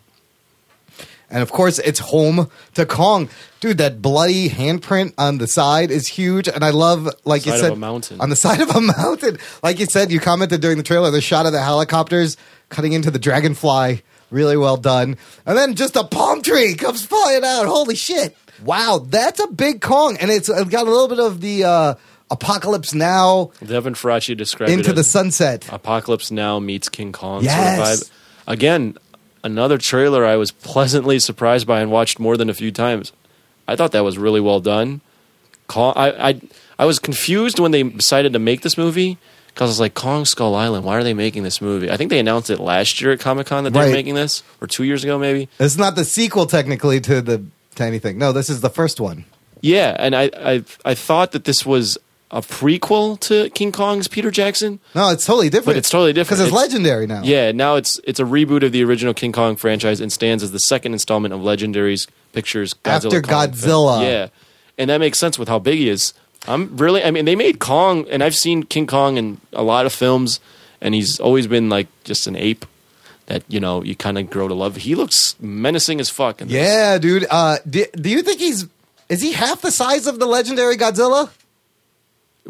And 1.33 1.43
of 1.43 1.53
course, 1.53 1.79
it's 1.79 2.01
home 2.01 2.51
to 2.75 2.85
Kong. 2.85 3.29
Dude, 3.61 3.79
that 3.79 4.03
bloody 4.03 4.49
handprint 4.49 5.13
on 5.17 5.39
the 5.39 5.47
side 5.47 5.93
is 5.93 6.09
huge. 6.09 6.49
And 6.49 6.65
I 6.65 6.71
love, 6.71 7.09
like 7.25 7.47
you 7.47 7.53
Side 7.53 7.59
of 7.59 7.65
said, 7.67 7.73
a 7.75 7.77
mountain. 7.77 8.21
on 8.21 8.31
the 8.31 8.37
side 8.37 8.61
of 8.61 8.71
a 8.71 8.81
mountain. 8.99 9.39
Like 9.63 9.79
you 9.79 9.87
said, 9.87 10.11
you 10.11 10.19
commented 10.19 10.61
during 10.61 10.77
the 10.77 10.83
trailer, 10.83 11.09
the 11.13 11.21
shot 11.21 11.47
of 11.47 11.53
the 11.53 11.63
helicopters 11.63 12.37
cutting 12.69 12.95
into 12.95 13.13
the 13.13 13.21
dragonfly. 13.21 14.03
Really 14.33 14.57
well 14.57 14.77
done. 14.77 15.17
And 15.47 15.57
then 15.57 15.77
just 15.77 15.95
a 15.95 16.03
palm 16.03 16.43
tree 16.43 16.75
comes 16.75 17.05
flying 17.05 17.45
out. 17.45 17.67
Holy 17.67 17.95
shit. 17.95 18.37
Wow, 18.65 18.99
that's 19.09 19.39
a 19.39 19.47
big 19.47 19.81
Kong. 19.81 20.17
And 20.21 20.33
it's 20.33 20.49
got 20.49 20.87
a 20.87 20.91
little 20.91 21.09
bit 21.09 21.21
of 21.21 21.41
the 21.41 21.63
uh, 21.65 21.95
Apocalypse 22.31 22.95
Now 22.95 23.51
Devin 23.65 23.95
Faraci 23.95 24.37
described 24.37 24.73
into 24.73 24.91
it 24.91 24.95
the 24.95 25.01
as 25.01 25.11
sunset. 25.11 25.67
Apocalypse 25.73 26.31
Now 26.31 26.59
meets 26.59 26.89
King 26.89 27.13
Kong 27.13 27.43
Yes. 27.45 27.77
sort 27.77 27.89
of 27.89 27.99
vibe. 27.99 28.11
Again, 28.53 28.99
another 29.43 29.79
trailer 29.79 30.25
I 30.25 30.37
was 30.37 30.51
pleasantly 30.51 31.19
surprised 31.19 31.67
by 31.67 31.81
and 31.81 31.91
watched 31.91 32.19
more 32.19 32.37
than 32.37 32.49
a 32.51 32.55
few 32.55 32.71
times. 32.71 33.13
I 33.67 33.77
thought 33.77 33.93
that 33.93 34.05
was 34.05 34.19
really 34.19 34.41
well 34.41 34.61
done. 34.61 35.01
Kong, 35.67 35.93
I, 35.97 36.29
I, 36.31 36.41
I 36.79 36.85
was 36.85 36.99
confused 36.99 37.59
when 37.61 37.71
they 37.71 37.83
decided 37.85 38.33
to 38.33 38.39
make 38.39 38.63
this 38.63 38.77
movie 38.79 39.19
because 39.49 39.69
I 39.69 39.71
was 39.73 39.81
like, 39.81 39.95
Kong 39.95 40.25
Skull 40.25 40.55
Island, 40.55 40.85
why 40.85 40.97
are 40.97 41.05
they 41.05 41.15
making 41.15 41.43
this 41.43 41.61
movie? 41.61 41.91
I 41.91 41.97
think 41.97 42.11
they 42.11 42.19
announced 42.21 42.51
it 42.51 42.59
last 42.61 43.01
year 43.01 43.13
at 43.13 43.21
Comic 43.21 43.47
Con 43.49 43.65
that 43.65 43.73
they 43.73 43.79
Right. 43.81 43.87
were 43.87 43.93
making 43.93 44.15
this, 44.15 44.43
or 44.61 44.67
two 44.67 44.85
years 44.85 45.03
ago 45.05 45.19
maybe. 45.19 45.49
It's 45.59 45.77
not 45.77 45.95
the 45.97 46.05
sequel 46.05 46.47
technically 46.47 47.01
to 47.03 47.21
the 47.21 47.43
to 47.77 47.85
anything. 47.85 48.19
No, 48.19 48.33
this 48.33 48.51
is 48.51 48.61
the 48.63 48.71
first 48.71 49.01
one. 49.01 49.25
Yeah, 49.61 49.95
and 49.99 50.17
I, 50.17 50.31
I, 50.37 50.65
I 50.85 50.95
thought 50.95 51.33
that 51.33 51.45
this 51.45 51.65
was 51.67 51.99
a 52.33 52.41
prequel 52.41 53.19
to 53.21 53.51
King 53.51 53.73
Kong's 53.73 54.07
Peter 54.09 54.31
Jackson. 54.31 54.79
No, 54.95 55.11
it's 55.11 55.27
totally 55.27 55.49
different. 55.51 55.67
But 55.67 55.77
it's 55.77 55.91
totally 55.91 56.13
different. 56.13 56.39
because 56.39 56.41
it's, 56.41 56.49
It's- 56.57 56.63
legendary 56.71 57.07
now. 57.07 57.23
Yeah, 57.25 57.53
now 57.53 57.75
it's 57.77 58.01
it's 58.05 58.21
a 58.21 58.25
reboot 58.25 58.63
of 58.65 58.73
the 58.73 58.85
original 58.85 59.15
King 59.15 59.33
Kong 59.33 59.57
franchise 59.57 60.01
and 60.01 60.13
stands 60.13 60.43
as 60.43 60.53
the 60.53 60.59
second 60.61 60.93
installment 60.93 61.35
of 61.35 61.41
Legendary's 61.41 62.07
Pictures 62.33 62.75
Godzilla 62.85 63.07
After 63.07 63.23
Kong 63.23 63.49
Godzilla. 63.49 63.55
film. 63.65 64.03
Yeah, 64.05 64.29
and 64.79 64.91
that 64.91 64.99
makes 64.99 65.19
sense 65.19 65.39
with 65.39 65.49
how 65.49 65.59
big 65.59 65.79
he 65.79 65.89
is. 65.89 66.15
I'm 66.49 66.77
really, 66.77 67.05
I 67.05 67.11
mean, 67.11 67.25
they 67.27 67.37
made 67.37 67.59
Kong, 67.59 68.07
and 68.09 68.23
I've 68.23 68.35
seen 68.37 68.63
King 68.63 68.87
Kong 68.87 69.17
in 69.19 69.41
a 69.53 69.63
lot 69.63 69.85
of 69.85 69.93
films, 69.93 70.41
and 70.81 70.95
he's 70.95 71.21
always 71.21 71.47
been 71.47 71.69
like 71.69 71.89
just 72.05 72.27
an 72.27 72.35
ape 72.37 72.65
that 73.27 73.43
you 73.49 73.61
know 73.61 73.83
you 73.83 73.95
kind 73.97 74.17
of 74.19 74.31
grow 74.31 74.47
to 74.49 74.55
love. 74.55 74.77
He 74.77 74.95
looks 74.95 75.35
menacing 75.41 76.01
as 76.01 76.09
fuck. 76.09 76.41
In 76.41 76.49
this. 76.49 76.57
Yeah, 76.57 76.97
dude. 76.99 77.27
Uh, 77.29 77.59
do, 77.69 77.85
do 77.95 78.09
you 78.09 78.23
think 78.23 78.39
he's 78.41 78.67
is 79.09 79.21
he 79.21 79.33
half 79.33 79.61
the 79.61 79.71
size 79.73 80.07
of 80.07 80.19
the 80.21 80.27
legendary 80.27 80.77
Godzilla? 80.77 81.31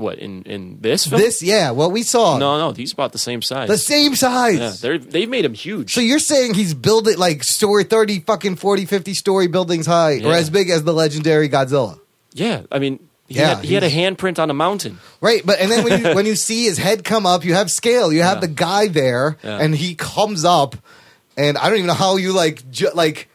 What 0.00 0.18
in 0.18 0.42
in 0.42 0.78
this 0.80 1.06
film? 1.06 1.20
This, 1.20 1.42
yeah, 1.42 1.70
what 1.70 1.92
we 1.92 2.02
saw. 2.02 2.38
no, 2.38 2.58
no, 2.58 2.72
he's 2.72 2.92
about 2.92 3.12
the 3.12 3.18
same 3.18 3.42
size. 3.42 3.68
the 3.68 3.78
same 3.78 4.14
size. 4.16 4.58
Yeah, 4.58 4.72
they're 4.80 4.98
they've 4.98 5.28
made 5.28 5.44
him 5.44 5.54
huge. 5.54 5.92
so 5.94 6.00
you're 6.00 6.18
saying 6.18 6.54
he's 6.54 6.74
building 6.74 7.18
like 7.18 7.44
story 7.44 7.84
30 7.84 8.20
fucking 8.20 8.56
40 8.56 8.84
50 8.86 9.14
story 9.14 9.46
buildings 9.46 9.86
high 9.86 10.20
or 10.24 10.32
as 10.32 10.50
big 10.50 10.70
as 10.70 10.82
the 10.84 10.92
legendary 10.92 11.48
Godzilla. 11.48 12.00
yeah, 12.32 12.62
I 12.72 12.78
mean, 12.78 12.98
he 13.28 13.36
Yeah, 13.36 13.56
had, 13.56 13.64
he 13.64 13.74
had 13.74 13.84
a 13.84 13.90
handprint 13.90 14.38
on 14.38 14.50
a 14.50 14.54
mountain. 14.54 14.98
Right, 15.20 15.42
but 15.44 15.60
and 15.60 15.70
then 15.70 15.84
when 15.84 16.02
you 16.04 16.14
when 16.16 16.26
you 16.26 16.34
see 16.36 16.64
his 16.64 16.78
head 16.78 17.04
come 17.04 17.26
up, 17.26 17.44
you 17.44 17.54
have 17.54 17.70
scale. 17.70 18.12
You 18.12 18.22
have 18.22 18.38
Yeah. 18.38 18.40
the 18.40 18.48
guy 18.48 18.88
there 18.88 19.36
Yeah. 19.44 19.58
and 19.58 19.74
he 19.74 19.94
comes 19.94 20.44
up 20.44 20.74
and 21.36 21.56
I 21.56 21.68
don't 21.68 21.76
even 21.78 21.86
know 21.86 21.94
how 21.94 22.16
you 22.16 22.32
like 22.32 22.68
ju- 22.70 22.90
like 22.94 23.28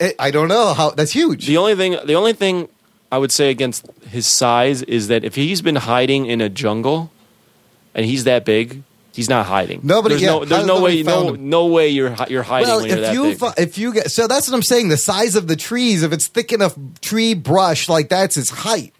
it, 0.00 0.16
I 0.18 0.30
don't 0.32 0.48
know 0.48 0.74
how 0.74 0.90
that's 0.90 1.12
huge. 1.12 1.46
The 1.46 1.56
only 1.58 1.74
thing, 1.76 1.96
the 2.04 2.14
only 2.14 2.32
thing 2.34 2.68
I 3.12 3.18
would 3.18 3.30
say 3.30 3.50
against 3.50 3.86
his 4.08 4.26
size 4.28 4.82
is 4.82 5.08
that 5.08 5.22
if 5.22 5.34
he's 5.36 5.60
been 5.62 5.76
hiding 5.76 6.26
in 6.26 6.40
a 6.40 6.48
jungle, 6.48 7.10
and 7.94 8.06
he's 8.06 8.24
that 8.24 8.44
big, 8.46 8.82
he's 9.12 9.28
not 9.28 9.44
hiding. 9.46 9.80
Nobody- 9.82 10.14
there's 10.14 10.22
yeah, 10.22 10.28
no, 10.30 10.44
there's 10.46 10.66
no 10.66 10.80
way, 10.80 11.02
no, 11.02 11.34
him? 11.34 11.50
no 11.50 11.66
way 11.66 11.88
you're 11.90 12.16
you're 12.28 12.42
hiding 12.42 12.68
well, 12.68 12.84
if 12.84 13.00
that 13.00 13.12
you 13.14 13.22
big. 13.34 13.42
if 13.58 13.76
you 13.78 13.92
get 13.92 14.10
so 14.10 14.26
that's 14.26 14.48
what 14.48 14.54
I'm 14.56 14.62
saying. 14.62 14.88
The 14.88 14.96
size 14.96 15.36
of 15.36 15.46
the 15.46 15.56
trees, 15.56 16.02
if 16.02 16.10
it's 16.12 16.26
thick 16.26 16.52
enough 16.52 16.74
tree 17.02 17.34
brush, 17.34 17.88
like 17.88 18.08
that's 18.08 18.34
his 18.36 18.48
height. 18.48 18.94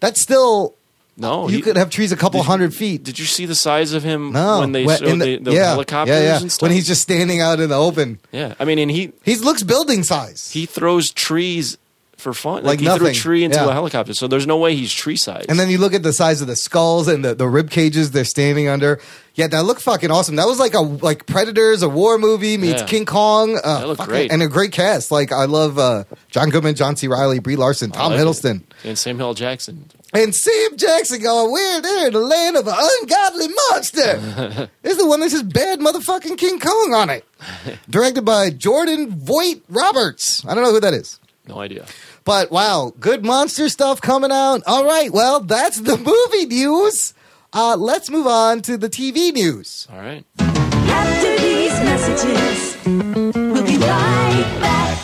That's 0.00 0.20
still 0.20 0.74
no, 1.16 1.48
you 1.48 1.56
he- 1.56 1.62
could 1.62 1.76
have 1.78 1.88
trees 1.88 2.12
a 2.12 2.16
couple 2.16 2.42
hundred 2.42 2.74
feet. 2.74 3.02
Did 3.02 3.18
you 3.18 3.24
see 3.24 3.46
the 3.46 3.54
size 3.54 3.94
of 3.94 4.02
him 4.02 4.32
No, 4.32 4.60
when 4.60 4.72
they 4.72 4.84
when- 4.84 4.98
showed 4.98 5.08
in 5.08 5.18
the, 5.20 5.36
the 5.38 5.52
yeah, 5.52 5.66
helicopters 5.70 6.14
yeah, 6.16 6.22
yeah. 6.22 6.40
and 6.42 6.52
stuff? 6.52 6.62
when 6.68 6.72
he's 6.72 6.86
just 6.86 7.00
standing 7.00 7.40
out 7.40 7.60
in 7.60 7.70
the 7.70 7.76
open. 7.76 8.18
yeah, 8.30 8.52
I 8.60 8.66
mean, 8.66 8.78
and 8.78 8.90
he 8.90 9.12
He 9.24 9.36
looks 9.36 9.62
building 9.62 10.02
size. 10.04 10.50
he 10.50 10.66
throws 10.66 11.10
trees 11.12 11.78
for 12.24 12.34
fun. 12.34 12.64
Like 12.64 12.64
Like, 12.64 12.80
he 12.80 12.86
threw 12.86 12.94
a 12.94 12.98
nothing. 12.98 13.14
tree 13.14 13.44
into 13.44 13.58
Yeah. 13.58 13.68
a 13.68 13.72
helicopter, 13.72 14.14
so 14.14 14.26
there's 14.26 14.46
no 14.48 14.56
way 14.56 14.74
he's 14.74 14.92
tree 14.92 15.16
size. 15.16 15.44
and 15.48 15.60
then 15.60 15.70
you 15.70 15.78
look 15.78 15.94
at 15.94 16.02
the 16.02 16.12
size 16.12 16.40
of 16.40 16.48
the 16.48 16.56
skulls 16.56 17.06
and 17.06 17.24
the, 17.24 17.34
the 17.36 17.46
rib 17.46 17.70
cages 17.70 18.10
they're 18.10 18.24
standing 18.24 18.66
under. 18.66 18.98
Yeah, 19.36 19.48
that 19.48 19.64
looked 19.64 19.82
fucking 19.82 20.10
awesome. 20.10 20.36
That 20.36 20.46
was 20.46 20.58
like 20.58 20.74
a 20.74 20.80
like 20.80 21.26
Predators, 21.26 21.82
a 21.82 21.88
war 21.88 22.18
movie 22.18 22.56
meets 22.56 22.80
Yeah. 22.82 22.86
King 22.86 23.04
Kong. 23.04 23.58
Uh, 23.62 23.80
That 23.80 23.86
looked 23.88 23.98
fucking- 23.98 24.12
great. 24.12 24.32
and 24.32 24.42
a 24.42 24.48
great 24.48 24.72
cast. 24.72 25.10
Like 25.10 25.30
I 25.32 25.44
love 25.44 25.78
uh, 25.78 26.04
John 26.30 26.50
Goodman, 26.50 26.74
John 26.76 26.96
C. 26.96 27.06
Reilly, 27.08 27.38
Brie 27.40 27.56
Larson, 27.56 27.90
Tom. 27.90 28.12
Hiddleston. 28.12 28.62
and 28.84 28.98
Samuel 28.98 29.34
Jackson. 29.34 29.86
And 30.12 30.32
Sam 30.32 30.76
Jackson 30.76 31.20
going, 31.20 31.50
We're 31.52 31.80
there 31.80 32.06
in 32.06 32.12
the 32.12 32.20
land 32.20 32.56
of 32.56 32.68
an 32.68 32.74
ungodly 32.78 33.48
monster. 33.72 34.68
this 34.82 34.92
is 34.92 34.98
the 34.98 35.06
one 35.08 35.18
that 35.18 35.30
says 35.30 35.42
bad 35.42 35.80
motherfucking 35.80 36.38
King 36.38 36.60
Kong 36.60 36.94
on 36.94 37.10
it. 37.10 37.24
Directed 37.90 38.22
by 38.24 38.50
Jordan 38.50 39.10
Vogt-Roberts. 39.10 40.44
I 40.46 40.54
don't 40.54 40.62
know 40.62 40.72
who 40.72 40.80
that 40.80 40.94
is. 40.94 41.18
No 41.48 41.58
idea. 41.58 41.84
But 42.24 42.50
wow, 42.50 42.92
good 42.98 43.22
monster 43.24 43.68
stuff 43.68 44.00
coming 44.00 44.32
out. 44.32 44.62
All 44.66 44.84
right, 44.84 45.12
well, 45.12 45.40
that's 45.40 45.78
the 45.78 45.98
movie 45.98 46.46
news. 46.46 47.12
Uh, 47.52 47.76
let's 47.76 48.08
move 48.08 48.26
on 48.26 48.62
to 48.62 48.78
the 48.78 48.88
TV 48.88 49.30
news. 49.32 49.86
All 49.92 49.98
right. 49.98 50.24
After 50.38 51.36
these 51.38 51.72
messages, 51.80 52.76
we'll 52.86 53.66
be 53.66 53.76
right 53.76 54.58
back. 54.60 54.98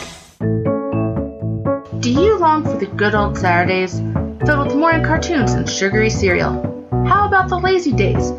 Do 2.01 2.11
you 2.11 2.39
long 2.39 2.63
for 2.63 2.77
the 2.77 2.87
good 2.87 3.13
old 3.13 3.37
Saturdays, 3.37 3.99
filled 4.45 4.67
with 4.67 4.75
morning 4.75 5.03
cartoons 5.03 5.53
and 5.53 5.69
sugary 5.69 6.09
cereal? 6.09 6.87
How 7.07 7.27
about 7.27 7.49
the 7.49 7.59
lazy 7.59 7.91
days, 7.91 8.31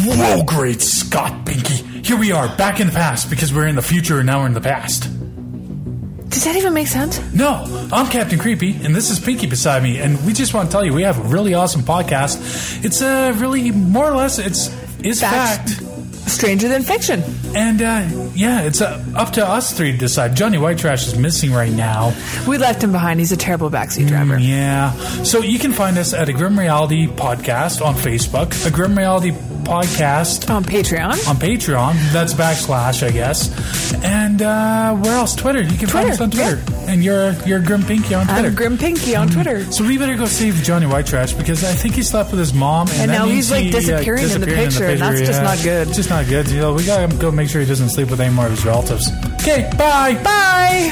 Whoa, 0.02 0.42
great 0.44 0.80
Scott, 1.10 1.44
Pinky. 1.44 1.74
Here 2.04 2.16
we 2.16 2.30
are, 2.30 2.46
back 2.56 2.78
in 2.78 2.86
the 2.86 2.92
past 2.92 3.30
because 3.30 3.52
we're 3.52 3.66
in 3.66 3.74
the 3.74 3.82
future 3.82 4.18
and 4.18 4.26
now 4.28 4.38
we're 4.42 4.46
in 4.46 4.54
the 4.54 4.60
past. 4.60 5.02
Does 6.30 6.44
that 6.44 6.54
even 6.54 6.72
make 6.72 6.86
sense? 6.86 7.18
No, 7.34 7.88
I'm 7.92 8.06
Captain 8.08 8.38
Creepy, 8.38 8.76
and 8.84 8.94
this 8.94 9.10
is 9.10 9.18
Pinky 9.18 9.48
beside 9.48 9.82
me, 9.82 9.98
and 9.98 10.24
we 10.24 10.32
just 10.32 10.54
want 10.54 10.68
to 10.68 10.72
tell 10.72 10.84
you 10.84 10.94
we 10.94 11.02
have 11.02 11.18
a 11.18 11.28
really 11.28 11.52
awesome 11.54 11.80
podcast. 11.82 12.84
It's 12.84 13.02
uh, 13.02 13.34
really 13.38 13.72
more 13.72 14.08
or 14.08 14.16
less 14.16 14.38
it's 14.38 14.68
is 15.04 15.20
Fact. 15.20 15.70
fact. 15.70 15.86
Stranger 16.30 16.68
than 16.68 16.84
fiction. 16.84 17.24
And 17.56 17.82
uh, 17.82 18.30
yeah, 18.36 18.60
it's 18.62 18.80
uh, 18.80 19.04
up 19.16 19.32
to 19.32 19.44
us 19.44 19.76
three 19.76 19.90
to 19.90 19.98
decide. 19.98 20.36
Johnny 20.36 20.58
White 20.58 20.78
Trash 20.78 21.08
is 21.08 21.18
missing 21.18 21.50
right 21.52 21.72
now. 21.72 22.14
We 22.46 22.56
left 22.56 22.84
him 22.84 22.92
behind. 22.92 23.18
He's 23.18 23.32
a 23.32 23.36
terrible 23.36 23.68
backseat 23.68 24.06
driver. 24.06 24.36
Mm, 24.36 24.46
Yeah. 24.48 24.92
So 25.24 25.40
you 25.40 25.58
can 25.58 25.72
find 25.72 25.98
us 25.98 26.14
at 26.14 26.28
a 26.28 26.32
Grim 26.32 26.56
Reality 26.56 27.08
podcast 27.08 27.84
on 27.84 27.96
Facebook, 27.96 28.64
a 28.64 28.70
Grim 28.70 28.96
Reality 28.96 29.32
podcast 29.70 30.50
On 30.50 30.64
Patreon. 30.64 31.28
on 31.28 31.36
Patreon. 31.36 31.94
That's 32.12 32.34
backslash, 32.34 33.06
I 33.06 33.12
guess. 33.12 33.48
And 34.04 34.42
uh, 34.42 34.96
where 34.96 35.14
else? 35.14 35.36
Twitter. 35.36 35.62
You 35.62 35.78
can 35.78 35.86
find 35.86 36.10
us 36.10 36.20
on 36.20 36.32
Twitter. 36.32 36.60
And 36.88 37.04
you're 37.04 37.32
you're 37.46 37.60
Grim 37.60 37.84
Pinky 37.84 38.14
on 38.14 38.26
Twitter. 38.26 38.48
I'm 38.48 38.54
Grim 38.56 38.76
Pinky 38.78 39.14
on 39.14 39.28
Twitter. 39.28 39.64
so 39.70 39.86
we 39.86 39.96
better 39.96 40.16
go 40.16 40.24
save 40.26 40.56
Johnny 40.56 40.86
White 40.86 41.06
Trash 41.06 41.34
because 41.34 41.62
I 41.62 41.72
think 41.72 41.94
he 41.94 42.02
slept 42.02 42.30
with 42.32 42.40
his 42.40 42.52
mom, 42.52 42.88
and, 42.88 43.02
And 43.02 43.10
now 43.12 43.26
he's, 43.26 43.52
like, 43.52 43.62
he, 43.64 43.68
uh, 43.68 43.72
disappearing 43.80 44.28
in 44.28 44.40
the 44.40 44.46
picture, 44.48 44.86
and 44.86 45.00
that's 45.00 45.20
just 45.20 45.40
not 45.42 45.62
good. 45.62 45.86
It's 45.86 45.96
just 45.96 46.10
not 46.10 46.26
good. 46.26 46.48
You 46.50 46.58
know, 46.60 46.74
we 46.74 46.84
gotta 46.84 47.14
go 47.16 47.30
make 47.30 47.48
sure 47.48 47.60
he 47.60 47.66
doesn't 47.68 47.90
sleep 47.90 48.10
with 48.10 48.20
any 48.20 48.34
more 48.34 48.46
of 48.46 48.50
his 48.50 48.64
relatives. 48.64 49.08
Okay, 49.34 49.70
bye. 49.78 50.14
Bye. 50.24 50.90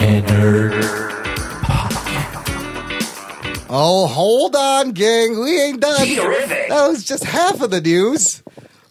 and 0.00 0.26
nerd. 0.26 1.09
Oh, 3.72 4.08
hold 4.08 4.56
on, 4.56 4.92
gang. 4.92 5.38
We 5.38 5.60
ain't 5.60 5.80
done. 5.80 6.06
Terrific. 6.06 6.68
That 6.68 6.88
was 6.88 7.04
just 7.04 7.24
half 7.24 7.60
of 7.60 7.70
the 7.70 7.80
news. 7.80 8.42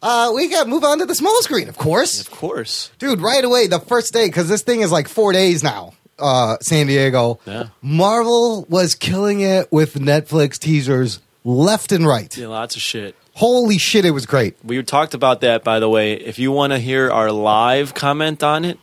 Uh, 0.01 0.31
we 0.33 0.49
got 0.49 0.63
to 0.63 0.69
move 0.69 0.85
on 0.85 0.99
to 0.99 1.05
the 1.05 1.15
small 1.15 1.41
screen, 1.41 1.67
of 1.67 1.77
course. 1.77 2.21
Of 2.21 2.31
course. 2.31 2.89
Dude, 2.97 3.19
right 3.19 3.43
away, 3.43 3.67
the 3.67 3.81
first 3.81 4.13
day, 4.13 4.27
because 4.27 4.47
this 4.47 4.61
thing 4.61 4.79
is 4.79 4.91
like 4.91 5.09
four 5.09 5.33
days 5.33 5.61
now, 5.63 5.93
uh, 6.17 6.57
San 6.61 6.87
Diego. 6.87 7.39
Yeah. 7.45 7.67
Marvel 7.81 8.65
was 8.69 8.95
killing 8.95 9.41
it 9.41 9.69
with 9.69 9.95
Netflix 9.95 10.57
teasers 10.57 11.19
left 11.43 11.91
and 11.91 12.07
right. 12.07 12.35
Yeah, 12.37 12.47
lots 12.47 12.77
of 12.77 12.81
shit. 12.81 13.15
Holy 13.33 13.77
shit, 13.77 14.05
it 14.05 14.11
was 14.11 14.25
great. 14.25 14.55
We 14.63 14.81
talked 14.83 15.13
about 15.13 15.41
that, 15.41 15.63
by 15.63 15.79
the 15.79 15.89
way. 15.89 16.13
If 16.13 16.39
you 16.39 16.51
want 16.53 16.71
to 16.73 16.79
hear 16.79 17.11
our 17.11 17.31
live 17.31 17.93
comment 17.93 18.43
on 18.43 18.63
it, 18.63 18.79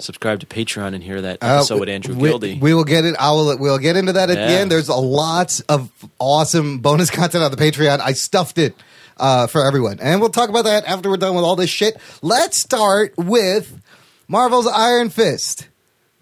subscribe 0.00 0.40
to 0.40 0.46
Patreon 0.46 0.94
and 0.94 1.02
hear 1.02 1.20
that 1.20 1.38
Uh, 1.42 1.56
episode 1.58 1.80
with 1.80 1.88
Andrew 1.88 2.14
we, 2.14 2.28
Gildy. 2.28 2.58
We 2.60 2.74
will 2.74 2.84
get 2.84 3.04
it. 3.04 3.14
I 3.18 3.30
will. 3.32 3.56
We'll 3.58 3.78
get 3.78 3.96
into 3.96 4.12
that 4.14 4.30
at 4.30 4.36
the 4.36 4.40
end. 4.42 4.70
There's 4.70 4.88
a 4.88 4.94
lot 4.94 5.60
of 5.68 5.90
awesome 6.18 6.78
bonus 6.78 7.10
content 7.10 7.44
on 7.44 7.50
the 7.50 7.56
Patreon. 7.56 8.00
I 8.00 8.12
stuffed 8.12 8.58
it 8.58 8.74
uh, 9.16 9.46
for 9.46 9.64
everyone, 9.64 9.98
and 10.00 10.20
we'll 10.20 10.30
talk 10.30 10.48
about 10.48 10.64
that 10.64 10.84
after 10.84 11.08
we're 11.08 11.16
done 11.16 11.34
with 11.34 11.44
all 11.44 11.56
this 11.56 11.70
shit. 11.70 11.96
Let's 12.22 12.60
start 12.60 13.14
with 13.16 13.80
Marvel's 14.28 14.66
Iron 14.66 15.10
Fist 15.10 15.68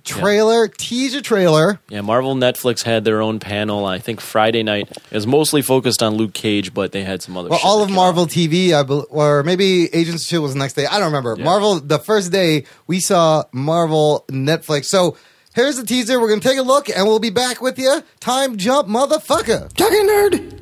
trailer, 0.08 0.68
teaser 0.68 1.20
trailer. 1.20 1.78
yeah, 1.88 2.00
Marvel 2.00 2.34
Netflix 2.34 2.82
had 2.82 3.04
their 3.04 3.20
own 3.20 3.38
panel. 3.38 3.86
I 3.86 3.98
think 3.98 4.20
Friday 4.20 4.62
night 4.62 4.90
it 4.90 5.14
was 5.14 5.26
mostly 5.26 5.62
focused 5.62 6.02
on 6.02 6.14
Luke 6.16 6.32
Cage, 6.32 6.72
but 6.74 6.92
they 6.92 7.02
had 7.04 7.22
some 7.22 7.36
other. 7.36 7.48
Well, 7.50 7.58
shit 7.58 7.66
all 7.66 7.82
of 7.82 7.90
Marvel 7.90 8.24
out. 8.24 8.28
TV, 8.30 8.72
I 8.72 8.82
bel 8.82 9.06
or 9.10 9.42
maybe 9.42 9.92
Agents 9.94 10.22
of 10.24 10.28
Shield 10.28 10.42
was 10.42 10.52
the 10.54 10.58
next 10.58 10.74
day. 10.74 10.86
I 10.86 10.98
don't 10.98 11.06
remember. 11.12 11.34
Yeah. 11.38 11.44
Marvel, 11.44 11.80
the 11.80 11.98
first 11.98 12.32
day 12.32 12.64
we 12.86 13.00
saw 13.00 13.44
Marvel 13.52 14.24
Netflix. 14.28 14.86
So 14.86 15.16
here's 15.54 15.76
the 15.76 15.84
teaser. 15.86 16.20
We're 16.20 16.28
gonna 16.28 16.40
take 16.40 16.58
a 16.58 16.62
look, 16.62 16.88
and 16.88 17.06
we'll 17.06 17.18
be 17.20 17.30
back 17.30 17.60
with 17.60 17.78
you. 17.78 18.02
Time 18.20 18.56
jump, 18.56 18.88
motherfucker. 18.88 19.72
Talking 19.74 20.06
nerd. 20.06 20.58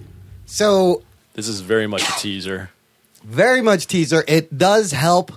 So 0.47 1.03
This 1.35 1.49
is 1.49 1.61
very 1.61 1.87
much 1.87 2.03
a 2.03 2.13
teaser. 2.19 2.71
very 3.25 3.61
much 3.61 3.87
teaser. 3.87 4.25
It 4.29 4.57
does 4.57 4.93
help 4.93 5.33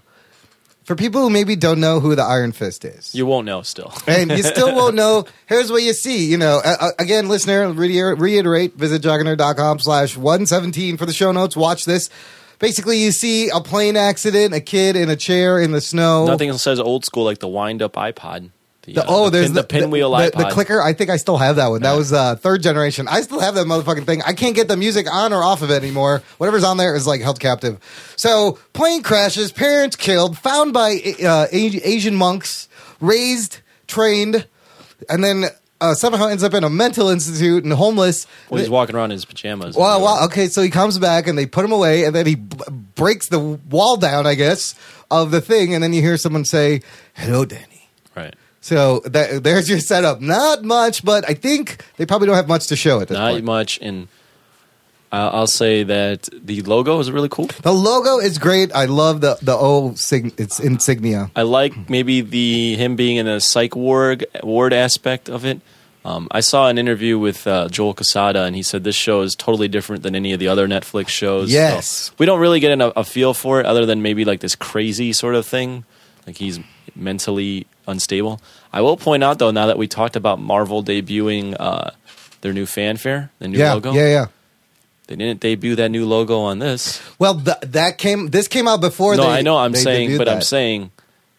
for 0.90 0.95
people 0.95 1.22
who 1.22 1.30
maybe 1.30 1.56
don't 1.56 1.80
know 1.80 1.99
who 1.99 2.16
the 2.16 2.24
Iron 2.24 2.52
Fist 2.52 2.84
is. 2.84 3.14
You 3.14 3.28
won't 3.28 3.45
know 3.45 3.61
still. 3.61 3.94
and 4.07 4.32
you 4.32 4.41
still 4.41 4.74
won't 4.74 4.95
know. 4.95 5.26
Here's 5.45 5.72
what 5.72 5.84
you 5.84 5.94
see. 5.94 6.26
You 6.26 6.40
know, 6.40 6.64
uh, 6.66 6.90
again, 6.98 7.30
listener, 7.30 7.72
reiterate, 7.72 8.74
visit 8.74 9.03
jockandnerd.com 9.03 9.78
slash 9.78 10.18
117 10.18 10.98
for 10.98 11.06
the 11.06 11.14
show 11.14 11.32
notes. 11.32 11.56
Watch 11.56 11.86
this. 11.86 12.10
Basically, 12.57 12.98
you 13.03 13.11
see 13.11 13.49
a 13.49 13.61
plane 13.61 13.98
accident, 13.98 14.56
a 14.56 14.61
kid 14.61 14.95
in 14.95 15.11
a 15.11 15.16
chair 15.16 15.60
in 15.60 15.74
the 15.74 15.80
snow. 15.80 16.26
Nothing 16.26 16.52
says 16.53 16.80
old 16.80 17.06
school 17.06 17.24
like 17.24 17.38
the 17.38 17.48
wind 17.48 17.84
up 17.84 17.94
iPod. 17.94 18.49
The, 18.94 19.02
The, 19.02 19.07
uh, 19.07 19.10
oh, 19.10 19.26
the 19.26 19.32
there's 19.32 19.48
pin, 19.48 19.53
the, 19.56 19.61
the 19.61 19.68
pinwheel 19.68 20.11
the, 20.11 20.32
the 20.36 20.45
clicker. 20.52 20.82
I 20.82 20.94
think 20.94 21.10
I 21.10 21.18
still 21.18 21.38
have 21.38 21.56
that 21.57 21.68
one. 21.68 21.82
That 21.82 21.94
was 21.94 22.11
uh, 22.14 22.36
third 22.36 22.61
generation. 22.61 23.07
I 23.07 23.22
still 23.22 23.40
have 23.40 23.56
that 23.56 23.66
motherfucking 23.66 24.06
thing. 24.06 24.22
I 24.26 24.34
can't 24.34 24.56
get 24.56 24.68
the 24.68 24.78
music 24.78 25.07
on 25.11 25.34
or 25.34 25.44
off 25.44 25.61
of 25.61 25.72
it 25.72 25.82
anymore. 25.84 26.22
Whatever's 26.38 26.64
on 26.64 26.78
there 26.78 26.95
is 26.95 27.07
like 27.07 27.22
held 27.22 27.40
captive. 27.40 27.80
So 28.16 28.60
plane 28.74 29.03
crashes, 29.03 29.52
parents 29.52 29.95
killed, 29.95 30.38
found 30.38 30.74
by 30.74 30.99
uh, 31.24 31.48
Asian 31.52 32.16
monks, 32.16 32.68
raised, 32.99 33.60
trained, 33.88 34.48
and 35.10 35.24
then 35.24 35.45
uh, 35.82 35.94
somehow 35.94 36.28
ends 36.28 36.44
up 36.44 36.53
in 36.53 36.64
a 36.64 36.70
mental 36.70 37.07
institute 37.10 37.64
and 37.64 37.72
homeless. 37.72 38.28
Well, 38.49 38.60
he's 38.60 38.70
walking 38.70 38.95
around 38.95 39.11
in 39.11 39.16
his 39.16 39.26
pajamas. 39.26 39.78
Well, 39.78 40.02
well, 40.02 40.26
okay, 40.26 40.48
so 40.48 40.61
he 40.61 40.70
comes 40.70 40.99
back 40.99 41.28
and 41.28 41.38
they 41.38 41.45
put 41.45 41.64
him 41.64 41.72
away, 41.72 42.03
and 42.03 42.14
then 42.14 42.26
he 42.26 42.36
b- 42.36 42.57
breaks 42.95 43.30
the 43.30 43.40
wall 43.40 43.95
down, 43.95 44.28
I 44.28 44.36
guess, 44.36 44.76
of 45.10 45.32
the 45.32 45.40
thing, 45.40 45.74
and 45.74 45.82
then 45.84 45.94
you 45.94 46.02
hear 46.02 46.18
someone 46.18 46.44
say, 46.44 46.82
"Hello, 47.14 47.45
Danny." 47.45 47.90
Right. 48.16 48.36
So 48.61 48.99
that, 49.06 49.44
there's 49.44 49.69
your 49.69 49.80
setup. 49.80 50.19
Not 50.22 50.64
much, 50.64 51.03
but 51.06 51.27
I 51.30 51.34
think 51.34 51.84
they 51.98 52.06
probably 52.06 52.27
don't 52.27 52.36
have 52.36 52.48
much 52.48 52.68
to 52.68 52.76
show 52.76 52.99
at 52.99 53.07
this 53.07 53.18
Not 53.18 53.31
point. 53.34 53.45
much. 53.45 53.80
And 53.81 54.07
I'll, 55.11 55.30
I'll 55.30 55.48
say 55.48 55.84
that 55.84 56.27
the 56.34 56.61
logo 56.64 56.99
is 56.99 57.10
really 57.10 57.30
cool. 57.30 57.48
The 57.48 57.73
logo 57.73 58.19
is 58.19 58.38
great. 58.38 58.73
I 58.76 58.86
love 58.86 59.22
the 59.22 59.38
the 59.41 59.56
O 59.56 59.94
sig- 59.95 60.40
its 60.40 60.60
insignia. 60.60 61.31
I 61.36 61.44
like 61.44 61.90
maybe 61.90 62.22
the 62.22 62.76
him 62.76 62.95
being 62.95 63.18
in 63.18 63.27
a 63.27 63.40
psych 63.40 63.76
ward 63.76 64.26
ward 64.44 64.73
aspect 64.73 65.30
of 65.30 65.45
it. 65.45 65.61
Um, 66.06 66.27
I 66.31 66.40
saw 66.40 66.69
an 66.69 66.77
interview 66.77 67.19
with 67.19 67.45
uh, 67.45 67.68
Joe 67.69 67.94
Quesada, 67.94 68.44
and 68.44 68.56
he 68.56 68.64
said 68.64 68.84
this 68.84 68.95
show 68.95 69.22
is 69.22 69.36
totally 69.36 69.68
different 69.68 70.02
than 70.03 70.15
any 70.15 70.31
of 70.31 70.40
the 70.40 70.48
other 70.48 70.68
Netflix 70.68 71.10
shows. 71.10 71.52
Yes. 71.52 71.88
So 71.88 72.14
we 72.18 72.26
don't 72.26 72.40
really 72.40 72.60
get 72.61 72.72
an, 72.72 72.81
a 72.95 73.03
feel 73.03 73.34
for 73.34 73.60
it, 73.60 73.65
other 73.65 73.86
than 73.86 74.02
maybe 74.02 74.23
like 74.26 74.40
this 74.40 74.56
crazy 74.56 75.11
sort 75.11 75.36
of 75.36 75.45
thing, 75.45 75.84
like 76.26 76.38
he's 76.38 76.60
mentally 76.95 77.68
unstable. 77.90 78.40
I 78.72 78.82
will 78.82 78.98
point 78.98 79.24
out 79.24 79.40
though, 79.40 79.52
now 79.52 79.68
that 79.68 79.78
we 79.78 79.88
talked 79.88 80.16
about 80.16 80.40
Marvel 80.40 80.84
debuting 80.84 81.56
uh, 81.60 81.91
their 82.41 82.53
new 82.53 82.66
fanfare, 82.66 83.32
the 83.40 83.48
new 83.48 83.57
Yeah, 83.57 83.74
logo, 83.74 83.91
yeah, 83.94 84.07
yeah. 84.07 84.26
they 85.07 85.16
didn't 85.16 85.40
debut 85.41 85.76
that 85.76 85.90
new 85.90 86.06
logo 86.06 86.40
on 86.40 86.60
this. 86.60 87.02
Well, 87.20 87.40
th- 87.41 87.57
that 87.61 87.98
came. 87.98 88.30
This 88.30 88.48
came 88.48 88.68
out 88.68 88.80
before. 88.82 89.16
no, 89.16 89.24
they, 89.24 89.30
I 89.40 89.41
know. 89.41 89.57
I'm 89.57 89.76
saying, 89.76 90.18
but 90.18 90.30
I'm 90.30 90.41
saying 90.41 90.91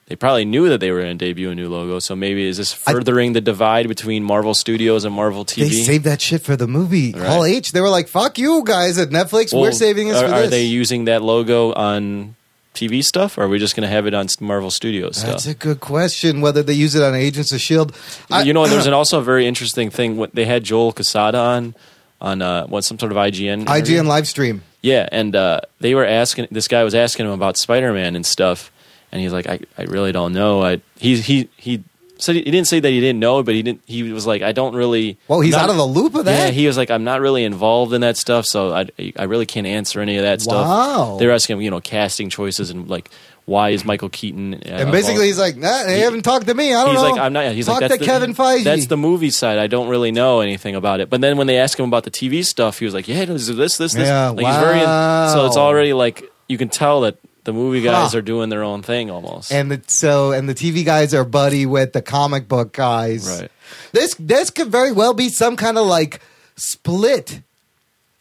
they 0.07 0.17
probably 0.17 0.45
knew 0.45 0.69
that 0.71 0.81
they 0.81 0.91
were 0.91 1.03
going 1.03 1.17
to 1.17 1.25
debut 1.25 1.51
a 1.51 1.55
new 1.55 1.69
logo. 1.69 2.01
So 2.01 2.17
maybe 2.17 2.45
is 2.49 2.57
this 2.57 2.73
furthering 2.73 3.33
the 3.33 3.41
divide 3.41 3.87
between 3.87 4.25
Marvel 4.25 4.55
Studios 4.55 5.05
and 5.05 5.15
Marvel 5.15 5.45
TV? 5.45 5.69
they 5.69 5.71
saved 5.71 6.05
that 6.05 6.21
shit 6.21 6.43
for 6.43 6.57
the 6.57 6.67
movie 6.67 7.13
Right. 7.13 7.27
Hall 7.29 7.45
H. 7.45 7.71
They 7.71 7.81
were 7.81 7.89
like, 7.89 8.09
"Fuck 8.09 8.37
you 8.39 8.65
guys 8.65 8.99
at 8.99 9.11
Netflix. 9.11 9.57
we're 9.59 9.71
saving 9.71 10.09
this 10.09 10.17
are, 10.17 10.29
for 10.29 10.35
are 10.35 10.47
they 10.49 10.65
using 10.65 11.05
that 11.05 11.23
logo 11.23 11.73
on 11.73 12.35
TV 12.75 13.03
stuff, 13.03 13.37
or 13.37 13.43
are 13.43 13.49
we 13.49 13.59
just 13.59 13.75
going 13.75 13.83
to 13.83 13.89
have 13.89 14.07
it 14.07 14.15
on 14.15 14.27
Marvel 14.41 14.71
Studios 14.71 15.19
stuff? 15.19 15.31
That's 15.31 15.47
a 15.47 15.55
good 15.55 15.81
question. 15.81 16.41
Whether 16.41 16.63
they 16.63 16.73
use 16.73 16.95
it 16.95 17.03
on 17.03 17.15
Agents 17.15 17.53
of 17.53 17.61
Shield, 17.61 17.95
I- 18.31 18.43
you 18.43 18.53
know, 18.53 18.67
there's 18.67 18.87
an 18.89 18.95
also 18.95 19.19
a 19.19 19.23
very 19.23 19.47
interesting 19.47 19.91
thing. 19.91 20.17
What 20.17 20.35
they 20.35 20.45
had 20.45 20.65
Joe 20.65 20.93
Quesada 20.93 21.39
on 21.39 21.75
on 22.21 22.43
uh, 22.43 22.67
what 22.67 22.85
some 22.85 22.99
sort 22.99 23.13
of 23.13 23.19
IGN 23.19 23.63
interview. 23.63 24.03
IGN 24.03 24.07
live 24.07 24.29
stream. 24.29 24.63
Yeah, 24.83 25.09
and 25.11 25.35
uh, 25.35 25.61
they 25.81 25.95
were 25.95 26.07
asking 26.07 26.49
this 26.51 26.69
guy 26.69 26.85
was 26.85 26.95
asking 26.95 27.27
him 27.27 27.33
about 27.33 27.57
Spider 27.57 27.93
Man 27.93 28.15
and 28.17 28.25
stuff, 28.25 28.71
and 29.13 29.21
he's 29.21 29.33
like, 29.33 29.47
I, 29.49 29.61
I 29.77 29.83
really 29.85 30.13
don't 30.13 30.33
know. 30.33 30.63
I 30.63 30.81
he 30.99 31.17
he 31.21 31.49
he 31.57 31.83
said 32.23 32.37
he, 32.37 32.43
didn't 32.43 32.67
say 32.67 32.81
that 32.81 32.89
he 32.89 33.01
didn't 33.01 33.21
know, 33.21 33.43
but 33.43 33.55
he 33.55 33.63
didn't. 33.63 33.83
He 33.87 34.13
was 34.13 34.27
like, 34.27 34.43
I 34.43 34.53
don't 34.53 34.75
really. 34.75 35.19
Well, 35.29 35.41
he's 35.41 35.55
I'm 35.55 35.65
out 35.65 35.71
of 35.71 35.77
the 35.77 35.87
loop 35.87 36.15
of 36.15 36.25
that. 36.27 36.47
Yeah, 36.47 36.51
he 36.51 36.67
was 36.67 36.77
like, 36.77 36.91
I'm 36.91 37.05
not 37.05 37.21
really 37.21 37.45
involved 37.45 37.93
in 37.93 38.01
that 38.03 38.17
stuff, 38.17 38.47
so 38.47 38.73
I 38.73 38.87
I 39.17 39.25
really 39.25 39.47
can't 39.47 39.67
answer 39.67 40.01
any 40.01 40.17
of 40.17 40.23
that 40.25 40.41
stuff. 40.41 40.67
Wow. 40.67 41.17
They're 41.19 41.33
asking 41.33 41.57
him, 41.57 41.63
you 41.63 41.71
know, 41.71 41.81
casting 41.81 42.31
choices 42.31 42.71
and 42.71 42.89
like 42.89 43.11
why 43.51 43.71
is 43.71 43.85
Michael 43.85 44.09
Keaton? 44.11 44.55
Uh, 44.55 44.59
and 44.65 44.93
basically, 44.93 45.27
he's 45.27 45.39
like, 45.39 45.57
nah, 45.57 45.83
they 45.85 45.97
He- 45.97 46.01
haven't 46.03 46.23
talked 46.23 46.47
to 46.47 46.55
me. 46.55 46.73
I 46.73 46.85
don't 46.85 46.95
he's 46.95 47.03
know. 47.03 47.11
like, 47.11 47.21
I'm 47.21 47.33
not. 47.33 47.53
He's 47.53 47.67
Talk 47.67 47.81
like, 47.81 47.89
that's 47.89 47.95
to 47.95 47.99
the, 47.99 48.05
Kevin 48.07 48.33
Feige. 48.33 48.63
That's 48.63 48.87
the 48.87 48.97
movie 48.97 49.31
side. 49.31 49.59
I 49.59 49.67
don't 49.67 49.89
really 49.89 50.13
know 50.13 50.39
anything 50.41 50.77
about 50.77 51.01
it. 51.01 51.11
But 51.11 51.21
then 51.21 51.37
when 51.37 51.49
they 51.49 51.59
ask 51.59 51.77
him 51.79 51.87
about 51.87 52.05
the 52.05 52.13
TV 52.13 52.45
stuff, 52.45 52.79
he 52.79 52.85
was 52.85 52.95
like, 52.95 53.09
Yeah, 53.09 53.25
this, 53.25 53.49
this, 53.49 53.77
this. 53.77 53.97
Yeah, 53.97 54.29
like, 54.29 54.47
he's 54.47 54.57
very. 54.57 54.79
In, 54.79 54.85
so 54.87 55.47
it's 55.47 55.57
already 55.57 55.93
like 55.93 56.31
you 56.49 56.59
can 56.59 56.69
tell 56.69 57.01
that 57.01 57.17
the 57.45 57.53
movie 57.53 57.81
guys 57.83 58.13
Huh. 58.13 58.19
are 58.19 58.23
doing 58.23 58.49
their 58.51 58.63
own 58.63 58.83
thing 58.83 59.11
almost. 59.11 59.51
and 59.53 59.71
the, 59.71 59.81
so 59.87 60.33
and 60.33 60.49
the 60.49 60.55
TV 60.55 60.85
guys 60.85 61.15
are 61.15 61.25
buddy 61.25 61.67
with 61.67 61.93
the 61.93 62.03
comic 62.03 62.49
book 62.49 62.73
guys. 62.73 63.27
Right. 63.41 63.51
This 63.93 64.15
this 64.19 64.51
could 64.51 64.69
very 64.69 64.93
well 64.93 65.15
be 65.15 65.29
some 65.29 65.57
kind 65.57 65.79
of 65.79 65.87
like 65.87 66.21
split 66.57 67.41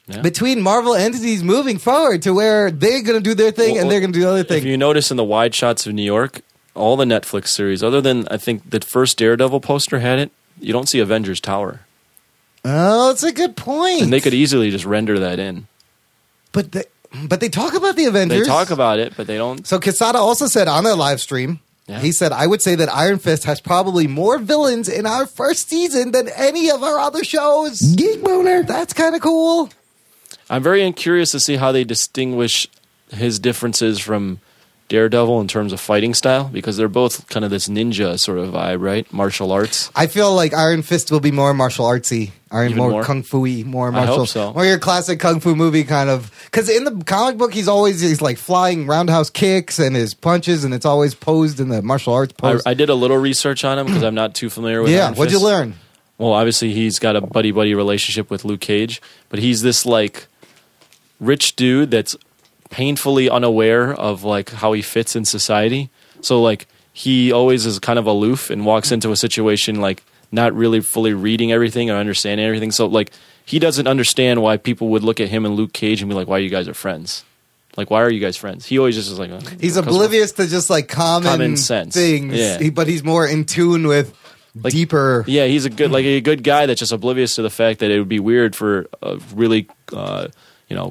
Yeah. 0.07 0.21
between 0.21 0.61
Marvel 0.61 0.95
entities 0.95 1.43
moving 1.43 1.77
forward 1.77 2.21
to 2.23 2.33
where 2.33 2.71
they're 2.71 3.01
going 3.03 3.17
to 3.21 3.23
do 3.23 3.35
their 3.35 3.51
thing 3.51 3.73
Well, 3.73 3.81
and 3.83 3.91
they're 3.91 3.99
going 3.99 4.13
to 4.13 4.17
do 4.19 4.23
the 4.25 4.29
other 4.31 4.43
thing. 4.43 4.57
if 4.59 4.65
you 4.65 4.77
notice 4.77 5.11
in 5.11 5.17
the 5.17 5.23
wide 5.23 5.53
shots 5.53 5.85
of 5.85 5.93
New 5.93 6.03
York, 6.03 6.41
all 6.73 6.95
the 6.97 7.05
Netflix 7.05 7.49
series, 7.49 7.83
other 7.83 8.01
than 8.01 8.27
I 8.31 8.37
think 8.37 8.69
the 8.69 8.79
first 8.79 9.17
Daredevil 9.17 9.59
poster 9.59 9.99
had 9.99 10.17
it, 10.19 10.31
you 10.59 10.71
don't 10.73 10.87
see 10.89 10.99
Avengers 10.99 11.39
Tower, 11.39 11.81
oh, 12.65 13.11
it's 13.11 13.23
a 13.23 13.31
good 13.31 13.55
point. 13.55 14.01
and 14.01 14.11
they 14.13 14.19
could 14.21 14.33
easily 14.33 14.71
just 14.71 14.85
render 14.85 15.19
that 15.19 15.39
in. 15.39 15.67
but 16.51 16.71
they, 16.71 16.83
but 17.25 17.39
they 17.39 17.49
talk 17.49 17.73
about 17.73 17.95
the 17.95 18.05
Avengers. 18.05 18.41
They 18.41 18.45
talk 18.45 18.69
about 18.71 18.99
it, 18.99 19.13
but 19.17 19.27
they 19.27 19.37
don't. 19.37 19.65
So 19.65 19.79
Quesada 19.79 20.17
also 20.19 20.47
said 20.47 20.67
on 20.67 20.83
their 20.83 20.95
live 20.95 21.19
stream, 21.19 21.59
Yeah. 21.87 21.99
he 21.99 22.11
said, 22.11 22.31
I 22.31 22.45
would 22.47 22.61
say 22.61 22.75
that 22.75 22.87
Iron 22.93 23.17
Fist 23.19 23.45
has 23.45 23.59
probably 23.61 24.05
more 24.07 24.37
villains 24.37 24.87
in 24.87 25.05
our 25.05 25.25
first 25.25 25.69
season 25.69 26.11
than 26.11 26.29
any 26.29 26.69
of 26.69 26.83
our 26.83 26.99
other 26.99 27.23
shows. 27.23 27.81
Geek 27.81 28.23
boner. 28.23 28.63
That's 28.63 28.93
kind 28.93 29.15
of 29.15 29.21
cool. 29.21 29.69
I'm 30.49 30.61
very 30.63 30.91
curious 30.93 31.31
to 31.31 31.39
see 31.39 31.55
how 31.57 31.71
they 31.71 31.83
distinguish 31.83 32.67
his 33.11 33.39
differences 33.39 33.99
from 33.99 34.39
Daredevil 34.89 35.39
in 35.39 35.47
terms 35.47 35.71
of 35.71 35.79
fighting 35.79 36.13
style 36.13 36.49
because 36.51 36.75
they're 36.75 36.87
both 36.87 37.29
kind 37.29 37.45
of 37.45 37.51
this 37.51 37.67
ninja 37.67 38.19
sort 38.19 38.39
of 38.39 38.49
vibe, 38.49 38.81
right? 38.81 39.11
Martial 39.13 39.51
arts. 39.51 39.91
I 39.95 40.07
feel 40.07 40.33
like 40.33 40.53
Iron 40.53 40.81
Fist 40.81 41.11
will 41.11 41.19
be 41.19 41.31
more 41.31 41.53
martial 41.53 41.85
artsy, 41.85 42.31
Iron 42.51 42.71
Even 42.71 42.77
more, 42.77 42.91
more? 42.91 43.03
kung 43.03 43.21
fu-y, 43.21 43.63
more 43.63 43.91
martial, 43.91 44.13
I 44.13 44.17
hope 44.17 44.27
so. 44.27 44.53
more 44.53 44.65
your 44.65 44.79
classic 44.79 45.19
kung 45.19 45.39
fu 45.39 45.55
movie 45.55 45.83
kind 45.83 46.09
of. 46.09 46.31
Because 46.45 46.69
in 46.69 46.83
the 46.83 47.03
comic 47.05 47.37
book, 47.37 47.53
he's 47.53 47.67
always 47.67 48.01
he's 48.01 48.21
like 48.21 48.37
flying 48.39 48.87
roundhouse 48.87 49.29
kicks 49.29 49.77
and 49.77 49.95
his 49.95 50.15
punches, 50.15 50.63
and 50.63 50.73
it's 50.73 50.85
always 50.85 51.13
posed 51.13 51.59
in 51.59 51.69
the 51.69 51.81
martial 51.83 52.13
arts 52.13 52.33
I, 52.39 52.41
pose. 52.41 52.63
I 52.65 52.73
did 52.73 52.89
a 52.89 52.95
little 52.95 53.17
research 53.17 53.63
on 53.63 53.77
him 53.77 53.85
because 53.85 54.03
I'm 54.03 54.15
not 54.15 54.33
too 54.33 54.49
familiar 54.49 54.81
with. 54.81 54.91
yeah, 54.91 55.05
Iron 55.05 55.15
what'd 55.15 55.31
you 55.31 55.39
learn? 55.39 55.75
Well, 56.17 56.33
obviously 56.33 56.73
he's 56.73 56.99
got 56.99 57.15
a 57.15 57.21
buddy 57.21 57.51
buddy 57.51 57.75
relationship 57.75 58.29
with 58.31 58.43
Luke 58.43 58.59
Cage, 58.61 59.01
but 59.29 59.39
he's 59.39 59.61
this 59.61 59.85
like 59.85 60.25
rich 61.19 61.55
dude 61.55 61.91
that's 61.91 62.15
painfully 62.69 63.29
unaware 63.29 63.93
of 63.93 64.23
like 64.23 64.49
how 64.51 64.73
he 64.73 64.81
fits 64.81 65.15
in 65.15 65.25
society. 65.25 65.89
So 66.21 66.41
like 66.41 66.67
he 66.93 67.31
always 67.31 67.65
is 67.65 67.79
kind 67.79 67.97
of 67.99 68.05
aloof 68.05 68.49
and 68.49 68.65
walks 68.65 68.91
into 68.91 69.11
a 69.11 69.15
situation 69.17 69.79
like 69.81 70.03
not 70.31 70.53
really 70.53 70.79
fully 70.81 71.13
reading 71.13 71.51
everything 71.51 71.89
or 71.89 71.95
understanding 71.95 72.45
everything. 72.45 72.71
So 72.71 72.85
like 72.85 73.11
he 73.45 73.57
doesn't 73.59 73.87
understand 73.87 74.41
why 74.41 74.57
people 74.57 74.89
would 74.89 75.03
look 75.03 75.19
at 75.19 75.29
him 75.29 75.45
and 75.45 75.55
Luke 75.55 75.73
Cage 75.73 76.01
and 76.01 76.09
be 76.09 76.15
like, 76.15 76.27
"Why 76.27 76.37
you 76.37 76.49
guys 76.49 76.67
are 76.67 76.73
friends?" 76.75 77.23
Like, 77.77 77.89
why 77.89 78.01
are 78.03 78.09
you 78.11 78.19
guys 78.19 78.35
friends? 78.37 78.65
He 78.65 78.77
always 78.77 78.95
just 78.95 79.11
is 79.11 79.17
like, 79.17 79.31
"Uh, 79.31 79.39
He's 79.59 79.77
oblivious 79.77 80.33
to 80.33 80.47
just 80.47 80.69
like 80.69 80.87
common, 80.87 81.29
Common 81.29 81.57
sense. 81.57 81.95
things, 81.95 82.35
Yeah. 82.35 82.57
he, 82.59 82.69
but 82.69 82.87
he's 82.87 83.03
more 83.03 83.25
in 83.27 83.45
tune 83.45 83.87
with 83.87 84.13
Like- 84.55 84.73
deeper. 84.73 85.23
Yeah, 85.27 85.45
he's 85.47 85.65
a 85.65 85.69
good 85.69 85.91
like 85.91 86.05
a 86.05 86.21
good 86.21 86.43
guy 86.43 86.65
that's 86.67 86.79
just 86.79 86.91
oblivious 86.91 87.35
to 87.35 87.41
the 87.41 87.49
fact 87.49 87.79
that 87.79 87.89
it 87.89 87.97
would 87.97 88.09
be 88.09 88.19
weird 88.19 88.55
for 88.55 88.87
a 89.01 89.17
really 89.33 89.67
uh, 89.93 90.27
you 90.67 90.75
know 90.75 90.89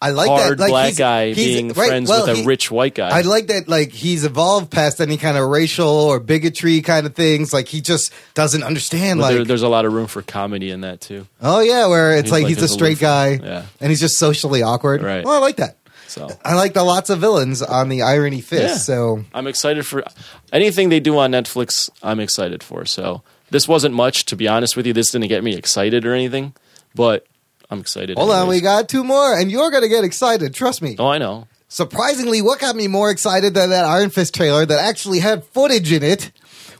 I 0.00 0.10
like 0.10 0.28
hard 0.28 0.58
that. 0.58 0.62
Like 0.64 0.70
black 0.70 0.84
he's- 0.86 0.98
guy 0.98 1.26
he's- 1.32 1.36
being 1.36 1.68
right, 1.68 1.88
friends 1.88 2.08
well, 2.10 2.26
with 2.26 2.36
a 2.36 2.40
he- 2.40 2.46
rich 2.46 2.70
white 2.70 2.94
guy. 2.94 3.08
I 3.08 3.22
like 3.22 3.46
that, 3.46 3.66
like 3.68 3.92
he's 3.92 4.24
evolved 4.24 4.70
past 4.70 5.00
any 5.00 5.16
kind 5.16 5.38
of 5.38 5.48
racial 5.48 5.88
or 5.88 6.20
bigotry 6.20 6.82
kind 6.82 7.06
of 7.06 7.14
things. 7.14 7.52
Like 7.52 7.66
he 7.68 7.80
just 7.80 8.12
doesn't 8.34 8.62
understand. 8.62 9.20
But 9.20 9.26
Like, 9.26 9.34
there, 9.36 9.44
there's 9.46 9.62
a 9.62 9.68
lot 9.68 9.84
of 9.86 9.92
room 9.94 10.06
for 10.06 10.20
comedy 10.22 10.70
in 10.70 10.82
that 10.82 11.00
too. 11.00 11.26
oh 11.40 11.60
yeah, 11.60 11.86
where 11.86 12.12
it's 12.12 12.24
He's 12.24 12.32
like, 12.32 12.42
like 12.44 12.48
he's 12.54 12.62
a 12.62 12.68
straight 12.68 12.98
guy, 12.98 13.40
Yeah. 13.42 13.62
and 13.80 13.90
he's 13.90 14.00
just 14.00 14.18
socially 14.18 14.62
awkward. 14.62 15.02
Right. 15.02 15.24
Well, 15.24 15.34
I 15.34 15.38
like 15.38 15.56
that. 15.56 15.76
So 16.08 16.30
I 16.44 16.54
like 16.54 16.72
the 16.74 16.84
lots 16.84 17.10
of 17.10 17.18
villains 17.18 17.62
on 17.62 17.88
the 17.88 18.02
Irony 18.02 18.40
Fist. 18.40 18.62
Yeah. 18.62 18.76
So 18.76 19.24
I'm 19.34 19.46
excited 19.46 19.86
for 19.86 20.04
anything 20.52 20.88
they 20.88 21.00
do 21.00 21.18
on 21.18 21.32
Netflix. 21.32 21.90
I'm 22.02 22.20
excited 22.20 22.62
for. 22.62 22.84
So 22.84 23.22
this 23.50 23.66
wasn't 23.66 23.94
much, 23.94 24.24
to 24.26 24.36
be 24.36 24.46
honest 24.46 24.76
with 24.76 24.86
you. 24.86 24.92
This 24.92 25.10
didn't 25.10 25.28
get 25.28 25.42
me 25.42 25.54
excited 25.56 26.04
or 26.06 26.12
anything, 26.14 26.54
but 26.94 27.26
I'm 27.70 27.80
excited. 27.80 28.16
hold 28.16 28.30
on, 28.30 28.48
we 28.48 28.60
got 28.60 28.88
two 28.88 29.02
more, 29.04 29.36
and 29.36 29.50
you're 29.50 29.70
gonna 29.70 29.88
get 29.88 30.04
excited. 30.04 30.54
Trust 30.54 30.82
me. 30.82 30.96
Oh, 30.98 31.08
I 31.08 31.18
know. 31.18 31.48
Surprisingly, 31.68 32.40
what 32.42 32.60
got 32.60 32.76
me 32.76 32.86
more 32.86 33.10
excited 33.10 33.54
than 33.54 33.70
that 33.70 33.84
Iron 33.84 34.10
Fist 34.10 34.34
trailer 34.34 34.64
that 34.64 34.78
actually 34.78 35.18
had 35.18 35.44
footage 35.44 35.90
in 35.92 36.02
it 36.04 36.30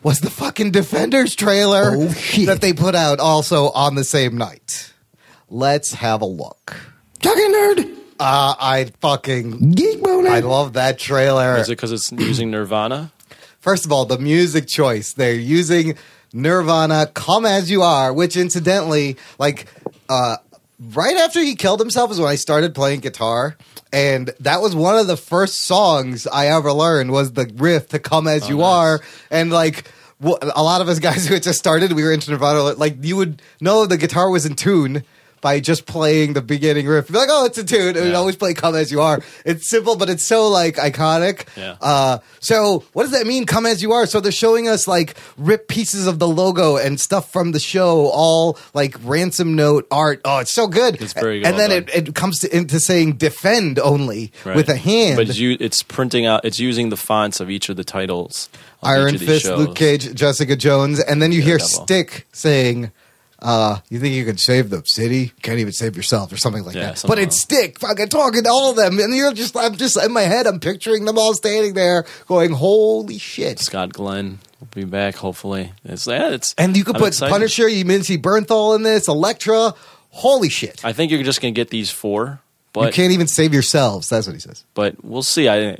was 0.02 0.20
the 0.20 0.30
fucking 0.30 0.70
Defenders 0.70 1.34
trailer 1.34 1.96
Oh, 1.96 2.06
that 2.46 2.60
they 2.60 2.72
put 2.72 2.94
out 2.94 3.18
also 3.18 3.70
on 3.70 3.96
the 3.96 4.04
same 4.04 4.36
night. 4.38 4.92
Let's 5.50 5.92
have 5.94 6.22
a 6.22 6.26
look. 6.26 6.76
Talking 7.20 7.52
nerd. 7.52 7.96
Uh, 8.20 8.54
I 8.58 8.92
fucking 9.00 9.72
geek 9.72 10.02
boner. 10.02 10.30
I 10.30 10.40
love 10.40 10.74
that 10.74 10.98
trailer. 10.98 11.56
Is 11.56 11.68
it 11.68 11.72
because 11.72 11.90
it's 11.92 12.12
using 12.12 12.50
Nirvana? 12.52 13.10
First 13.60 13.84
of 13.84 13.90
all, 13.92 14.04
the 14.06 14.18
music 14.18 14.68
choice. 14.68 15.12
They're 15.12 15.34
using 15.34 15.96
Nirvana, 16.32 17.10
Come 17.12 17.44
As 17.44 17.70
You 17.70 17.82
Are, 17.82 18.12
which 18.12 18.36
incidentally, 18.36 19.16
like, 19.38 19.66
uh, 20.08 20.36
right 20.78 21.16
after 21.16 21.40
he 21.40 21.54
killed 21.54 21.80
himself 21.80 22.10
is 22.10 22.20
when 22.20 22.28
I 22.28 22.36
started 22.36 22.74
playing 22.74 23.00
guitar. 23.00 23.56
And 23.92 24.30
that 24.40 24.60
was 24.60 24.74
one 24.74 24.98
of 24.98 25.06
the 25.06 25.16
first 25.16 25.60
songs 25.60 26.26
I 26.26 26.48
ever 26.48 26.72
learned 26.72 27.12
was 27.12 27.32
the 27.32 27.50
riff 27.56 27.88
to 27.88 27.98
Come 27.98 28.26
As 28.26 28.44
oh, 28.44 28.48
You 28.48 28.56
nice. 28.58 28.66
Are. 28.66 29.00
And 29.30 29.50
like, 29.50 29.90
a 30.20 30.62
lot 30.62 30.80
of 30.80 30.88
us 30.88 30.98
guys 30.98 31.26
who 31.28 31.34
had 31.34 31.42
just 31.42 31.58
started, 31.58 31.92
we 31.92 32.02
were 32.02 32.12
into 32.12 32.30
Nirvana, 32.30 32.62
like, 32.62 33.04
you 33.04 33.16
would 33.16 33.42
know 33.60 33.86
the 33.86 33.96
guitar 33.96 34.30
was 34.30 34.46
in 34.46 34.54
tune 34.54 35.04
by 35.46 35.60
just 35.60 35.86
playing 35.86 36.32
the 36.32 36.42
beginning 36.42 36.88
riff. 36.88 37.06
Be 37.06 37.14
like, 37.16 37.28
oh, 37.30 37.44
it's 37.44 37.56
a 37.56 37.62
tune. 37.62 37.96
And 37.96 38.08
Yeah. 38.08 38.14
always 38.14 38.34
play 38.34 38.52
Come 38.52 38.74
As 38.74 38.90
You 38.90 39.00
Are. 39.00 39.20
It's 39.44 39.70
simple, 39.70 39.94
but 39.94 40.10
it's 40.10 40.24
so 40.24 40.48
like 40.48 40.74
iconic. 40.74 41.44
Yeah. 41.56 41.76
Uh, 41.80 42.18
so 42.40 42.82
what 42.94 43.04
does 43.04 43.12
that 43.12 43.28
mean? 43.28 43.46
Come 43.46 43.64
as 43.64 43.80
you 43.80 43.92
are. 43.92 44.06
So 44.06 44.18
they're 44.18 44.32
showing 44.32 44.66
us 44.68 44.88
like 44.88 45.14
rip 45.36 45.68
pieces 45.68 46.08
of 46.08 46.18
the 46.18 46.26
logo 46.26 46.76
and 46.78 46.98
stuff 47.00 47.30
from 47.30 47.52
the 47.52 47.60
show, 47.60 48.08
all 48.08 48.58
like 48.74 48.96
ransom 49.04 49.54
note 49.54 49.86
art. 49.92 50.20
Oh, 50.24 50.38
it's 50.38 50.52
so 50.52 50.66
good. 50.66 51.00
It's 51.00 51.12
very 51.12 51.44
And 51.44 51.56
then 51.56 51.70
it, 51.70 51.90
it 51.94 52.14
comes 52.16 52.40
to, 52.40 52.48
into 52.56 52.80
saying 52.80 53.12
defend 53.18 53.78
only 53.78 54.32
Right. 54.44 54.56
with 54.56 54.68
a 54.68 54.76
hand. 54.76 55.16
But 55.16 55.28
it's, 55.28 55.38
u- 55.38 55.58
it's 55.60 55.84
printing 55.84 56.26
out. 56.26 56.44
It's 56.44 56.58
using 56.58 56.88
the 56.88 56.96
fonts 56.96 57.38
of 57.38 57.50
each 57.50 57.68
of 57.68 57.76
the 57.76 57.84
titles. 57.84 58.48
Iron 58.82 59.10
each 59.10 59.14
of 59.14 59.20
these 59.20 59.28
Fist, 59.28 59.46
shows. 59.46 59.58
Luke 59.60 59.76
Cage, 59.76 60.12
Jessica 60.12 60.56
Jones, 60.56 60.98
and 60.98 61.22
then 61.22 61.30
you 61.30 61.40
hear. 61.40 61.60
Stick 61.60 62.26
saying. 62.32 62.90
Uh, 63.40 63.78
you 63.90 64.00
think 64.00 64.14
you 64.14 64.24
can 64.24 64.38
save 64.38 64.70
the 64.70 64.82
city? 64.86 65.32
Can't 65.42 65.58
even 65.58 65.72
save 65.72 65.94
yourself, 65.96 66.32
or 66.32 66.36
something 66.38 66.64
like 66.64 66.74
Yeah, 66.74 66.86
that. 66.86 66.98
something 66.98 67.16
But 67.16 67.22
it's 67.22 67.40
Stick, 67.40 67.78
fucking 67.78 68.08
talking 68.08 68.42
to 68.44 68.48
all 68.48 68.70
of 68.70 68.76
them, 68.76 68.98
and 68.98 69.14
you're 69.14 69.32
just, 69.34 69.54
I'm 69.56 69.76
just 69.76 70.02
in 70.02 70.12
my 70.12 70.22
head, 70.22 70.46
I'm 70.46 70.58
picturing 70.58 71.04
them 71.04 71.18
all 71.18 71.34
standing 71.34 71.74
there, 71.74 72.06
going, 72.26 72.52
"Holy 72.52 73.18
shit!" 73.18 73.58
Scott 73.58 73.92
Glenn 73.92 74.38
will 74.58 74.68
be 74.74 74.84
back. 74.84 75.16
Hopefully, 75.16 75.72
it's 75.84 76.06
yeah. 76.06 76.30
It's 76.30 76.54
And 76.56 76.76
you 76.76 76.82
could 76.84 76.96
I'm 76.96 77.00
put 77.02 77.08
excited. 77.08 77.30
Punisher, 77.32 77.68
you 77.68 77.84
mean 77.84 78.02
see 78.02 78.16
Bernthal 78.16 78.74
in 78.74 78.82
this, 78.82 79.06
Elektra. 79.06 79.74
Holy 80.10 80.48
shit. 80.48 80.82
I 80.82 80.94
think 80.94 81.12
you're 81.12 81.22
just 81.22 81.42
gonna 81.42 81.52
get 81.52 81.68
these 81.68 81.90
four, 81.90 82.40
But 82.72 82.86
you 82.86 82.92
can't 82.92 83.12
even 83.12 83.26
save 83.28 83.52
yourselves. 83.52 84.08
That's 84.08 84.26
what 84.26 84.32
he 84.34 84.40
says. 84.40 84.64
but 84.72 85.04
we'll 85.04 85.22
see. 85.22 85.46
I 85.46 85.76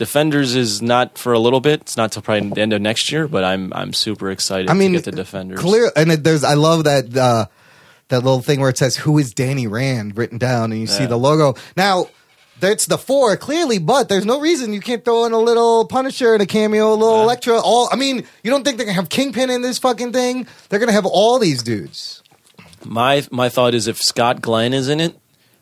Defenders 0.00 0.56
is 0.56 0.80
not 0.80 1.18
for 1.18 1.34
a 1.34 1.38
little 1.38 1.60
bit. 1.60 1.82
It's 1.82 1.94
not 1.94 2.10
till 2.10 2.22
probably 2.22 2.48
the 2.48 2.62
end 2.62 2.72
of 2.72 2.80
next 2.80 3.12
year. 3.12 3.28
But 3.28 3.44
I'm 3.44 3.70
I'm 3.74 3.92
super 3.92 4.30
excited 4.30 4.70
I 4.70 4.72
mean, 4.72 4.92
to 4.92 4.96
get 4.96 5.04
the 5.04 5.12
Defenders. 5.12 5.60
Clear 5.60 5.92
and 5.94 6.10
it, 6.10 6.24
there's 6.24 6.42
I 6.42 6.54
love 6.54 6.84
that 6.84 7.14
uh 7.14 7.44
that 8.08 8.24
little 8.24 8.40
thing 8.40 8.60
where 8.60 8.70
it 8.70 8.78
says 8.78 8.96
who 8.96 9.18
is 9.18 9.34
Danny 9.34 9.66
Rand 9.66 10.16
written 10.16 10.38
down 10.38 10.72
and 10.72 10.80
you 10.80 10.86
see 10.86 11.04
the 11.04 11.18
logo. 11.18 11.54
Now 11.76 12.06
that's 12.60 12.86
the 12.86 12.96
four 12.96 13.36
clearly, 13.36 13.76
but 13.78 14.08
there's 14.08 14.24
no 14.24 14.40
reason 14.40 14.72
you 14.72 14.80
can't 14.80 15.04
throw 15.04 15.26
in 15.26 15.32
a 15.32 15.38
little 15.38 15.84
Punisher 15.84 16.32
and 16.32 16.42
a 16.42 16.46
cameo, 16.46 16.94
a 16.94 16.96
little 16.96 17.18
Yeah. 17.18 17.24
Elektra. 17.24 17.60
All 17.60 17.90
I 17.92 17.96
mean, 17.96 18.24
you 18.42 18.50
don't 18.50 18.64
think 18.64 18.78
they're 18.78 18.86
gonna 18.86 18.94
have 18.94 19.10
Kingpin 19.10 19.50
in 19.50 19.60
this 19.60 19.76
fucking 19.76 20.14
thing? 20.14 20.46
They're 20.70 20.80
gonna 20.80 20.92
have 20.92 21.04
all 21.04 21.38
these 21.38 21.62
dudes. 21.62 22.22
My 22.86 23.22
my 23.30 23.50
thought 23.50 23.74
is 23.74 23.86
if 23.86 23.98
Scott 24.00 24.40
Glenn 24.40 24.72
is 24.72 24.88
in 24.88 24.98
it, 24.98 25.14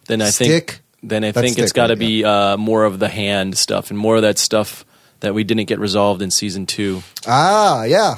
then 0.06 0.22
I 0.22 0.30
think 0.30 0.70
Stick. 0.70 0.80
Then 1.08 1.24
I 1.24 1.32
That's 1.32 1.44
think 1.46 1.58
it's 1.58 1.72
got 1.72 1.88
to 1.88 1.92
right, 1.94 1.98
be 1.98 2.24
uh, 2.24 2.56
more 2.56 2.84
of 2.84 2.98
the 2.98 3.08
hand 3.08 3.56
stuff 3.58 3.90
and 3.90 3.98
more 3.98 4.16
of 4.16 4.22
that 4.22 4.38
stuff 4.38 4.84
that 5.20 5.34
we 5.34 5.44
didn't 5.44 5.64
get 5.66 5.78
resolved 5.78 6.22
in 6.22 6.30
season 6.30 6.66
two. 6.66 7.02
Ah, 7.26 7.84
yeah. 7.84 8.16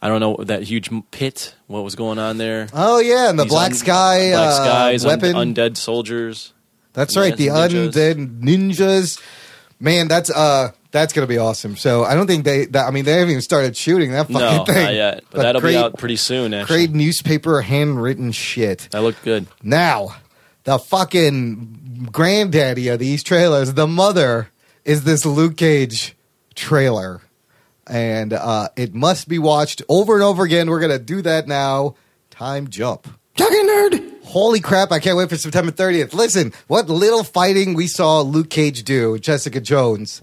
I 0.00 0.08
don't 0.08 0.20
know 0.20 0.36
that 0.44 0.62
huge 0.62 0.92
m- 0.92 1.02
pit. 1.10 1.54
What 1.66 1.82
was 1.82 1.94
going 1.96 2.18
on 2.18 2.38
there? 2.38 2.68
Oh 2.72 3.00
yeah, 3.00 3.30
and 3.30 3.38
the 3.38 3.44
These 3.44 3.52
Black 3.52 3.70
un- 3.72 3.76
Sky 3.76 4.30
Black 4.30 4.48
uh, 4.48 4.54
Skies, 4.64 5.04
un- 5.04 5.08
weapon. 5.20 5.54
undead 5.54 5.76
soldiers. 5.76 6.52
That's 6.92 7.16
right, 7.16 7.36
the 7.36 7.48
ninjas. 7.48 7.90
undead 7.92 8.40
ninjas. 8.40 9.20
Man, 9.80 10.06
that's 10.08 10.30
uh 10.30 10.70
that's 10.92 11.12
gonna 11.12 11.26
be 11.26 11.38
awesome. 11.38 11.76
So 11.76 12.04
I 12.04 12.14
don't 12.14 12.26
think 12.28 12.44
they 12.44 12.66
that 12.66 12.86
I 12.86 12.90
mean 12.92 13.04
they 13.04 13.12
haven't 13.12 13.30
even 13.30 13.42
started 13.42 13.76
shooting 13.76 14.12
that 14.12 14.28
fucking 14.28 14.38
No, 14.38 14.64
thing. 14.64 14.84
not 14.84 14.94
yet. 14.94 15.24
But, 15.30 15.36
But 15.36 15.42
that'll 15.42 15.60
great- 15.60 15.72
be 15.72 15.76
out 15.78 15.98
pretty 15.98 16.16
soon. 16.16 16.54
Actually, 16.54 16.86
Great 16.86 16.90
newspaper 16.94 17.60
handwritten 17.60 18.30
shit. 18.32 18.88
that 18.92 19.02
looked 19.02 19.24
good. 19.24 19.46
Now, 19.62 20.16
the 20.64 20.78
fucking 20.78 21.77
granddaddy 22.06 22.88
of 22.88 22.98
these 22.98 23.22
trailers, 23.22 23.74
the 23.74 23.86
mother, 23.86 24.50
is 24.84 25.04
this 25.04 25.24
Luke 25.26 25.56
Cage 25.56 26.16
trailer. 26.54 27.20
And 27.86 28.32
uh, 28.32 28.68
it 28.76 28.94
must 28.94 29.28
be 29.28 29.38
watched 29.38 29.82
over 29.88 30.14
and 30.14 30.22
over 30.22 30.44
again. 30.44 30.68
We're 30.68 30.80
gonna 30.80 30.98
do 30.98 31.22
that 31.22 31.48
now. 31.48 31.94
Time 32.30 32.68
jump. 32.68 33.08
Talking 33.36 33.66
nerd. 33.66 34.24
Holy 34.24 34.60
crap! 34.60 34.92
I 34.92 34.98
can't 34.98 35.16
wait 35.16 35.30
for 35.30 35.36
September 35.36 35.72
30th. 35.72 36.12
Listen, 36.12 36.52
what 36.66 36.90
little 36.90 37.24
fighting 37.24 37.72
we 37.72 37.86
saw 37.86 38.20
Luke 38.20 38.50
Cage 38.50 38.84
do, 38.84 39.18
Jessica 39.18 39.60
Jones, 39.60 40.20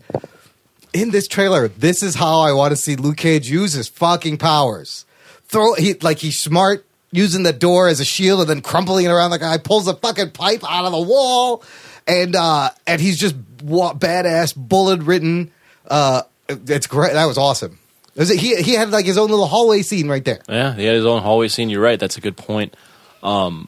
in 0.93 1.10
this 1.10 1.27
trailer. 1.27 1.68
This 1.68 2.03
is 2.03 2.15
how 2.15 2.41
I 2.41 2.52
want 2.52 2.72
to 2.72 2.77
see 2.77 2.95
Luke 2.95 3.18
Cage 3.18 3.49
use 3.49 3.73
his 3.73 3.88
fucking 3.88 4.38
powers. 4.38 5.06
Throw 5.45 5.73
he 5.73 5.95
like 5.95 6.19
he's 6.19 6.39
smart, 6.39 6.85
using 7.11 7.44
the 7.44 7.53
door 7.53 7.88
as 7.88 7.99
a 7.99 8.06
shield 8.06 8.41
and 8.41 8.49
then 8.49 8.61
crumpling 8.61 9.06
it 9.06 9.10
around 9.10 9.32
the 9.32 9.40
guy, 9.40 9.57
pulls 9.57 9.88
a 9.88 9.95
fucking 9.95 10.32
pipe 10.32 10.64
out 10.69 10.86
of 10.86 10.91
the 10.91 11.02
wall, 11.02 11.64
and 12.07 12.36
uh 12.36 12.69
and 12.88 13.02
he's 13.02 13.18
just 13.18 13.36
wa- 13.64 13.94
badass, 13.94 14.56
bullet 14.56 15.02
ridden. 15.02 15.52
Uh, 15.88 16.23
it's 16.49 16.88
great. 16.88 17.14
That 17.14 17.26
was 17.26 17.38
awesome. 17.38 17.80
It 18.15 18.40
he 18.40 18.56
he 18.61 18.73
had 18.73 18.91
like 18.91 19.06
his 19.06 19.18
own 19.18 19.30
little 19.30 19.48
hallway 19.48 19.82
scene 19.82 20.07
right 20.07 20.23
there. 20.23 20.40
Yeah, 20.48 20.73
he 20.73 20.86
had 20.86 20.95
his 20.95 21.06
own 21.06 21.22
hallway 21.22 21.48
scene. 21.49 21.69
You're 21.69 21.82
right. 21.82 21.99
That's 21.99 22.18
a 22.18 22.22
good 22.22 22.38
point. 22.38 22.76
Um, 23.23 23.68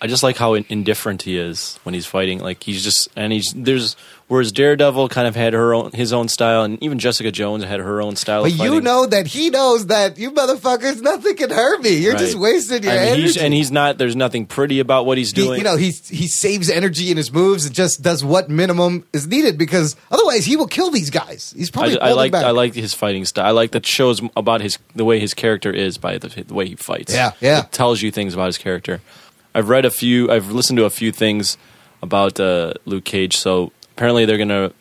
I 0.00 0.06
just 0.06 0.22
like 0.22 0.36
how 0.36 0.54
in- 0.54 0.66
indifferent 0.68 1.22
he 1.22 1.36
is 1.36 1.78
when 1.82 1.94
he's 1.94 2.06
fighting. 2.06 2.38
Like 2.40 2.62
he's 2.62 2.82
just 2.84 3.08
and 3.16 3.32
he's 3.32 3.52
there's 3.56 3.96
whereas 4.32 4.50
Daredevil 4.50 5.08
kind 5.10 5.28
of 5.28 5.36
had 5.36 5.52
her 5.52 5.74
own 5.74 5.92
his 5.92 6.12
own 6.12 6.28
style, 6.28 6.62
and 6.64 6.82
even 6.82 6.98
Jessica 6.98 7.30
Jones 7.30 7.62
had 7.64 7.80
her 7.80 8.00
own 8.00 8.16
style. 8.16 8.42
But 8.42 8.52
you 8.54 8.80
know 8.80 9.04
that 9.06 9.26
he 9.26 9.50
knows 9.50 9.86
that 9.86 10.16
you 10.16 10.30
motherfuckers, 10.30 11.02
nothing 11.02 11.36
can 11.36 11.50
hurt 11.50 11.82
me. 11.82 11.90
You're 11.96 12.16
just 12.16 12.34
Right. 12.34 12.42
wasting 12.54 12.82
your 12.84 12.92
I 12.92 12.96
mean, 12.96 13.04
energy. 13.08 13.22
he's, 13.22 13.36
and 13.36 13.52
he's 13.54 13.70
not. 13.70 13.98
There's 13.98 14.16
nothing 14.16 14.46
pretty 14.46 14.80
about 14.80 15.04
what 15.06 15.18
he's 15.18 15.30
He- 15.30 15.36
doing. 15.42 15.58
you 15.58 15.64
know, 15.64 15.76
he 15.76 15.90
he 16.08 16.26
saves 16.28 16.70
energy 16.70 17.10
in 17.10 17.16
his 17.16 17.30
moves 17.32 17.66
and 17.66 17.74
just 17.74 18.00
does 18.02 18.24
what 18.24 18.48
minimum 18.48 19.04
is 19.12 19.26
needed 19.26 19.58
because 19.58 19.94
otherwise 20.10 20.44
he 20.46 20.56
will 20.56 20.66
kill 20.66 20.90
these 20.90 21.10
guys. 21.10 21.52
He's 21.56 21.70
probably 21.70 22.00
I 22.00 22.08
holding 22.08 22.32
like. 22.32 22.42
I 22.44 22.50
like 22.50 22.74
his 22.74 22.94
fighting 22.94 23.24
style. 23.26 23.44
I 23.46 23.50
like 23.50 23.72
that 23.72 23.84
shows 23.86 24.22
about 24.36 24.62
his 24.62 24.78
the 24.96 25.04
way 25.04 25.20
his 25.20 25.34
character 25.34 25.70
is 25.70 25.98
by 25.98 26.16
the, 26.18 26.28
the 26.46 26.54
way 26.54 26.66
he 26.66 26.74
fights. 26.76 27.12
Yeah, 27.14 27.32
yeah. 27.40 27.60
It 27.60 27.72
tells 27.72 28.00
you 28.00 28.10
things 28.10 28.32
about 28.34 28.46
his 28.46 28.58
character. 28.58 29.02
I've 29.54 29.68
read 29.68 29.84
a 29.84 29.90
few. 29.90 30.30
I've 30.30 30.50
listened 30.50 30.78
to 30.78 30.86
a 30.86 30.90
few 30.90 31.12
things 31.12 31.58
about 32.00 32.40
uh, 32.40 32.72
Luke 32.86 33.04
Cage. 33.04 33.36
So 33.36 33.70
apparently, 33.92 34.24
they're 34.24 34.38
gonna 34.38 34.72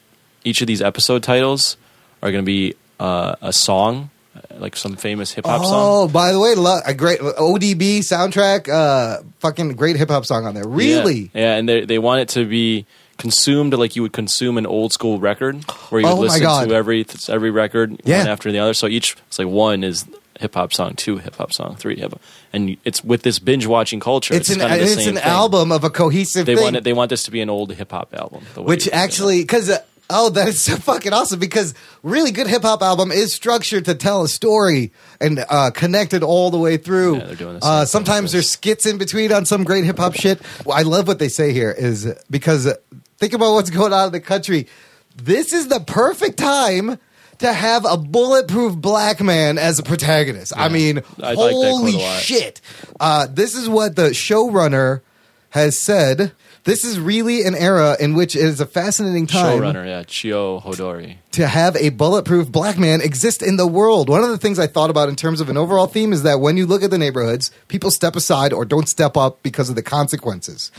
each 0.43 0.61
of 0.61 0.67
these 0.67 0.81
episode 0.81 1.23
titles 1.23 1.77
are 2.21 2.31
gonna 2.31 2.43
be 2.43 2.73
uh, 2.99 3.35
a 3.41 3.53
song, 3.53 4.09
like 4.57 4.75
some 4.75 4.95
famous 4.95 5.31
hip 5.31 5.45
hop 5.45 5.61
Oh, 5.61 5.63
song. 5.63 5.73
Oh, 5.75 6.07
by 6.07 6.31
the 6.31 6.39
way, 6.39 6.55
lo- 6.55 6.79
a 6.85 6.93
great 6.93 7.19
ODB 7.19 7.99
soundtrack, 7.99 8.67
uh, 8.69 9.21
fucking 9.39 9.73
great 9.73 9.95
hip 9.97 10.09
hop 10.09 10.25
song 10.25 10.45
on 10.45 10.53
there. 10.55 10.67
Really? 10.67 11.31
Yeah, 11.33 11.41
yeah 11.41 11.55
and 11.57 11.67
they 11.69 11.85
they 11.85 11.99
want 11.99 12.21
it 12.21 12.29
to 12.29 12.45
be 12.45 12.85
consumed 13.17 13.73
like 13.75 13.95
you 13.95 14.01
would 14.01 14.13
consume 14.13 14.57
an 14.57 14.65
old 14.65 14.91
school 14.93 15.19
record, 15.19 15.63
where 15.89 16.01
you 16.01 16.07
Oh 16.07 16.15
would 16.15 16.27
my 16.29 16.37
listen 16.39 16.69
to 16.69 16.73
every 16.75 17.05
every 17.29 17.51
record 17.51 18.01
Yeah. 18.03 18.19
one 18.19 18.27
after 18.27 18.51
the 18.51 18.59
other. 18.59 18.73
So 18.73 18.87
each 18.87 19.15
it's 19.27 19.37
like 19.37 19.47
one 19.47 19.83
is 19.83 20.05
hip 20.41 20.55
hop 20.55 20.73
song, 20.73 20.95
two 20.95 21.17
hip 21.17 21.35
hop 21.35 21.53
song, 21.53 21.75
three 21.77 21.97
hip 21.97 22.11
hop, 22.11 22.21
and 22.51 22.75
it's 22.83 23.03
with 23.03 23.21
this 23.21 23.39
binge 23.39 23.65
watching 23.65 23.99
culture. 24.01 24.33
It's, 24.33 24.49
an 24.49 24.59
kind 24.59 24.73
of 24.73 24.79
the 24.79 24.83
it's 24.93 25.07
an 25.07 25.15
thing. 25.15 25.23
album 25.23 25.71
of 25.71 25.83
a 25.85 25.89
cohesive 25.89 26.45
They 26.45 26.55
thing. 26.55 26.63
want 26.63 26.75
it, 26.75 26.83
they 26.83 26.93
want 26.93 27.09
this 27.09 27.23
to 27.23 27.31
be 27.31 27.39
an 27.41 27.49
old 27.49 27.71
hip 27.73 27.91
hop 27.91 28.13
album, 28.13 28.43
which 28.57 28.89
actually 28.91 29.41
because 29.41 29.69
uh, 29.69 29.77
oh 30.09 30.29
that 30.31 30.47
is 30.49 30.61
so 30.61 30.75
fucking 30.91 31.13
awesome 31.13 31.39
because 31.39 31.73
really 32.03 32.31
good 32.31 32.47
hip 32.47 32.63
hop 32.63 32.81
album 32.81 33.11
is 33.11 33.33
structured 33.33 33.85
to 33.85 33.95
tell 33.95 34.23
a 34.23 34.27
story 34.27 34.91
and 35.21 35.45
uh, 35.49 35.71
connected 35.71 36.23
all 36.23 36.51
the 36.51 36.57
way 36.57 36.75
through. 36.77 37.17
Yeah, 37.17 37.25
they're 37.27 37.35
doing 37.35 37.61
same 37.61 37.71
uh, 37.71 37.85
sometimes 37.85 38.31
there's 38.33 38.49
skits 38.49 38.85
in 38.85 38.97
between 38.97 39.31
on 39.31 39.45
some 39.45 39.63
great 39.63 39.85
hip 39.85 39.97
hop 39.99 40.15
shit. 40.15 40.41
Well, 40.65 40.77
I 40.77 40.81
love 40.81 41.07
what 41.07 41.19
they 41.19 41.29
say 41.29 41.53
here 41.53 41.71
is 41.71 42.13
because 42.29 42.67
uh, 42.67 42.73
think 43.19 43.33
about 43.33 43.53
what's 43.53 43.69
going 43.69 43.93
on 43.93 44.07
in 44.07 44.11
the 44.11 44.19
country. 44.19 44.67
This 45.15 45.53
is 45.53 45.67
the 45.67 45.79
perfect 45.81 46.37
time. 46.37 46.97
To 47.41 47.51
have 47.53 47.85
a 47.85 47.97
bulletproof 47.97 48.75
black 48.77 49.19
man 49.21 49.57
as 49.57 49.77
a 49.79 49.83
protagonist. 49.83 50.53
I 50.55 50.69
mean, 50.69 50.99
I 50.99 51.01
like 51.01 51.07
that 51.19 51.35
quite 51.35 51.51
a 51.51 51.53
holy 51.53 51.91
lot. 51.93 52.21
shit. 52.21 52.61
Uh, 52.99 53.27
this 53.29 53.55
is 53.55 53.67
what 53.67 53.95
the 53.95 54.09
showrunner 54.11 55.01
has 55.49 55.81
said. 55.81 56.31
This 56.63 56.85
is 56.85 56.99
really 56.99 57.43
an 57.43 57.55
era 57.55 57.97
in 57.99 58.13
which 58.13 58.35
it 58.35 58.43
is 58.43 58.59
a 58.59 58.67
fascinating 58.67 59.25
time 59.25 59.59
showrunner, 59.59 59.83
yeah, 59.83 60.03
Cheo 60.03 60.61
Hodari. 60.61 61.15
to 61.31 61.47
have 61.47 61.75
a 61.75 61.89
bulletproof 61.89 62.51
black 62.51 62.77
man 62.77 63.01
exist 63.01 63.41
in 63.41 63.57
the 63.57 63.65
world. 63.65 64.07
One 64.09 64.23
of 64.23 64.29
the 64.29 64.37
things 64.37 64.59
I 64.59 64.67
thought 64.67 64.91
about 64.91 65.09
in 65.09 65.15
terms 65.15 65.41
of 65.41 65.49
an 65.49 65.57
overall 65.57 65.87
theme 65.87 66.13
is 66.13 66.21
that 66.21 66.39
when 66.39 66.57
you 66.57 66.67
look 66.67 66.83
at 66.83 66.91
the 66.91 66.99
neighborhoods, 66.99 67.49
people 67.67 67.89
step 67.89 68.15
aside 68.15 68.53
or 68.53 68.63
don't 68.63 68.87
step 68.87 69.17
up 69.17 69.41
because 69.41 69.69
of 69.69 69.75
the 69.75 69.81
consequences. 69.81 70.71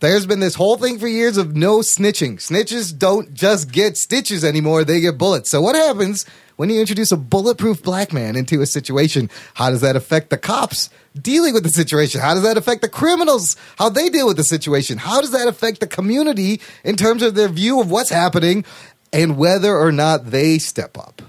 There's 0.00 0.26
been 0.26 0.40
this 0.40 0.54
whole 0.54 0.76
thing 0.76 0.98
for 0.98 1.08
years 1.08 1.38
of 1.38 1.56
no 1.56 1.78
snitching. 1.78 2.36
Snitches 2.36 2.96
don't 2.96 3.32
just 3.32 3.72
get 3.72 3.96
stitches 3.96 4.44
anymore, 4.44 4.84
they 4.84 5.00
get 5.00 5.16
bullets. 5.16 5.50
So, 5.50 5.62
what 5.62 5.74
happens 5.74 6.26
when 6.56 6.68
you 6.68 6.80
introduce 6.80 7.12
a 7.12 7.16
bulletproof 7.16 7.82
black 7.82 8.12
man 8.12 8.36
into 8.36 8.60
a 8.60 8.66
situation? 8.66 9.30
How 9.54 9.70
does 9.70 9.80
that 9.80 9.96
affect 9.96 10.28
the 10.28 10.36
cops 10.36 10.90
dealing 11.20 11.54
with 11.54 11.62
the 11.62 11.70
situation? 11.70 12.20
How 12.20 12.34
does 12.34 12.42
that 12.42 12.58
affect 12.58 12.82
the 12.82 12.90
criminals? 12.90 13.56
How 13.78 13.88
they 13.88 14.10
deal 14.10 14.26
with 14.26 14.36
the 14.36 14.44
situation? 14.44 14.98
How 14.98 15.22
does 15.22 15.32
that 15.32 15.48
affect 15.48 15.80
the 15.80 15.86
community 15.86 16.60
in 16.84 16.96
terms 16.96 17.22
of 17.22 17.34
their 17.34 17.48
view 17.48 17.80
of 17.80 17.90
what's 17.90 18.10
happening 18.10 18.66
and 19.14 19.38
whether 19.38 19.74
or 19.74 19.92
not 19.92 20.30
they 20.30 20.58
step 20.58 20.98
up? 20.98 21.22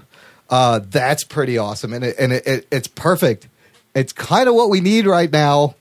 Uh, 0.50 0.80
that's 0.84 1.24
pretty 1.24 1.56
awesome. 1.56 1.94
And, 1.94 2.04
it, 2.04 2.16
and 2.18 2.32
it, 2.32 2.46
it, 2.46 2.68
it's 2.70 2.88
perfect. 2.88 3.48
It's 3.94 4.12
kind 4.12 4.48
of 4.48 4.54
what 4.54 4.68
we 4.68 4.80
need 4.80 5.06
right 5.06 5.30
now 5.30 5.74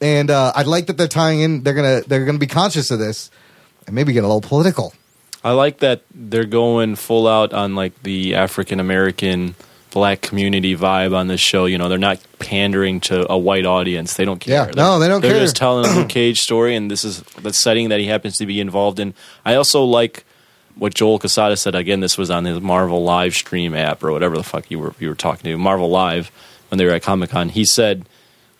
and 0.00 0.30
uh, 0.30 0.52
I 0.54 0.62
like 0.62 0.86
that 0.86 0.96
they're 0.96 1.08
tying 1.08 1.40
in. 1.40 1.62
They're 1.62 1.74
gonna 1.74 2.02
they're 2.06 2.24
gonna 2.24 2.38
be 2.38 2.46
conscious 2.46 2.90
of 2.90 2.98
this, 2.98 3.30
and 3.86 3.94
maybe 3.94 4.12
get 4.12 4.24
a 4.24 4.26
little 4.26 4.40
political. 4.40 4.94
I 5.42 5.52
like 5.52 5.78
that 5.80 6.02
they're 6.14 6.44
going 6.46 6.96
full 6.96 7.28
out 7.28 7.52
on 7.52 7.74
like 7.74 8.02
the 8.02 8.34
African 8.34 8.80
American 8.80 9.54
black 9.90 10.20
community 10.22 10.76
vibe 10.76 11.14
on 11.14 11.28
this 11.28 11.40
show. 11.40 11.66
You 11.66 11.78
know, 11.78 11.88
they're 11.88 11.98
not 11.98 12.18
pandering 12.38 13.00
to 13.00 13.30
a 13.30 13.38
white 13.38 13.64
audience. 13.66 14.14
They 14.14 14.24
don't 14.24 14.40
care. 14.40 14.66
Yeah, 14.66 14.72
no, 14.74 14.98
they 14.98 15.06
don't 15.06 15.20
they're 15.20 15.32
care. 15.32 15.40
just 15.40 15.56
telling 15.56 15.86
a 15.86 15.94
Luke 15.96 16.08
Cage 16.08 16.40
story, 16.40 16.74
and 16.74 16.90
this 16.90 17.04
is 17.04 17.22
the 17.22 17.52
setting 17.52 17.90
that 17.90 18.00
he 18.00 18.06
happens 18.06 18.36
to 18.38 18.46
be 18.46 18.60
involved 18.60 18.98
in. 18.98 19.14
I 19.44 19.54
also 19.54 19.84
like 19.84 20.24
what 20.76 20.94
Joe 20.94 21.18
Quesada 21.18 21.56
said. 21.56 21.74
Again, 21.74 22.00
this 22.00 22.18
was 22.18 22.30
on 22.30 22.44
his 22.44 22.60
Marvel 22.60 23.04
live 23.04 23.34
stream 23.34 23.74
app 23.74 24.02
or 24.02 24.12
whatever 24.12 24.36
the 24.36 24.42
fuck 24.42 24.70
you 24.70 24.78
were 24.78 24.94
you 24.98 25.08
were 25.08 25.14
talking 25.14 25.50
to 25.50 25.56
Marvel 25.56 25.88
Live 25.88 26.30
when 26.70 26.78
they 26.78 26.84
were 26.84 26.92
at 26.92 27.02
Comic 27.02 27.30
Con. 27.30 27.50
He 27.50 27.64
said, 27.64 28.06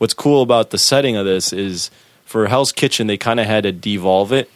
"What's 0.04 0.12
cool 0.14 0.42
about 0.42 0.68
the 0.68 0.76
setting 0.78 1.16
of 1.16 1.24
this 1.24 1.50
is 1.54 1.90
for 2.26 2.46
Hell's 2.46 2.72
Kitchen, 2.72 3.06
they 3.06 3.16
kind 3.16 3.40
of 3.40 3.46
had 3.46 3.62
to 3.64 3.72
devolve 3.72 4.32
it." 4.32 4.50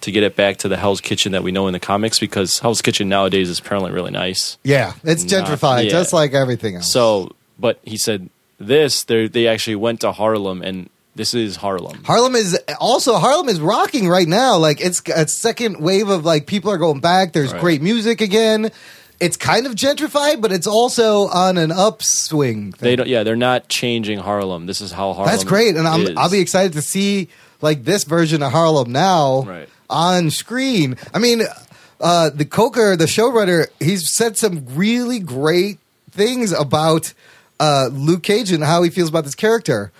To 0.00 0.10
get 0.12 0.22
it 0.22 0.36
back 0.36 0.58
to 0.58 0.68
the 0.68 0.76
Hell's 0.76 1.00
Kitchen 1.00 1.32
that 1.32 1.42
we 1.42 1.50
know 1.50 1.66
in 1.66 1.72
the 1.72 1.80
comics, 1.80 2.18
because 2.18 2.58
Hell's 2.58 2.82
Kitchen 2.82 3.08
nowadays 3.08 3.48
is 3.48 3.58
apparently 3.58 3.90
really 3.90 4.10
nice. 4.10 4.58
Yeah, 4.62 4.92
it's 5.02 5.22
Not- 5.24 5.46
gentrified, 5.46 5.84
yeah. 5.84 5.90
just 5.90 6.12
like 6.12 6.34
everything 6.34 6.76
else. 6.76 6.92
So, 6.92 7.30
but 7.58 7.78
he 7.84 7.96
said 7.96 8.28
this 8.60 9.04
they 9.04 9.28
they 9.28 9.46
actually 9.46 9.76
went 9.76 10.00
to 10.00 10.12
Harlem, 10.12 10.60
and 10.60 10.90
this 11.16 11.32
is 11.32 11.56
Harlem. 11.56 12.04
Harlem 12.04 12.34
is 12.34 12.58
also 12.78 13.16
Harlem 13.16 13.48
is 13.48 13.60
rocking 13.60 14.06
right 14.06 14.28
now. 14.28 14.56
Like 14.58 14.78
it's 14.82 15.00
a 15.08 15.26
second 15.26 15.80
wave 15.80 16.10
of 16.10 16.26
like 16.26 16.46
people 16.46 16.70
are 16.70 16.76
going 16.78 17.00
back. 17.00 17.32
There's 17.32 17.52
Right. 17.52 17.60
great 17.62 17.80
music 17.82 18.20
again. 18.20 18.72
It's 19.20 19.36
kind 19.36 19.66
of 19.66 19.74
gentrified, 19.74 20.40
but 20.40 20.52
it's 20.52 20.66
also 20.66 21.28
on 21.28 21.56
an 21.56 21.70
upswing. 21.70 22.72
Thing. 22.72 22.78
They 22.90 22.96
don't. 22.96 23.08
Yeah, 23.08 23.22
they're 23.22 23.36
not 23.36 23.68
changing 23.68 24.18
Harlem. 24.18 24.66
This 24.66 24.80
is 24.80 24.92
how 24.92 25.12
Harlem. 25.12 25.30
That's 25.30 25.44
great, 25.44 25.76
and 25.76 25.86
I'm, 25.86 26.00
is. 26.02 26.16
I'll 26.16 26.30
be 26.30 26.40
excited 26.40 26.72
to 26.74 26.82
see 26.82 27.28
like 27.60 27.84
this 27.84 28.04
version 28.04 28.42
of 28.42 28.52
Harlem 28.52 28.92
now 28.92 29.42
Right. 29.44 29.68
on 29.88 30.30
screen. 30.30 30.96
I 31.14 31.18
mean, 31.18 31.42
uh, 32.00 32.30
the 32.30 32.44
Coker, 32.44 32.96
the 32.96 33.06
showrunner, 33.06 33.68
he's 33.80 34.10
said 34.10 34.36
some 34.36 34.66
really 34.74 35.20
great 35.20 35.78
things 36.10 36.52
about 36.52 37.12
uh, 37.60 37.88
Luke 37.92 38.22
Cage 38.24 38.50
and 38.52 38.62
how 38.62 38.82
he 38.82 38.90
feels 38.90 39.08
about 39.08 39.24
this 39.24 39.34
character. 39.34 39.92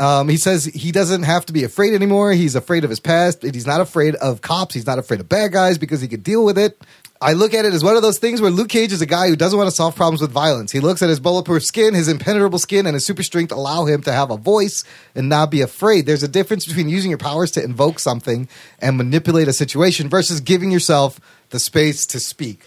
Um, 0.00 0.28
he 0.28 0.36
says 0.36 0.64
he 0.64 0.90
doesn't 0.90 1.22
have 1.22 1.46
to 1.46 1.52
be 1.52 1.62
afraid 1.62 1.94
anymore. 1.94 2.32
He's 2.32 2.56
afraid 2.56 2.82
of 2.82 2.90
his 2.90 2.98
past. 2.98 3.42
He's 3.44 3.66
not 3.66 3.80
afraid 3.80 4.16
of 4.16 4.40
cops. 4.40 4.74
He's 4.74 4.86
not 4.86 4.98
afraid 4.98 5.20
of 5.20 5.28
bad 5.28 5.52
guys 5.52 5.78
because 5.78 6.00
he 6.00 6.08
can 6.08 6.20
deal 6.22 6.44
with 6.44 6.58
it. 6.58 6.76
I 7.22 7.34
look 7.34 7.54
at 7.54 7.64
it 7.64 7.72
as 7.72 7.84
one 7.84 7.94
of 7.94 8.02
those 8.02 8.18
things 8.18 8.40
where 8.40 8.50
Luke 8.50 8.68
Cage 8.68 8.92
is 8.92 9.00
a 9.00 9.06
guy 9.06 9.28
who 9.28 9.36
doesn't 9.36 9.56
want 9.56 9.70
to 9.70 9.74
solve 9.74 9.94
problems 9.94 10.20
with 10.20 10.32
violence. 10.32 10.72
He 10.72 10.80
looks 10.80 11.02
at 11.02 11.08
his 11.08 11.20
bulletproof 11.20 11.64
skin, 11.64 11.94
his 11.94 12.08
impenetrable 12.08 12.58
skin, 12.58 12.84
and 12.84 12.94
his 12.94 13.06
super 13.06 13.22
strength 13.22 13.52
allow 13.52 13.84
him 13.84 14.02
to 14.02 14.12
have 14.12 14.32
a 14.32 14.36
voice 14.36 14.82
and 15.14 15.28
not 15.28 15.48
be 15.48 15.60
afraid. 15.60 16.04
There's 16.04 16.24
a 16.24 16.28
difference 16.28 16.66
between 16.66 16.88
using 16.88 17.10
your 17.12 17.18
powers 17.18 17.52
to 17.52 17.62
invoke 17.62 18.00
something 18.00 18.48
and 18.80 18.96
manipulate 18.96 19.46
a 19.46 19.52
situation 19.52 20.08
versus 20.08 20.40
giving 20.40 20.72
yourself 20.72 21.20
the 21.50 21.60
space 21.60 22.06
to 22.06 22.18
speak. 22.18 22.66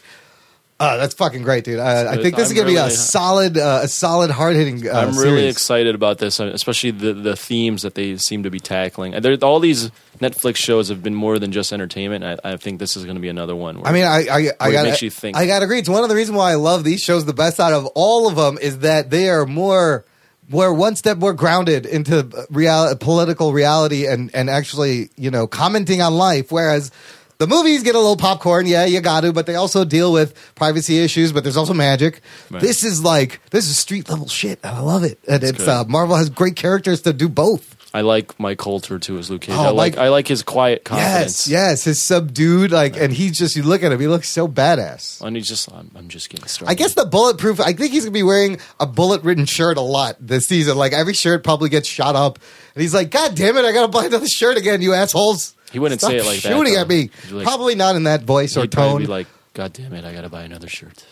Uh, 0.77 0.97
that's 0.97 1.14
fucking 1.14 1.41
great, 1.41 1.64
dude. 1.64 1.80
Uh, 1.80 2.06
I 2.10 2.18
think 2.18 2.35
this 2.35 2.47
is 2.47 2.52
I'm 2.52 2.56
going 2.57 2.68
to 2.68 2.73
be 2.73 2.77
a 2.77 2.84
really- 2.84 2.95
solid, 2.95 3.57
uh, 3.57 3.80
a 3.84 3.88
solid, 3.88 4.30
hard 4.30 4.57
hitting. 4.57 4.85
Uh, 4.85 4.91
I'm 4.91 5.18
really 5.18 5.38
series. 5.39 5.53
excited 5.53 5.95
about 5.95 6.18
this, 6.18 6.38
uh, 6.41 6.47
especially 6.53 6.91
the 6.91 7.14
the 7.14 7.35
themes 7.38 7.84
that 7.84 7.95
they 7.95 8.18
seem 8.18 8.43
to 8.43 8.49
be 8.49 8.60
tackling. 8.60 9.14
And 9.14 9.23
there- 9.23 9.38
all 9.41 9.61
these 9.61 9.89
Netflix 10.19 10.57
shows 10.57 10.89
have 10.89 11.02
been 11.02 11.15
more 11.15 11.39
than 11.39 11.53
just 11.53 11.72
entertainment. 11.72 12.26
I, 12.26 12.38
I 12.43 12.57
think 12.57 12.80
this 12.80 12.97
is 12.97 13.06
going 13.06 13.15
to 13.15 13.22
be 13.22 13.30
another 13.30 13.56
one. 13.56 13.77
Where 13.80 13.88
I 13.88 13.93
mean, 13.93 14.03
I 14.03 14.27
I, 14.30 14.49
I 14.60 14.72
got 14.73 14.84
makes 14.85 15.02
you 15.02 15.10
think. 15.10 15.38
I 15.38 15.47
got 15.47 15.60
to 15.60 15.65
agree. 15.65 15.80
It's 15.80 15.88
one 15.88 16.03
of 16.03 16.10
the 16.10 16.15
reasons 16.15 16.38
why 16.38 16.52
I 16.52 16.56
love 16.56 16.84
these 16.84 16.99
shows 17.02 17.23
the 17.23 17.34
best 17.34 17.57
out 17.61 17.72
of 17.72 17.85
all 17.95 18.27
of 18.27 18.35
them 18.35 18.57
is 18.61 18.80
that 18.80 19.10
they 19.11 19.30
are 19.30 19.45
more, 19.45 20.03
more 20.49 20.73
one 20.73 20.97
step 20.97 21.18
more 21.18 21.34
grounded 21.34 21.85
into 21.85 22.27
real 22.49 22.93
political 22.97 23.53
reality 23.53 24.07
and 24.07 24.30
and 24.35 24.49
actually 24.49 25.10
you 25.15 25.31
know 25.31 25.47
commenting 25.47 26.02
on 26.02 26.15
life. 26.15 26.52
Whereas 26.52 26.91
the 27.38 27.48
movies 27.48 27.84
get 27.84 27.95
a 27.95 27.99
little 27.99 28.18
popcorn, 28.18 28.66
yeah, 28.66 28.86
you 28.86 29.02
got 29.02 29.22
to, 29.22 29.34
but 29.34 29.45
they 29.45 29.56
also 29.56 29.84
deal 29.86 30.12
with 30.14 30.34
privacy 30.56 30.99
issues. 30.99 31.32
But 31.32 31.44
there's 31.44 31.57
also 31.57 31.74
magic. 31.74 32.22
Right. 32.49 32.62
This 32.62 32.84
is 32.84 33.03
like 33.03 33.41
this 33.52 33.68
is 33.68 33.78
street 33.78 34.10
level 34.10 34.28
shit. 34.28 34.60
and 34.64 34.76
I 34.76 34.80
love 34.80 35.03
it, 35.03 35.20
and 35.28 35.44
it's 35.44 35.68
uh, 35.68 35.84
Marvel 35.88 36.16
has 36.16 36.30
great 36.30 36.56
characters 36.56 37.02
to 37.02 37.14
do 37.14 37.28
both. 37.30 37.72
I 37.94 38.02
like 38.02 38.38
Mike 38.38 38.57
Colter 38.57 38.99
too 38.99 39.18
as 39.20 39.30
Luke 39.30 39.44
Cage. 39.44 39.56
Oh, 39.56 39.64
I 39.64 39.70
like 39.70 39.95
I 39.98 40.10
like 40.10 40.28
his 40.28 40.44
quiet 40.44 40.84
confidence. 40.84 41.48
Yes, 41.48 41.48
yes, 41.48 41.84
his 41.86 42.02
subdued 42.02 42.72
like, 42.72 42.98
and 42.98 43.14
he's 43.14 43.38
just 43.38 43.56
you 43.56 43.64
look 43.64 43.84
at 43.84 43.91
him, 43.94 44.02
he 44.02 44.07
looks 44.07 44.28
so 44.28 44.49
badass. 44.49 45.22
And 45.22 45.34
he's 45.34 45.48
just 45.48 45.72
I'm, 45.72 45.90
I'm 45.95 46.10
just 46.10 46.30
getting 46.30 46.45
started. 46.48 46.72
I 46.72 46.76
guess 46.76 46.94
the 46.94 47.06
bulletproof. 47.06 47.62
I 47.62 47.72
think 47.72 47.94
he's 47.94 48.03
gonna 48.03 48.12
be 48.12 48.22
wearing 48.24 48.60
a 48.82 48.86
bullet-ridden 48.86 49.45
shirt 49.45 49.78
a 49.78 49.82
lot 49.82 50.18
this 50.20 50.45
season. 50.48 50.76
Like 50.78 50.91
every 50.91 51.14
shirt 51.14 51.45
probably 51.45 51.70
gets 51.70 51.88
shot 51.88 52.18
up, 52.18 52.38
and 52.76 52.82
he's 52.82 52.94
like, 52.94 53.12
"God 53.12 53.34
damn 53.34 53.56
it, 53.56 53.64
I 53.64 53.72
gotta 53.72 53.88
buy 53.88 54.06
another 54.07 54.28
shirt 54.28 54.57
again, 54.57 54.82
you 54.82 54.94
assholes!" 54.94 55.55
He 55.76 55.80
wouldn't 55.80 55.99
Stop 55.99 56.11
say 56.11 56.18
it 56.19 56.26
like 56.26 56.41
that, 56.41 56.47
Shooting 56.49 56.73
though. 56.76 56.80
at 56.81 56.88
me. 56.88 57.02
He'd 57.02 57.11
be 57.27 57.34
like- 57.34 57.43
probably 57.45 57.76
not 57.76 57.97
in 57.97 58.03
that 58.03 58.23
voice 58.23 58.56
or 58.56 58.61
He'd 58.61 58.72
probably 58.72 58.91
tone. 58.93 59.02
be 59.02 59.07
like, 59.07 59.27
God 59.53 59.73
damn 59.73 59.91
it, 59.93 60.06
I 60.06 60.14
got 60.14 60.22
to 60.22 60.30
buy 60.30 60.43
another 60.43 60.68
shirt. 60.69 61.03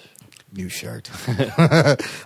New 0.54 0.70
shirt. 0.70 1.10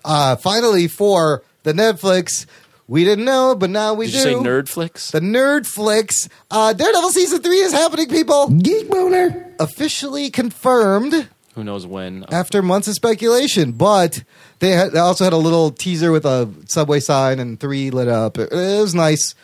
uh, 0.06 0.36
finally, 0.36 0.88
for 0.88 1.42
the 1.64 1.74
Netflix, 1.74 2.46
We 2.88 3.04
didn't 3.04 3.26
know, 3.26 3.54
but 3.56 3.70
now 3.70 3.94
we 3.96 4.06
Did 4.06 4.12
do. 4.12 4.18
you 4.18 4.24
say 4.24 4.34
nerd 4.36 4.70
flicks? 4.70 5.12
The 5.12 5.20
Nerd 5.20 5.66
Flicks. 5.66 6.30
Uh, 6.50 6.72
Daredevil 6.74 7.10
season 7.10 7.42
three 7.42 7.60
is 7.60 7.74
happening, 7.74 8.08
people. 8.08 8.50
Geek 8.50 8.88
boner. 8.90 9.54
Officially 9.60 10.30
confirmed 10.30 11.28
Who 11.56 11.64
knows 11.66 11.86
when? 11.86 12.24
after 12.32 12.62
months 12.62 12.88
of 12.88 12.94
speculation, 12.94 13.74
but 13.74 14.24
they, 14.60 14.70
had, 14.72 14.92
they 14.94 15.00
also 15.00 15.24
had 15.26 15.34
a 15.34 15.38
little 15.38 15.72
teaser 15.72 16.12
with 16.14 16.26
a 16.26 16.50
subway 16.68 17.00
sign 17.02 17.40
and 17.40 17.60
three 17.60 17.90
lit 17.92 18.08
up. 18.08 18.38
It, 18.38 18.52
it 18.54 18.82
was 18.82 18.96
nice. 18.96 19.36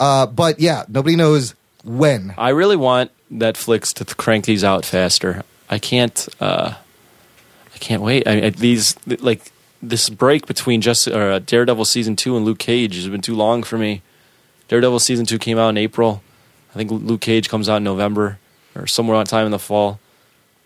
Uh, 0.00 0.26
but 0.26 0.58
yeah, 0.60 0.84
nobody 0.88 1.16
knows 1.16 1.54
when. 1.86 2.34
I 2.36 2.50
really 2.50 2.76
want 2.76 3.10
Netflix 3.32 3.94
to 3.94 4.14
crank 4.14 4.44
these 4.44 4.64
out 4.64 4.84
faster. 4.84 5.42
I 5.70 5.78
can't. 5.78 6.28
Uh, 6.40 6.74
I 7.74 7.78
can't 7.78 8.02
wait. 8.02 8.26
I 8.26 8.40
mean, 8.40 8.52
these 8.52 8.96
like 9.06 9.52
this 9.82 10.08
break 10.08 10.46
between 10.46 10.80
just 10.80 11.06
uh, 11.08 11.38
Daredevil 11.40 11.84
season 11.84 12.16
two 12.16 12.36
and 12.36 12.44
Luke 12.44 12.58
Cage 12.58 12.96
has 12.96 13.08
been 13.08 13.20
too 13.20 13.34
long 13.34 13.62
for 13.62 13.78
me. 13.78 14.02
Daredevil 14.68 15.00
season 15.00 15.26
two 15.26 15.38
came 15.38 15.58
out 15.58 15.68
in 15.68 15.76
April. 15.76 16.22
I 16.70 16.74
think 16.74 16.90
Luke 16.90 17.20
Cage 17.20 17.48
comes 17.48 17.68
out 17.68 17.76
in 17.76 17.84
November 17.84 18.38
or 18.74 18.86
somewhere 18.86 19.16
on 19.16 19.26
time 19.26 19.46
in 19.46 19.52
the 19.52 19.58
fall. 19.58 20.00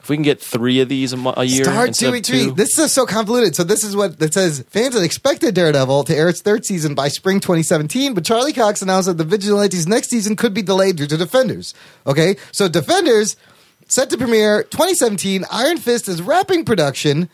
If 0.03 0.09
we 0.09 0.17
can 0.17 0.23
get 0.23 0.41
three 0.41 0.81
of 0.81 0.89
these 0.89 1.13
a, 1.13 1.17
mo- 1.17 1.35
a 1.37 1.45
year 1.45 1.65
Start 1.65 1.89
instead 1.89 2.07
doing 2.07 2.21
of 2.21 2.27
three. 2.27 2.51
This 2.51 2.79
is 2.79 2.93
so 2.93 3.05
convoluted. 3.05 3.55
So 3.55 3.65
this 3.65 3.85
is 3.85 3.95
what 3.95 4.21
it 4.21 4.33
says. 4.33 4.65
Fans 4.71 4.95
had 4.95 5.03
expected 5.03 5.55
Daredevil 5.55 6.05
to 6.05 6.17
air 6.17 6.29
its 6.29 6.41
third 6.41 6.65
season 6.65 6.95
by 6.95 7.09
spring 7.09 7.39
2017, 7.39 8.15
but 8.15 8.25
Charlie 8.25 8.55
Cox 8.55 8.81
announced 8.81 9.09
that 9.09 9.19
the 9.19 9.25
Vigilantes' 9.25 9.87
next 9.87 10.09
season 10.09 10.37
could 10.37 10.55
be 10.55 10.63
delayed 10.63 10.97
due 10.97 11.07
to 11.07 11.17
Defenders. 11.17 11.75
Okay, 12.07 12.37
so 12.51 12.67
Defenders 12.67 13.37
set 13.89 14.09
to 14.11 14.17
premiere 14.17 14.63
2017. 14.65 15.45
Iron 15.51 15.77
Fist 15.77 16.09
is 16.09 16.23
wrapping 16.23 16.65
production. 16.65 17.29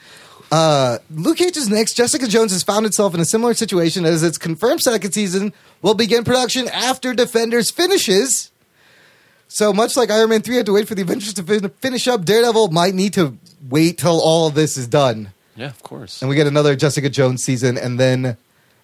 Uh, 0.51 0.99
Luke 1.11 1.39
Cage's 1.39 1.69
next, 1.69 1.95
Jessica 1.95 2.27
Jones 2.27 2.53
has 2.53 2.63
found 2.63 2.87
itself 2.87 3.15
in 3.15 3.21
a 3.21 3.25
similar 3.25 3.55
situation 3.55 4.05
as 4.05 4.23
its 4.23 4.39
confirmed 4.39 4.81
second 4.81 5.13
season 5.13 5.53
will 5.83 5.95
begin 5.95 6.25
production 6.25 6.69
after 6.69 7.15
Defenders 7.15 7.71
finishes. 7.71 8.51
So 9.48 9.73
much 9.73 9.97
like 9.97 10.10
Iron 10.10 10.31
Man 10.31 10.43
3 10.43 10.56
had 10.56 10.66
to 10.66 10.73
wait 10.73 10.89
for 10.89 10.94
the 10.94 11.02
Avengers 11.02 11.35
to 11.35 11.43
fin- 11.43 11.68
finish 11.81 12.09
up, 12.09 12.24
Daredevil 12.24 12.68
might 12.68 12.94
need 12.94 13.12
to 13.14 13.36
wait 13.68 13.98
till 13.98 14.20
all 14.20 14.47
of 14.48 14.55
this 14.55 14.77
is 14.77 14.86
done. 14.86 15.32
yeah, 15.56 15.66
of 15.66 15.82
course. 15.82 16.20
And 16.20 16.28
we 16.28 16.36
get 16.36 16.47
another 16.47 16.74
Jessica 16.77 17.09
Jones 17.09 17.43
season 17.43 17.78
and 17.78 17.98
then 17.98 18.36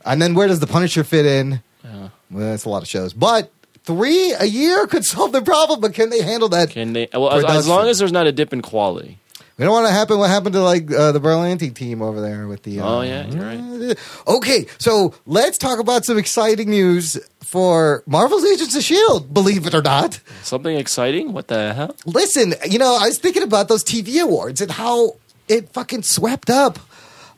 and 0.05 0.21
then 0.23 0.35
where 0.35 0.49
does 0.49 0.61
the 0.61 0.67
Punisher 0.67 1.05
fit 1.05 1.27
in? 1.27 1.63
Well, 1.85 2.11
that's 2.31 2.65
a 2.65 2.69
lot 2.71 2.83
of 2.83 2.89
shows. 2.89 3.13
But 3.13 3.51
three 3.85 4.33
a 4.33 4.45
year 4.47 4.87
could 4.93 5.05
solve 5.05 5.33
the 5.33 5.43
problem, 5.43 5.81
but 5.81 5.93
can 5.95 6.11
they 6.11 6.23
handle 6.23 6.49
that? 6.51 6.71
Can 6.71 6.93
they? 6.95 7.09
Well, 7.13 7.31
as, 7.31 7.45
as 7.45 7.69
long 7.69 7.89
as 7.89 7.99
there's 7.99 8.13
not 8.13 8.27
a 8.27 8.33
dip 8.33 8.53
in 8.53 8.63
quality. 8.63 9.19
We 9.59 9.67
don't 9.67 9.75
want 9.75 9.87
to 9.87 9.93
happen 9.93 10.19
what 10.19 10.31
happened 10.31 10.55
to 10.55 10.63
like 10.63 10.91
uh, 10.91 11.13
the 11.13 11.21
Berlanti 11.21 11.73
team 11.75 12.01
over 12.01 12.21
there 12.23 12.49
with 12.49 12.63
the. 12.63 12.81
Uh, 12.81 12.89
Oh 12.89 13.01
yeah, 13.03 13.27
you're 13.27 13.45
right. 13.45 13.99
Okay, 14.27 14.67
so 14.79 15.15
let's 15.27 15.59
talk 15.59 15.79
about 15.79 16.05
some 16.07 16.17
exciting 16.17 16.71
news 16.71 17.19
for 17.53 18.03
Marvel's 18.07 18.45
Agents 18.47 18.75
of 18.75 18.83
Shield. 18.83 19.35
Believe 19.35 19.67
it 19.67 19.75
or 19.75 19.83
not, 19.83 20.21
Something 20.43 20.79
exciting? 20.79 21.35
What 21.35 21.49
the 21.49 21.75
hell? 21.75 21.95
listen. 22.07 22.55
You 22.69 22.79
know, 22.79 22.97
I 22.99 23.07
was 23.09 23.19
thinking 23.19 23.43
about 23.43 23.69
those 23.69 23.85
TV 23.85 24.23
awards 24.23 24.63
and 24.63 24.71
how 24.71 25.17
it 25.49 25.69
fucking 25.69 26.03
swept 26.03 26.49
up, 26.49 26.79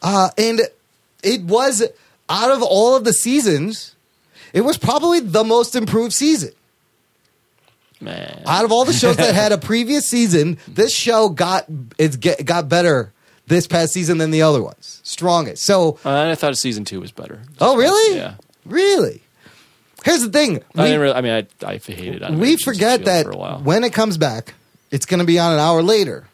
uh, 0.02 0.30
and 0.38 0.60
it 1.24 1.42
was 1.42 1.82
out 2.28 2.50
of 2.52 2.62
all 2.62 2.94
of 2.94 3.02
the 3.02 3.12
seasons, 3.12 3.96
it 4.52 4.60
was 4.60 4.78
probably 4.78 5.18
the 5.18 5.42
most 5.42 5.74
improved 5.74 6.12
season. 6.12 6.52
Man, 8.00 8.42
Out 8.46 8.64
of 8.64 8.70
all 8.72 8.84
the 8.84 8.92
shows 8.92 9.16
that 9.16 9.34
had 9.34 9.50
a 9.52 9.58
previous 9.72 10.06
season, 10.06 10.58
this 10.68 10.94
show 10.94 11.28
got 11.28 11.64
it's 11.98 12.14
get, 12.16 12.44
got 12.44 12.68
better 12.68 13.12
this 13.48 13.66
past 13.66 13.92
season 13.92 14.18
than 14.18 14.30
the 14.30 14.42
other 14.42 14.62
ones. 14.62 15.00
Strongest. 15.02 15.64
So, 15.64 15.98
Uh, 16.04 16.28
I 16.30 16.34
thought 16.36 16.56
season 16.56 16.84
two 16.84 17.00
was 17.00 17.10
better. 17.12 17.40
oh 17.60 17.76
really? 17.76 18.16
Yeah. 18.16 18.34
Really? 18.64 19.22
Here's 20.04 20.22
the 20.22 20.28
thing. 20.30 20.62
I 20.76 20.82
We- 20.82 20.88
didn't 20.88 21.00
really. 21.00 21.14
I 21.14 21.20
mean, 21.22 21.32
I 21.32 21.66
I 21.66 21.76
hated 21.78 22.22
on 22.22 22.38
we 22.38 22.56
forget 22.56 23.04
that 23.06 23.24
for 23.24 23.30
a 23.32 23.36
while. 23.36 23.60
when 23.60 23.84
it 23.84 23.92
comes 23.92 24.18
back, 24.18 24.54
it's 24.90 25.06
going 25.06 25.20
to 25.20 25.26
be 25.26 25.38
on 25.38 25.52
an 25.52 25.58
hour 25.58 25.82
later. 25.82 26.26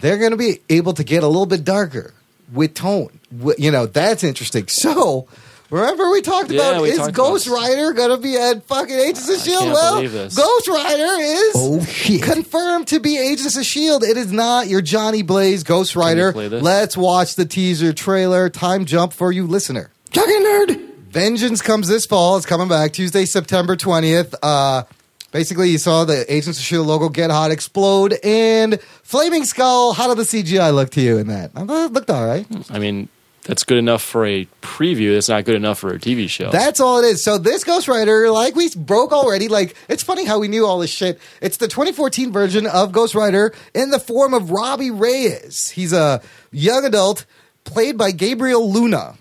They're 0.00 0.18
going 0.18 0.30
to 0.30 0.36
be 0.36 0.60
able 0.70 0.94
to 0.94 1.04
get 1.04 1.22
a 1.22 1.26
little 1.26 1.46
bit 1.46 1.64
darker 1.64 2.14
with 2.52 2.74
tone. 2.74 3.18
You 3.58 3.70
know, 3.70 3.86
that's 3.86 4.24
interesting. 4.24 4.66
So, 4.68 5.26
remember 5.70 6.10
we 6.10 6.20
talked 6.22 6.50
Yeah, 6.50 6.70
about 6.70 6.82
we 6.82 6.90
is 6.90 6.98
talked 6.98 7.12
Ghost 7.12 7.46
about- 7.46 7.56
Rider 7.58 7.92
going 7.92 8.10
to 8.10 8.16
be 8.16 8.36
at 8.36 8.64
fucking 8.64 8.94
Agents 8.98 9.28
of 9.28 9.34
I 9.36 9.38
Shield? 9.42 9.60
can't 9.62 9.72
well, 9.74 10.02
this. 10.02 10.34
Ghost 10.36 10.68
Rider 10.68 11.20
is 11.20 11.52
Oh, 11.54 11.84
shit. 11.84 12.22
confirmed 12.22 12.86
to 12.88 12.98
be 13.00 13.18
Agents 13.18 13.56
of 13.56 13.64
Shield. 13.64 14.02
It 14.04 14.16
is 14.16 14.32
not 14.32 14.66
your 14.68 14.80
Johnny 14.80 15.22
Blaze 15.22 15.62
Ghost 15.64 15.94
Rider. 15.96 16.32
Let's 16.32 16.96
watch 16.96 17.34
the 17.36 17.44
teaser 17.44 17.92
trailer. 17.92 18.48
Time 18.48 18.84
jump 18.84 19.12
for 19.12 19.30
you, 19.30 19.46
listener. 19.46 19.90
Talking 20.12 20.42
nerd. 20.42 20.86
Vengeance 21.10 21.60
comes 21.60 21.88
this 21.88 22.06
fall. 22.06 22.36
It's 22.36 22.46
coming 22.46 22.68
back 22.68 22.92
Tuesday, 22.92 23.24
September 23.24 23.74
20th. 23.74 24.32
Uh, 24.40 24.84
basically, 25.32 25.70
you 25.70 25.78
saw 25.78 26.04
the 26.04 26.24
Agents 26.32 26.56
of 26.56 26.62
S.H.I.E.L.D. 26.62 26.88
logo 26.88 27.08
get 27.08 27.30
hot, 27.32 27.50
explode, 27.50 28.14
and 28.22 28.80
Flaming 28.80 29.42
Skull. 29.44 29.92
How 29.92 30.14
did 30.14 30.18
the 30.18 30.22
CGI 30.22 30.72
look 30.72 30.90
to 30.90 31.00
you 31.00 31.18
in 31.18 31.26
that? 31.26 31.50
It 31.56 31.92
looked 31.92 32.10
all 32.10 32.24
right. 32.24 32.46
I 32.70 32.78
mean, 32.78 33.08
that's 33.42 33.64
good 33.64 33.78
enough 33.78 34.02
for 34.02 34.24
a 34.24 34.46
preview. 34.62 35.12
That's 35.14 35.28
not 35.28 35.44
good 35.44 35.56
enough 35.56 35.80
for 35.80 35.92
a 35.92 35.98
TV 35.98 36.30
show. 36.30 36.52
That's 36.52 36.78
all 36.78 37.00
it 37.00 37.06
is. 37.06 37.24
So 37.24 37.38
this 37.38 37.64
Ghost 37.64 37.88
Rider, 37.88 38.30
like 38.30 38.54
we 38.54 38.70
broke 38.76 39.10
already, 39.10 39.48
like 39.48 39.74
it's 39.88 40.04
funny 40.04 40.24
how 40.24 40.38
we 40.38 40.46
knew 40.46 40.64
all 40.64 40.78
this 40.78 40.90
shit. 40.90 41.18
It's 41.42 41.56
the 41.56 41.66
2014 41.66 42.30
version 42.30 42.68
of 42.68 42.92
Ghost 42.92 43.16
Rider 43.16 43.52
in 43.74 43.90
the 43.90 43.98
form 43.98 44.32
of 44.32 44.52
Robbie 44.52 44.92
Reyes. 44.92 45.70
He's 45.70 45.92
a 45.92 46.22
young 46.52 46.84
adult 46.84 47.26
played 47.64 47.98
by 47.98 48.12
Gabriel 48.12 48.70
Luna. 48.70 49.16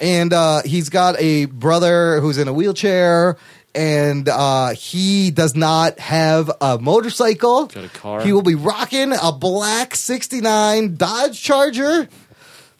And 0.00 0.32
uh, 0.32 0.62
he's 0.64 0.90
got 0.90 1.20
a 1.20 1.46
brother 1.46 2.20
who's 2.20 2.38
in 2.38 2.46
a 2.46 2.52
wheelchair, 2.52 3.36
and 3.74 4.28
uh, 4.28 4.70
he 4.70 5.30
does 5.30 5.56
not 5.56 5.98
have 5.98 6.50
a 6.60 6.78
motorcycle. 6.78 7.66
Got 7.66 7.84
a 7.84 7.88
car. 7.88 8.22
He 8.22 8.32
will 8.32 8.42
be 8.42 8.54
rocking 8.54 9.12
a 9.12 9.32
black 9.32 9.96
'69 9.96 10.96
Dodge 10.96 11.40
Charger. 11.42 12.08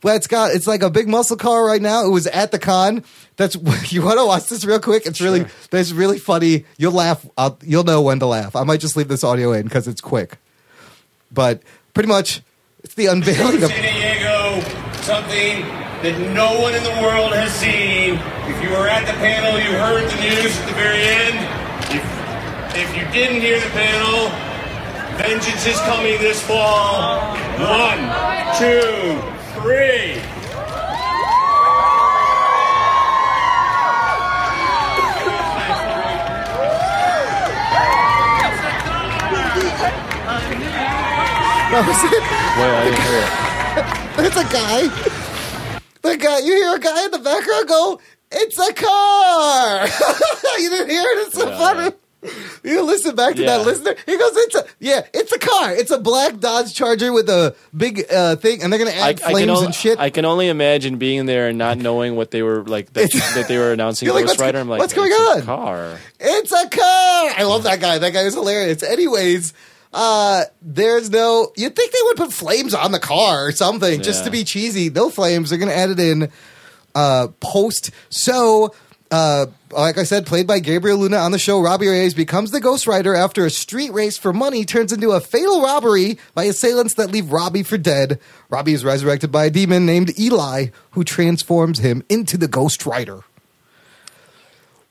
Well, 0.03 0.15
it's 0.15 0.29
got 0.29 0.53
it's 0.53 0.67
like 0.67 0.83
a 0.83 0.91
big 0.91 1.09
muscle 1.09 1.37
car 1.37 1.67
right 1.67 1.83
now. 1.83 2.05
It 2.05 2.11
was 2.11 2.27
at 2.29 2.53
the 2.53 2.59
con. 2.59 3.03
That's 3.37 3.57
you 3.93 4.03
want 4.03 4.19
to 4.19 4.27
watch 4.27 4.47
this 4.47 4.65
real 4.65 4.81
quick. 4.81 5.07
It's 5.07 5.21
really 5.21 5.47
that's 5.71 5.93
really 5.93 6.19
funny. 6.19 6.67
You'll 6.77 6.93
laugh. 6.93 7.27
i 7.37 7.53
you'll 7.63 7.85
know 7.85 8.03
when 8.03 8.21
to 8.21 8.27
laugh. 8.27 8.55
I 8.55 8.63
might 8.65 8.81
just 8.81 8.97
leave 8.97 9.09
this 9.09 9.25
audio 9.25 9.53
in 9.53 9.65
because 9.65 9.89
it's 9.89 10.01
quick. 10.01 10.39
But 11.33 11.63
pretty 11.95 12.09
much, 12.09 12.43
it's 12.85 12.95
the 12.95 13.07
unveiling 13.07 13.63
of 13.63 13.71
San 13.71 13.83
Diego, 13.83 14.61
something 15.03 15.88
that 16.03 16.15
no 16.33 16.61
one 16.61 16.75
in 16.77 16.85
the 16.85 16.95
world 17.03 17.35
has 17.35 17.51
seen. 17.51 18.23
If 18.47 18.63
you 18.63 18.71
were 18.71 18.87
at 18.87 19.03
the 19.03 19.19
panel, 19.19 19.59
you 19.59 19.75
heard 19.75 20.07
the 20.07 20.21
news 20.23 20.55
at 20.55 20.67
the 20.71 20.77
very 20.79 21.03
end. 21.03 21.43
If, 21.91 22.07
if 22.79 22.89
you 22.95 23.03
didn't 23.11 23.43
hear 23.43 23.59
the 23.59 23.71
panel, 23.75 24.31
vengeance 25.19 25.67
is 25.67 25.81
coming 25.91 26.15
this 26.23 26.41
fall. 26.41 27.35
One, 27.59 27.99
two, 28.55 29.19
three. 29.59 30.23
that 41.75 41.83
was 41.83 42.01
it. 42.07 42.23
Boy, 42.55 42.71
I 42.71 42.87
didn't 42.87 43.03
hear 43.03 43.19
it. 43.19 43.35
There's 44.17 44.39
a 44.39 44.47
guy. 44.47 45.18
The 46.13 46.17
guy. 46.19 46.39
You 46.41 46.55
hear 46.55 46.75
a 46.77 46.79
guy 46.81 47.05
in 47.05 47.11
the 47.11 47.19
background 47.19 47.69
go, 47.69 48.01
"It's 48.33 48.59
a 48.59 48.73
car." 48.73 49.87
you 50.59 50.71
didn't 50.71 50.91
hear 50.91 51.03
it. 51.03 51.27
It's 51.29 51.35
so 51.35 51.49
Yeah, 51.49 51.59
funny. 51.59 51.97
You 52.65 52.83
listen 52.83 53.15
back 53.15 53.37
to 53.37 53.43
Yeah. 53.43 53.59
that 53.59 53.67
listener. 53.67 53.95
He 54.05 54.17
goes, 54.19 54.33
"It's 54.37 54.55
a 54.57 54.65
yeah, 54.81 55.03
it's 55.15 55.31
a 55.33 55.39
car. 55.39 55.73
It's 55.73 55.93
a 55.93 55.99
black 55.99 56.41
Dodge 56.41 56.75
Charger 56.75 57.13
with 57.13 57.29
a 57.31 57.55
big 57.77 58.05
uh, 58.13 58.35
thing, 58.37 58.61
and 58.63 58.73
they're 58.73 58.79
gonna 58.81 58.91
add 58.91 59.21
I 59.23 59.31
flames 59.31 59.41
can 59.41 59.51
only, 59.51 59.67
and 59.67 59.75
shit." 59.75 59.99
I 60.01 60.11
can 60.11 60.25
only 60.25 60.49
imagine 60.49 60.97
being 60.99 61.27
there 61.27 61.47
and 61.49 61.57
not 61.59 61.79
knowing 61.79 62.17
what 62.17 62.33
they 62.33 62.43
were 62.43 62.65
like 62.65 62.93
that, 62.95 63.13
that 63.37 63.47
they 63.47 63.57
were 63.57 63.73
announcing 63.73 64.09
like, 64.09 64.25
Ghost 64.25 64.33
what's- 64.33 64.41
Rider. 64.41 64.59
I'm 64.59 64.69
like, 64.69 64.81
what's 64.81 64.95
going 64.95 65.13
"It's 65.13 65.21
a 65.21 65.37
on?" 65.37 65.43
Car. 65.43 65.99
It's 66.19 66.51
a 66.53 66.69
car. 66.69 67.31
I 67.39 67.45
love 67.45 67.63
that 67.63 67.79
guy. 67.81 67.99
That 67.99 68.13
guy 68.13 68.23
is 68.23 68.35
hilarious. 68.35 68.83
Anyways, 68.83 69.55
uh, 69.93 70.45
there's 70.63 71.11
no. 71.11 71.53
You'd 71.57 71.75
think 71.77 71.93
they 71.93 71.99
would 72.05 72.17
put 72.17 72.33
flames 72.33 72.75
on 72.75 72.93
the 72.93 72.99
car 73.01 73.47
or 73.47 73.53
something 73.53 74.03
just 74.03 74.21
Yeah. 74.21 74.25
to 74.27 74.31
be 74.31 74.45
cheesy. 74.45 74.91
No 74.91 75.11
flames. 75.11 75.51
They're 75.51 75.59
gonna 75.59 75.73
add 75.73 75.91
it 75.91 76.01
in 76.01 76.31
uh, 76.95 77.29
post. 77.41 77.91
So. 78.11 78.75
Uh, 79.11 79.47
like 79.73 79.97
I 79.97 80.03
said, 80.03 80.27
played 80.27 80.47
by 80.47 80.59
Gabriel 80.59 80.99
Luna 80.99 81.17
on 81.17 81.33
the 81.33 81.39
show, 81.39 81.61
Robbie 81.61 81.89
Reyes 81.89 82.13
becomes 82.13 82.51
the 82.51 82.61
Ghost 82.61 82.87
Rider 82.87 83.15
after 83.15 83.47
a 83.47 83.51
street 83.51 83.91
race 83.91 84.19
for 84.19 84.35
money 84.35 84.67
turns 84.67 84.93
into 84.93 85.13
a 85.13 85.21
fatal 85.21 85.63
robbery 85.63 86.19
by 86.35 86.45
assailants 86.45 86.93
that 86.97 87.11
leave 87.11 87.33
Robbie 87.33 87.63
for 87.63 87.79
dead. 87.79 88.21
Robbie 88.51 88.75
is 88.75 88.85
resurrected 88.85 89.33
by 89.33 89.47
a 89.47 89.51
demon 89.51 89.87
named 89.87 90.19
Eli, 90.21 90.67
who 90.91 91.05
transforms 91.05 91.79
him 91.79 92.03
into 92.11 92.37
the 92.37 92.49
Ghost 92.49 92.85
Rider. 92.85 93.21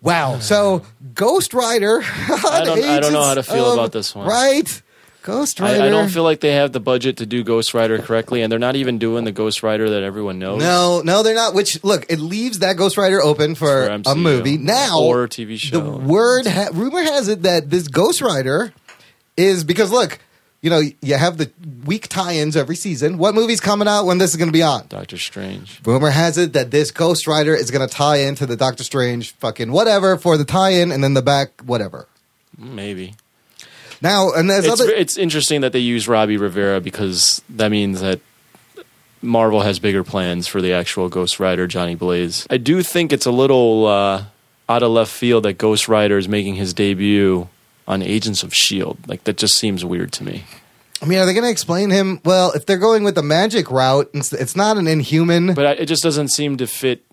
Wow. 0.01 0.39
So 0.39 0.83
Ghost 1.13 1.53
Rider. 1.53 2.01
I 2.03 2.61
don't- 2.65 2.83
I 2.83 2.99
don't 2.99 3.13
know 3.13 3.21
how 3.23 3.35
to 3.35 3.43
feel 3.43 3.71
about 3.73 3.91
this 3.91 4.15
one. 4.15 4.27
Right. 4.27 4.81
Ghost 5.27 5.59
Rider. 5.59 5.83
I, 5.83 5.87
I 5.87 5.89
don't 5.89 6.07
feel 6.07 6.23
like 6.23 6.39
they 6.39 6.53
have 6.53 6.71
the 6.71 6.79
budget 6.79 7.17
to 7.17 7.25
do 7.25 7.43
Ghost 7.43 7.73
Rider 7.73 7.97
correctly, 7.99 8.41
and 8.41 8.49
they're 8.49 8.57
not 8.59 8.77
even 8.77 8.97
doing 8.97 9.25
the 9.25 9.33
Ghost 9.33 9.61
Rider 9.61 9.89
that 9.89 10.01
everyone 10.01 10.39
knows. 10.39 10.61
No, 10.61 11.01
no, 11.01 11.21
they're 11.21 11.35
not. 11.35 11.53
Which 11.53 11.83
look, 11.83 12.05
it 12.09 12.19
leaves 12.19 12.59
that 12.59 12.77
Ghost 12.77 12.95
Rider 12.97 13.21
open 13.21 13.53
for, 13.53 13.67
For 14.03 14.09
a 14.11 14.15
movie. 14.15 14.57
Now, 14.57 15.01
Or 15.01 15.25
a 15.25 15.27
TV 15.27 15.59
show. 15.59 15.81
The 15.81 15.89
word, 16.07 16.47
ha- 16.47 16.69
rumor 16.73 17.03
has 17.03 17.27
it 17.27 17.41
that 17.43 17.69
this 17.69 17.89
Ghost 17.89 18.21
Rider 18.21 18.71
is 19.35 19.65
because 19.65 19.91
look, 19.91 20.17
you 20.61 20.69
know, 20.69 20.79
you 21.01 21.15
have 21.15 21.37
the 21.37 21.51
week 21.85 22.07
tie-ins 22.07 22.55
every 22.55 22.77
season. 22.77 23.17
What 23.17 23.35
movie's 23.35 23.59
coming 23.59 23.87
out 23.87 24.05
when 24.05 24.19
this 24.19 24.31
is 24.31 24.37
going 24.37 24.47
to 24.47 24.53
be 24.53 24.63
on? 24.63 24.87
Doctor 24.87 25.17
Strange. 25.17 25.81
Rumor 25.85 26.09
has 26.09 26.37
it 26.37 26.53
that 26.53 26.71
this 26.71 26.91
Ghost 26.91 27.27
Rider 27.27 27.53
is 27.53 27.69
going 27.69 27.87
to 27.87 27.93
tie 27.93 28.17
into 28.21 28.45
the 28.45 28.55
Doctor 28.55 28.83
Strange 28.85 29.33
fucking 29.35 29.71
whatever 29.73 30.17
for 30.17 30.37
the 30.37 30.45
tie-in, 30.45 30.91
and 30.93 31.03
then 31.03 31.13
the 31.15 31.21
back 31.21 31.61
whatever. 31.65 32.07
Maybe. 32.57 33.13
Now, 34.01 34.31
and 34.31 34.49
there's 34.49 34.65
It's, 34.65 34.81
other. 34.81 34.91
it's 34.91 35.17
interesting 35.17 35.61
that 35.61 35.71
they 35.73 35.79
use 35.79 36.07
Robbie 36.07 36.37
Rivera 36.37 36.79
because 36.81 37.41
that 37.49 37.69
means 37.71 38.01
that 38.01 38.19
Marvel 39.21 39.61
has 39.61 39.79
bigger 39.79 40.03
plans 40.03 40.47
for 40.47 40.61
the 40.61 40.73
actual 40.73 41.09
Ghost 41.09 41.39
Rider 41.39 41.67
Johnny 41.67 41.95
Blaze. 41.95 42.45
I 42.49 42.57
do 42.57 42.83
think 42.83 43.11
it's 43.11 43.25
a 43.25 43.31
little 43.31 43.87
uh, 43.87 44.25
out 44.69 44.83
of 44.83 44.91
left 44.91 45.11
field 45.11 45.43
that 45.43 45.53
Ghost 45.53 45.87
Rider 45.87 46.17
is 46.17 46.27
making 46.27 46.55
his 46.55 46.73
debut 46.73 47.47
on 47.87 48.01
Agents 48.01 48.43
of 48.43 48.53
Shield. 48.53 48.97
Like 49.07 49.23
that 49.23 49.37
just 49.37 49.55
seems 49.55 49.83
weird 49.83 50.11
to 50.13 50.23
me. 50.23 50.43
I 51.01 51.05
mean, 51.05 51.19
are 51.19 51.25
they 51.25 51.33
going 51.33 51.43
to 51.43 51.49
explain 51.51 51.89
him? 51.91 52.19
Well, 52.25 52.51
if 52.53 52.65
they're 52.65 52.77
going 52.77 53.03
with 53.03 53.15
the 53.15 53.23
magic 53.23 53.69
route, 53.69 54.09
it's, 54.13 54.33
it's 54.33 54.55
not 54.55 54.77
an 54.77 54.87
Inhuman. 54.87 55.53
But 55.53 55.65
I, 55.65 55.71
it 55.73 55.85
just 55.85 56.01
doesn't 56.03 56.29
seem 56.29 56.57
to 56.57 56.65
fit 56.67 57.03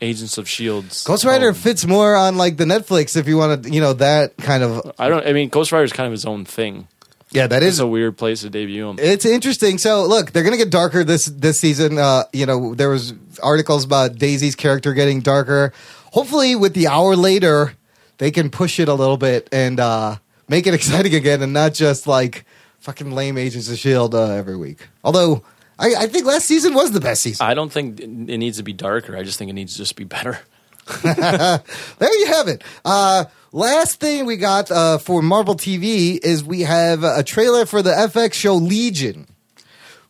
Agents 0.00 0.36
of 0.38 0.48
Shield's. 0.48 1.04
Ghost 1.04 1.24
Rider 1.24 1.52
tone. 1.52 1.60
fits 1.60 1.86
more 1.86 2.14
on 2.16 2.36
like 2.36 2.56
the 2.56 2.64
Netflix 2.64 3.16
if 3.16 3.26
you 3.26 3.36
want 3.36 3.64
to, 3.64 3.70
you 3.70 3.80
know, 3.80 3.94
that 3.94 4.36
kind 4.36 4.62
of. 4.62 4.92
I 4.98 5.08
don't. 5.08 5.26
I 5.26 5.32
mean, 5.32 5.48
Ghost 5.48 5.72
Rider 5.72 5.84
is 5.84 5.92
kind 5.92 6.06
of 6.06 6.12
his 6.12 6.24
own 6.26 6.44
thing. 6.44 6.88
Yeah, 7.30 7.48
that 7.48 7.62
is 7.62 7.74
It's 7.74 7.80
a 7.80 7.86
weird 7.86 8.16
place 8.16 8.42
to 8.42 8.50
debut 8.50 8.88
him. 8.88 8.96
It's 8.98 9.24
interesting. 9.24 9.78
So 9.78 10.04
look, 10.04 10.32
they're 10.32 10.44
gonna 10.44 10.56
get 10.56 10.70
darker 10.70 11.02
this 11.02 11.26
this 11.26 11.58
season. 11.58 11.98
Uh, 11.98 12.24
you 12.32 12.46
know, 12.46 12.74
there 12.74 12.88
was 12.88 13.14
articles 13.42 13.84
about 13.84 14.16
Daisy's 14.16 14.54
character 14.54 14.94
getting 14.94 15.20
darker. 15.20 15.72
Hopefully, 16.12 16.54
with 16.54 16.74
the 16.74 16.86
hour 16.88 17.16
later, 17.16 17.74
they 18.18 18.30
can 18.30 18.48
push 18.48 18.78
it 18.78 18.88
a 18.88 18.94
little 18.94 19.16
bit 19.16 19.48
and 19.50 19.80
uh, 19.80 20.16
make 20.48 20.66
it 20.66 20.74
exciting 20.80 21.14
again, 21.14 21.42
and 21.42 21.52
not 21.52 21.74
just 21.74 22.06
like 22.06 22.44
fucking 22.78 23.10
lame 23.10 23.36
Agents 23.36 23.68
of 23.68 23.78
Shield 23.78 24.14
uh, 24.14 24.30
every 24.30 24.56
week. 24.56 24.86
Although 25.02 25.42
I, 25.78 25.94
I 25.94 26.06
think 26.06 26.26
last 26.26 26.46
season 26.46 26.74
was 26.74 26.92
the 26.92 27.00
best 27.00 27.22
season. 27.22 27.46
I 27.46 27.54
don't 27.54 27.70
think 27.70 28.00
it 28.00 28.08
needs 28.08 28.56
to 28.56 28.62
be 28.62 28.72
darker. 28.72 29.16
I 29.16 29.22
just 29.22 29.38
think 29.38 29.50
it 29.50 29.54
needs 29.54 29.72
to 29.72 29.78
just 29.78 29.96
be 29.96 30.04
better. 30.04 30.38
There 31.02 32.18
you 32.18 32.26
have 32.26 32.48
it. 32.48 32.62
Uh, 32.84 33.24
last 33.52 33.98
thing 34.00 34.24
we 34.26 34.36
got 34.36 34.70
uh, 34.70 34.98
for 34.98 35.20
Marvel 35.22 35.54
TV 35.56 36.18
is 36.22 36.44
we 36.44 36.60
have 36.62 37.02
a 37.04 37.22
trailer 37.22 37.66
for 37.66 37.82
the 37.82 37.90
FX 37.90 38.34
show 38.34 38.54
Legion, 38.54 39.26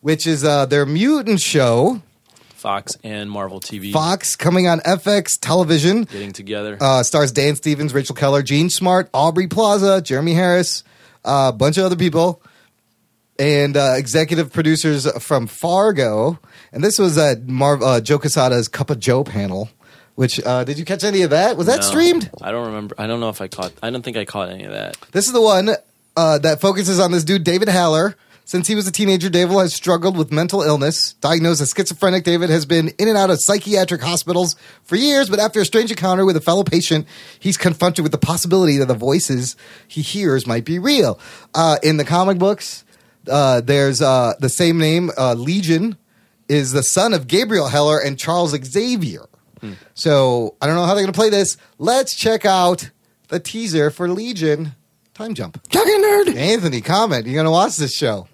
which 0.01 0.27
is 0.27 0.43
uh, 0.43 0.65
their 0.67 0.85
mutant 0.85 1.41
show. 1.41 2.01
Fox 2.49 2.97
and 3.03 3.29
Marvel 3.29 3.59
TV 3.59 3.91
Fox 3.91 4.35
coming 4.35 4.67
on 4.67 4.79
FX 4.81 5.39
television. 5.39 6.03
getting 6.03 6.31
together. 6.33 6.77
Uh, 6.79 7.01
stars 7.03 7.31
Dan 7.31 7.55
Stevens, 7.55 7.93
Rachel 7.93 8.15
Keller, 8.15 8.41
Jean 8.43 8.69
Smart, 8.69 9.09
Aubrey 9.13 9.47
Plaza, 9.47 10.01
Jeremie 10.01 10.33
Harris, 10.33 10.83
a 11.23 11.51
bunch 11.53 11.77
of 11.77 11.85
other 11.85 11.95
people, 11.95 12.41
and 13.39 13.75
uh, 13.77 13.93
executive 13.95 14.51
producers 14.51 15.09
from 15.21 15.47
Fargo. 15.47 16.39
And 16.71 16.83
this 16.83 16.99
was 16.99 17.17
at 17.17 17.47
Mar- 17.47 17.81
uh, 17.83 18.01
Joe 18.01 18.19
Quesada's 18.19 18.67
Cup 18.67 18.89
of 18.89 18.99
Joe 18.99 19.23
panel. 19.23 19.69
Which 20.15 20.43
uh, 20.43 20.63
did 20.63 20.79
you 20.79 20.85
catch 20.85 21.03
any 21.03 21.21
of 21.21 21.29
that? 21.29 21.57
Was 21.57 21.67
that 21.67 21.81
No, 21.81 21.81
streamed? 21.83 22.31
I 22.41 22.49
don't 22.51 22.65
remember. 22.67 22.95
I 22.97 23.05
don't 23.05 23.19
know 23.19 23.29
if 23.29 23.39
I 23.39 23.47
caught. 23.47 23.71
I 23.83 23.91
don't 23.91 24.01
think 24.01 24.17
I 24.17 24.25
caught 24.25 24.49
any 24.49 24.63
of 24.63 24.71
that. 24.71 24.97
This 25.11 25.27
is 25.27 25.33
the 25.33 25.41
one 25.41 25.69
uh, 26.15 26.39
that 26.39 26.59
focuses 26.59 26.99
on 26.99 27.11
this 27.11 27.23
dude, 27.23 27.43
David 27.43 27.69
Haller. 27.69 28.15
Since 28.43 28.67
he 28.67 28.75
was 28.75 28.87
a 28.87 28.91
teenager, 28.93 29.29
David 29.29 29.53
has 29.57 29.75
struggled 29.75 30.17
with 30.17 30.31
mental 30.31 30.61
illness. 30.63 31.13
Diagnosed 31.15 31.59
as 31.61 31.71
schizophrenic, 31.75 32.23
David 32.23 32.49
has 32.49 32.65
been 32.65 32.87
in 32.97 33.09
and 33.09 33.17
out 33.17 33.29
of 33.29 33.39
psychiatric 33.41 34.01
hospitals 34.01 34.55
for 34.83 34.95
years, 34.95 35.29
but 35.29 35.37
after 35.37 35.59
a 35.59 35.65
strange 35.65 35.91
encounter 35.91 36.25
with 36.25 36.37
a 36.37 36.41
fellow 36.41 36.63
patient, 36.63 37.05
he's 37.39 37.57
confronted 37.57 38.03
with 38.03 38.13
the 38.13 38.17
possibility 38.17 38.77
that 38.77 38.87
the 38.87 38.93
voices 38.95 39.57
he 39.87 40.01
hears 40.01 40.47
might 40.47 40.63
be 40.63 40.79
real. 40.79 41.19
Uh, 41.53 41.75
in 41.83 41.97
the 41.97 42.05
comic 42.05 42.37
books, 42.39 42.85
uh, 43.29 43.61
there's 43.61 44.01
uh, 44.01 44.33
the 44.39 44.49
same 44.49 44.77
name, 44.77 45.11
uh, 45.17 45.33
Legion, 45.33 45.97
is 46.49 46.71
the 46.71 46.83
son 46.83 47.13
of 47.13 47.27
Gabrielle 47.27 47.69
Haller 47.69 47.99
and 47.99 48.17
Charles 48.17 48.51
Xavier. 48.63 49.25
So 49.95 50.55
I 50.61 50.67
don't 50.67 50.75
know 50.75 50.83
how 50.85 50.93
they're 50.93 51.03
going 51.03 51.11
to 51.13 51.17
play 51.19 51.29
this. 51.29 51.57
Let's 51.77 52.15
check 52.15 52.45
out 52.45 52.89
the 53.29 53.39
teaser 53.39 53.89
for 53.89 54.07
Legion. 54.07 54.73
Time 55.13 55.33
jump. 55.33 55.61
Talking 55.69 55.99
nerd. 56.01 56.35
Anthony, 56.35 56.79
comment. 56.81 57.25
You're 57.25 57.33
going 57.33 57.45
to 57.45 57.51
watch 57.51 57.75
this 57.75 57.93
show? 57.93 58.27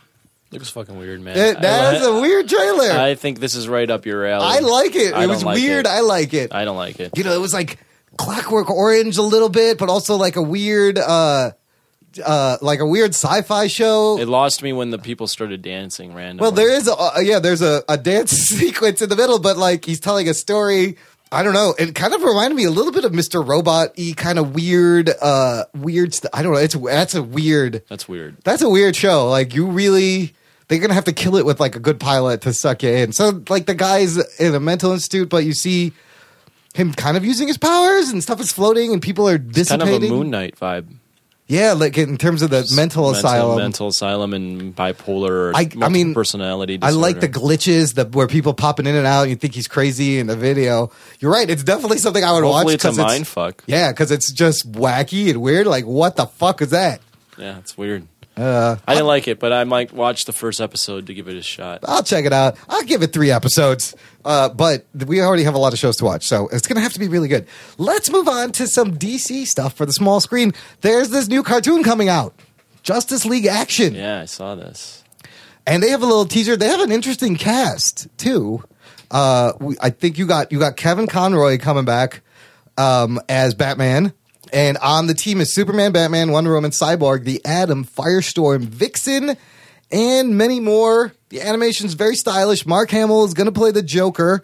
Looks 0.52 0.70
fucking 0.70 0.96
weird, 0.98 1.22
man. 1.22 1.36
It, 1.36 1.62
that 1.62 1.94
I, 1.96 1.98
is 1.98 2.06
a 2.06 2.20
weird 2.22 2.48
trailer. 2.48 2.92
I, 2.92 3.12
I 3.12 3.16
think 3.16 3.40
this 3.40 3.56
is 3.56 3.68
right 3.68 3.90
up 3.90 4.06
your 4.06 4.26
alley. 4.28 4.46
I 4.46 4.60
like 4.60 4.96
it. 4.96 5.14
I 5.16 5.20
It 5.20 5.22
don't 5.22 5.30
was 5.30 5.44
like 5.44 5.56
weird. 5.56 5.86
it. 5.88 5.90
I 5.90 6.02
like 6.02 6.34
it. 6.34 6.54
I 6.54 6.66
don't 6.66 6.76
like 6.78 7.00
it. 7.00 7.18
you 7.18 7.24
know, 7.24 7.34
it 7.34 7.40
was 7.42 7.54
like 7.54 7.80
Clockwork 8.18 8.70
Orange 8.70 9.18
a 9.18 9.24
little 9.24 9.50
bit, 9.50 9.78
but 9.80 9.90
also 9.90 10.18
like 10.18 10.36
a 10.36 10.42
weird, 10.44 11.00
uh, 11.00 11.52
uh, 12.24 12.58
like 12.62 12.80
a 12.80 12.86
weird 12.86 13.12
sci-fi 13.12 13.68
show. 13.68 14.18
It 14.20 14.28
lost 14.28 14.64
me 14.64 14.74
when 14.74 14.90
the 14.90 14.98
people 14.98 15.28
started 15.28 15.62
dancing 15.62 16.14
randomly. 16.14 16.42
Well, 16.42 16.52
there 16.52 16.72
is 16.72 16.88
a 16.88 16.94
uh, 16.96 17.20
yeah, 17.22 17.40
there's 17.40 17.62
a, 17.62 17.84
a 17.88 17.98
dance 17.98 18.32
sequence 18.32 19.02
in 19.02 19.10
the 19.10 19.16
middle, 19.16 19.40
but 19.40 19.58
like 19.58 19.86
he's 19.86 20.00
telling 20.00 20.28
a 20.30 20.34
story. 20.34 20.98
I 21.32 21.42
don't 21.42 21.54
know. 21.54 21.74
It 21.80 21.96
kind 21.96 22.14
of 22.14 22.22
reminded 22.22 22.56
me 22.56 22.66
a 22.66 22.70
little 22.70 22.92
bit 22.92 23.06
of 23.06 23.12
Mr. 23.12 23.46
Robot 23.46 23.94
y 23.98 24.14
kind 24.16 24.38
of 24.38 24.54
weird, 24.54 25.10
uh, 25.20 25.66
weird. 25.74 26.16
I 26.32 26.44
don't 26.44 26.54
know. 26.54 26.60
It's 26.60 26.76
that's 26.76 27.16
a 27.16 27.24
weird. 27.24 27.84
That's 27.90 28.08
weird. 28.08 28.38
That's 28.44 28.62
a 28.62 28.70
weird 28.70 28.96
show. 28.96 29.30
Like 29.30 29.56
you 29.56 29.66
really, 29.66 30.36
they're 30.68 30.80
gonna 30.80 30.94
have 30.94 31.06
to 31.06 31.14
kill 31.14 31.36
it 31.38 31.46
with 31.46 31.60
like 31.60 31.76
a 31.76 31.80
good 31.80 32.00
pilot 32.00 32.42
to 32.42 32.54
suck 32.54 32.84
you 32.84 32.90
in. 32.90 33.14
So 33.14 33.42
like 33.50 33.66
the 33.66 33.74
guy's 33.74 34.18
in 34.40 34.54
a 34.54 34.60
mental 34.60 34.92
institute, 34.92 35.30
but 35.30 35.44
you 35.44 35.54
see 35.54 35.94
him 36.76 36.94
kind 36.94 37.18
of 37.18 37.26
using 37.26 37.48
his 37.48 37.58
powers 37.58 38.10
and 38.10 38.22
stuff 38.22 38.40
is 38.40 38.52
floating 38.52 38.94
and 38.94 39.02
people 39.02 39.28
are 39.28 39.38
dissipating. 39.38 39.88
Kind 39.88 40.04
of 40.04 40.10
a 40.12 40.14
Moon 40.14 40.30
Knight 40.30 40.56
vibe. 40.60 40.88
Yeah, 41.54 41.74
like 41.74 41.98
in 41.98 42.18
terms 42.18 42.42
of 42.42 42.50
the 42.50 42.68
mental, 42.76 43.10
asylum. 43.12 43.58
mental 43.60 43.88
asylum, 43.88 44.34
and 44.34 44.76
bipolar. 44.76 45.52
I- 45.54 45.70
I 45.86 45.90
mean, 45.90 46.14
personality. 46.14 46.80
I 46.82 46.90
like 46.90 47.20
the 47.20 47.30
glitches, 47.30 47.94
the 47.94 48.06
where 48.06 48.28
people 48.28 48.54
popping 48.54 48.88
in 48.88 48.96
and 48.96 49.06
out. 49.06 49.22
And 49.24 49.30
you 49.30 49.36
think 49.36 49.54
he's 49.54 49.68
crazy 49.68 50.18
in 50.20 50.28
the 50.28 50.36
video. 50.36 50.92
You're 51.20 51.32
right. 51.32 51.50
It's 51.50 51.64
definitely 51.64 52.00
something 52.00 52.24
I 52.24 52.32
would 52.34 52.44
watch. 52.44 52.54
Hopefully, 52.68 52.74
it's 52.76 52.86
a 52.86 52.92
mind 52.94 53.28
fuck. 53.28 53.64
Yeah, 53.68 53.92
because 53.92 54.10
it's 54.12 54.32
just 54.32 54.72
wacky 54.72 55.30
and 55.30 55.42
weird. 55.42 55.68
Like, 55.68 55.86
what 55.86 56.16
the 56.16 56.26
fuck 56.26 56.62
is 56.62 56.72
that? 56.72 57.02
Yeah, 57.38 57.58
it's 57.60 57.78
weird. 57.78 58.08
Uh, 58.36 58.78
I 58.88 58.94
didn't 58.96 59.08
like 59.08 59.28
it, 59.28 59.40
but 59.40 59.54
I 59.54 59.64
might 59.64 59.94
watch 59.94 60.26
the 60.26 60.34
first 60.34 60.60
episode 60.60 61.06
to 61.08 61.14
give 61.14 61.28
it 61.28 61.36
a 61.36 61.44
shot. 61.44 61.82
I'll 61.88 62.02
check 62.04 62.26
it 62.26 62.34
out. 62.34 62.58
I'll 62.68 62.84
give 62.84 63.04
it 63.04 63.14
three 63.14 63.30
episodes. 63.30 63.96
Uh, 64.26 64.50
but 64.50 64.86
we 65.06 65.22
already 65.22 65.44
have 65.44 65.54
a 65.54 65.58
lot 65.60 65.72
of 65.74 65.78
shows 65.80 65.98
to 65.98 66.06
watch, 66.06 66.26
so 66.26 66.48
it's 66.48 66.66
going 66.66 66.78
to 66.78 66.82
have 66.82 66.94
to 66.94 67.00
be 67.00 67.08
really 67.08 67.28
good. 67.28 67.46
Let's 67.78 68.10
move 68.10 68.28
on 68.28 68.52
to 68.54 68.68
some 68.68 68.98
DC 68.98 69.46
stuff 69.46 69.74
for 69.76 69.86
the 69.86 69.94
small 69.94 70.20
screen. 70.20 70.54
There's 70.82 71.10
this 71.10 71.28
new 71.28 71.44
cartoon 71.44 71.84
coming 71.84 72.10
out, 72.10 72.34
Justice 72.82 73.26
League 73.26 73.46
Action. 73.46 73.94
Yeah, 73.94 74.22
I 74.22 74.26
saw 74.26 74.56
this. 74.56 75.04
and 75.68 75.84
they 75.84 75.90
have 75.90 76.02
a 76.02 76.06
little 76.06 76.26
teaser. 76.26 76.56
They 76.58 76.68
have 76.70 76.80
an 76.82 76.92
interesting 76.92 77.36
cast 77.36 78.08
too. 78.18 78.64
Uh, 79.12 79.54
we, 79.60 79.76
I 79.82 79.92
think 79.92 80.18
you 80.18 80.26
got 80.26 80.52
you 80.52 80.58
got 80.58 80.76
Kevin 80.76 81.06
Conroy 81.06 81.58
coming 81.60 81.86
back 81.86 82.22
um, 82.78 83.20
as 83.30 83.54
Batman, 83.54 84.12
and 84.54 84.78
on 84.78 85.08
the 85.08 85.14
team 85.14 85.42
is 85.42 85.54
Superman, 85.54 85.92
Batman, 85.92 86.32
Wonder 86.32 86.54
Woman, 86.54 86.72
Cyborg, 86.72 87.24
the 87.24 87.44
Atom, 87.44 87.84
Firestorm, 87.86 88.62
Vixen, 88.62 89.36
and 89.92 90.38
many 90.38 90.60
more. 90.60 91.14
The 91.30 91.42
animation's 91.42 91.94
very 91.96 92.16
stylish. 92.16 92.66
Mark 92.66 92.92
Hamill 92.92 93.26
is 93.26 93.34
going 93.34 93.46
to 93.48 93.52
play 93.52 93.72
the 93.72 93.82
Joker. 93.82 94.44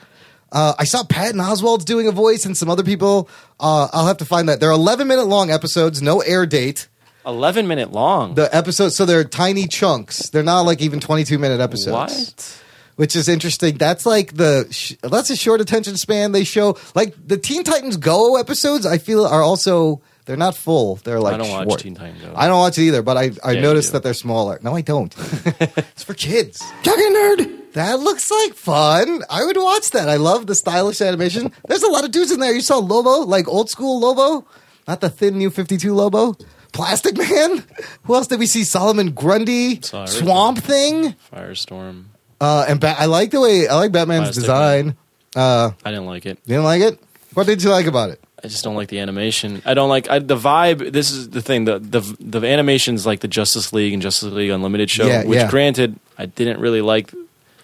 Uh, 0.52 0.74
I 0.80 0.84
saw 0.86 1.04
Patton 1.04 1.40
Oswalt's 1.40 1.86
doing 1.86 2.08
a 2.08 2.12
voice 2.12 2.46
and 2.46 2.58
some 2.58 2.70
other 2.70 2.84
people. 2.84 3.30
Uh, 3.60 3.88
I'll 3.94 4.08
have 4.08 4.18
to 4.18 4.26
find 4.26 4.50
that. 4.50 4.60
They're 4.60 4.72
11 4.72 5.08
minute 5.08 5.28
long 5.28 5.52
episodes, 5.52 6.02
no 6.02 6.22
air 6.22 6.46
date. 6.46 6.88
Eleven 7.26 7.68
minute 7.68 7.92
long. 7.92 8.34
The 8.34 8.54
episodes, 8.56 8.96
so 8.96 9.06
they're 9.06 9.26
tiny 9.26 9.68
chunks. 9.68 10.30
They're 10.30 10.42
not 10.42 10.62
like 10.62 10.82
even 10.82 11.00
22 11.00 11.38
minute 11.38 11.60
episodes 11.60 11.92
what? 11.92 12.64
Which 13.00 13.16
is 13.16 13.30
interesting. 13.30 13.78
That's 13.78 14.06
like 14.06 14.36
the 14.36 14.68
sh- 14.72 14.96
that's 15.02 15.30
a 15.30 15.38
short 15.38 15.62
attention 15.62 15.96
span 15.96 16.34
they 16.34 16.44
show. 16.44 16.78
Like 16.96 17.16
the 17.26 17.38
Teen 17.38 17.64
Titans 17.64 17.96
Go 17.96 18.36
episodes, 18.36 18.86
I 18.86 18.98
feel 18.98 19.26
are 19.26 19.42
also 19.42 20.02
they're 20.26 20.36
not 20.36 20.58
full. 20.58 20.98
They're 20.98 21.22
like 21.22 21.36
I 21.36 21.38
don't 21.38 21.66
watch. 21.68 21.82
Teen 21.82 21.96
Titans 21.96 22.22
Go. 22.22 22.34
I 22.36 22.48
don't 22.50 22.60
watch 22.60 22.78
it 22.78 22.82
either, 22.84 23.02
but 23.02 23.16
I 23.16 23.32
I 23.42 23.54
Yeah, 23.54 23.62
noticed 23.62 23.94
that 23.94 24.04
they're 24.04 24.14
smaller. 24.14 24.60
No, 24.62 24.76
I 24.76 24.82
don't. 24.82 25.16
it's 25.18 26.04
for 26.04 26.14
kids. 26.14 26.60
Talking 26.84 27.14
nerd. 27.16 27.72
That 27.74 28.00
looks 28.02 28.30
like 28.30 28.54
fun. 28.54 29.24
I 29.30 29.46
would 29.46 29.56
watch 29.56 29.92
that. 29.92 30.10
I 30.10 30.18
love 30.18 30.46
the 30.48 30.56
stylish 30.56 31.00
animation. 31.00 31.54
There's 31.70 31.84
a 31.84 31.90
lot 31.90 32.04
of 32.04 32.12
dudes 32.12 32.32
in 32.32 32.42
there. 32.42 32.52
You 32.54 32.62
saw 32.62 32.80
Lobo, 32.80 33.26
like 33.26 33.48
old 33.48 33.70
school 33.70 34.00
Lobo, 34.02 34.46
not 34.90 35.00
the 35.00 35.10
thin 35.10 35.38
new 35.38 35.50
52 35.50 35.94
Lobo. 35.94 36.36
Plastic 36.74 37.18
Man. 37.18 37.64
Who 38.04 38.14
else 38.16 38.28
did 38.28 38.40
we 38.40 38.46
see? 38.46 38.64
Solomon 38.66 39.12
Grundy, 39.12 39.80
Saw. 39.82 40.06
Swamp 40.06 40.58
Thing. 40.60 41.16
Firestorm. 41.34 42.06
Uh, 42.42 42.66
and 42.68 42.80
ba- 42.80 42.96
I 42.98 43.06
like 43.06 43.32
the 43.32 43.42
way 43.42 43.68
I 43.68 43.76
like 43.76 43.92
Batman's 43.92 44.24
Plastic 44.28 44.44
design. 44.44 44.96
Uh, 45.36 45.72
I 45.86 45.92
didn't 45.92 46.06
like 46.06 46.26
it. 46.26 46.38
you 46.46 46.54
didn't 46.56 46.64
like 46.64 46.82
it? 46.82 47.00
What 47.34 47.46
did 47.48 47.62
you 47.62 47.70
like 47.70 47.86
about 47.86 48.10
it? 48.10 48.22
I 48.44 48.48
just 48.48 48.64
don't 48.64 48.76
like 48.76 48.88
the 48.88 49.00
animation. 49.00 49.62
I 49.66 49.74
don't 49.74 49.90
like 49.90 50.10
I, 50.10 50.20
the 50.20 50.38
vibe. 50.38 50.94
This 50.94 51.12
is 51.12 51.30
the 51.30 51.42
thing. 51.42 51.66
The 51.66 51.80
the 51.80 52.00
the 52.20 52.48
animations 52.48 53.06
like 53.06 53.20
the 53.20 53.28
Justice 53.28 53.74
League 53.74 53.92
and 53.94 54.02
Justice 54.02 54.32
League 54.32 54.50
Unlimited 54.50 54.90
show. 54.90 55.06
Yeah, 55.06 55.26
which, 55.26 55.38
yeah. 55.38 55.50
granted, 55.50 56.00
I 56.18 56.26
didn't 56.26 56.60
really 56.62 56.82
like 56.82 57.14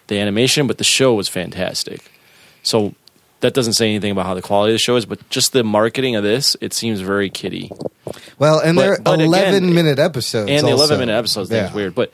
the 0.08 0.20
animation, 0.20 0.68
but 0.68 0.78
the 0.78 0.84
show 0.84 1.14
was 1.14 1.28
fantastic. 1.30 2.12
So 2.62 2.94
that 3.40 3.54
doesn't 3.54 3.74
say 3.74 3.88
anything 3.90 4.12
about 4.12 4.26
how 4.26 4.34
the 4.34 4.42
quality 4.42 4.74
of 4.74 4.76
the 4.76 4.80
show 4.80 4.96
is, 4.98 5.06
but 5.06 5.28
just 5.30 5.54
the 5.54 5.64
marketing 5.64 6.16
of 6.16 6.24
this, 6.24 6.58
it 6.62 6.74
seems 6.74 7.00
very 7.00 7.30
kiddie. 7.30 7.72
Well, 8.38 8.60
and 8.60 8.76
But- 8.76 8.82
they're 8.82 8.98
but 9.02 9.14
again, 9.16 9.26
11 9.28 9.74
minute 9.74 10.00
episodes. 10.00 10.50
and 10.52 10.66
the 10.68 10.72
11 10.72 11.00
minute 11.00 11.14
episodes 11.14 11.50
Yeah. 11.50 11.74
weird 11.74 11.96
but 11.96 12.12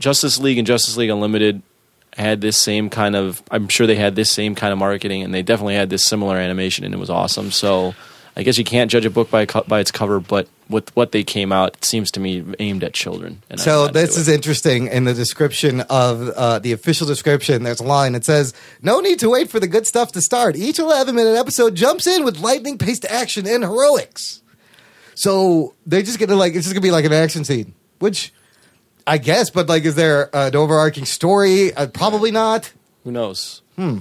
justice 0.00 0.40
league 0.40 0.58
and 0.58 0.66
justice 0.66 0.96
league 0.96 1.10
unlimited 1.10 1.62
had 2.16 2.40
this 2.40 2.56
same 2.56 2.90
kind 2.90 3.14
of 3.14 3.40
i'm 3.52 3.68
sure 3.68 3.86
they 3.86 3.94
had 3.94 4.16
this 4.16 4.32
same 4.32 4.56
kind 4.56 4.72
of 4.72 4.78
marketing 4.78 5.22
and 5.22 5.32
they 5.32 5.42
definitely 5.42 5.76
had 5.76 5.90
this 5.90 6.04
similar 6.04 6.36
animation 6.36 6.84
and 6.84 6.92
it 6.92 6.96
was 6.96 7.08
awesome 7.10 7.52
so 7.52 7.94
i 8.36 8.42
guess 8.42 8.58
you 8.58 8.64
can't 8.64 8.90
judge 8.90 9.04
a 9.04 9.10
book 9.10 9.30
by, 9.30 9.42
a 9.42 9.62
by 9.68 9.78
its 9.78 9.92
cover 9.92 10.18
but 10.18 10.48
with 10.68 10.94
what 10.96 11.12
they 11.12 11.22
came 11.22 11.52
out 11.52 11.76
it 11.76 11.84
seems 11.84 12.10
to 12.10 12.18
me 12.18 12.44
aimed 12.58 12.82
at 12.82 12.94
children 12.94 13.42
and 13.48 13.60
So 13.60 13.86
this 13.88 14.16
is 14.16 14.28
interesting. 14.28 14.86
In 14.86 15.04
the 15.04 15.14
description 15.14 15.82
of 15.82 16.28
uh, 16.30 16.58
the 16.60 16.72
official 16.72 17.06
description, 17.08 17.64
there's 17.64 17.80
a 17.80 17.84
line 17.84 18.12
that 18.12 18.24
says, 18.24 18.54
"No 18.80 19.00
need 19.00 19.18
to 19.18 19.28
wait 19.28 19.50
for 19.50 19.58
the 19.58 19.66
good 19.66 19.84
stuff 19.86 20.12
to 20.12 20.20
start. 20.20 20.54
Each 20.54 20.78
11 20.78 21.12
minute 21.14 21.36
episode 21.36 21.74
jumps 21.74 22.06
in 22.06 22.24
with 22.24 22.38
lightning 22.38 22.78
paced 22.78 23.04
action 23.04 23.48
and 23.48 23.64
heroics." 23.64 24.42
So 25.16 25.74
they're 25.86 26.02
just 26.02 26.20
gonna 26.20 26.36
like 26.36 26.54
it's 26.54 26.66
just 26.66 26.74
gonna 26.74 26.82
be 26.82 26.92
like 26.92 27.04
an 27.04 27.12
action 27.12 27.44
scene, 27.44 27.74
which 27.98 28.32
I 29.06 29.18
guess. 29.18 29.50
But 29.50 29.68
like, 29.68 29.84
is 29.84 29.94
there 29.94 30.28
an 30.34 30.54
overarching 30.56 31.04
story? 31.04 31.72
Uh, 31.74 31.86
probably 31.88 32.30
not. 32.30 32.72
who 33.04 33.10
knows 33.12 33.62
Hmm. 33.76 33.98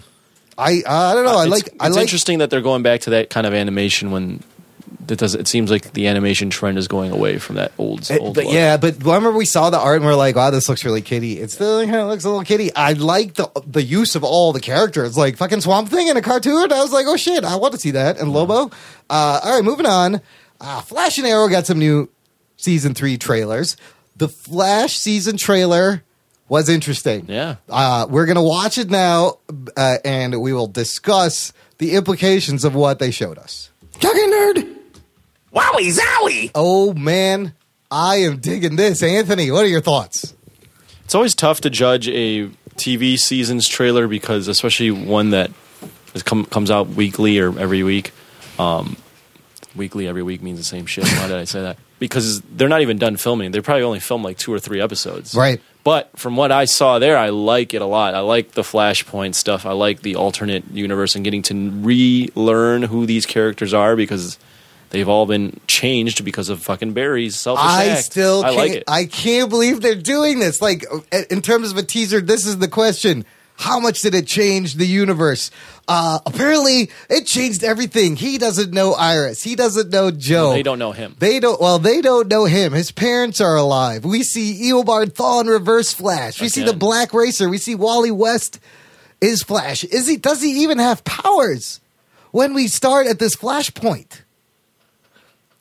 I 0.57 0.83
I 0.85 1.13
don't 1.13 1.23
know. 1.25 1.37
I 1.37 1.43
it's, 1.43 1.51
like 1.51 1.69
I 1.79 1.87
it's 1.87 1.95
like 1.95 2.01
interesting 2.01 2.39
that 2.39 2.49
they're 2.49 2.61
going 2.61 2.83
back 2.83 3.01
to 3.01 3.11
that 3.11 3.29
kind 3.29 3.47
of 3.47 3.53
animation 3.53 4.11
when 4.11 4.43
it 5.07 5.17
does 5.17 5.33
it 5.33 5.47
seems 5.47 5.71
like 5.71 5.93
the 5.93 6.05
animation 6.07 6.49
trend 6.51 6.77
is 6.77 6.87
going 6.87 7.11
away 7.11 7.39
from 7.39 7.55
that 7.55 7.71
old 7.79 8.11
It- 8.11 8.19
old 8.21 8.35
but 8.35 8.51
yeah, 8.51 8.75
but 8.77 8.97
remember 9.03 9.31
we 9.31 9.45
saw 9.45 9.69
the 9.69 9.79
art 9.79 9.95
and 9.97 10.05
we're 10.05 10.15
like, 10.15 10.35
wow, 10.35 10.49
this 10.51 10.67
looks 10.69 10.83
really 10.85 11.01
kitty. 11.01 11.39
It 11.39 11.49
still 11.49 11.81
kind 11.83 11.95
of 11.95 12.07
looks 12.09 12.25
a 12.25 12.29
little 12.29 12.43
kitty. 12.43 12.75
I 12.75 12.93
like 12.93 13.35
the 13.35 13.49
the 13.65 13.81
use 13.81 14.15
of 14.15 14.23
all 14.23 14.51
the 14.53 14.59
characters, 14.59 15.17
like 15.17 15.37
fucking 15.37 15.61
Swamp 15.61 15.89
Thing 15.89 16.09
in 16.09 16.17
a 16.17 16.21
cartoon. 16.21 16.71
I 16.73 16.81
was 16.81 16.91
like, 16.91 17.05
oh 17.07 17.15
shit, 17.15 17.43
I 17.45 17.55
want 17.55 17.73
to 17.73 17.79
see 17.79 17.91
that. 17.91 18.19
And 18.19 18.33
Lobo. 18.33 18.69
Uh, 19.09 19.39
all 19.43 19.55
right, 19.55 19.63
moving 19.63 19.85
on. 19.85 20.19
Uh, 20.61 20.81
Flash 20.81 21.17
and 21.17 21.25
Arrow 21.25 21.47
got 21.47 21.65
some 21.65 21.79
new 21.79 22.09
season 22.57 22.93
three 22.93 23.17
trailers. 23.17 23.77
The 24.19 24.27
Flash 24.27 24.97
season 24.97 25.37
trailer 25.37 26.03
was 26.49 26.67
interesting. 26.67 27.25
Yeah. 27.29 27.55
Uh, 27.69 28.05
we're 28.09 28.25
gonna 28.25 28.43
watch 28.43 28.77
it 28.77 28.89
now, 28.89 29.37
uh, 29.77 29.97
and 30.03 30.41
we 30.41 30.51
will 30.51 30.67
discuss 30.67 31.53
the 31.77 31.93
implications 31.95 32.65
of 32.65 32.75
what 32.75 32.99
they 32.99 33.11
showed 33.11 33.37
us. 33.37 33.69
Talking 33.93 34.29
nerd. 34.29 34.75
Wowie 35.55 35.97
zowie! 35.97 36.51
Oh 36.53 36.93
man, 36.93 37.53
I 37.89 38.17
am 38.17 38.39
digging 38.39 38.75
this. 38.75 39.01
Anthony, 39.01 39.51
what 39.51 39.63
are 39.63 39.69
your 39.69 39.79
thoughts? 39.79 40.35
It's 41.05 41.15
always 41.15 41.33
tough 41.33 41.61
to 41.61 41.69
judge 41.69 42.09
a 42.09 42.49
TV 42.75 43.17
season's 43.17 43.69
trailer 43.69 44.09
because, 44.09 44.49
especially 44.49 44.91
one 44.91 45.29
that 45.29 45.49
is 46.13 46.23
come, 46.23 46.45
comes 46.45 46.69
out 46.69 46.89
weekly 46.89 47.39
or 47.39 47.57
every 47.57 47.83
week. 47.83 48.11
Um, 48.59 48.97
weekly 49.77 50.09
every 50.09 50.23
week 50.23 50.41
means 50.41 50.59
the 50.59 50.65
same 50.65 50.85
shit. 50.87 51.05
Why 51.05 51.27
did 51.29 51.37
I 51.37 51.45
say 51.45 51.61
that? 51.61 51.77
Because 51.99 52.41
they're 52.41 52.69
not 52.69 52.81
even 52.81 52.97
done 52.97 53.17
filming. 53.17 53.51
They 53.51 53.61
probably 53.61 53.83
only 53.83 53.99
filmed 53.99 54.23
like 54.23 54.37
two 54.37 54.53
or 54.53 54.59
three 54.59 54.81
episodes. 54.81 55.35
Right. 55.35 55.61
But 55.83 56.17
from 56.17 56.35
what 56.35 56.51
I 56.51 56.65
saw 56.65 56.99
there, 56.99 57.17
I 57.17 57.29
like 57.29 57.73
it 57.73 57.81
a 57.81 57.85
lot. 57.85 58.13
I 58.15 58.19
like 58.19 58.51
the 58.51 58.61
Flashpoint 58.61 59.35
stuff. 59.35 59.65
I 59.65 59.71
like 59.71 60.01
the 60.01 60.15
alternate 60.15 60.63
universe 60.71 61.15
and 61.15 61.23
getting 61.23 61.41
to 61.43 61.71
relearn 61.81 62.83
who 62.83 63.05
these 63.05 63.25
characters 63.25 63.73
are 63.73 63.95
because 63.95 64.37
they've 64.91 65.07
all 65.07 65.25
been 65.25 65.59
changed 65.67 66.23
because 66.25 66.49
of 66.49 66.61
fucking 66.61 66.93
Barry's 66.93 67.37
selfish 67.39 67.63
I 67.63 67.85
act. 67.87 68.03
still 68.03 68.43
I 68.43 68.49
can't, 68.49 68.57
like 68.57 68.71
it. 68.71 68.83
I 68.87 69.05
can't 69.05 69.49
believe 69.49 69.81
they're 69.81 69.95
doing 69.95 70.39
this. 70.39 70.61
Like 70.61 70.85
in 71.29 71.41
terms 71.41 71.71
of 71.71 71.77
a 71.77 71.83
teaser, 71.83 72.21
this 72.21 72.45
is 72.45 72.59
the 72.59 72.67
question. 72.67 73.25
How 73.59 73.81
much 73.81 74.01
did 74.01 74.15
it 74.15 74.25
change 74.25 74.75
the 74.75 74.87
universe? 74.87 75.51
Uh, 75.85 76.19
apparently, 76.25 76.89
it 77.09 77.25
changed 77.25 77.61
everything. 77.61 78.15
He 78.15 78.37
doesn't 78.37 78.71
know 78.71 78.93
Iris. 78.93 79.43
He 79.43 79.55
doesn't 79.55 79.89
know 79.89 80.11
Joe. 80.11 80.51
they 80.53 80.63
don't 80.63 80.79
know 80.79 80.93
him. 80.93 81.17
They 81.19 81.41
don't. 81.41 81.59
Well, 81.59 81.77
they 81.77 81.99
don't 81.99 82.29
know 82.29 82.45
him. 82.45 82.71
His 82.71 82.89
parents 82.91 83.41
are 83.41 83.57
alive. 83.57 84.05
We 84.05 84.23
see 84.23 84.71
Eobard 84.71 85.13
Thaw 85.13 85.41
in 85.41 85.47
Reverse 85.47 85.91
Flash. 85.91 86.39
We 86.39 86.47
see 86.47 86.63
the 86.63 86.71
Black 86.71 87.13
Racer. 87.13 87.49
We 87.49 87.57
see 87.57 87.75
Wally 87.75 88.11
West 88.11 88.61
is 89.19 89.43
Flash. 89.43 89.83
Is 89.83 90.07
he? 90.07 90.15
Does 90.15 90.41
he 90.41 90.63
even 90.63 90.79
have 90.79 91.03
powers? 91.03 91.81
When 92.31 92.53
we 92.53 92.67
start 92.69 93.07
at 93.07 93.19
this 93.19 93.35
Flashpoint, 93.35 94.21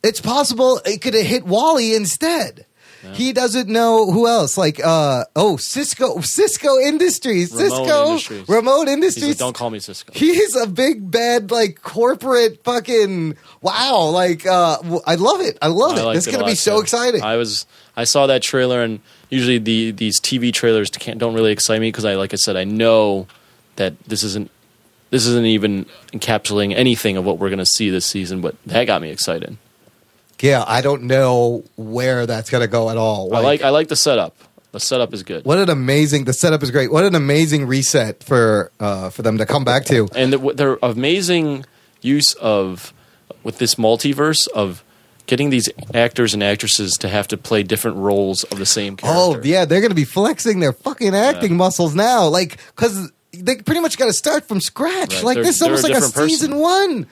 it's 0.04 0.20
possible 0.20 0.80
it 0.84 1.02
could 1.02 1.14
have 1.14 1.26
hit 1.26 1.44
Wally 1.44 1.96
instead. 1.96 2.64
He 3.12 3.32
doesn't 3.32 3.68
know 3.68 4.10
who 4.10 4.26
else. 4.26 4.58
Like, 4.58 4.80
uh, 4.84 5.24
oh, 5.36 5.56
Cisco, 5.56 6.20
Cisco 6.20 6.78
Industries, 6.78 7.52
Ramon 7.52 7.70
Cisco, 7.70 8.06
Industries. 8.06 8.48
Ramon 8.48 8.88
Industries. 8.88 9.28
like, 9.28 9.38
don't 9.38 9.54
call 9.54 9.70
me 9.70 9.78
Cisco. 9.78 10.12
He's 10.14 10.56
a 10.56 10.66
big 10.66 11.10
bad 11.10 11.50
like 11.50 11.80
corporate 11.82 12.62
fucking 12.64 13.36
wow. 13.62 14.04
Like 14.08 14.46
uh 14.46 15.00
I 15.06 15.14
love 15.14 15.40
it. 15.40 15.58
I 15.62 15.68
love 15.68 15.96
I 15.96 16.10
it. 16.12 16.16
It's 16.16 16.26
gonna 16.26 16.44
be 16.44 16.54
so 16.54 16.76
too. 16.76 16.82
exciting. 16.82 17.22
I 17.22 17.36
was 17.36 17.66
I 17.96 18.04
saw 18.04 18.26
that 18.26 18.42
trailer 18.42 18.82
and 18.82 19.00
usually 19.30 19.58
the 19.58 19.92
these 19.92 20.20
TV 20.20 20.52
trailers 20.52 20.90
can't 20.90 21.18
don't 21.18 21.34
really 21.34 21.52
excite 21.52 21.80
me 21.80 21.88
because 21.88 22.04
I 22.04 22.14
like 22.14 22.32
I 22.32 22.36
said 22.36 22.56
I 22.56 22.64
know 22.64 23.26
that 23.76 23.98
this 24.04 24.22
isn't 24.22 24.50
this 25.10 25.26
isn't 25.26 25.46
even 25.46 25.86
encapsulating 26.12 26.74
anything 26.74 27.16
of 27.16 27.24
what 27.24 27.38
we're 27.38 27.48
going 27.48 27.58
to 27.58 27.66
see 27.66 27.90
this 27.90 28.06
season, 28.06 28.40
but 28.40 28.54
that 28.66 28.84
got 28.84 29.00
me 29.00 29.10
excited. 29.10 29.56
Yeah, 30.40 30.64
I 30.66 30.80
don't 30.80 31.02
know 31.04 31.64
where 31.76 32.26
that's 32.26 32.50
gonna 32.50 32.66
go 32.68 32.90
at 32.90 32.96
all. 32.96 33.34
I 33.34 33.40
like 33.40 33.62
I 33.62 33.70
like 33.70 33.88
the 33.88 33.96
setup. 33.96 34.36
The 34.70 34.80
setup 34.80 35.14
is 35.14 35.22
good. 35.22 35.44
what 35.46 35.58
an 35.58 35.70
amazing 35.70 36.24
the 36.24 36.32
setup 36.34 36.62
is 36.62 36.70
great. 36.70 36.92
What 36.92 37.04
an 37.04 37.14
amazing 37.14 37.66
reset 37.66 38.22
for 38.22 38.70
uh 38.78 39.10
for 39.10 39.22
them 39.22 39.38
to 39.38 39.46
come 39.46 39.64
back 39.64 39.84
to. 39.86 40.08
and 40.14 40.32
the, 40.32 40.38
their 40.54 40.78
amazing 40.82 41.64
use 42.02 42.34
of 42.34 42.92
with 43.42 43.58
this 43.58 43.76
multiverse 43.76 44.46
of 44.48 44.84
getting 45.26 45.50
these 45.50 45.68
actors 45.94 46.32
and 46.34 46.42
actresses 46.42 46.92
to 46.98 47.08
have 47.08 47.28
to 47.28 47.36
play 47.36 47.62
different 47.62 47.96
roles 47.96 48.44
of 48.44 48.58
the 48.58 48.66
same 48.66 48.96
character. 48.96 49.40
Oh 49.40 49.42
yeah, 49.42 49.64
they're 49.64 49.80
gonna 49.80 49.94
be 49.94 50.04
flexing 50.04 50.60
their 50.60 50.72
fucking 50.72 51.14
acting 51.14 51.56
muscles 51.56 51.94
now. 51.94 52.26
Like 52.28 52.58
because 52.76 53.10
they 53.32 53.56
pretty 53.56 53.80
much 53.80 53.98
got 53.98 54.06
to 54.06 54.12
start 54.12 54.48
from 54.48 54.60
scratch. 54.60 55.14
Right. 55.16 55.24
Like 55.24 55.34
They're- 55.36 55.44
this 55.44 55.56
is 55.56 55.62
almost 55.62 55.82
like 55.84 55.92
a 55.92 56.00
person. 56.00 56.28
season 56.28 56.56
one. 56.56 57.06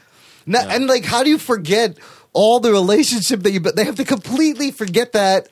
Now, 0.46 0.66
And 0.68 0.86
like, 0.86 1.04
how 1.04 1.22
do 1.24 1.30
you 1.30 1.38
forget 1.38 1.98
all 2.36 2.60
the 2.60 2.70
relationship 2.70 3.42
that 3.42 3.50
you? 3.50 3.60
But 3.60 3.74
they 3.76 3.84
have 3.84 3.96
to 3.96 4.04
completely 4.04 4.70
forget 4.70 5.12
that 5.12 5.48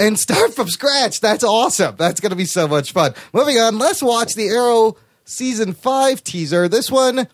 and 0.00 0.18
start 0.18 0.54
from 0.54 0.68
scratch. 0.68 1.20
That's 1.20 1.44
awesome. 1.44 1.94
That's 1.96 2.18
going 2.20 2.30
to 2.30 2.36
be 2.36 2.46
so 2.46 2.66
much 2.66 2.92
fun. 2.92 3.14
Moving 3.32 3.58
on, 3.58 3.78
let's 3.78 4.02
watch 4.02 4.34
the 4.34 4.48
Arrow 4.48 4.96
season 5.24 5.72
five 5.74 6.24
teaser. 6.24 6.68
This 6.68 6.90
one 6.90 7.28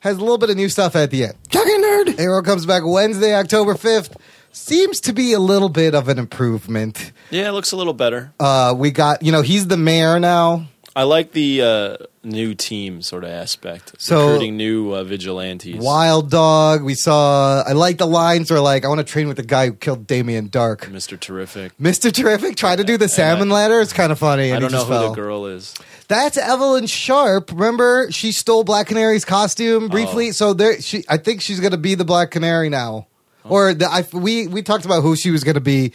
has 0.00 0.16
a 0.16 0.20
little 0.20 0.38
bit 0.38 0.48
of 0.48 0.56
new 0.56 0.68
stuff 0.68 0.94
at 0.96 1.10
the 1.10 1.24
end. 1.24 1.34
Talking 1.50 1.82
nerd. 1.82 2.18
Arrow 2.20 2.40
comes 2.42 2.64
back 2.64 2.84
Wednesday, 2.86 3.34
October 3.34 3.74
fifth. 3.74 4.16
Seems 4.52 5.00
to 5.02 5.12
be 5.12 5.34
a 5.34 5.38
little 5.38 5.68
bit 5.68 5.94
of 5.94 6.08
an 6.08 6.18
improvement. 6.18 7.12
yeah, 7.30 7.48
it 7.48 7.52
looks 7.52 7.72
a 7.72 7.76
little 7.76 7.92
better. 7.92 8.32
Uh, 8.40 8.74
we 8.76 8.90
got, 8.90 9.22
you 9.22 9.30
know, 9.30 9.42
he's 9.42 9.66
the 9.66 9.76
mayor 9.76 10.18
now. 10.18 10.66
I 10.98 11.04
like 11.04 11.30
the 11.30 11.62
uh, 11.62 11.96
new 12.24 12.56
team 12.56 13.02
sort 13.02 13.22
of 13.22 13.30
aspect. 13.30 13.94
So- 13.98 14.32
recruiting 14.32 14.56
new 14.56 14.92
uh, 14.96 15.04
vigilantes. 15.04 15.76
Wild 15.76 16.28
Dog. 16.28 16.82
We 16.82 16.94
saw. 16.94 17.62
I 17.62 17.70
like 17.70 17.98
the 17.98 18.06
lines 18.06 18.50
where 18.50 18.60
like, 18.60 18.84
I 18.84 18.88
want 18.88 18.98
to 18.98 19.04
train 19.04 19.28
with 19.28 19.36
the 19.36 19.44
guy 19.44 19.66
who 19.66 19.74
killed 19.74 20.08
Damien 20.08 20.48
Darhk. 20.48 20.90
Mr. 20.90 21.18
Terrific. 21.18 21.78
Mr. 21.78 22.10
Terrific 22.10 22.56
tried 22.56 22.76
to 22.76 22.84
do 22.84 22.96
the 22.96 23.06
salmon 23.08 23.48
ladder. 23.48 23.80
It's 23.80 23.92
kind 23.92 24.10
of 24.10 24.18
funny. 24.18 24.52
I 24.52 24.58
don't 24.58 24.72
know 24.72 24.82
who 24.82 24.90
fell. 24.92 25.10
the 25.10 25.14
girl 25.14 25.46
is. 25.46 25.72
That's 26.08 26.36
Evelyn 26.36 26.88
Sharp. 26.88 27.52
Remember, 27.52 28.10
she 28.10 28.32
stole 28.32 28.64
Black 28.64 28.88
Canary's 28.88 29.24
costume 29.24 29.86
briefly. 29.86 30.30
Oh. 30.30 30.32
So 30.32 30.52
there, 30.52 30.80
she. 30.80 31.04
I 31.08 31.18
think 31.18 31.42
she's 31.42 31.60
going 31.60 31.70
to 31.70 31.78
be 31.78 31.94
the 31.94 32.04
Black 32.04 32.32
Canary 32.32 32.70
now. 32.70 33.06
Or 33.44 33.72
the, 33.72 33.86
I, 33.88 34.04
we 34.12 34.48
we 34.48 34.62
talked 34.62 34.84
about 34.84 35.02
who 35.02 35.14
she 35.14 35.30
was 35.30 35.44
going 35.44 35.54
to 35.54 35.60
be 35.60 35.92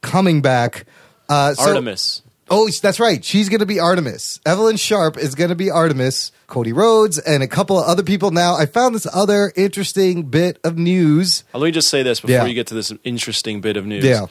coming 0.00 0.40
back. 0.40 0.86
Uh, 1.28 1.52
so- 1.52 1.68
Artemis. 1.68 2.22
Oh, 2.48 2.68
that's 2.80 3.00
right. 3.00 3.24
She's 3.24 3.48
going 3.48 3.58
to 3.60 3.66
be 3.66 3.80
Artemis. 3.80 4.38
Evelyn 4.46 4.76
Sharp 4.76 5.16
is 5.16 5.34
going 5.34 5.50
to 5.50 5.56
be 5.56 5.70
Artemis. 5.70 6.30
Cody 6.46 6.72
Rhodes 6.72 7.18
and 7.18 7.42
a 7.42 7.48
couple 7.48 7.76
of 7.78 7.86
other 7.86 8.04
people. 8.04 8.30
Now, 8.30 8.54
I 8.56 8.66
found 8.66 8.94
this 8.94 9.06
other 9.12 9.52
interesting 9.56 10.22
bit 10.24 10.60
of 10.62 10.78
news. 10.78 11.42
Uh, 11.52 11.58
Let 11.58 11.66
me 11.66 11.70
just 11.72 11.88
say 11.88 12.04
this 12.04 12.20
before 12.20 12.34
Yeah. 12.36 12.44
you 12.44 12.54
get 12.54 12.68
to 12.68 12.74
this 12.74 12.92
interesting 13.02 13.60
bit 13.60 13.76
of 13.76 13.84
news. 13.84 14.04
Yeah. 14.04 14.26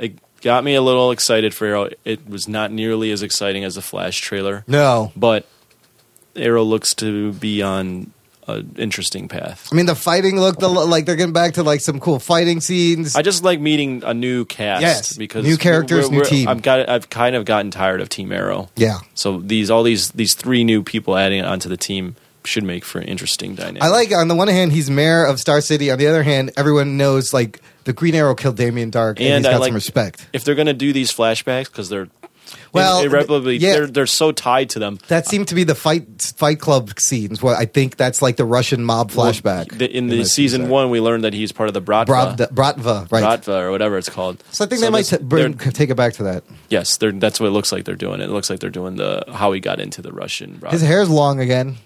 It 0.00 0.18
got 0.40 0.64
me 0.64 0.74
a 0.74 0.80
little 0.80 1.10
excited 1.10 1.52
for 1.54 1.66
Arrow. 1.66 1.90
It 2.04 2.26
was 2.26 2.48
not 2.48 2.72
nearly 2.72 3.10
as 3.10 3.22
exciting 3.22 3.62
as 3.62 3.74
the 3.74 3.82
Flash 3.82 4.20
trailer, 4.22 4.64
No. 4.66 5.12
but 5.14 5.46
Arrow 6.34 6.62
looks 6.64 6.94
to 6.94 7.32
be 7.34 7.60
on 7.60 8.12
an 8.46 8.74
interesting 8.78 9.28
path. 9.28 9.68
I 9.72 9.74
mean, 9.74 9.86
the 9.86 9.94
fighting 9.94 10.38
looked 10.38 10.62
a 10.62 10.68
lo- 10.68 10.86
like 10.86 11.06
they're 11.06 11.16
getting 11.16 11.32
back 11.32 11.54
to 11.54 11.62
like 11.62 11.80
some 11.80 12.00
cool 12.00 12.18
fighting 12.18 12.60
scenes. 12.60 13.16
I 13.16 13.22
just 13.22 13.42
like 13.44 13.60
meeting 13.60 14.02
a 14.04 14.12
new 14.14 14.44
cast. 14.44 14.82
Yes, 14.82 15.16
because 15.16 15.44
new 15.44 15.56
characters, 15.56 16.10
new 16.10 16.24
team. 16.24 16.48
I've 16.48 16.62
got. 16.62 16.88
I've 16.88 17.08
kind 17.10 17.36
of 17.36 17.44
gotten 17.44 17.70
tired 17.70 18.00
of 18.00 18.08
Team 18.08 18.32
Arrow. 18.32 18.68
yeah. 18.76 18.98
So 19.14 19.38
these 19.40 19.70
all 19.70 19.82
these 19.82 20.10
these 20.12 20.34
three 20.34 20.64
new 20.64 20.82
people 20.82 21.16
adding 21.16 21.42
onto 21.42 21.68
the 21.68 21.76
team 21.76 22.16
should 22.44 22.64
make 22.64 22.84
for 22.84 22.98
an 22.98 23.04
interesting 23.08 23.54
dynamic. 23.54 23.82
I 23.82 23.88
like 23.88 24.12
on 24.12 24.28
the 24.28 24.34
one 24.34 24.48
hand 24.48 24.72
he's 24.72 24.90
mayor 24.90 25.24
of 25.24 25.40
Star 25.40 25.60
City. 25.62 25.90
On 25.90 25.96
the 25.98 26.06
other 26.06 26.22
hand, 26.22 26.52
everyone 26.58 26.98
knows 26.98 27.32
like 27.32 27.60
the 27.84 27.92
Green 27.94 28.14
Arrow 28.14 28.34
killed 28.34 28.56
Damien 28.56 28.90
Darhk, 28.90 29.18
and, 29.18 29.20
And 29.20 29.44
he's 29.44 29.46
I 29.46 29.52
got 29.52 29.60
like- 29.60 29.68
some 29.68 29.74
respect. 29.74 30.26
if 30.34 30.44
they're 30.44 30.54
going 30.54 30.66
to 30.66 30.74
do 30.74 30.92
these 30.92 31.10
flashbacks 31.10 31.66
because 31.66 31.88
they're 31.88 32.08
Well, 32.72 33.02
irreparably 33.02 33.56
yeah. 33.56 33.72
they're 33.74 33.86
they're 33.86 34.06
so 34.06 34.32
tied 34.32 34.70
to 34.70 34.78
them. 34.78 34.98
That 35.08 35.26
seemed 35.26 35.48
to 35.48 35.54
be 35.54 35.64
the 35.64 35.74
fight 35.74 36.32
Fight 36.36 36.58
Club 36.60 36.98
scenes. 36.98 37.42
Where 37.42 37.54
I 37.56 37.66
think 37.66 37.96
that's 37.96 38.20
like 38.20 38.36
the 38.36 38.44
Russian 38.44 38.84
mob 38.84 39.10
flashback. 39.10 39.78
The- 39.78 39.90
in 39.90 40.08
the 40.08 40.14
Unless 40.14 40.32
season 40.32 40.68
one, 40.68 40.90
we 40.90 41.00
learned 41.00 41.24
that 41.24 41.34
he's 41.34 41.52
part 41.52 41.68
of 41.68 41.74
the 41.74 41.82
Bratva, 41.82 42.06
Bratva, 42.36 42.52
Bratva, 42.52 43.12
right? 43.12 43.22
Bratva 43.40 43.62
or 43.62 43.70
whatever 43.70 43.96
it's 43.96 44.08
called. 44.08 44.42
So 44.50 44.64
I 44.64 44.68
think 44.68 44.80
they 44.80 44.90
might 44.90 45.04
t- 45.06 45.18
bring, 45.18 45.56
take 45.56 45.90
it 45.90 45.94
back 45.96 46.14
to 46.14 46.24
that. 46.24 46.44
yes, 46.68 46.96
they're, 46.96 47.12
that's 47.12 47.38
what 47.38 47.46
it 47.46 47.50
looks 47.52 47.70
like 47.72 47.84
they're 47.84 47.94
doing. 47.94 48.20
It 48.20 48.30
looks 48.30 48.50
like 48.50 48.60
they're 48.60 48.70
doing 48.70 48.96
the 48.96 49.24
how 49.32 49.52
he 49.52 49.60
got 49.60 49.78
into 49.80 50.02
the 50.02 50.12
Russian. 50.12 50.58
Bratva. 50.58 50.72
His 50.72 50.82
hair's 50.82 51.08
long 51.10 51.38
again. 51.40 51.76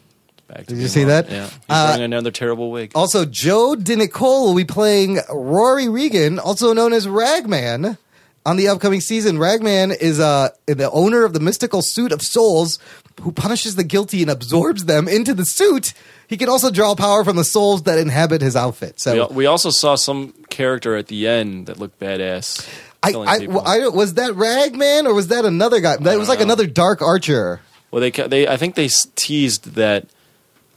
Did 0.67 0.79
you 0.79 0.89
see 0.89 1.01
long. 1.01 1.09
that? 1.09 1.31
Yeah, 1.31 1.45
he's 1.45 1.53
Uh, 1.69 1.85
wearing 1.91 2.05
another 2.05 2.31
terrible 2.31 2.71
wig. 2.71 2.93
Also, 2.95 3.27
Joe 3.27 3.77
Dinicol 3.79 4.47
will 4.47 4.55
be 4.55 4.65
playing 4.65 5.19
Rory 5.31 5.91
Regan, 5.91 6.39
also 6.39 6.73
known 6.73 6.95
as 6.95 7.07
Ragman, 7.07 7.99
on 8.49 8.57
the 8.57 8.69
upcoming 8.69 9.03
season. 9.03 9.39
Ragman 9.39 9.93
is 9.93 10.19
uh, 10.19 10.49
the 10.65 10.91
owner 10.91 11.25
of 11.25 11.35
the 11.35 11.41
mystical 11.41 11.83
suit 11.83 12.13
of 12.13 12.23
souls 12.23 12.79
who 13.21 13.31
punishes 13.31 13.77
the 13.77 13.85
guilty 13.85 14.23
and 14.23 14.31
absorbs 14.31 14.87
them 14.87 15.07
into 15.07 15.35
the 15.35 15.45
suit. 15.45 15.93
He 16.29 16.39
can 16.39 16.49
also 16.49 16.71
draw 16.71 16.95
power 16.95 17.25
from 17.25 17.37
the 17.37 17.45
souls 17.45 17.83
that 17.83 17.99
inhabit 17.99 18.41
his 18.41 18.57
outfit. 18.57 19.01
So 19.01 19.29
We, 19.29 19.35
we 19.37 19.47
also 19.47 19.69
saw 19.69 19.97
some 19.97 20.33
character 20.49 20.97
at 20.97 21.09
the 21.09 21.29
end 21.29 21.67
that 21.67 21.79
looked 21.79 22.01
badass. 22.01 22.67
I, 23.03 23.13
I, 23.15 23.39
people. 23.39 23.61
I- 23.61 23.89
was 23.89 24.15
that 24.15 24.35
Ragman 24.35 25.07
or 25.07 25.13
was 25.13 25.29
that 25.29 25.45
another 25.45 25.81
guy? 25.81 25.97
That 25.99 26.19
was 26.19 26.29
like 26.29 26.39
know. 26.39 26.47
another 26.47 26.67
Dark 26.67 27.03
Archer. 27.03 27.61
well, 27.91 28.01
they 28.01 28.11
they 28.11 28.49
I 28.49 28.57
think 28.57 28.77
they 28.77 28.89
teased 29.15 29.75
that 29.75 30.07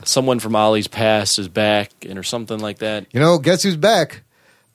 someone 0.03 0.39
from 0.39 0.56
Ollie's 0.56 0.88
past 0.88 1.39
is 1.39 1.48
back 1.48 1.91
and 2.07 2.19
or 2.19 2.23
something 2.23 2.60
like 2.60 2.80
that. 2.80 3.07
You 3.14 3.22
know, 3.22 3.38
guess 3.38 3.64
who's 3.64 3.77
back? 3.77 4.23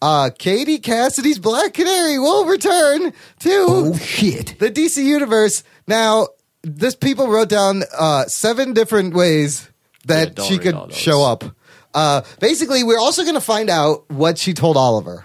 Uh, 0.02 0.30
Katie 0.38 0.78
Cassidy's 0.78 1.38
Black 1.38 1.72
Canary 1.74 2.18
will 2.18 2.44
return 2.46 3.12
to 3.40 3.50
Oh 3.68 3.96
shit! 3.96 4.56
the 4.58 4.70
DC 4.70 5.02
universe. 5.02 5.64
Now, 5.86 6.28
this 6.62 6.94
people 6.94 7.28
wrote 7.28 7.48
down 7.48 7.82
uh, 7.98 8.24
seven 8.26 8.72
different 8.74 9.14
ways 9.14 9.68
Yeah, 10.08 10.16
that 10.16 10.34
don't 10.36 10.46
she 10.46 10.58
read 10.58 10.74
all 10.74 10.82
could 10.86 10.90
those. 10.92 10.98
show 10.98 11.22
up. 11.24 11.44
Uh, 11.94 12.22
basically, 12.40 12.82
we're 12.84 12.98
also 12.98 13.22
going 13.22 13.34
to 13.36 13.40
find 13.40 13.70
out 13.70 14.04
what 14.10 14.36
she 14.36 14.52
told 14.52 14.76
Oliver 14.76 15.24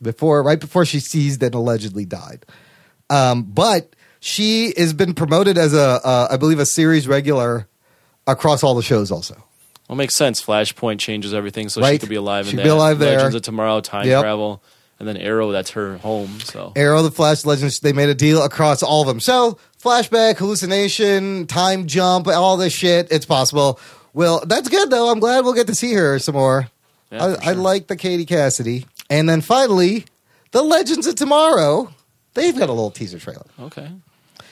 before, 0.00 0.42
right 0.42 0.60
before 0.60 0.84
she 0.84 1.00
seized 1.00 1.42
and 1.42 1.54
allegedly 1.54 2.04
died. 2.04 2.46
Um, 3.10 3.42
but 3.42 3.96
she 4.20 4.72
has 4.76 4.92
been 4.92 5.14
promoted 5.14 5.58
as 5.58 5.74
a, 5.74 6.00
uh, 6.04 6.28
I 6.30 6.36
believe, 6.36 6.60
a 6.60 6.66
series 6.66 7.08
regular 7.08 7.66
across 8.26 8.62
all 8.62 8.74
the 8.76 8.82
shows. 8.82 9.10
Also, 9.10 9.42
Well, 9.92 9.98
makes 9.98 10.16
sense. 10.16 10.42
Flashpoint 10.42 11.00
changes 11.00 11.34
everything, 11.34 11.68
so 11.68 11.82
she 11.82 11.84
Right. 11.84 12.00
could 12.00 12.08
be 12.08 12.14
alive. 12.16 12.46
She'd 12.46 12.52
in 12.52 12.62
be 12.64 12.70
that. 12.70 12.74
alive 12.74 12.98
there. 12.98 13.16
Legends 13.18 13.34
of 13.34 13.42
Tomorrow, 13.42 13.80
time 13.82 14.06
Yep. 14.08 14.22
travel, 14.22 14.62
and 14.98 15.06
then 15.06 15.18
Arrow. 15.18 15.52
That's 15.52 15.72
her 15.72 15.98
home. 15.98 16.38
So 16.42 16.72
Arrow, 16.74 17.02
the 17.02 17.10
Flash, 17.10 17.44
Legends, 17.44 17.78
they 17.80 17.92
made 17.92 18.08
a 18.08 18.14
deal 18.14 18.42
across 18.42 18.82
all 18.82 19.02
of 19.02 19.06
them. 19.06 19.20
So, 19.20 19.58
flashback, 19.84 20.38
hallucination, 20.38 21.46
time 21.46 21.86
jump, 21.86 22.26
all 22.26 22.56
this 22.56 22.72
shit, 22.72 23.08
it's 23.10 23.26
possible. 23.26 23.78
Well, 24.14 24.42
that's 24.46 24.70
good 24.70 24.88
though. 24.88 25.10
I'm 25.10 25.20
glad 25.20 25.44
we'll 25.44 25.52
get 25.52 25.66
to 25.66 25.74
see 25.74 25.92
her 25.92 26.18
some 26.18 26.36
more. 26.36 26.68
Yeah, 27.10 27.26
I, 27.26 27.34
for 27.34 27.40
I 27.42 27.44
sure. 27.52 27.54
like 27.56 27.88
the 27.88 27.96
Katie 27.96 28.24
Cassidy. 28.24 28.86
And 29.10 29.28
then 29.28 29.42
finally, 29.42 30.06
the 30.52 30.62
Legends 30.62 31.06
of 31.06 31.16
Tomorrow. 31.16 31.92
They've 32.32 32.56
got 32.58 32.70
a 32.70 32.72
little 32.72 32.90
teaser 32.90 33.18
trailer. 33.18 33.44
okay. 33.60 33.88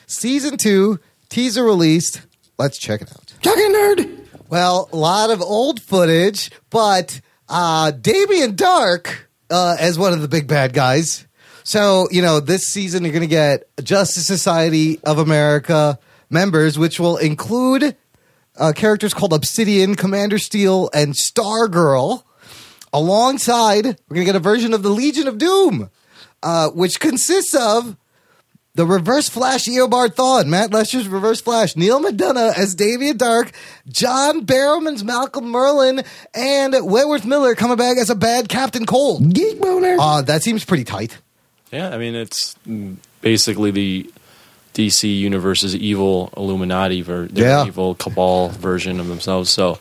Season 0.06 0.58
two, 0.58 0.98
teaser 1.30 1.64
released. 1.64 2.20
Let's 2.58 2.76
check 2.76 3.00
it 3.00 3.10
out. 3.10 3.32
Talking 3.42 3.72
nerd. 3.72 4.16
Well, 4.50 4.88
a 4.92 4.96
lot 4.96 5.30
of 5.30 5.40
old 5.40 5.80
footage, 5.80 6.50
but 6.70 7.20
uh, 7.48 7.92
Damien 7.92 8.56
Darhk 8.56 9.08
uh, 9.48 9.76
as 9.78 9.96
one 9.96 10.12
of 10.12 10.22
the 10.22 10.26
big 10.26 10.48
bad 10.48 10.72
guys. 10.72 11.28
So, 11.62 12.08
you 12.10 12.20
know, 12.20 12.40
this 12.40 12.66
season 12.66 13.04
you're 13.04 13.12
going 13.12 13.20
to 13.20 13.28
get 13.28 13.68
Justice 13.80 14.26
Society 14.26 14.98
of 15.04 15.18
America 15.18 16.00
members, 16.30 16.76
which 16.76 16.98
will 16.98 17.16
include 17.16 17.94
uh, 18.56 18.72
characters 18.74 19.14
called 19.14 19.32
Obsidian, 19.32 19.94
Commander 19.94 20.38
Steel, 20.38 20.90
and 20.92 21.14
Stargirl. 21.14 22.24
Alongside, 22.92 23.84
we're 23.84 24.14
going 24.16 24.26
to 24.26 24.32
get 24.32 24.34
a 24.34 24.40
version 24.40 24.74
of 24.74 24.82
the 24.82 24.90
Legion 24.90 25.28
of 25.28 25.38
Doom, 25.38 25.90
uh, 26.42 26.70
which 26.70 26.98
consists 26.98 27.54
of 27.54 27.96
the 28.74 28.86
Reverse 28.86 29.28
Flash 29.28 29.64
Eobard 29.66 30.14
Thawne, 30.14 30.46
Matt 30.46 30.70
Letscher's 30.70 31.08
Reverse 31.08 31.40
Flash, 31.40 31.76
Neal 31.76 32.00
McDonough 32.00 32.56
as 32.56 32.74
Damien 32.74 33.18
Darhk, 33.18 33.52
John 33.88 34.46
Barrowman's 34.46 35.02
Malcolm 35.04 35.46
Merlyn, 35.46 36.06
and 36.34 36.74
Wentworth 36.88 37.24
Miller 37.26 37.54
coming 37.54 37.76
back 37.76 37.98
as 37.98 38.10
a 38.10 38.14
bad 38.14 38.48
Captain 38.48 38.86
Cold. 38.86 39.32
Geek 39.34 39.60
boner. 39.60 39.96
Uh, 39.98 40.22
that 40.22 40.42
seems 40.42 40.64
pretty 40.64 40.84
tight. 40.84 41.18
Yeah, 41.72 41.90
I 41.90 41.98
mean 41.98 42.14
it's 42.14 42.54
basically 43.20 43.70
the 43.70 44.10
DC 44.74 45.18
universe's 45.18 45.74
evil 45.74 46.32
Illuminati 46.36 47.02
or 47.02 47.26
their 47.26 47.44
Yeah. 47.48 47.66
evil 47.66 47.94
cabal 47.96 48.48
version 48.50 49.00
of 49.00 49.08
themselves. 49.08 49.50
So, 49.50 49.78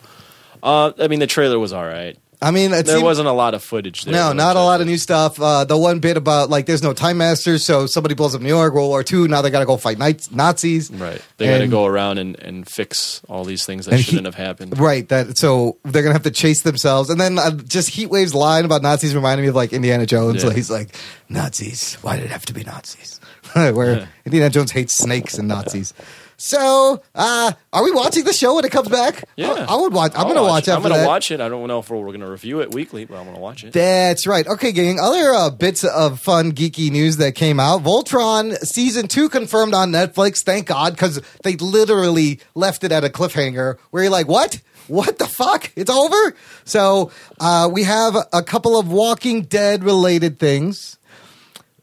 uh, 0.62 0.92
I 0.98 1.06
mean, 1.08 1.20
the 1.20 1.26
trailer 1.28 1.58
was 1.60 1.72
all 1.72 1.84
right. 1.86 2.16
I 2.42 2.52
mean, 2.52 2.72
it 2.72 2.86
There 2.86 2.94
seemed- 2.94 3.04
wasn't 3.04 3.28
a 3.28 3.32
lot 3.32 3.52
of 3.52 3.62
footage 3.62 4.04
there. 4.04 4.14
No, 4.14 4.32
not 4.32 4.56
a 4.56 4.60
lot 4.60 4.80
of 4.80 4.86
new 4.86 4.96
stuff. 4.96 5.38
Uh, 5.38 5.64
the 5.64 5.76
one 5.76 5.98
bit 5.98 6.16
about 6.16 6.48
like 6.48 6.64
there's 6.64 6.82
no 6.82 6.94
time 6.94 7.18
masters, 7.18 7.64
so 7.64 7.84
somebody 7.86 8.14
blows 8.14 8.34
up 8.34 8.40
New 8.40 8.48
York, 8.48 8.72
World 8.72 8.88
War 8.88 9.04
II. 9.10 9.28
Now 9.28 9.42
they 9.42 9.50
got 9.50 9.60
to 9.60 9.66
go 9.66 9.76
fight 9.76 9.98
Nazis. 9.98 10.90
Right, 10.90 11.20
they 11.36 11.46
got 11.48 11.58
to 11.58 11.66
go 11.66 11.84
around 11.84 12.16
and, 12.16 12.38
and 12.38 12.66
fix 12.66 13.20
all 13.28 13.44
these 13.44 13.66
things 13.66 13.84
that 13.86 13.98
shouldn't 13.98 14.24
have 14.24 14.34
happened. 14.36 14.78
Right. 14.78 15.06
That 15.10 15.36
so 15.36 15.76
they're 15.84 16.02
gonna 16.02 16.14
have 16.14 16.22
to 16.22 16.30
chase 16.30 16.62
themselves, 16.62 17.10
and 17.10 17.20
then 17.20 17.38
uh, 17.38 17.50
just 17.50 17.90
Heatwave's 17.90 18.34
line 18.34 18.64
about 18.64 18.80
Nazis 18.80 19.14
reminded 19.14 19.42
me 19.42 19.48
of 19.48 19.54
like 19.54 19.74
Indiana 19.74 20.06
Jones. 20.06 20.42
Yeah. 20.42 20.48
Like, 20.48 20.56
he's 20.56 20.70
like 20.70 20.94
Nazis. 21.28 21.98
Why 22.00 22.16
did 22.16 22.24
it 22.24 22.30
have 22.30 22.46
to 22.46 22.54
be 22.54 22.64
Nazis? 22.64 23.20
Where 23.52 24.08
Indiana 24.24 24.48
Jones 24.50 24.70
hates 24.70 24.96
snakes 24.96 25.36
and 25.38 25.48
Nazis. 25.48 25.92
So, 26.40 27.02
uh, 27.14 27.52
are 27.70 27.84
we 27.84 27.92
watching 27.92 28.24
the 28.24 28.32
show 28.32 28.54
when 28.54 28.64
it 28.64 28.72
comes 28.72 28.88
back? 28.88 29.24
Yeah, 29.36 29.66
I, 29.68 29.74
I 29.74 29.76
would 29.76 29.92
watch. 29.92 30.12
I'm 30.14 30.26
I'll 30.26 30.34
to 30.34 30.40
watch, 30.40 30.68
it. 30.68 30.70
I'm 30.70 30.80
gonna 30.80 30.94
that. 30.94 31.06
watch 31.06 31.30
it. 31.30 31.38
I 31.38 31.50
don't 31.50 31.68
know 31.68 31.80
if 31.80 31.90
we're 31.90 31.98
going 31.98 32.20
to 32.20 32.30
review 32.30 32.60
it 32.60 32.72
weekly, 32.72 33.04
but 33.04 33.18
I'm 33.18 33.24
going 33.24 33.34
to 33.36 33.42
watch 33.42 33.62
it. 33.62 33.74
That's 33.74 34.26
right. 34.26 34.46
Okay, 34.46 34.72
gang. 34.72 34.98
Other 34.98 35.34
uh, 35.34 35.50
bits 35.50 35.84
of 35.84 36.18
fun, 36.18 36.52
geeky 36.52 36.90
news 36.90 37.18
that 37.18 37.34
came 37.34 37.60
out. 37.60 37.82
Voltron 37.82 38.56
season 38.60 39.06
two 39.06 39.28
confirmed 39.28 39.74
on 39.74 39.92
Netflix. 39.92 40.42
Thank 40.42 40.68
God, 40.68 40.94
because 40.94 41.20
they 41.44 41.56
literally 41.56 42.40
left 42.54 42.84
it 42.84 42.90
at 42.90 43.04
a 43.04 43.10
cliffhanger 43.10 43.78
where 43.90 44.04
you're 44.04 44.12
like, 44.12 44.26
what? 44.26 44.62
What 44.88 45.18
the 45.18 45.26
fuck? 45.26 45.70
It's 45.76 45.90
over? 45.90 46.34
So 46.64 47.12
uh, 47.38 47.68
we 47.70 47.82
have 47.82 48.16
a 48.32 48.42
couple 48.42 48.78
of 48.78 48.90
Walking 48.90 49.42
Dead 49.42 49.84
related 49.84 50.38
things. 50.38 50.96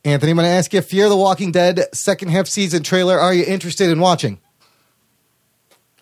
Anthony, 0.04 0.32
I'm 0.32 0.38
going 0.38 0.48
to 0.48 0.52
ask 0.52 0.74
you 0.74 0.80
if 0.80 0.90
Fear 0.90 1.10
the 1.10 1.16
Walking 1.16 1.52
Dead 1.52 1.86
second 1.94 2.30
half 2.30 2.48
season 2.48 2.82
trailer. 2.82 3.20
Are 3.20 3.36
you 3.36 3.46
interested 3.46 3.92
in 3.92 4.00
watching? 4.00 4.40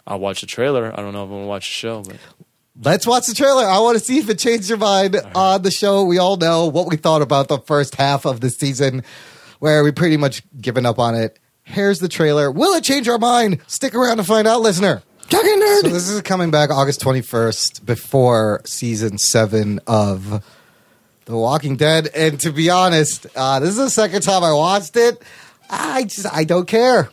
I'll 0.08 0.20
watch 0.20 0.42
the 0.42 0.48
trailer. 0.48 0.92
I 0.94 1.02
don't 1.02 1.14
know 1.14 1.24
if 1.24 1.28
I'm 1.28 1.32
going 1.32 1.44
to 1.44 1.48
watch 1.48 1.68
the 1.68 1.74
show, 1.74 2.04
but 2.04 2.18
Let's 2.82 3.08
watch 3.08 3.28
the 3.28 3.34
trailer. 3.34 3.64
I 3.64 3.80
want 3.80 3.98
to 3.98 4.04
see 4.04 4.18
if 4.20 4.30
it 4.30 4.38
changed 4.38 4.68
your 4.68 4.78
mind 4.78 5.16
on 5.34 5.62
the 5.62 5.72
show. 5.72 6.04
We 6.04 6.18
all 6.18 6.36
know 6.36 6.66
what 6.68 6.88
we 6.88 6.98
thought 6.98 7.22
about 7.22 7.48
the 7.48 7.60
first 7.60 7.96
half 7.96 8.26
of 8.26 8.42
the 8.42 8.50
season, 8.50 9.04
where 9.60 9.82
we 9.82 9.92
pretty 9.92 10.18
much 10.18 10.44
given 10.60 10.86
up 10.86 11.00
on 11.00 11.16
it. 11.16 11.40
Here's 11.64 12.00
the 12.00 12.10
trailer. 12.10 12.52
Will 12.52 12.74
it 12.76 12.84
change 12.84 13.08
our 13.08 13.18
mind? 13.18 13.62
Stick 13.68 13.96
around 13.96 14.18
to 14.18 14.26
find 14.26 14.46
out, 14.46 14.60
listener. 14.60 15.02
Talking 15.30 15.60
nerd. 15.60 15.82
So 15.84 15.88
this 15.88 16.10
is 16.10 16.22
coming 16.22 16.52
back 16.52 16.70
August 16.70 17.02
21st 17.02 17.86
before 17.86 18.62
season 18.66 19.18
seven 19.20 19.80
of 19.88 20.44
The 21.26 21.38
Walking 21.38 21.78
Dead. 21.78 22.10
And 22.14 22.40
to 22.42 22.52
be 22.52 22.70
honest, 22.70 23.26
uh, 23.38 23.62
this 23.62 23.70
is 23.70 23.78
the 23.78 23.90
second 23.90 24.22
time 24.22 24.44
I 24.44 24.52
watched 24.52 24.98
it. 24.98 25.24
I 25.70 26.04
just 26.04 26.32
I 26.32 26.44
don't 26.44 26.68
care. 26.68 27.10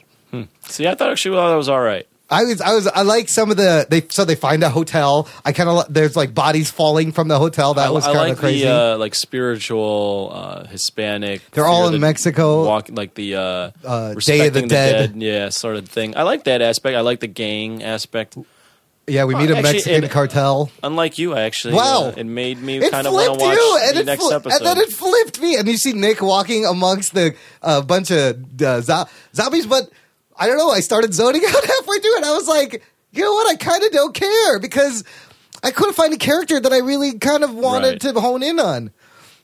see, 0.68 0.88
I 0.88 0.94
thought 0.96 1.10
actually 1.12 1.36
well, 1.36 1.48
that 1.48 1.56
was 1.56 1.68
all 1.68 1.80
right. 1.80 2.06
I 2.32 2.44
was, 2.44 2.60
I 2.60 2.74
was, 2.74 2.86
I 2.88 3.02
like 3.02 3.28
some 3.28 3.50
of 3.50 3.56
the. 3.56 3.86
They 3.88 4.02
so 4.08 4.24
they 4.24 4.34
find 4.34 4.64
a 4.64 4.70
hotel. 4.70 5.28
I 5.44 5.52
kind 5.52 5.68
of 5.68 5.92
there's 5.92 6.16
like 6.16 6.34
bodies 6.34 6.70
falling 6.70 7.12
from 7.12 7.28
the 7.28 7.38
hotel. 7.38 7.74
That 7.74 7.88
I, 7.88 7.90
was 7.90 8.04
kind 8.04 8.16
like 8.18 8.32
of 8.32 8.38
crazy. 8.38 8.64
the 8.64 8.94
uh, 8.94 8.96
like 8.98 9.14
spiritual 9.14 10.32
uh, 10.34 10.64
Hispanic. 10.66 11.42
They're 11.52 11.66
all 11.66 11.86
in 11.86 11.92
the- 11.92 11.98
Mexico. 11.98 12.64
Walk 12.66 12.88
like 12.90 13.14
the 13.14 13.36
uh, 13.36 13.40
Uh, 13.84 14.14
Day 14.14 14.46
of 14.46 14.54
the 14.54 14.62
respecting 14.62 14.68
Dead. 14.68 15.14
yeah, 15.16 15.48
sort 15.50 15.76
of 15.76 15.88
thing. 15.88 16.16
I 16.16 16.22
like 16.22 16.44
that 16.44 16.62
aspect. 16.62 16.96
I 16.96 17.00
like 17.00 17.20
the 17.20 17.26
gang 17.28 17.82
aspect. 17.82 18.36
yeah, 19.06 19.24
we 19.24 19.34
meet 19.34 19.50
a 19.50 19.54
Uh, 19.54 19.56
actually, 19.58 19.72
Mexican 19.74 20.04
it- 20.04 20.10
cartel. 20.10 20.70
Unlike 20.82 21.18
you, 21.18 21.34
I 21.34 21.42
actually, 21.42 21.74
Wow. 21.74 22.04
uh, 22.06 22.14
it 22.16 22.24
made 22.24 22.62
me 22.62 22.78
It 22.78 22.90
kind 22.92 23.06
of 23.06 23.12
want 23.12 23.38
to 23.38 23.44
watch 23.44 23.56
you, 23.58 23.78
and 23.82 23.96
the 23.96 24.00
it 24.00 24.06
next 24.06 24.22
fli- 24.24 24.32
episode. 24.34 24.56
and 24.58 24.66
then 24.66 24.78
it 24.78 24.90
flipped 24.92 25.40
me. 25.40 25.56
And 25.56 25.66
you 25.68 25.76
see 25.76 25.92
Nick 25.92 26.22
walking 26.22 26.64
amongst 26.64 27.12
the 27.14 27.34
uh, 27.62 27.82
bunch 27.82 28.10
of 28.10 28.36
uh, 28.62 28.80
zo- 28.80 29.04
zombies, 29.34 29.66
but 29.66 29.90
I 30.42 30.46
don't 30.46 30.58
know. 30.58 30.70
I 30.70 30.80
started 30.80 31.14
zoning 31.14 31.42
out 31.46 31.64
halfway 31.64 31.98
through 31.98 32.18
it. 32.18 32.24
I 32.24 32.32
was 32.34 32.48
like, 32.48 32.82
you 33.12 33.22
know 33.22 33.32
what? 33.32 33.50
I 33.52 33.56
kind 33.56 33.82
of 33.84 33.92
don't 33.92 34.14
care 34.14 34.58
because 34.58 35.04
I 35.62 35.70
couldn't 35.70 35.94
find 35.94 36.12
a 36.12 36.16
character 36.16 36.58
that 36.60 36.72
I 36.72 36.78
really 36.78 37.18
kind 37.18 37.44
of 37.44 37.54
wanted 37.54 38.04
Right. 38.04 38.14
to 38.14 38.20
hone 38.20 38.42
in 38.42 38.58
on. 38.58 38.90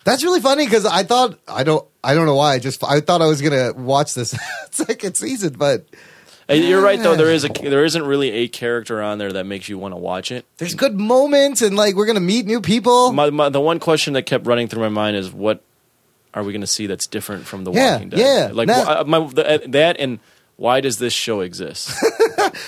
That's 0.04 0.22
really 0.24 0.40
funny 0.40 0.64
because 0.64 0.86
I 0.86 1.02
thought 1.02 1.38
I 1.46 1.64
don't 1.64 1.86
I 2.02 2.14
don't 2.14 2.26
know 2.26 2.34
why 2.36 2.54
I 2.54 2.58
just 2.58 2.82
I 2.82 3.00
thought 3.00 3.20
I 3.22 3.26
was 3.26 3.42
gonna 3.42 3.72
watch 3.74 4.14
this 4.14 4.34
second 4.70 5.16
season, 5.16 5.54
but 5.58 5.86
Uh, 6.50 6.54
You're 6.54 6.80
right 6.80 6.98
though. 7.02 7.14
There 7.14 7.30
is 7.30 7.44
a 7.44 7.48
there 7.48 7.84
isn't 7.84 8.02
really 8.06 8.30
a 8.30 8.48
character 8.48 9.02
on 9.02 9.18
there 9.18 9.32
that 9.32 9.44
makes 9.44 9.68
you 9.68 9.76
want 9.76 9.92
to 9.92 9.98
watch 9.98 10.32
it. 10.32 10.46
There's 10.56 10.74
good 10.74 10.98
moments, 10.98 11.60
and 11.60 11.76
like 11.76 11.94
we're 11.94 12.06
gonna 12.06 12.20
meet 12.20 12.46
new 12.46 12.62
people. 12.62 13.12
My, 13.12 13.28
my, 13.28 13.50
the 13.50 13.60
one 13.60 13.78
question 13.80 14.14
that 14.14 14.22
kept 14.22 14.46
running 14.46 14.66
through 14.66 14.80
my 14.80 14.88
mind 14.88 15.16
is 15.16 15.30
what 15.30 15.62
are 16.34 16.42
we 16.42 16.52
going 16.52 16.60
to 16.60 16.66
see 16.66 16.86
that's 16.86 17.06
different 17.06 17.46
from 17.46 17.64
The 17.64 17.72
Yeah, 17.72 17.92
Walking 17.92 18.08
Dead? 18.10 18.18
yeah. 18.20 18.50
like 18.52 18.68
Now- 18.68 19.00
uh, 19.00 19.04
my, 19.06 19.18
the, 19.32 19.50
uh, 19.50 19.58
that 19.68 19.96
and 19.98 20.20
why 20.58 20.80
does 20.82 20.98
this 20.98 21.14
show 21.14 21.40
exist? 21.40 21.90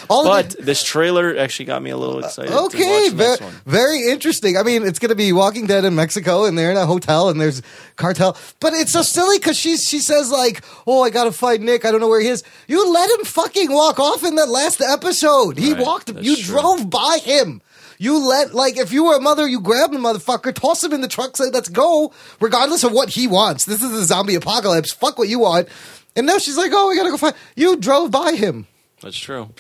But 0.09 0.51
the- 0.51 0.63
this 0.63 0.83
trailer 0.83 1.37
actually 1.37 1.65
got 1.67 1.83
me 1.83 1.91
a 1.91 1.97
little 1.97 2.19
excited. 2.25 2.53
Okay, 2.53 3.09
very, 3.11 3.39
very 3.67 4.09
interesting. 4.11 4.57
I 4.57 4.63
mean, 4.63 4.83
it's 4.85 4.99
going 4.99 5.09
to 5.11 5.15
be 5.17 5.33
Walking 5.33 5.67
Dead 5.67 5.85
in 5.85 5.95
Mexico, 5.95 6.45
and 6.45 6.57
they're 6.59 6.71
in 6.71 6.77
a 6.77 6.87
hotel, 6.87 7.29
and 7.29 7.41
there's 7.41 7.63
cartel. 7.97 8.37
But 8.61 8.75
it's 8.75 8.93
so 8.93 9.03
silly 9.03 9.39
because 9.39 9.57
she's 9.59 9.83
she 9.85 9.99
says 10.01 10.31
like, 10.31 10.63
"Oh, 10.87 11.03
I 11.03 11.11
got 11.11 11.25
to 11.25 11.33
fight 11.33 11.61
Nick. 11.61 11.85
I 11.85 11.91
don't 11.93 12.01
know 12.01 12.09
where 12.09 12.21
he 12.21 12.29
is." 12.29 12.43
You 12.67 12.93
let 12.93 13.11
him 13.19 13.25
fucking 13.25 13.73
walk 13.73 13.99
off 13.99 14.25
in 14.25 14.35
that 14.37 14.49
last 14.49 14.81
episode. 14.81 15.57
He 15.59 15.73
Right, 15.73 15.83
walked. 15.85 16.11
You 16.21 16.37
true. 16.37 16.61
drove 16.61 16.91
by 16.91 17.19
him. 17.23 17.63
You 17.99 18.19
let 18.27 18.55
like 18.55 18.77
if 18.79 18.93
you 18.93 19.05
were 19.05 19.17
a 19.17 19.21
mother, 19.21 19.47
you 19.47 19.61
grab 19.61 19.93
the 19.93 19.99
motherfucker, 19.99 20.55
toss 20.55 20.83
him 20.83 20.93
in 20.93 21.01
the 21.01 21.09
truck, 21.09 21.37
say 21.37 21.51
let's 21.53 21.69
go, 21.69 22.13
regardless 22.41 22.83
of 22.85 22.93
what 22.93 23.11
he 23.11 23.27
wants. 23.27 23.65
This 23.67 23.83
is 23.83 23.93
a 23.93 24.05
zombie 24.05 24.35
apocalypse. 24.35 24.93
Fuck 24.93 25.19
what 25.19 25.29
you 25.29 25.39
want. 25.39 25.69
And 26.17 26.27
now 26.27 26.39
she's 26.39 26.57
like, 26.57 26.73
"Oh, 26.75 26.89
we 26.89 26.97
gotta 26.97 27.11
go 27.11 27.17
find. 27.17 27.35
You 27.57 27.77
drove 27.77 28.11
by 28.11 28.33
him. 28.33 28.67
That's 29.03 29.17
true. 29.19 29.51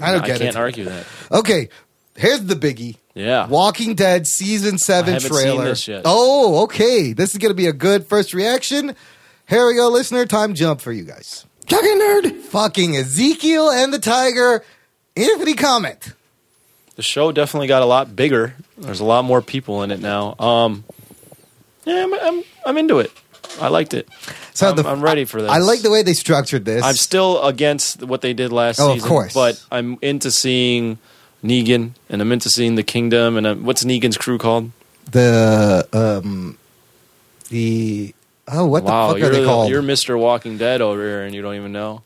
I 0.00 0.12
don't 0.12 0.24
get 0.24 0.38
can't 0.40 0.56
it. 0.56 0.58
argue 0.58 0.84
that. 0.84 1.06
Okay, 1.30 1.68
here's 2.16 2.44
the 2.44 2.54
biggie. 2.54 2.96
Yeah. 3.14 3.46
Walking 3.48 3.94
Dead 3.94 4.26
season 4.26 4.78
seven 4.78 5.10
I 5.10 5.14
haven't 5.14 5.28
trailer. 5.30 5.56
seen 5.56 5.64
this 5.64 5.88
yet. 5.88 6.02
Oh, 6.04 6.62
okay. 6.64 7.12
This 7.12 7.32
is 7.32 7.38
going 7.38 7.50
to 7.50 7.54
be 7.56 7.66
a 7.66 7.72
good 7.72 8.06
first 8.06 8.32
reaction. 8.32 8.94
Here 9.48 9.66
we 9.66 9.74
go, 9.74 9.88
listener. 9.88 10.24
Time 10.26 10.54
jump 10.54 10.80
for 10.80 10.92
you 10.92 11.02
guys. 11.02 11.44
Fucking 11.68 11.98
nerd. 11.98 12.40
Fucking 12.40 12.96
Ezekiel 12.96 13.68
and 13.70 13.92
the 13.92 13.98
Tiger. 13.98 14.64
Anthony 15.16 15.54
comment. 15.54 16.14
The 16.96 17.02
show 17.02 17.30
definitely 17.32 17.66
got 17.66 17.82
a 17.82 17.86
lot 17.86 18.14
bigger. 18.14 18.54
There's 18.78 19.00
a 19.00 19.04
lot 19.04 19.24
more 19.24 19.42
people 19.42 19.82
in 19.82 19.90
it 19.90 20.00
now. 20.00 20.34
Um, 20.38 20.84
yeah, 21.84 22.04
I'm, 22.04 22.14
I'm, 22.14 22.44
I'm 22.64 22.78
into 22.78 23.00
it. 23.00 23.10
I 23.60 23.68
liked 23.68 23.94
it. 23.94 24.08
So 24.54 24.68
I'm, 24.70 24.76
the- 24.76 24.86
I'm 24.88 25.00
ready 25.00 25.24
for 25.24 25.40
this. 25.40 25.50
I 25.50 25.58
like 25.58 25.80
the 25.80 25.90
way 25.90 26.02
they 26.02 26.12
structured 26.12 26.64
this. 26.64 26.82
I'm 26.84 26.94
still 26.94 27.42
against 27.42 28.02
what 28.02 28.20
they 28.20 28.32
did 28.34 28.52
last 28.52 28.78
Oh, 28.80 28.88
of 28.90 28.94
season, 28.96 29.08
course. 29.08 29.32
but 29.34 29.64
I'm 29.70 29.98
into 30.02 30.30
seeing 30.30 30.98
Negan, 31.42 31.92
and 32.08 32.20
I'm 32.20 32.30
into 32.32 32.50
seeing 32.50 32.74
the 32.74 32.82
Kingdom, 32.82 33.36
and 33.36 33.46
um 33.46 33.64
what's 33.64 33.84
Negan's 33.84 34.16
crew 34.18 34.38
called? 34.38 34.70
the 35.10 35.88
um 35.92 36.56
the 37.48 38.14
oh 38.48 38.66
what 38.66 38.84
wow, 38.84 39.08
the 39.08 39.12
fuck 39.14 39.20
you're 39.20 39.30
they 39.30 39.40
the- 39.40 39.46
called? 39.46 39.70
You're 39.70 39.82
Mr. 39.82 40.18
Walking 40.18 40.58
Dead 40.58 40.80
over 40.80 41.00
here, 41.02 41.22
and 41.24 41.34
you 41.34 41.42
don't 41.42 41.54
even 41.56 41.72
know. 41.72 42.02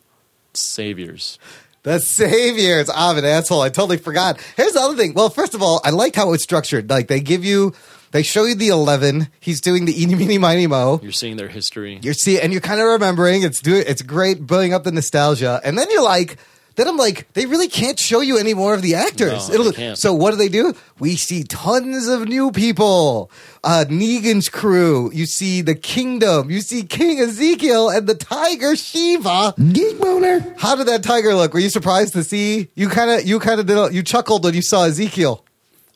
Saviors. 0.55 1.39
The 1.83 1.99
Saviors. 1.99 2.89
I'm 2.95 3.19
an 3.19 3.25
asshole. 3.27 3.61
I 3.61 3.69
totally 3.69 3.99
forgot. 3.99 4.41
Here's 4.57 4.73
the 4.73 4.81
other 4.81 4.97
thing. 4.97 5.13
Well, 5.13 5.29
first 5.29 5.55
of 5.55 5.63
all, 5.63 5.81
I 5.85 5.91
liked 5.91 6.17
how 6.17 6.33
it's 6.33 6.43
structured. 6.43 6.89
Like 6.89 7.09
they 7.09 7.21
give 7.21 7.45
you, 7.45 7.75
they 8.15 8.23
show 8.23 8.45
you 8.45 8.55
the 8.55 8.69
eleven. 8.69 9.29
He's 9.41 9.61
doing 9.61 9.85
the 9.85 10.01
eeny 10.01 10.15
meeny 10.15 10.39
miny 10.39 10.69
mo. 10.69 11.01
You're 11.03 11.13
seeing 11.13 11.37
their 11.37 11.49
history. 11.49 11.99
You're 12.01 12.15
see, 12.15 12.41
and 12.41 12.53
you're 12.53 12.63
kind 12.63 12.81
of 12.81 12.87
remembering. 12.87 13.43
It's 13.43 13.61
do 13.61 13.75
it's 13.75 14.03
great 14.03 14.47
building 14.47 14.73
up 14.73 14.85
the 14.85 14.93
nostalgia, 14.93 15.61
and 15.63 15.77
then 15.77 15.89
you're 15.91 16.03
like. 16.03 16.39
Then 16.77 16.89
I'm 16.89 16.97
like, 16.97 17.33
they 17.35 17.47
really 17.47 17.69
can't 17.69 18.01
show 18.01 18.21
you 18.21 18.37
any 18.37 18.53
more 18.53 18.75
of 18.75 18.83
the 18.83 18.97
actors. 18.97 19.49
No, 19.49 19.63
they 19.63 19.71
can't. 19.71 19.97
So 19.97 20.13
what 20.13 20.33
do 20.33 20.37
they 20.37 20.49
do? 20.49 20.75
We 20.99 21.15
see 21.15 21.45
tons 21.45 22.09
of 22.09 22.27
new 22.27 22.51
people. 22.51 23.31
Uh, 23.63 23.85
Negan's 23.89 24.49
crew. 24.49 25.09
You 25.15 25.27
see 25.27 25.63
the 25.63 25.77
kingdom. 25.77 26.51
You 26.51 26.61
see 26.61 26.83
King 26.83 27.21
Ezekiel 27.21 27.91
and 27.91 28.09
the 28.09 28.17
tiger 28.17 28.75
Shiva. 28.75 29.55
Geek 29.73 30.01
boner. 30.01 30.57
How 30.59 30.75
did 30.75 30.89
that 30.89 31.05
tiger 31.05 31.37
look? 31.37 31.55
Were 31.55 31.61
you 31.61 31.71
surprised 31.71 32.15
to 32.15 32.25
see? 32.25 32.71
You 32.75 32.89
kind 32.89 33.09
of, 33.09 33.25
you 33.25 33.39
kind 33.39 33.61
of 33.61 33.67
did. 33.67 33.95
You 33.95 34.03
chuckled 34.03 34.43
when 34.43 34.55
you 34.55 34.63
saw 34.63 34.83
Ezekiel. 34.87 35.44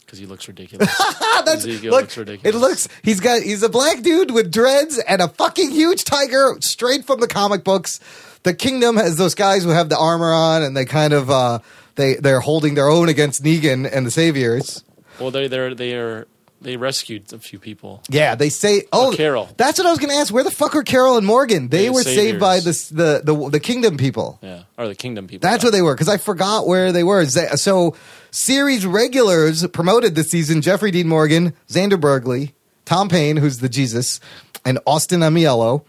Because 0.09 0.18
he 0.18 0.24
looks 0.24 0.48
ridiculous. 0.48 0.89
That's 1.44 1.66
Ezekiel 1.66 1.90
look, 1.90 2.01
looks 2.01 2.16
ridiculous. 2.16 2.56
It 2.56 2.59
looks 2.59 2.89
he's 3.02 3.20
got 3.20 3.43
he's 3.43 3.62
a 3.62 3.68
black 3.68 4.01
dude 4.01 4.30
with 4.30 4.51
dreads 4.51 4.97
and 4.98 5.20
a 5.20 5.28
fucking 5.28 5.70
huge 5.70 6.05
tiger 6.05 6.56
straight 6.60 7.05
from 7.05 7.20
the 7.20 7.28
comic 7.28 7.62
books. 7.62 8.01
The 8.43 8.55
kingdom 8.55 8.97
has 8.97 9.16
those 9.16 9.35
guys 9.35 9.64
who 9.64 9.68
have 9.70 9.90
the 9.90 9.98
armor 9.98 10.32
on 10.32 10.62
and 10.62 10.74
they 10.74 10.86
kind 10.86 11.12
of 11.12 11.28
uh 11.30 11.59
they 11.97 12.14
they're 12.14 12.40
holding 12.40 12.74
their 12.74 12.89
own 12.89 13.10
against 13.10 13.43
Negan 13.44 13.86
and 13.93 14.06
the 14.06 14.10
saviors. 14.10 14.82
well, 15.20 15.30
they 15.30 15.47
they're 15.47 15.74
they 15.74 15.93
are 15.94 16.26
they 16.60 16.76
rescued 16.76 17.30
a 17.32 17.39
few 17.39 17.59
people. 17.59 18.02
Yeah, 18.09 18.35
they 18.35 18.48
say 18.48 18.85
oh 18.93 19.12
Or 19.12 19.12
Carol. 19.12 19.48
That's 19.59 19.78
what 19.78 19.86
I 19.86 19.90
was 19.90 19.98
going 19.98 20.10
to 20.10 20.16
ask. 20.16 20.32
Where 20.32 20.43
the 20.43 20.51
fuck 20.51 20.74
are 20.74 20.82
Carol 20.82 21.16
and 21.18 21.26
Morgan? 21.26 21.68
They 21.68 21.85
The 21.85 21.93
were 21.93 22.02
saved 22.02 22.40
by 22.40 22.60
the, 22.60 22.72
the 22.90 23.20
the 23.22 23.51
the 23.51 23.60
kingdom 23.60 23.97
people. 23.98 24.39
Yeah, 24.43 24.62
or 24.78 24.89
the 24.89 24.94
Kingdom 24.97 25.28
people. 25.28 25.48
That's 25.48 25.62
where 25.62 25.70
they 25.70 25.82
were 25.82 25.94
because 25.94 26.09
I 26.09 26.16
forgot 26.16 26.66
where 26.66 26.90
they 26.93 27.05
were. 27.05 27.24
So, 27.26 27.94
series 28.30 28.86
regulars 28.86 29.66
promoted 29.68 30.14
this 30.14 30.28
season: 30.30 30.62
Jeffrey 30.62 30.90
Dean 30.90 31.09
Morgan, 31.09 31.55
Xander 31.68 32.00
Berkeley, 32.00 32.55
Tom 32.84 33.09
Payne, 33.09 33.36
who's 33.36 33.59
the 33.59 33.68
Jesus, 33.68 34.20
and 34.64 34.78
Austin 34.86 35.20
Amelio. 35.20 35.84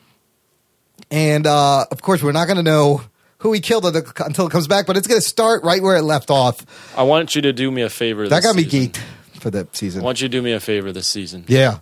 And 1.11 1.47
uh, 1.47 1.85
of 1.91 2.01
course, 2.01 2.21
we're 2.21 2.31
not 2.31 2.45
going 2.45 2.57
to 2.57 2.63
know 2.63 3.01
who 3.39 3.53
he 3.53 3.59
killed 3.61 3.85
until 3.85 4.47
it 4.47 4.51
comes 4.51 4.67
back, 4.67 4.85
but 4.85 4.97
it's 4.97 5.07
going 5.07 5.21
to 5.21 5.25
start 5.27 5.63
right 5.63 5.81
where 5.81 5.95
it 5.95 6.03
left 6.03 6.29
off. 6.29 6.65
I 6.95 7.03
want 7.03 7.35
you 7.35 7.41
to 7.43 7.53
do 7.53 7.71
me 7.71 7.81
a 7.81 7.89
favor. 7.89 8.27
That 8.27 8.43
got 8.43 8.55
me 8.55 8.65
geeked 8.65 8.97
for 9.39 9.49
the 9.49 9.67
season. 9.71 9.71
I 9.71 9.73
season. 9.73 10.03
want 10.03 10.21
you 10.21 10.27
to 10.27 10.31
do 10.31 10.41
me 10.41 10.51
a 10.51 10.59
favor 10.59 10.91
this 10.91 11.07
season. 11.07 11.45
Yeah. 11.47 11.79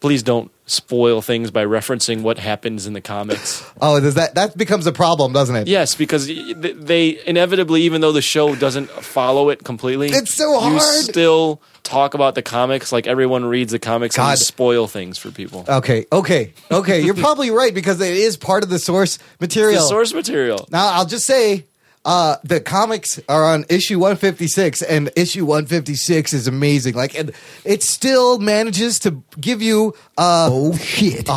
Please 0.00 0.22
don't 0.22 0.50
spoil 0.66 1.20
things 1.22 1.50
by 1.50 1.64
referencing 1.64 2.22
what 2.22 2.38
happens 2.38 2.86
in 2.86 2.92
the 2.92 3.00
comics. 3.00 3.64
Oh, 3.80 3.98
does 4.00 4.14
that 4.14 4.34
that 4.36 4.56
becomes 4.56 4.86
a 4.86 4.92
problem, 4.92 5.32
doesn't 5.32 5.56
it? 5.56 5.66
yes, 5.66 5.94
because 5.94 6.26
they 6.26 7.18
inevitably, 7.26 7.82
even 7.82 8.00
though 8.00 8.12
the 8.12 8.22
show 8.22 8.54
doesn't 8.54 8.88
follow 8.90 9.48
it 9.50 9.64
completely, 9.64 10.08
It's 10.10 10.34
so 10.34 10.52
You 10.52 10.78
hard. 10.78 10.82
still 10.82 11.60
talk 11.82 12.12
about 12.14 12.34
the 12.34 12.42
comics 12.42 12.92
like 12.92 13.06
everyone 13.06 13.44
reads 13.46 13.72
the 13.72 13.78
comics 13.78 14.18
and 14.18 14.28
you 14.30 14.36
spoil 14.36 14.86
things 14.86 15.16
for 15.18 15.30
people. 15.30 15.64
Okay. 15.68 16.04
Okay. 16.12 16.52
Okay. 16.70 17.00
You're 17.00 17.14
probably 17.14 17.50
right 17.50 17.74
because 17.74 18.00
it 18.00 18.12
is 18.14 18.36
part 18.36 18.62
of 18.62 18.68
the 18.68 18.78
source 18.78 19.18
material. 19.40 19.80
the 19.80 19.88
source 19.88 20.12
material. 20.12 20.68
Now, 20.70 20.88
I'll 20.92 21.06
just 21.06 21.24
say 21.24 21.64
uh, 22.08 22.36
the 22.42 22.58
comics 22.60 23.20
are 23.28 23.44
on 23.44 23.66
issue 23.68 23.98
156, 23.98 24.80
and 24.82 25.10
issue 25.14 25.44
156 25.44 26.32
is 26.32 26.48
amazing. 26.48 26.94
Like, 26.94 27.14
and 27.18 27.32
it 27.64 27.82
still 27.82 28.38
manages 28.38 28.98
to 29.00 29.22
give 29.38 29.60
you 29.60 29.94
uh, 30.16 30.48
oh 30.50 30.74
shit, 30.76 31.28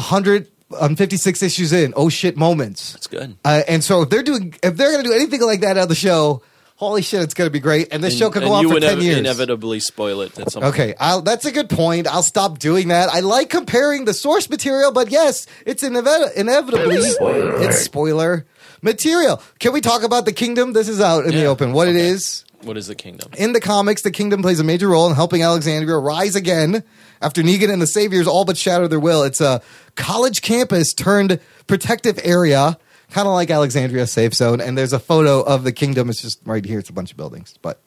156 0.70 1.44
issues 1.44 1.74
in. 1.74 1.94
Oh 1.96 2.10
shit, 2.10 2.38
moments. 2.38 2.96
It's 2.96 3.08
good. 3.08 3.36
Uh, 3.44 3.62
and 3.68 3.84
so 3.84 4.04
if 4.04 4.10
they're 4.10 4.24
doing, 4.24 4.56
if 4.64 4.78
they're 4.78 4.92
going 4.92 5.04
to 5.04 5.10
do 5.10 5.14
anything 5.16 5.42
like 5.42 5.62
that 5.62 5.78
on 5.78 5.88
the 5.90 5.96
show, 5.96 6.42
holy 6.78 7.02
shit, 7.02 7.22
it's 7.22 7.34
going 7.34 7.48
to 7.48 7.52
be 7.52 7.60
great. 7.60 7.90
And 7.92 8.04
this 8.04 8.14
And- 8.14 8.20
show 8.20 8.30
could 8.30 8.44
go 8.44 8.54
on 8.54 8.68
for 8.68 8.80
10 8.80 8.98
inev- 9.00 9.04
years. 9.04 9.18
inevitably 9.18 9.80
spoil 9.82 10.22
it 10.22 10.40
at 10.40 10.52
some 10.52 10.64
point. 10.64 10.74
Okay, 10.74 10.94
I'll, 11.00 11.22
that's 11.22 11.46
a 11.46 11.52
good 11.52 11.70
point. 11.70 12.08
I'll 12.08 12.24
stop 12.24 12.60
doing 12.60 12.88
that. 12.88 13.10
I 13.10 13.20
like 13.20 13.50
comparing 13.50 14.06
the 14.06 14.14
source 14.14 14.50
material, 14.50 14.92
but 14.92 15.12
yes, 15.12 15.46
it's 15.66 15.84
inevi- 15.84 16.34
inevitably 16.36 16.96
it's 16.96 17.80
spoiler 17.82 18.46
material. 18.82 19.42
Can 19.60 19.74
we 19.74 19.82
talk 19.82 20.04
about 20.04 20.26
the 20.26 20.34
kingdom? 20.34 20.74
This 20.74 20.88
is 20.90 21.00
out 21.02 21.26
in 21.26 21.32
the 21.32 21.42
Yeah. 21.42 21.48
open. 21.48 21.74
What 21.74 21.88
it 21.88 21.96
is 21.96 22.44
What 22.64 22.78
is 22.78 22.88
the 22.88 22.96
kingdom? 22.96 23.30
in 23.38 23.54
the 23.54 23.60
comics, 23.62 24.02
the 24.02 24.12
kingdom 24.12 24.42
plays 24.42 24.60
a 24.60 24.64
major 24.64 24.90
role 24.90 25.08
in 25.10 25.16
helping 25.16 25.42
Alexandria 25.44 25.98
rise 25.98 26.36
again 26.36 26.84
after 27.22 27.42
Negan 27.44 27.72
and 27.72 27.82
the 27.82 27.88
Saviors 27.88 28.28
all 28.28 28.46
but 28.46 28.58
shatter 28.58 28.88
their 28.88 29.00
will. 29.00 29.24
It's 29.24 29.42
a 29.42 29.62
college 29.96 30.42
campus 30.42 30.94
turned 30.94 31.40
protective 31.68 32.20
area, 32.24 32.78
kind 33.12 33.28
of 33.28 33.34
like 33.34 33.50
Alexandria 33.52 34.08
Safe 34.08 34.34
Zone. 34.34 34.62
And 34.62 34.78
there's 34.78 34.94
a 34.94 35.00
photo 35.00 35.42
of 35.42 35.64
the 35.64 35.72
kingdom. 35.72 36.10
It's 36.10 36.22
just 36.22 36.40
right 36.46 36.64
here. 36.66 36.80
It's 36.80 36.90
a 36.90 36.94
bunch 36.94 37.12
of 37.12 37.18
buildings, 37.18 37.56
but 37.62 37.80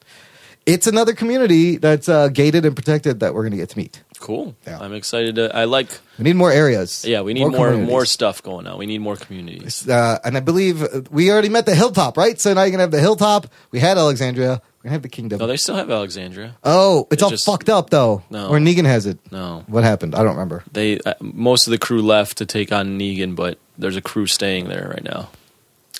it's 0.65 0.87
another 0.87 1.13
community 1.13 1.77
that's 1.77 2.09
uh, 2.09 2.29
gated 2.29 2.65
and 2.65 2.75
protected 2.75 3.19
that 3.19 3.33
we're 3.33 3.43
going 3.43 3.51
to 3.51 3.57
get 3.57 3.69
to 3.69 3.77
meet. 3.77 4.01
Cool. 4.19 4.55
Yeah. 4.65 4.79
I'm 4.79 4.93
excited. 4.93 5.35
To, 5.35 5.55
I 5.55 5.65
like. 5.65 5.87
We 6.17 6.23
need 6.23 6.35
more 6.35 6.51
areas. 6.51 7.05
Yeah, 7.05 7.21
we 7.21 7.33
need 7.33 7.41
more 7.41 7.51
more, 7.51 7.71
communities. 7.71 8.11
stuff 8.11 8.41
going 8.41 8.65
on. 8.67 8.77
We 8.77 8.85
need 8.85 8.99
more 9.01 9.15
communities. 9.15 9.87
Uh, 9.87 10.19
and 10.23 10.37
I 10.37 10.39
believe 10.39 10.81
uh, 10.81 11.01
we 11.11 11.31
already 11.31 11.49
met 11.49 11.65
the 11.65 11.75
hilltop, 11.75 12.17
right? 12.17 12.39
So 12.39 12.53
now 12.53 12.61
you're 12.63 12.71
gonna 12.71 12.83
have 12.83 12.91
the 12.91 12.99
hilltop. 13.01 13.47
We 13.71 13.79
had 13.79 13.97
Alexandria. 13.97 14.61
We're 14.79 14.83
gonna 14.89 14.93
have 14.93 15.01
the 15.01 15.09
kingdom. 15.09 15.39
No, 15.39 15.47
they 15.47 15.57
still 15.57 15.75
have 15.75 15.89
Alexandria. 15.91 16.55
oh, 16.63 17.07
it's 17.11 17.21
It 17.21 17.23
all 17.23 17.29
just- 17.31 17.45
fucked 17.45 17.69
up 17.69 17.89
though. 17.89 18.23
No. 18.29 18.47
Or 18.49 18.59
Negan 18.59 18.85
has 18.85 19.05
it. 19.05 19.17
No, 19.31 19.63
What 19.67 19.83
happened? 19.83 20.15
I 20.15 20.19
don't 20.19 20.33
remember. 20.35 20.63
they 20.71 20.99
uh, 20.99 21.13
most 21.21 21.67
of 21.67 21.71
the 21.71 21.77
crew 21.79 22.01
left 22.01 22.37
to 22.37 22.45
take 22.45 22.71
on 22.71 22.97
Negan, 22.99 23.35
but 23.35 23.57
there's 23.77 23.95
a 23.97 24.01
crew 24.01 24.27
staying 24.27 24.69
there 24.69 24.87
right 24.89 25.03
now. 25.03 25.29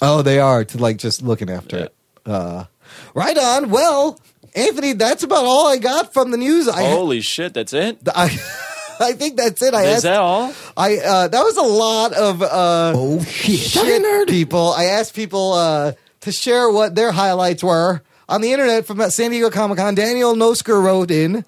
Oh, 0.01 0.21
they 0.21 0.39
are 0.39 0.63
to 0.65 0.77
like 0.77 0.97
just 0.97 1.21
looking 1.21 1.49
after 1.49 1.77
Yeah. 1.77 1.83
it. 1.85 1.95
Uh, 2.25 2.65
right 3.13 3.37
on. 3.37 3.69
Well, 3.69 4.19
Anthony, 4.55 4.93
that's 4.93 5.23
about 5.23 5.45
all 5.45 5.67
I 5.67 5.77
got 5.77 6.13
from 6.13 6.31
the 6.31 6.37
news. 6.37 6.67
I, 6.67 6.89
Holy 6.89 7.21
shit, 7.21 7.53
that's 7.53 7.73
it. 7.73 7.99
I, 8.15 8.25
I 8.99 9.13
think 9.13 9.37
that's 9.37 9.61
it. 9.61 9.73
I 9.73 9.83
Is 9.83 9.93
asked. 9.95 10.03
that 10.03 10.19
all? 10.19 10.53
I 10.77 10.97
uh, 10.97 11.27
that 11.27 11.43
was 11.43 11.57
a 11.57 11.61
lot 11.61 12.13
of 12.13 12.41
uh, 12.41 12.93
oh 12.95 13.21
shit, 13.23 14.27
people. 14.29 14.71
I 14.71 14.85
asked 14.85 15.13
people 15.13 15.53
uh, 15.53 15.93
to 16.21 16.31
share 16.31 16.69
what 16.69 16.95
their 16.95 17.11
highlights 17.11 17.63
were 17.63 18.01
on 18.29 18.41
the 18.41 18.53
internet 18.53 18.85
from 18.85 19.01
San 19.11 19.31
Diego 19.31 19.49
Comic 19.49 19.77
Con. 19.77 19.95
Daniel 19.95 20.33
Nosker 20.33 20.81
wrote 20.81 21.11
in, 21.11 21.43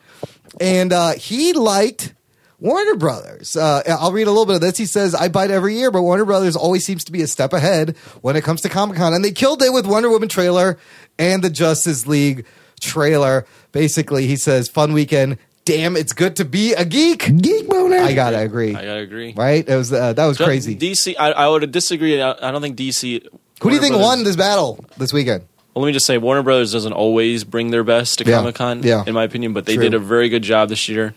and 0.59 0.91
uh, 0.91 1.13
he 1.13 1.53
liked 1.53 2.13
Warner 2.59 2.95
Brothers. 2.95 3.55
Uh, 3.55 3.81
I'll 3.87 4.11
read 4.11 4.27
a 4.27 4.31
little 4.31 4.45
bit 4.45 4.55
of 4.55 4.61
this. 4.61 4.77
He 4.77 4.85
says, 4.85 5.15
I 5.15 5.29
bite 5.29 5.51
every 5.51 5.75
year, 5.75 5.91
but 5.91 6.01
Warner 6.01 6.25
Brothers 6.25 6.55
always 6.55 6.85
seems 6.85 7.03
to 7.05 7.11
be 7.11 7.21
a 7.21 7.27
step 7.27 7.53
ahead 7.53 7.95
when 8.21 8.35
it 8.35 8.43
comes 8.43 8.61
to 8.61 8.69
Comic 8.69 8.97
Con. 8.97 9.13
And 9.13 9.23
they 9.23 9.31
killed 9.31 9.61
it 9.61 9.71
with 9.71 9.85
Wonder 9.85 10.09
Woman 10.09 10.27
trailer 10.29 10.77
and 11.19 11.43
the 11.43 11.49
Justice 11.49 12.07
League 12.07 12.45
trailer. 12.81 13.45
Basically, 13.71 14.27
he 14.27 14.35
says, 14.35 14.67
fun 14.67 14.93
weekend. 14.93 15.37
Damn, 15.65 15.97
it's 15.97 16.13
good 16.13 16.37
to 16.37 16.45
be 16.45 16.73
a 16.73 16.85
geek. 16.85 17.29
Geek 17.41 17.67
boner. 17.67 17.97
I 17.97 18.13
gotta 18.13 18.39
agree. 18.39 18.69
I 18.75 18.85
gotta 18.85 18.99
agree. 19.01 19.33
Right? 19.35 19.67
It 19.67 19.75
was 19.75 19.91
uh, 19.91 20.13
that 20.13 20.25
was 20.25 20.37
Ju- 20.37 20.45
crazy. 20.45 20.75
DC, 20.77 21.15
I, 21.19 21.31
I 21.33 21.47
would 21.49 21.69
disagree. 21.71 22.21
I, 22.21 22.31
I 22.47 22.51
don't 22.51 22.61
think 22.61 22.77
DC. 22.77 23.27
Who 23.61 23.69
do 23.69 23.75
you 23.75 23.81
think 23.81 23.93
Warner 23.95 24.05
won 24.07 24.23
this 24.23 24.35
battle 24.37 24.83
this 24.97 25.11
weekend? 25.11 25.43
Well, 25.73 25.83
let 25.83 25.87
me 25.89 25.93
just 25.93 26.05
say, 26.05 26.17
Warner 26.17 26.41
Brothers 26.41 26.71
doesn't 26.71 26.93
always 26.93 27.43
bring 27.43 27.69
their 27.71 27.83
best 27.83 28.19
to 28.19 28.23
Yeah. 28.25 28.37
Comic 28.37 28.55
Con, 28.55 28.81
Yeah. 28.81 29.03
in 29.05 29.13
my 29.13 29.23
opinion, 29.25 29.53
but 29.53 29.65
they 29.65 29.75
True. 29.75 29.83
did 29.83 29.93
a 29.93 29.99
very 29.99 30.29
good 30.29 30.41
job 30.43 30.69
this 30.69 30.87
year. 30.87 31.13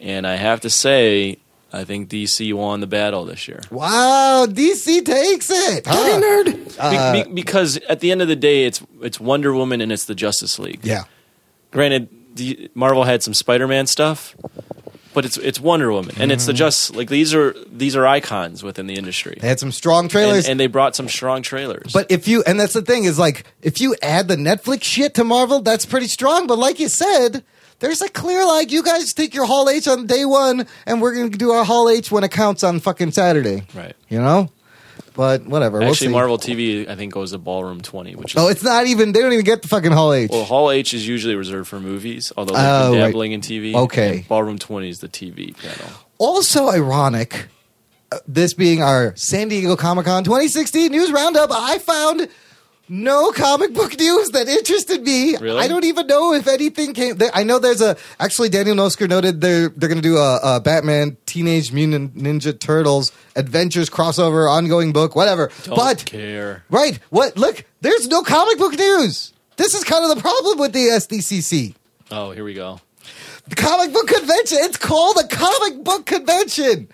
And 0.00 0.26
I 0.26 0.36
have 0.36 0.60
to 0.60 0.70
say, 0.70 1.38
I 1.72 1.84
think 1.84 2.08
DC 2.08 2.52
won 2.54 2.80
the 2.80 2.86
battle 2.86 3.24
this 3.26 3.46
year. 3.46 3.60
Wow, 3.70 4.46
DC 4.48 5.04
takes 5.04 5.50
it. 5.50 5.86
Huh? 5.86 6.42
Be- 6.44 6.56
Uh, 6.78 7.24
be- 7.24 7.30
because 7.32 7.76
at 7.88 8.00
the 8.00 8.10
end 8.10 8.22
of 8.22 8.28
the 8.28 8.36
day, 8.36 8.64
it's 8.64 8.80
it's 9.02 9.20
Wonder 9.20 9.52
Woman 9.52 9.80
and 9.80 9.92
it's 9.92 10.04
the 10.06 10.14
Justice 10.14 10.58
League. 10.58 10.80
Yeah. 10.82 11.04
Granted, 11.70 12.08
the, 12.36 12.70
Marvel 12.74 13.04
had 13.04 13.22
some 13.22 13.34
Spider-Man 13.34 13.86
stuff, 13.86 14.34
but 15.12 15.24
it's 15.26 15.36
it's 15.36 15.60
Wonder 15.60 15.90
Woman 15.92 16.14
and 16.18 16.32
it's 16.32 16.46
the 16.46 16.52
Mm-hmm. 16.52 16.56
just 16.56 16.96
like 16.96 17.08
these 17.10 17.34
are 17.34 17.54
these 17.70 17.96
are 17.96 18.06
icons 18.06 18.62
within 18.62 18.86
the 18.86 18.94
industry. 18.94 19.36
They 19.40 19.48
had 19.48 19.60
some 19.60 19.72
strong 19.72 20.08
trailers. 20.08 20.44
and, 20.46 20.52
and 20.52 20.60
they 20.60 20.68
brought 20.68 20.96
some 20.96 21.08
strong 21.08 21.42
trailers. 21.42 21.92
But 21.92 22.10
if 22.10 22.26
you, 22.28 22.42
and 22.46 22.58
that's 22.58 22.72
the 22.72 22.82
thing 22.82 23.04
is 23.04 23.18
like, 23.18 23.44
if 23.60 23.80
you 23.80 23.94
add 24.00 24.28
the 24.28 24.36
Netflix 24.36 24.84
shit 24.84 25.14
to 25.14 25.24
Marvel, 25.24 25.60
that's 25.60 25.84
pretty 25.84 26.06
strong. 26.06 26.46
But 26.46 26.58
like 26.58 26.80
you 26.80 26.88
said, 26.88 27.44
there's 27.80 28.00
a 28.02 28.08
clear 28.08 28.44
like, 28.44 28.70
you 28.72 28.82
guys 28.82 29.12
take 29.12 29.34
your 29.34 29.46
Hall 29.46 29.68
H 29.68 29.86
on 29.88 30.06
day 30.06 30.24
one, 30.24 30.66
and 30.86 31.00
we're 31.00 31.14
going 31.14 31.30
to 31.30 31.38
do 31.38 31.50
our 31.52 31.64
Hall 31.64 31.88
H 31.88 32.10
when 32.10 32.24
it 32.24 32.30
counts 32.30 32.64
on 32.64 32.80
fucking 32.80 33.12
Saturday. 33.12 33.62
right. 33.74 33.94
You 34.08 34.20
know? 34.20 34.50
But 35.14 35.46
whatever. 35.46 35.80
we'll 35.80 35.88
Actually. 35.90 36.08
Marvel 36.12 36.38
TV 36.38 36.88
I 36.88 36.94
think 36.94 37.12
goes 37.12 37.32
to 37.32 37.38
Ballroom 37.38 37.80
20, 37.80 38.14
which 38.14 38.34
is 38.36 38.40
Oh, 38.40 38.46
it's 38.48 38.62
not 38.62 38.86
even, 38.86 39.10
they 39.12 39.20
don't 39.20 39.32
even 39.32 39.44
get 39.44 39.62
the 39.62 39.68
fucking 39.68 39.90
Hall 39.90 40.12
H. 40.12 40.30
Well, 40.30 40.44
Hall 40.44 40.70
H 40.70 40.94
is 40.94 41.06
usually 41.08 41.34
reserved 41.34 41.68
for 41.68 41.80
movies, 41.80 42.32
although 42.36 42.54
they've 42.54 42.62
Oh, 42.64 42.92
been 42.92 43.00
right. 43.00 43.06
dabbling 43.08 43.32
in 43.32 43.40
TV. 43.40 43.74
Okay. 43.74 44.18
And 44.18 44.28
Ballroom 44.28 44.58
20 44.58 44.88
is 44.88 44.98
the 45.00 45.08
TV 45.08 45.56
panel. 45.56 45.90
also 46.18 46.68
ironic, 46.68 47.46
uh, 48.12 48.18
this 48.28 48.54
being 48.54 48.80
our 48.82 49.12
San 49.16 49.48
Diego 49.48 49.74
Comic 49.74 50.06
Con 50.06 50.22
2016 50.22 50.90
news 50.92 51.10
roundup, 51.10 51.50
I 51.52 51.78
found 51.78 52.28
no 52.88 53.30
comic 53.32 53.72
book 53.74 53.98
news 53.98 54.30
that 54.30 54.48
interested 54.48 55.02
me. 55.02 55.36
Really? 55.36 55.60
I 55.60 55.68
don't 55.68 55.84
even 55.84 56.06
know 56.06 56.32
if 56.32 56.46
anything 56.46 56.94
came. 56.94 57.18
I 57.34 57.42
know 57.42 57.58
there's 57.58 57.80
a 57.80 57.96
actually 58.18 58.48
Daniel 58.48 58.76
Nosker 58.76 59.08
noted 59.08 59.40
they're 59.40 59.68
they're 59.68 59.88
going 59.88 60.00
to 60.00 60.08
do 60.08 60.16
a, 60.16 60.40
a 60.42 60.60
Batman 60.60 61.16
Teenage 61.26 61.72
Mutant 61.72 62.16
Ninja 62.16 62.58
Turtles 62.58 63.12
Adventures 63.36 63.90
crossover 63.90 64.50
ongoing 64.50 64.92
book, 64.92 65.14
whatever. 65.14 65.50
Don't 65.64 65.76
but 65.76 66.04
care. 66.04 66.64
right, 66.70 66.98
what? 67.10 67.36
Look, 67.36 67.64
there's 67.80 68.08
no 68.08 68.22
comic 68.22 68.58
book 68.58 68.78
news. 68.78 69.32
This 69.56 69.74
is 69.74 69.84
kind 69.84 70.08
of 70.08 70.14
the 70.14 70.20
problem 70.20 70.58
with 70.58 70.72
the 70.72 70.86
SDCC. 70.86 71.74
Oh, 72.10 72.30
here 72.30 72.44
we 72.44 72.54
go. 72.54 72.80
The 73.48 73.56
comic 73.56 73.92
book 73.92 74.06
convention. 74.06 74.58
It's 74.62 74.76
called 74.76 75.16
a 75.16 75.26
comic 75.26 75.82
book 75.82 76.06
convention. 76.06 76.88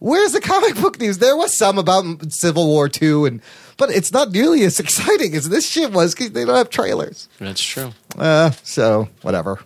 Where's 0.00 0.32
the 0.32 0.40
comic 0.40 0.76
book 0.76 1.00
news? 1.00 1.18
There 1.18 1.36
was 1.36 1.56
some 1.56 1.78
about 1.78 2.32
Civil 2.32 2.66
War 2.66 2.88
two, 2.88 3.26
and 3.26 3.42
but 3.76 3.90
it's 3.90 4.12
not 4.12 4.30
nearly 4.30 4.64
as 4.64 4.78
exciting 4.80 5.34
as 5.34 5.48
this 5.48 5.68
shit 5.68 5.92
was 5.92 6.14
because 6.14 6.32
they 6.32 6.44
don't 6.44 6.56
have 6.56 6.70
trailers. 6.70 7.28
That's 7.38 7.62
true. 7.62 7.92
Uh, 8.16 8.50
so 8.62 9.08
whatever. 9.22 9.60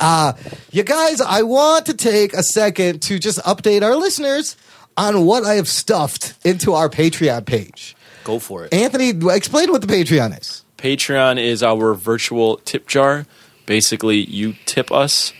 Uh, 0.00 0.32
you 0.72 0.82
guys, 0.82 1.20
I 1.20 1.42
want 1.42 1.86
to 1.86 1.94
take 1.94 2.32
a 2.32 2.42
second 2.42 3.02
to 3.02 3.18
just 3.18 3.38
update 3.40 3.82
our 3.82 3.96
listeners 3.96 4.56
on 4.96 5.24
what 5.24 5.44
I 5.44 5.54
have 5.54 5.68
stuffed 5.68 6.34
into 6.44 6.72
our 6.72 6.88
Patreon 6.88 7.44
page. 7.46 7.96
Go 8.24 8.38
for 8.38 8.64
it. 8.64 8.72
Anthony, 8.72 9.10
explain 9.30 9.70
what 9.70 9.82
the 9.82 9.86
Patreon 9.86 10.40
is. 10.40 10.64
Patreon 10.78 11.38
is 11.38 11.62
our 11.62 11.94
virtual 11.94 12.56
tip 12.58 12.86
jar. 12.86 13.26
Basically, 13.66 14.18
you 14.18 14.54
tip 14.66 14.90
us. 14.90 15.32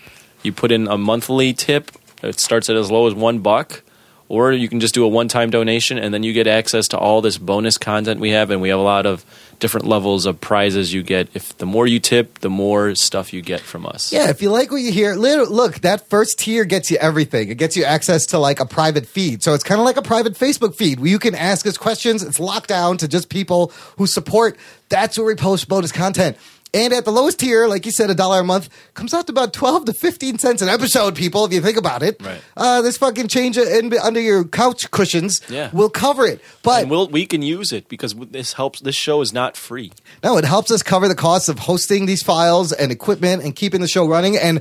You 0.43 0.53
put 0.53 0.71
in 0.71 0.87
a 0.89 0.99
monthly 0.99 1.53
tip. 1.53 1.91
It 2.23 2.41
starts 2.41 2.69
at 2.71 2.77
as 2.77 2.91
low 2.91 3.07
as 3.07 3.15
one 3.15 3.41
buck, 3.41 3.83
or 4.29 4.53
you 4.53 4.69
can 4.69 4.81
just 4.81 4.95
do 4.95 5.05
a 5.05 5.09
one-time 5.09 5.51
donation, 5.51 5.99
and 5.99 6.15
then 6.15 6.23
you 6.23 6.33
get 6.33 6.47
access 6.47 6.89
to 6.89 6.99
all 6.99 7.21
this 7.21 7.39
bonus 7.39 7.79
content 7.79 8.21
we 8.21 8.31
have. 8.31 8.51
And 8.51 8.61
we 8.61 8.71
have 8.71 8.79
a 8.79 8.83
lot 8.83 9.07
of 9.07 9.25
different 9.61 9.87
levels 9.87 10.27
of 10.27 10.41
prizes 10.41 10.93
you 10.93 11.03
get. 11.03 11.29
If 11.35 11.57
the 11.59 11.67
more 11.67 11.87
you 11.87 12.01
tip, 12.01 12.41
the 12.41 12.51
more 12.51 12.95
stuff 12.95 13.33
you 13.33 13.43
get 13.43 13.61
from 13.61 13.87
us. 13.87 14.13
Yeah, 14.13 14.31
if 14.31 14.43
you 14.43 14.51
like 14.51 14.71
what 14.71 14.83
you 14.83 14.93
hear, 14.93 15.15
look, 15.15 15.81
that 15.81 16.09
first 16.09 16.39
tier 16.39 16.65
gets 16.65 16.91
you 16.91 16.97
everything. 16.99 17.49
It 17.51 17.59
gets 17.59 17.77
you 17.77 17.85
access 17.85 18.27
to 18.27 18.39
like 18.39 18.61
a 18.61 18.67
private 18.67 19.07
feed. 19.07 19.43
So 19.43 19.55
it's 19.55 19.65
kind 19.65 19.81
of 19.81 19.85
like 19.85 19.97
a 19.97 20.03
private 20.03 20.35
Facebook 20.35 20.75
feed 20.75 21.01
where 21.01 21.09
you 21.09 21.19
can 21.19 21.35
ask 21.35 21.67
us 21.67 21.79
questions. 21.79 22.23
It's 22.23 22.41
locked 22.41 22.69
down 22.69 22.99
to 22.99 23.09
just 23.09 23.29
people 23.29 23.73
who 23.97 24.07
support. 24.07 24.57
That's 24.89 25.17
where 25.17 25.27
we 25.27 25.35
post 25.35 25.69
bonus 25.69 25.93
content. 25.93 26.37
And 26.75 26.93
at 26.93 27.05
the 27.05 27.13
lowest 27.13 27.39
tier, 27.39 27.69
like 27.69 27.87
you 27.87 27.93
said, 27.93 28.11
a 28.11 28.15
dollar 28.15 28.41
a 28.41 28.45
month 28.45 28.69
comes 28.95 29.15
out 29.15 29.27
to 29.29 29.33
about 29.33 29.53
12 29.53 29.85
to 29.87 29.93
15 29.95 30.39
cents 30.39 30.61
an 30.61 30.69
episode, 30.69 31.15
people, 31.15 31.45
if 31.45 31.53
you 31.53 31.61
think 31.61 31.77
about 31.77 32.03
it. 32.03 32.21
Right. 32.21 32.43
Uh, 32.57 32.83
this 32.83 32.97
fucking 32.97 33.29
change 33.29 33.57
in, 33.57 33.97
under 33.99 34.21
your 34.21 34.45
couch 34.45 34.91
cushions 34.91 35.41
Yeah. 35.49 35.71
will 35.73 35.89
cover 35.89 36.27
it. 36.27 36.41
But 36.65 36.83
and 36.83 36.91
we'll, 36.91 37.09
we 37.09 37.27
can 37.27 37.43
use 37.43 37.73
it 37.73 37.89
because 37.89 38.15
this 38.15 38.55
helps. 38.55 38.81
This 38.81 38.97
show 38.97 39.21
is 39.21 39.33
not 39.33 39.57
free. 39.57 39.93
No, 40.25 40.37
it 40.37 40.45
helps 40.45 40.71
us 40.73 40.83
cover 40.83 41.07
the 41.07 41.15
costs 41.15 41.49
of 41.49 41.61
hosting 41.61 42.07
these 42.07 42.23
files 42.25 42.73
and 42.73 42.91
equipment 42.91 43.45
and 43.45 43.55
keeping 43.55 43.81
the 43.81 43.89
show 43.89 44.07
running. 44.09 44.37
And 44.37 44.61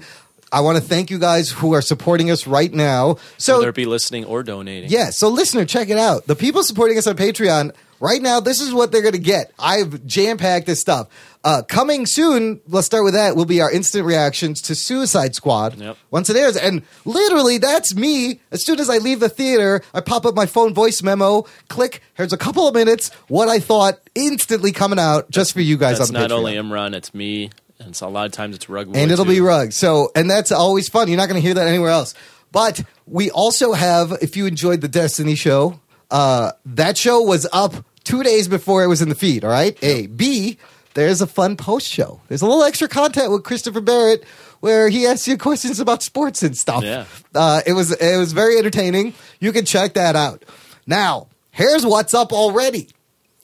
I 0.51 0.61
want 0.61 0.77
to 0.77 0.83
thank 0.83 1.09
you 1.09 1.17
guys 1.17 1.49
who 1.49 1.73
are 1.73 1.81
supporting 1.81 2.29
us 2.29 2.45
right 2.45 2.71
now. 2.71 3.17
So, 3.39 3.57
whether 3.57 3.69
it 3.69 3.75
be 3.75 3.85
listening 3.85 4.23
or 4.25 4.43
donating. 4.43 4.91
yeah, 4.91 5.09
so 5.09 5.27
listener, 5.29 5.65
check 5.65 5.89
it 5.89 5.97
out. 5.97 6.27
The 6.27 6.35
people 6.35 6.61
supporting 6.63 6.99
us 6.99 7.07
on 7.07 7.15
Patreon 7.17 7.73
right 8.03 8.21
now, 8.21 8.39
this 8.39 8.59
is 8.61 8.73
what 8.73 8.91
they're 8.91 9.01
going 9.01 9.13
to 9.13 9.19
get. 9.19 9.51
I've 9.57 10.05
jam 10.05 10.37
packed 10.37 10.67
this 10.67 10.79
stuff. 10.81 11.07
Uh, 11.45 11.61
coming 11.61 12.05
soon, 12.05 12.61
let's 12.67 12.85
start 12.85 13.03
with 13.03 13.13
that, 13.15 13.35
will 13.35 13.45
be 13.45 13.59
our 13.61 13.71
instant 13.71 14.05
reactions 14.05 14.61
to 14.61 14.75
Suicide 14.75 15.35
Squad 15.35 15.77
Yep. 15.77 15.97
once 16.11 16.29
it 16.29 16.35
airs. 16.37 16.55
And 16.55 16.83
literally, 17.05 17.57
that's 17.57 17.95
me. 17.95 18.39
As 18.51 18.63
soon 18.65 18.79
as 18.79 18.89
I 18.89 18.97
leave 18.99 19.19
the 19.19 19.27
theater, 19.29 19.81
I 19.93 20.01
pop 20.01 20.25
up 20.25 20.35
my 20.35 20.45
phone 20.45 20.73
voice 20.73 21.01
memo, 21.01 21.45
click, 21.69 22.01
here's 22.13 22.31
a 22.33 22.37
couple 22.37 22.67
of 22.67 22.73
minutes, 22.75 23.09
what 23.27 23.49
I 23.49 23.59
thought 23.59 23.99
instantly 24.15 24.71
coming 24.71 24.99
out 24.99 25.29
just 25.31 25.51
for 25.53 25.61
you 25.61 25.77
guys 25.77 25.97
That's 25.97 26.11
on 26.11 26.13
the 26.13 26.19
not 26.19 26.29
Patreon. 26.29 26.37
only 26.37 26.53
Imran, 26.55 26.93
it's 26.95 27.13
me. 27.13 27.49
And 27.79 27.89
it's 27.89 28.01
a 28.01 28.07
lot 28.07 28.25
of 28.27 28.31
times 28.31 28.55
it's 28.55 28.69
Rug. 28.69 28.95
and 28.95 29.11
it'll 29.11 29.25
too. 29.25 29.31
be 29.31 29.41
rug. 29.41 29.73
So, 29.73 30.11
and 30.15 30.29
that's 30.29 30.51
always 30.53 30.87
fun. 30.87 31.07
You're 31.09 31.17
not 31.17 31.27
going 31.27 31.41
to 31.41 31.45
hear 31.45 31.55
that 31.55 31.67
anywhere 31.67 31.89
else. 31.89 32.13
But 32.53 32.83
we 33.07 33.31
also 33.31 33.73
have, 33.73 34.13
if 34.21 34.37
you 34.37 34.45
enjoyed 34.45 34.79
the 34.79 34.87
Destiny 34.87 35.35
show, 35.35 35.81
uh, 36.11 36.51
that 36.67 36.95
show 36.97 37.21
was 37.23 37.45
up 37.51 37.73
two 38.03 38.23
days 38.23 38.47
before 38.47 38.83
it 38.83 38.87
was 38.87 39.01
in 39.01 39.09
the 39.09 39.15
feed. 39.15 39.43
All 39.43 39.51
right. 39.51 39.77
A 39.83 40.07
B. 40.07 40.57
There's 40.93 41.21
a 41.21 41.27
fun 41.27 41.57
post 41.57 41.87
show. 41.87 42.21
There's 42.27 42.43
a 42.43 42.45
little 42.45 42.63
extra 42.63 42.87
content 42.87 43.31
with 43.31 43.43
Christopher 43.43 43.81
Barrett 43.81 44.23
where 44.59 44.89
he 44.89 45.07
asks 45.07 45.27
you 45.27 45.37
questions 45.37 45.79
about 45.79 46.03
sports 46.03 46.43
and 46.43 46.55
stuff. 46.55 46.83
Yeah. 46.83 47.05
Uh, 47.33 47.61
it 47.65 47.73
was 47.73 47.91
it 47.91 48.17
was 48.17 48.31
very 48.31 48.57
entertaining. 48.57 49.13
You 49.39 49.51
can 49.51 49.65
check 49.65 49.95
that 49.95 50.15
out. 50.15 50.45
Now, 50.85 51.27
here's 51.51 51.85
what's 51.85 52.13
up 52.13 52.31
already 52.31 52.89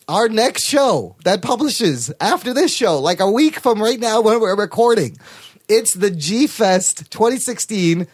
our 0.08 0.28
next 0.28 0.64
show 0.64 1.16
that 1.24 1.42
publishes 1.44 2.12
after 2.20 2.52
this 2.52 2.74
show, 2.74 3.00
like 3.00 3.20
a 3.20 3.30
week 3.30 3.60
from 3.60 3.82
right 3.82 4.00
now 4.00 4.22
when 4.22 4.40
we're 4.40 4.56
recording. 4.56 5.18
It's 5.68 5.94
the 5.94 6.10
G 6.10 6.48
Fest 6.48 7.12
2016 7.12 8.08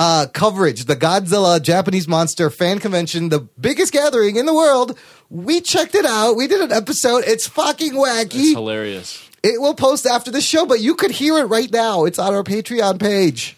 uh, 0.00 0.26
coverage, 0.32 0.86
the 0.86 0.96
Godzilla 0.96 1.60
Japanese 1.62 2.08
Monster 2.08 2.48
fan 2.48 2.78
convention, 2.78 3.28
the 3.28 3.40
biggest 3.40 3.92
gathering 3.92 4.36
in 4.36 4.46
the 4.46 4.54
world. 4.54 4.98
We 5.28 5.60
checked 5.60 5.94
it 5.94 6.06
out. 6.06 6.36
We 6.36 6.46
did 6.46 6.62
an 6.62 6.72
episode. 6.72 7.24
It's 7.26 7.46
fucking 7.46 7.92
wacky. 7.92 8.34
It's 8.40 8.52
hilarious. 8.54 9.22
It 9.42 9.60
will 9.60 9.74
post 9.74 10.06
after 10.06 10.30
the 10.30 10.40
show, 10.40 10.64
but 10.64 10.80
you 10.80 10.94
could 10.94 11.10
hear 11.10 11.38
it 11.38 11.44
right 11.44 11.70
now. 11.70 12.06
It's 12.06 12.18
on 12.18 12.34
our 12.34 12.42
Patreon 12.42 12.98
page. 12.98 13.56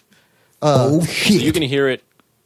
oh 0.60 1.05
shit! 1.06 1.43
You 1.43 1.52
can 1.52 1.62
hear 1.62 1.89
it 1.89 2.02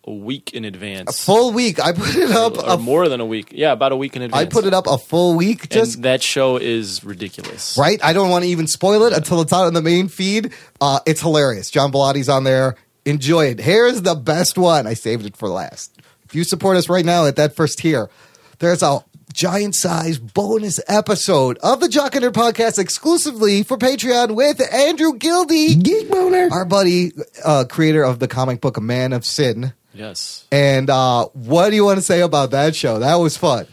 a 0.06 0.12
week 0.12 0.54
in 0.54 0.64
advance. 0.64 1.10
A 1.10 1.12
full 1.24 1.52
week. 1.52 1.80
I 1.80 1.92
put 1.92 2.14
it 2.16 2.30
up. 2.30 2.56
or 2.58 2.64
A, 2.74 2.76
more 2.78 3.08
than 3.08 3.20
a 3.20 3.26
week. 3.26 3.48
Yeah, 3.52 3.72
about 3.72 3.92
a 3.92 3.96
week 3.96 4.14
in 4.14 4.22
advance. 4.22 4.40
I 4.40 4.46
put 4.46 4.64
it 4.64 4.72
up 4.72 4.86
a 4.86 4.96
full 4.98 5.34
week. 5.36 5.68
Just 5.68 5.96
and 5.96 6.04
that 6.04 6.22
show 6.22 6.56
is 6.58 7.02
ridiculous. 7.02 7.76
right? 7.76 7.98
I 8.04 8.12
don't 8.12 8.30
want 8.30 8.44
to 8.44 8.50
even 8.50 8.66
spoil 8.68 9.02
it 9.04 9.12
until 9.12 9.40
it's 9.40 9.52
out 9.52 9.66
on 9.66 9.74
the 9.74 9.82
main 9.82 10.08
feed. 10.08 10.52
Uh, 10.80 11.00
it's 11.06 11.20
hilarious. 11.20 11.70
John 11.70 11.90
Belotti's 11.92 12.28
on 12.28 12.44
there. 12.44 12.76
Enjoy 13.06 13.46
it. 13.46 13.60
Here's 13.60 14.02
the 14.02 14.16
best 14.16 14.58
one. 14.58 14.86
I 14.88 14.94
saved 14.94 15.26
it 15.26 15.36
for 15.36 15.48
last. 15.48 15.96
If 16.24 16.34
you 16.34 16.42
support 16.42 16.76
us 16.76 16.88
right 16.88 17.04
now 17.04 17.24
at 17.26 17.36
that 17.36 17.54
first 17.54 17.78
tier, 17.78 18.10
there's 18.58 18.82
a 18.82 19.04
giant 19.32 19.76
size 19.76 20.18
bonus 20.18 20.80
episode 20.88 21.56
of 21.58 21.78
the 21.78 21.88
Jock 21.88 22.16
and 22.16 22.24
podcast 22.34 22.80
exclusively 22.80 23.62
for 23.62 23.76
Patreon 23.76 24.34
with 24.34 24.60
Andrew 24.74 25.12
Gildy, 25.12 25.80
Geek 25.80 26.10
Boner, 26.10 26.48
our 26.50 26.64
buddy, 26.64 27.12
uh, 27.44 27.64
creator 27.68 28.02
of 28.02 28.18
the 28.18 28.26
comic 28.26 28.60
book 28.60 28.80
Man 28.82 29.12
of 29.12 29.24
Sin. 29.24 29.72
Yes. 29.94 30.44
And 30.50 30.90
uh, 30.90 31.26
what 31.26 31.70
do 31.70 31.76
you 31.76 31.84
want 31.84 31.98
to 31.98 32.04
say 32.04 32.22
about 32.22 32.50
that 32.50 32.74
show? 32.74 32.98
That 32.98 33.14
was 33.16 33.36
fun. 33.36 33.68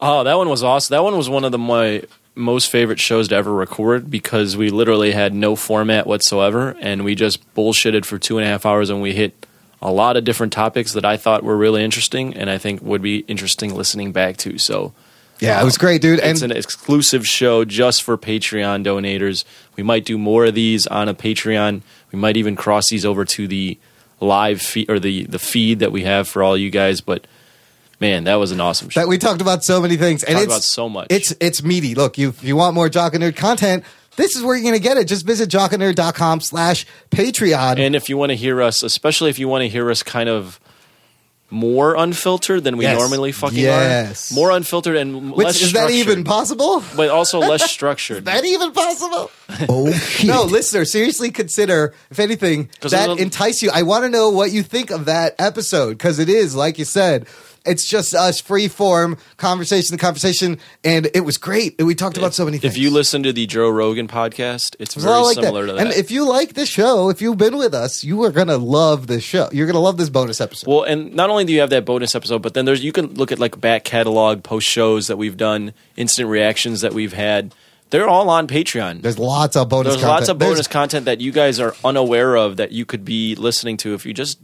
Oh, 0.00 0.22
that 0.22 0.34
one 0.34 0.48
was 0.48 0.62
awesome. 0.62 0.94
That 0.94 1.02
one 1.02 1.16
was 1.16 1.28
one 1.28 1.44
of 1.44 1.50
the 1.50 1.58
my 1.58 2.04
most 2.34 2.70
favorite 2.70 2.98
shows 3.00 3.28
to 3.28 3.34
ever 3.34 3.52
record 3.52 4.10
because 4.10 4.56
we 4.56 4.70
literally 4.70 5.12
had 5.12 5.34
no 5.34 5.56
format 5.56 6.06
whatsoever, 6.06 6.76
and 6.80 7.04
we 7.04 7.14
just 7.14 7.54
bullshitted 7.54 8.04
for 8.04 8.18
two 8.18 8.38
and 8.38 8.46
a 8.46 8.50
half 8.50 8.64
hours, 8.64 8.90
and 8.90 9.02
we 9.02 9.12
hit 9.12 9.46
a 9.80 9.90
lot 9.90 10.16
of 10.16 10.24
different 10.24 10.52
topics 10.52 10.92
that 10.92 11.04
I 11.04 11.16
thought 11.16 11.42
were 11.42 11.56
really 11.56 11.84
interesting, 11.84 12.34
and 12.34 12.48
I 12.48 12.58
think 12.58 12.82
would 12.82 13.02
be 13.02 13.18
interesting 13.20 13.74
listening 13.74 14.12
back 14.12 14.36
to. 14.38 14.58
So. 14.58 14.92
Yeah, 15.40 15.60
it 15.60 15.64
was 15.64 15.76
great, 15.76 16.00
dude. 16.00 16.20
It's 16.20 16.40
And 16.40 16.52
an 16.52 16.56
exclusive 16.56 17.26
show 17.26 17.64
just 17.64 18.04
for 18.04 18.16
Patreon 18.16 18.84
donators. 18.84 19.44
We 19.74 19.82
might 19.82 20.04
do 20.04 20.16
more 20.16 20.44
of 20.44 20.54
these 20.54 20.86
on 20.86 21.08
a 21.08 21.14
Patreon. 21.14 21.82
We 22.12 22.18
might 22.18 22.36
even 22.36 22.54
cross 22.54 22.90
these 22.90 23.04
over 23.04 23.24
to 23.24 23.48
the 23.48 23.76
live 24.20 24.62
feed 24.62 24.88
or 24.88 25.00
the 25.00 25.24
the 25.24 25.40
feed 25.40 25.80
that 25.80 25.90
we 25.90 26.04
have 26.04 26.28
for 26.28 26.44
all 26.44 26.56
you 26.56 26.70
guys. 26.70 27.00
But 27.00 27.26
man, 28.02 28.24
that 28.24 28.34
was 28.34 28.52
an 28.52 28.60
awesome 28.60 28.90
show. 28.90 29.00
that 29.00 29.08
we 29.08 29.16
talked 29.16 29.40
about 29.40 29.64
so 29.64 29.80
many 29.80 29.96
things, 29.96 30.22
and 30.22 30.34
Talked 30.34 30.44
it's 30.44 30.52
about 30.52 30.62
so 30.62 30.88
much. 30.90 31.06
It's 31.08 31.34
it's 31.40 31.62
meaty. 31.62 31.94
Look, 31.94 32.18
you 32.18 32.28
if 32.28 32.44
you 32.44 32.56
want 32.56 32.74
more 32.74 32.90
Jock 32.90 33.14
and 33.14 33.22
Nerd 33.24 33.36
content, 33.36 33.84
this 34.16 34.36
is 34.36 34.42
where 34.42 34.54
you're 34.54 34.62
going 34.64 34.74
to 34.74 34.80
get 34.82 34.98
it. 34.98 35.04
Just 35.08 35.24
visit 35.24 35.48
jockandnerd.com 35.48 36.40
slash 36.42 36.84
Patreon. 37.10 37.78
And 37.78 37.96
if 37.96 38.10
you 38.10 38.18
want 38.18 38.28
to 38.30 38.36
hear 38.36 38.60
us, 38.60 38.82
especially 38.82 39.30
if 39.30 39.38
you 39.38 39.48
want 39.48 39.62
to 39.62 39.68
hear 39.68 39.90
us 39.90 40.02
kind 40.02 40.28
of 40.28 40.60
more 41.48 41.94
unfiltered 41.96 42.64
than 42.64 42.78
we 42.78 42.84
Yes. 42.86 42.98
normally 42.98 43.30
fucking 43.30 43.58
Yes. 43.58 44.32
are, 44.32 44.34
more 44.34 44.50
unfiltered 44.52 44.96
and 44.96 45.32
Which 45.32 45.44
less 45.44 45.60
is 45.62 45.72
that 45.72 45.90
even 45.90 46.24
possible? 46.24 46.82
but 46.96 47.10
also 47.10 47.38
less 47.52 47.70
structured. 47.70 48.18
is 48.18 48.24
that 48.24 48.44
even 48.46 48.72
possible? 48.72 49.30
Oh 49.68 49.92
shit. 49.92 50.28
No, 50.28 50.44
listener, 50.44 50.86
seriously 50.86 51.30
consider 51.30 51.92
if 52.10 52.18
anything, 52.18 52.70
that 52.80 52.92
it'll- 53.04 53.18
entice 53.18 53.60
you. 53.62 53.70
I 53.72 53.82
want 53.82 54.04
to 54.04 54.08
know 54.08 54.30
what 54.30 54.50
you 54.50 54.62
think 54.62 54.90
of 54.90 55.04
that 55.04 55.34
episode 55.38 55.90
because 55.90 56.18
it 56.18 56.30
is 56.30 56.54
like 56.54 56.78
you 56.78 56.86
said. 56.86 57.26
It's 57.64 57.88
just 57.88 58.14
us 58.14 58.40
free 58.40 58.68
form 58.68 59.16
conversation, 59.36 59.94
the 59.96 60.00
conversation, 60.00 60.58
and 60.82 61.08
it 61.14 61.20
was 61.20 61.36
great. 61.38 61.76
And 61.78 61.86
we 61.86 61.94
talked 61.94 62.16
about 62.18 62.34
so 62.34 62.44
many 62.44 62.58
things. 62.58 62.74
If 62.74 62.78
you 62.80 62.90
listen 62.90 63.22
to 63.22 63.32
the 63.32 63.46
Joe 63.46 63.68
Rogan 63.70 64.08
podcast, 64.08 64.74
it's 64.78 64.94
very 64.94 65.20
like 65.20 65.34
similar 65.36 65.66
that. 65.66 65.72
to 65.72 65.72
that. 65.78 65.86
And 65.86 65.94
if 65.94 66.10
you 66.10 66.28
like 66.28 66.54
this 66.54 66.68
show, 66.68 67.08
if 67.08 67.22
you've 67.22 67.38
been 67.38 67.56
with 67.56 67.72
us, 67.74 68.02
you 68.02 68.22
are 68.24 68.32
gonna 68.32 68.56
love 68.58 69.06
this 69.06 69.22
show. 69.22 69.48
You're 69.52 69.66
gonna 69.66 69.78
love 69.80 69.96
this 69.96 70.08
bonus 70.10 70.40
episode. 70.40 70.68
Well, 70.68 70.82
and 70.82 71.14
not 71.14 71.30
only 71.30 71.44
do 71.44 71.52
you 71.52 71.60
have 71.60 71.70
that 71.70 71.84
bonus 71.84 72.14
episode, 72.14 72.42
but 72.42 72.54
then 72.54 72.64
there's 72.64 72.82
you 72.82 72.92
can 72.92 73.14
look 73.14 73.30
at 73.30 73.38
like 73.38 73.60
back 73.60 73.84
catalog 73.84 74.42
post 74.42 74.66
shows 74.66 75.06
that 75.06 75.16
we've 75.16 75.36
done, 75.36 75.72
instant 75.96 76.28
reactions 76.28 76.80
that 76.80 76.92
we've 76.92 77.12
had. 77.12 77.54
They're 77.90 78.08
all 78.08 78.30
on 78.30 78.48
Patreon. 78.48 79.02
There's 79.02 79.18
lots 79.18 79.54
of 79.54 79.68
bonus. 79.68 79.92
There's 79.92 80.02
lots 80.02 80.12
content. 80.26 80.30
of 80.30 80.38
There's- 80.38 80.52
bonus 80.54 80.66
content 80.66 81.04
that 81.04 81.20
you 81.20 81.30
guys 81.30 81.60
are 81.60 81.74
unaware 81.84 82.36
of 82.36 82.56
that 82.56 82.72
you 82.72 82.86
could 82.86 83.04
be 83.04 83.34
listening 83.36 83.76
to 83.78 83.92
if 83.94 84.06
you 84.06 84.14
just 84.14 84.38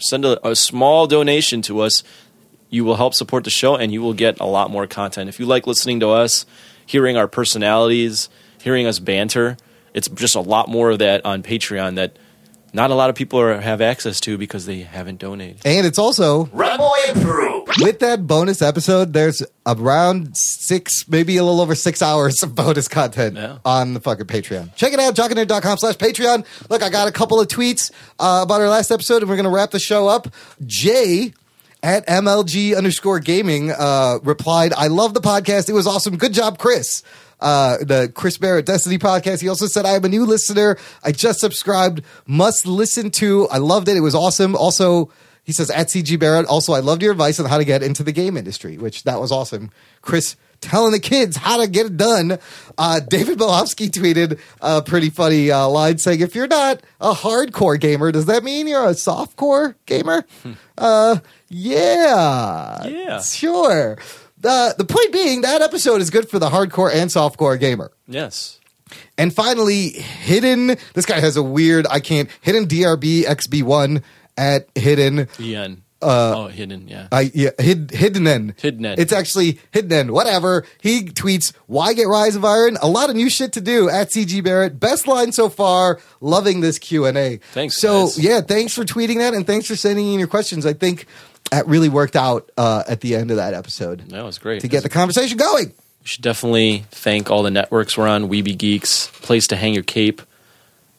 send 0.00 0.24
a, 0.24 0.44
a 0.46 0.56
small 0.56 1.06
donation 1.06 1.62
to 1.62 1.80
us. 1.80 2.02
You 2.70 2.84
will 2.84 2.96
help 2.96 3.14
support 3.14 3.44
the 3.44 3.50
show, 3.50 3.74
and 3.76 3.92
you 3.92 4.00
will 4.00 4.14
get 4.14 4.40
a 4.40 4.46
lot 4.46 4.70
more 4.70 4.86
content. 4.86 5.28
If 5.28 5.38
you 5.40 5.46
like 5.46 5.66
listening 5.66 6.00
to 6.00 6.08
us, 6.10 6.46
hearing 6.86 7.16
our 7.16 7.26
personalities, 7.28 8.28
hearing 8.62 8.86
us 8.86 8.98
banter, 8.98 9.56
it's 9.92 10.08
just 10.08 10.36
a 10.36 10.40
lot 10.40 10.68
more 10.68 10.90
of 10.90 11.00
that 11.00 11.24
on 11.24 11.42
Patreon 11.42 11.96
that 11.96 12.16
not 12.72 12.92
a 12.92 12.94
lot 12.94 13.10
of 13.10 13.16
people 13.16 13.40
are, 13.40 13.60
have 13.60 13.80
access 13.80 14.20
to 14.20 14.38
because 14.38 14.64
they 14.66 14.82
haven't 14.82 15.18
donated. 15.18 15.60
and 15.64 15.84
it's 15.84 15.98
also 15.98 16.44
Rebel 16.52 16.92
approved. 17.08 17.82
with 17.82 17.98
that 17.98 18.28
bonus 18.28 18.62
episode. 18.62 19.12
There's 19.12 19.42
around 19.66 20.36
six, 20.36 21.08
maybe 21.08 21.36
a 21.36 21.42
little 21.42 21.60
over 21.60 21.74
six 21.74 22.00
hours 22.00 22.40
of 22.44 22.54
bonus 22.54 22.86
content 22.86 23.34
Yeah. 23.36 23.58
on 23.64 23.94
the 23.94 24.00
fucking 24.00 24.26
Patreon. 24.26 24.72
Check 24.76 24.92
it 24.92 25.00
out, 25.00 25.16
jockandnerd.com 25.16 25.78
slash 25.78 25.96
Patreon. 25.96 26.44
Look, 26.70 26.84
I 26.84 26.90
got 26.90 27.08
a 27.08 27.12
couple 27.12 27.40
of 27.40 27.48
tweets 27.48 27.90
uh, 28.20 28.42
about 28.44 28.60
our 28.60 28.68
last 28.68 28.92
episode, 28.92 29.22
and 29.22 29.28
we're 29.28 29.36
gonna 29.36 29.50
wrap 29.50 29.72
the 29.72 29.80
show 29.80 30.06
up. 30.06 30.28
Jay. 30.64 31.32
At 31.82 32.06
MLG 32.06 32.76
underscore 32.76 33.20
gaming 33.20 33.70
uh, 33.70 34.18
replied, 34.22 34.74
I 34.74 34.88
love 34.88 35.14
the 35.14 35.20
podcast. 35.20 35.70
It 35.70 35.72
was 35.72 35.86
awesome. 35.86 36.18
Good 36.18 36.34
job, 36.34 36.58
Chris. 36.58 37.02
Uh, 37.40 37.78
the 37.78 38.12
Chris 38.14 38.36
Barrett 38.36 38.66
Destiny 38.66 38.98
podcast. 38.98 39.40
He 39.40 39.48
also 39.48 39.66
said, 39.66 39.86
I 39.86 39.92
am 39.92 40.04
a 40.04 40.08
new 40.10 40.26
listener. 40.26 40.76
I 41.02 41.12
just 41.12 41.40
subscribed. 41.40 42.02
Must 42.26 42.66
listen 42.66 43.10
to. 43.12 43.48
I 43.48 43.56
loved 43.56 43.88
it. 43.88 43.96
It 43.96 44.00
was 44.00 44.14
awesome. 44.14 44.54
Also, 44.54 45.10
he 45.50 45.52
says, 45.52 45.68
at 45.68 45.88
CG 45.88 46.16
Barrett, 46.16 46.46
also, 46.46 46.74
I 46.74 46.78
loved 46.78 47.02
your 47.02 47.10
advice 47.10 47.40
on 47.40 47.46
how 47.46 47.58
to 47.58 47.64
get 47.64 47.82
into 47.82 48.04
the 48.04 48.12
game 48.12 48.36
industry, 48.36 48.78
which 48.78 49.02
that 49.02 49.20
was 49.20 49.32
awesome. 49.32 49.72
Chris 50.00 50.36
telling 50.60 50.92
the 50.92 51.00
kids 51.00 51.38
how 51.38 51.60
to 51.60 51.66
get 51.66 51.86
it 51.86 51.96
done. 51.96 52.38
Uh, 52.78 53.00
David 53.00 53.36
Bilofsky 53.36 53.90
tweeted 53.90 54.38
a 54.60 54.80
pretty 54.80 55.10
funny 55.10 55.50
uh, 55.50 55.66
line 55.66 55.98
saying, 55.98 56.20
if 56.20 56.36
you're 56.36 56.46
not 56.46 56.82
a 57.00 57.14
hardcore 57.14 57.80
gamer, 57.80 58.12
does 58.12 58.26
that 58.26 58.44
mean 58.44 58.68
you're 58.68 58.86
a 58.86 58.92
softcore 58.92 59.74
gamer? 59.86 60.24
uh, 60.78 61.16
yeah. 61.48 62.86
Yeah. 62.86 63.20
Sure. 63.22 63.98
The, 64.38 64.76
the 64.78 64.84
point 64.84 65.12
being, 65.12 65.40
that 65.40 65.62
episode 65.62 66.00
is 66.00 66.10
good 66.10 66.28
for 66.28 66.38
the 66.38 66.50
hardcore 66.50 66.94
and 66.94 67.10
softcore 67.10 67.58
gamer. 67.58 67.90
Yes. 68.06 68.60
And 69.18 69.34
finally, 69.34 69.88
hidden. 69.90 70.76
This 70.94 71.06
guy 71.06 71.18
has 71.18 71.36
a 71.36 71.42
weird. 71.42 71.86
I 71.88 72.00
can't. 72.00 72.28
Hidden 72.40 72.66
DRB 72.66 73.22
XB1 73.22 74.02
at 74.40 74.68
hidden. 74.74 75.28
Ian. 75.38 75.82
oh, 76.02 76.46
hidden. 76.46 76.88
Yeah. 76.88 77.08
I 77.12 77.30
yeah, 77.34 77.50
hid, 77.58 77.90
hidden. 77.90 78.54
Hidden. 78.56 78.86
It's 78.86 79.12
actually 79.12 79.60
hidden. 79.70 80.12
Whatever. 80.12 80.64
He 80.80 81.02
tweets, 81.04 81.52
"Why 81.66 81.92
get 81.92 82.04
Rise 82.08 82.36
of 82.36 82.44
Iron? 82.44 82.78
A 82.80 82.88
lot 82.88 83.10
of 83.10 83.16
new 83.16 83.28
shit 83.28 83.52
to 83.52 83.60
do." 83.60 83.90
At 83.90 84.08
CG 84.10 84.42
Barrett, 84.42 84.80
best 84.80 85.06
line 85.06 85.32
so 85.32 85.50
far. 85.50 86.00
Loving 86.22 86.60
this 86.60 86.78
Q 86.78 87.04
and 87.04 87.18
A. 87.18 87.36
Thanks, 87.52 87.76
So 87.78 88.06
guys. 88.06 88.18
yeah, 88.18 88.40
thanks 88.40 88.72
for 88.74 88.84
tweeting 88.84 89.18
that, 89.18 89.34
and 89.34 89.46
thanks 89.46 89.66
for 89.66 89.76
sending 89.76 90.10
in 90.12 90.18
your 90.18 90.28
questions. 90.28 90.64
I 90.64 90.72
think 90.72 91.04
that 91.50 91.66
really 91.66 91.90
worked 91.90 92.16
out 92.16 92.50
uh, 92.56 92.82
at 92.88 93.02
the 93.02 93.14
end 93.14 93.30
of 93.30 93.36
that 93.36 93.52
episode 93.54 94.08
that 94.08 94.24
was 94.24 94.38
great. 94.38 94.62
to 94.62 94.68
get 94.68 94.82
the 94.82 94.88
conversation 94.88 95.36
going. 95.36 95.66
You 95.68 96.06
should 96.06 96.22
definitely 96.22 96.84
thank 96.92 97.30
all 97.30 97.42
the 97.42 97.50
networks 97.50 97.98
we're 97.98 98.08
on. 98.08 98.30
Weeby 98.30 98.56
Geeks, 98.56 99.08
place 99.20 99.46
to 99.48 99.56
hang 99.56 99.74
your 99.74 99.82
cape. 99.82 100.22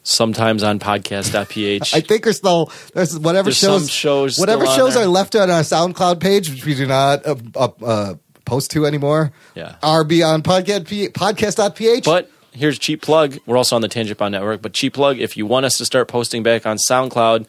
Sometimes 0.03 0.63
on 0.63 0.79
podcast.ph. 0.79 1.93
I 1.95 2.01
think 2.01 2.25
we're 2.25 2.33
still 2.33 2.71
there's 2.93 3.17
whatever 3.19 3.45
There's 3.45 3.57
shows 3.57 3.89
shows 3.89 4.39
whatever 4.39 4.65
shows 4.65 4.95
are 4.95 5.05
left 5.05 5.35
on 5.35 5.49
our 5.49 5.61
SoundCloud 5.61 6.19
page, 6.19 6.49
which 6.49 6.65
we 6.65 6.73
do 6.73 6.87
not 6.87 7.25
uh, 7.25 7.35
uh, 7.55 7.69
uh, 7.83 8.13
post 8.45 8.71
to 8.71 8.85
anymore. 8.85 9.31
Yeah. 9.55 9.75
are 9.83 10.03
beyond 10.03 10.43
podcast 10.43 10.85
podcast.ph. 11.11 12.03
But 12.03 12.31
here's 12.51 12.79
cheap 12.79 13.01
plug. 13.01 13.37
We're 13.45 13.57
also 13.57 13.75
on 13.75 13.81
the 13.81 13.87
Tangent 13.87 14.17
Bound 14.17 14.31
Network. 14.31 14.61
But 14.61 14.73
cheap 14.73 14.93
plug, 14.93 15.19
if 15.19 15.37
you 15.37 15.45
want 15.45 15.65
us 15.65 15.77
to 15.77 15.85
start 15.85 16.07
posting 16.07 16.41
back 16.41 16.65
on 16.65 16.77
SoundCloud, 16.77 17.45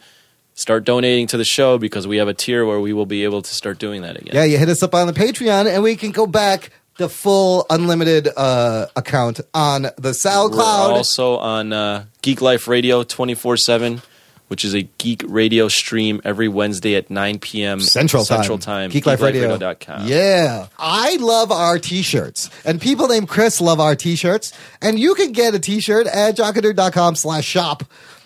start 0.53 0.83
donating 0.83 1.27
to 1.27 1.37
the 1.37 1.45
show 1.45 1.77
because 1.77 2.07
we 2.07 2.17
have 2.17 2.27
a 2.27 2.33
tier 2.33 2.65
where 2.65 2.79
we 2.79 2.93
will 2.93 3.05
be 3.07 3.23
able 3.23 3.41
to 3.41 3.53
start 3.53 3.79
doing 3.79 4.03
that 4.03 4.17
again. 4.17 4.35
yeah, 4.35 4.43
you 4.43 4.57
hit 4.57 4.69
us 4.69 4.83
up 4.83 4.93
on 4.93 5.07
the 5.07 5.13
Patreon, 5.13 5.67
and 5.67 5.83
we 5.83 5.95
can 5.95 6.11
go 6.11 6.27
back 6.27 6.69
the 6.97 7.09
full 7.09 7.65
unlimited 7.69 8.29
uh, 8.35 8.87
account 8.95 9.39
on 9.53 9.83
the 9.83 9.91
We're 9.97 10.11
SoundCloud. 10.11 10.89
also 10.89 11.37
on 11.37 11.73
uh, 11.73 12.05
Geek 12.21 12.41
Life 12.41 12.67
Radio 12.67 13.03
24 13.03 13.57
7, 13.57 14.01
which 14.47 14.63
is 14.63 14.75
a 14.75 14.83
geek 14.99 15.23
radio 15.27 15.67
stream 15.67 16.21
every 16.23 16.47
Wednesday 16.47 16.95
at 16.95 17.09
9 17.09 17.39
p.m. 17.39 17.79
Central 17.79 18.23
Time. 18.23 18.37
Central 18.37 18.57
Time. 18.59 18.89
Geek 18.91 19.05
Life 19.07 19.21
Radio. 19.21 19.57
geekliferadio.com. 19.57 20.07
Yeah. 20.07 20.67
I 20.77 21.15
love 21.15 21.51
our 21.51 21.79
t-shirts. 21.79 22.49
And 22.63 22.79
people 22.79 23.07
named 23.07 23.27
Chris 23.27 23.59
love 23.59 23.79
our 23.79 23.95
t-shirts. 23.95 24.53
And 24.81 24.99
you 24.99 25.15
can 25.15 25.31
get 25.31 25.55
a 25.55 25.59
t-shirt 25.59 26.05
at 26.07 26.35
jockandnerd.com 26.37 27.15
slash 27.15 27.45
shop. 27.45 27.83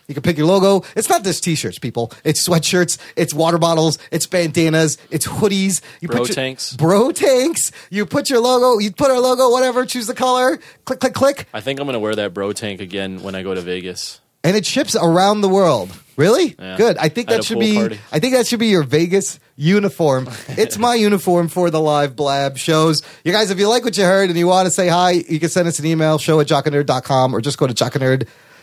You 0.07 0.13
can 0.13 0.23
pick 0.23 0.37
your 0.37 0.47
logo. 0.47 0.85
It's 0.95 1.09
not 1.09 1.23
just 1.25 1.43
t-shirts, 1.43 1.79
people. 1.79 2.13
It's 2.23 2.47
sweatshirts. 2.47 2.97
It's 3.17 3.33
water 3.33 3.57
bottles. 3.57 3.99
It's 4.09 4.25
bandanas. 4.25 4.97
It's 5.11 5.27
hoodies. 5.27 5.81
You 5.99 6.07
Bro 6.07 6.19
put 6.19 6.29
your- 6.29 6.35
tanks. 6.35 6.73
Bro 6.77 7.11
tanks. 7.11 7.71
You 7.89 8.05
put 8.05 8.29
your 8.29 8.39
logo. 8.39 8.79
You 8.79 8.91
put 8.91 9.11
our 9.11 9.19
logo, 9.19 9.49
whatever. 9.49 9.85
Choose 9.85 10.07
the 10.07 10.13
color. 10.13 10.59
Click, 10.85 11.01
click, 11.01 11.13
click. 11.13 11.47
I 11.53 11.59
think 11.59 11.79
I'm 11.81 11.87
going 11.87 11.93
to 11.95 11.99
wear 11.99 12.15
that 12.15 12.33
bro 12.33 12.53
tank 12.53 12.79
again 12.79 13.21
when 13.21 13.35
I 13.35 13.43
go 13.43 13.53
to 13.53 13.59
Vegas. 13.61 14.21
And 14.45 14.55
it 14.55 14.65
ships 14.65 14.95
around 14.95 15.41
the 15.41 15.49
world. 15.49 15.91
Really? 16.15 16.55
Yeah. 16.57 16.77
Good. 16.77 16.97
I 16.97 17.09
think 17.09 17.29
At 17.29 17.37
that 17.37 17.43
should 17.43 17.59
be. 17.59 17.75
party. 17.75 17.99
I 18.11 18.19
think 18.19 18.33
that 18.33 18.47
should 18.47 18.59
be 18.59 18.67
your 18.67 18.83
Vegas 18.83 19.41
uniform. 19.57 20.29
it's 20.49 20.77
my 20.77 20.95
uniform 20.95 21.49
for 21.49 21.69
the 21.69 21.81
live 21.81 22.15
blab 22.15 22.57
shows. 22.57 23.01
You 23.25 23.33
guys, 23.33 23.51
if 23.51 23.59
you 23.59 23.67
like 23.67 23.83
what 23.83 23.97
you 23.97 24.05
heard 24.05 24.29
and 24.29 24.39
you 24.39 24.47
want 24.47 24.67
to 24.67 24.71
say 24.71 24.87
hi, 24.87 25.11
you 25.11 25.39
can 25.39 25.49
send 25.49 25.67
us 25.67 25.79
an 25.79 25.85
email, 25.85 26.17
show 26.17 26.39
at 26.39 26.47
jockandnerd.com 26.47 27.35
or 27.35 27.41
just 27.41 27.57
go 27.57 27.67
to 27.67 27.73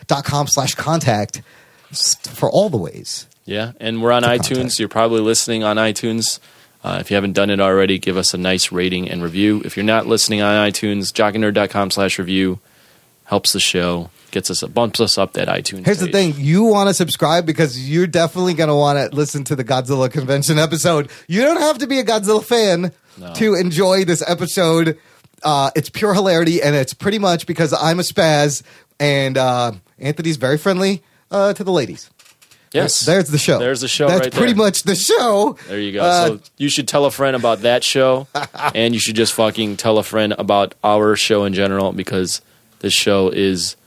jockandnerd.com 0.07 0.47
slash 0.47 0.75
contact 0.75 1.41
for 2.33 2.49
all 2.49 2.69
the 2.69 2.77
ways. 2.77 3.27
Yeah, 3.45 3.73
and 3.79 4.01
we're 4.01 4.11
on 4.11 4.23
iTunes. 4.23 4.55
contact. 4.57 4.79
You're 4.79 4.89
probably 4.89 5.21
listening 5.21 5.63
on 5.63 5.77
iTunes. 5.77 6.39
Uh, 6.83 6.97
if 6.99 7.09
you 7.09 7.15
haven't 7.15 7.33
done 7.33 7.49
it 7.49 7.59
already, 7.59 7.97
give 7.99 8.17
us 8.17 8.33
a 8.33 8.37
nice 8.37 8.71
rating 8.71 9.09
and 9.09 9.23
review. 9.23 9.61
If 9.65 9.75
you're 9.77 9.83
not 9.85 10.07
listening 10.07 10.41
on 10.41 10.69
iTunes, 10.69 11.11
jockandnerd.com 11.11 11.91
slash 11.91 12.19
review 12.19 12.59
helps 13.25 13.53
the 13.53 13.59
show, 13.59 14.11
gets 14.31 14.51
us, 14.51 14.61
bumps 14.63 14.99
us 14.99 15.17
up 15.17 15.33
that 15.33 15.47
iTunes. 15.47 15.85
Here's 15.85 15.99
the 15.99 16.11
thing: 16.11 16.33
you 16.37 16.63
want 16.63 16.89
to 16.89 16.93
subscribe 16.93 17.45
because 17.45 17.89
you're 17.89 18.07
definitely 18.07 18.53
going 18.53 18.69
to 18.69 18.75
want 18.75 18.97
to 19.11 19.15
listen 19.15 19.43
to 19.45 19.55
the 19.55 19.63
Godzilla 19.63 20.11
convention 20.11 20.59
episode. 20.59 21.09
You 21.27 21.41
don't 21.41 21.61
have 21.61 21.79
to 21.79 21.87
be 21.87 21.99
a 21.99 22.03
Godzilla 22.03 22.43
fan 22.43 22.91
No. 23.17 23.33
to 23.35 23.55
enjoy 23.55 24.05
this 24.05 24.23
episode. 24.27 24.97
Uh, 25.43 25.69
it's 25.75 25.89
pure 25.89 26.13
hilarity, 26.13 26.61
and 26.61 26.75
it's 26.75 26.93
pretty 26.93 27.19
much 27.19 27.45
because 27.45 27.73
I'm 27.73 27.99
a 27.99 28.03
spaz, 28.03 28.63
and 28.99 29.37
uh, 29.37 29.71
Anthony's 29.99 30.37
very 30.37 30.57
friendly 30.57 31.03
uh, 31.31 31.53
to 31.53 31.63
the 31.63 31.71
ladies. 31.71 32.09
Yes, 32.73 33.05
There's 33.05 33.29
the 33.29 33.37
show. 33.37 33.57
There's 33.57 33.79
the 33.79 33.87
show 33.87 34.07
That's 34.09 34.21
right 34.25 34.33
pretty 34.33 34.51
there. 34.51 34.65
much 34.65 34.83
the 34.83 34.95
show. 34.95 35.57
There 35.69 35.79
you 35.79 35.93
go. 35.93 36.01
Uh, 36.03 36.27
so 36.27 36.39
you 36.57 36.67
should 36.67 36.89
tell 36.89 37.05
a 37.05 37.11
friend 37.11 37.33
about 37.33 37.61
that 37.61 37.85
show, 37.85 38.27
and 38.75 38.93
you 38.93 38.99
should 38.99 39.15
just 39.15 39.33
fucking 39.33 39.77
tell 39.77 39.97
a 39.97 40.03
friend 40.03 40.35
about 40.37 40.75
our 40.83 41.15
show 41.15 41.45
in 41.45 41.53
general 41.53 41.93
because 41.93 42.41
this 42.79 42.93
show 42.93 43.29
is 43.29 43.77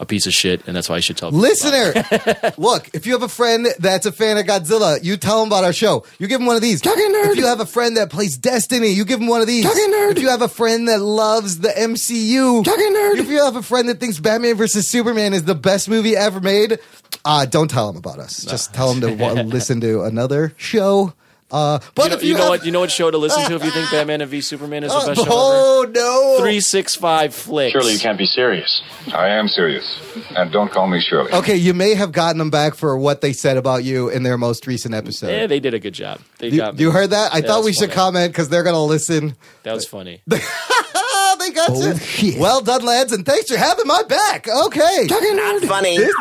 a 0.00 0.06
piece 0.06 0.26
of 0.26 0.32
shit, 0.32 0.66
and 0.66 0.76
that's 0.76 0.88
why 0.88 0.96
I 0.96 1.00
should 1.00 1.16
tell. 1.16 1.30
people 1.30 1.44
about 1.44 1.52
it. 1.52 2.12
Listener, 2.12 2.52
look, 2.58 2.88
if 2.94 3.06
you 3.06 3.12
have 3.12 3.22
a 3.22 3.28
friend 3.28 3.66
that's 3.78 4.06
a 4.06 4.12
fan 4.12 4.38
of 4.38 4.46
Godzilla, 4.46 5.02
you 5.02 5.16
tell 5.16 5.42
him 5.42 5.48
about 5.48 5.64
our 5.64 5.72
show. 5.72 6.04
You 6.18 6.28
give 6.28 6.40
him 6.40 6.46
one 6.46 6.56
of 6.56 6.62
these. 6.62 6.80
If 6.84 7.36
you 7.36 7.46
have 7.46 7.60
a 7.60 7.66
friend 7.66 7.96
that 7.96 8.10
plays 8.10 8.36
Destiny, 8.38 8.88
you 8.88 9.04
give 9.04 9.20
him 9.20 9.26
one 9.26 9.40
of 9.40 9.46
these. 9.46 9.64
If 9.66 10.18
you 10.20 10.28
have 10.28 10.42
a 10.42 10.48
friend 10.48 10.86
that 10.88 11.00
loves 11.00 11.58
the 11.58 11.68
MCU, 11.70 12.64
if 13.18 13.28
you 13.28 13.42
have 13.44 13.56
a 13.56 13.62
friend 13.62 13.88
that 13.88 13.98
thinks 14.00 14.18
Batman 14.20 14.56
versus 14.56 14.86
Superman 14.88 15.34
is 15.34 15.44
the 15.44 15.54
best 15.54 15.88
movie 15.88 16.16
ever 16.16 16.40
made, 16.40 16.78
uh, 17.24 17.46
don't 17.46 17.68
tell 17.70 17.88
him 17.90 17.96
about 17.96 18.18
us. 18.18 18.44
Just 18.44 18.72
tell 18.74 18.92
him 18.92 19.00
to 19.00 19.12
wa- 19.14 19.32
listen 19.32 19.80
to 19.80 20.02
another 20.04 20.54
show. 20.56 21.12
Uh, 21.50 21.78
but 21.94 22.04
you 22.04 22.08
know, 22.10 22.16
if 22.16 22.22
you 22.22 22.28
you, 22.28 22.34
know 22.34 22.40
have, 22.40 22.48
what? 22.50 22.66
You 22.66 22.72
know 22.72 22.80
what 22.80 22.90
show 22.90 23.10
to 23.10 23.16
listen 23.18 23.42
to 23.44 23.54
if 23.54 23.64
you 23.64 23.70
think 23.70 23.90
Batman 23.92 24.20
and 24.20 24.30
v 24.30 24.40
Superman 24.42 24.84
is 24.84 24.92
the 24.92 24.98
best 24.98 25.16
show 25.16 25.22
ever. 25.22 25.30
oh 25.32 25.86
no, 25.94 26.36
Three 26.42 26.60
six 26.60 26.94
five 26.94 27.34
flicks. 27.34 27.72
Surely 27.72 27.94
you 27.94 27.98
can't 27.98 28.18
be 28.18 28.26
serious. 28.26 28.82
I 29.14 29.28
am 29.30 29.48
serious. 29.48 29.98
And 30.36 30.52
don't 30.52 30.70
call 30.70 30.86
me 30.86 31.00
Shirley. 31.00 31.32
Okay, 31.32 31.56
you 31.56 31.72
may 31.72 31.94
have 31.94 32.12
gotten 32.12 32.38
them 32.38 32.50
back 32.50 32.74
for 32.74 32.98
what 32.98 33.22
they 33.22 33.32
said 33.32 33.56
about 33.56 33.82
you 33.84 34.08
in 34.10 34.22
their 34.24 34.36
most 34.36 34.66
recent 34.66 34.94
episode. 34.94 35.28
Yeah, 35.30 35.46
they 35.46 35.60
did 35.60 35.72
a 35.74 35.78
good 35.78 35.94
job. 35.94 36.20
They 36.38 36.48
you, 36.48 36.58
got 36.58 36.74
me. 36.74 36.82
you 36.82 36.90
heard 36.90 37.10
that? 37.10 37.32
I 37.32 37.38
Yeah, 37.38 37.46
thought 37.46 37.54
that's 37.56 37.64
we 37.66 37.72
should 37.72 37.80
funny. 37.90 37.92
comment 37.94 38.32
because 38.32 38.48
they're 38.50 38.62
going 38.64 38.74
to 38.74 38.80
listen. 38.80 39.34
That 39.62 39.74
was 39.74 39.86
funny. 39.86 40.20
They 41.38 41.50
got 41.50 41.70
Oh, 41.70 41.88
you. 41.92 41.96
shit. 41.98 42.38
Well 42.40 42.60
done, 42.62 42.82
lads, 42.84 43.12
and 43.12 43.24
thanks 43.24 43.48
for 43.48 43.56
having 43.56 43.86
my 43.86 44.02
back. 44.02 44.48
Okay. 44.48 45.06
Not 45.08 45.62
funny. 45.62 45.96
This, 45.96 46.12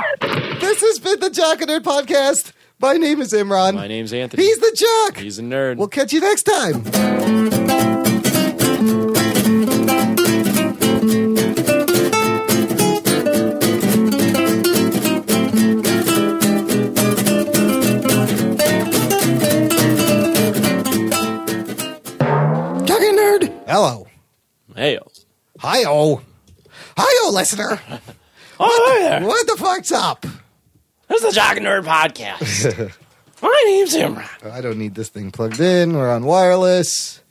this 0.61 0.81
has 0.81 0.99
been 0.99 1.19
the 1.19 1.29
Jock 1.31 1.59
and 1.61 1.69
Nerd 1.71 1.81
Podcast. 1.81 2.51
My 2.79 2.93
name 2.93 3.21
is 3.21 3.33
Imran. 3.33 3.73
My 3.73 3.87
name's 3.87 4.13
Anthony. 4.13 4.43
He's 4.43 4.59
the 4.59 4.71
Jock. 4.75 5.17
He's 5.17 5.39
a 5.39 5.41
nerd. 5.41 5.77
We'll 5.77 5.87
catch 5.87 6.13
you 6.13 6.19
next 6.21 6.43
time. 6.43 6.83
Hello. 23.67 24.07
hey, 24.75 24.97
Hi-oh. 25.59 26.21
Hi-oh, 26.97 27.31
listener. 27.33 27.79
oh 28.59 28.97
yeah, 29.01 29.23
What 29.25 29.45
the 29.45 29.57
fuck's 29.57 29.91
up? 29.91 30.25
This 31.07 31.23
is 31.23 31.29
the 31.29 31.31
Jock 31.31 31.57
and 31.57 31.65
Nerd 31.65 31.83
podcast. 31.83 32.93
My 33.41 33.63
name's 33.67 33.95
Imran. 33.95 34.27
Oh, 34.43 34.51
I 34.51 34.61
don't 34.61 34.77
need 34.77 34.95
this 34.95 35.09
thing 35.09 35.31
plugged 35.31 35.59
in. 35.59 35.93
We're 35.95 36.11
on 36.11 36.25
wireless. 36.25 37.21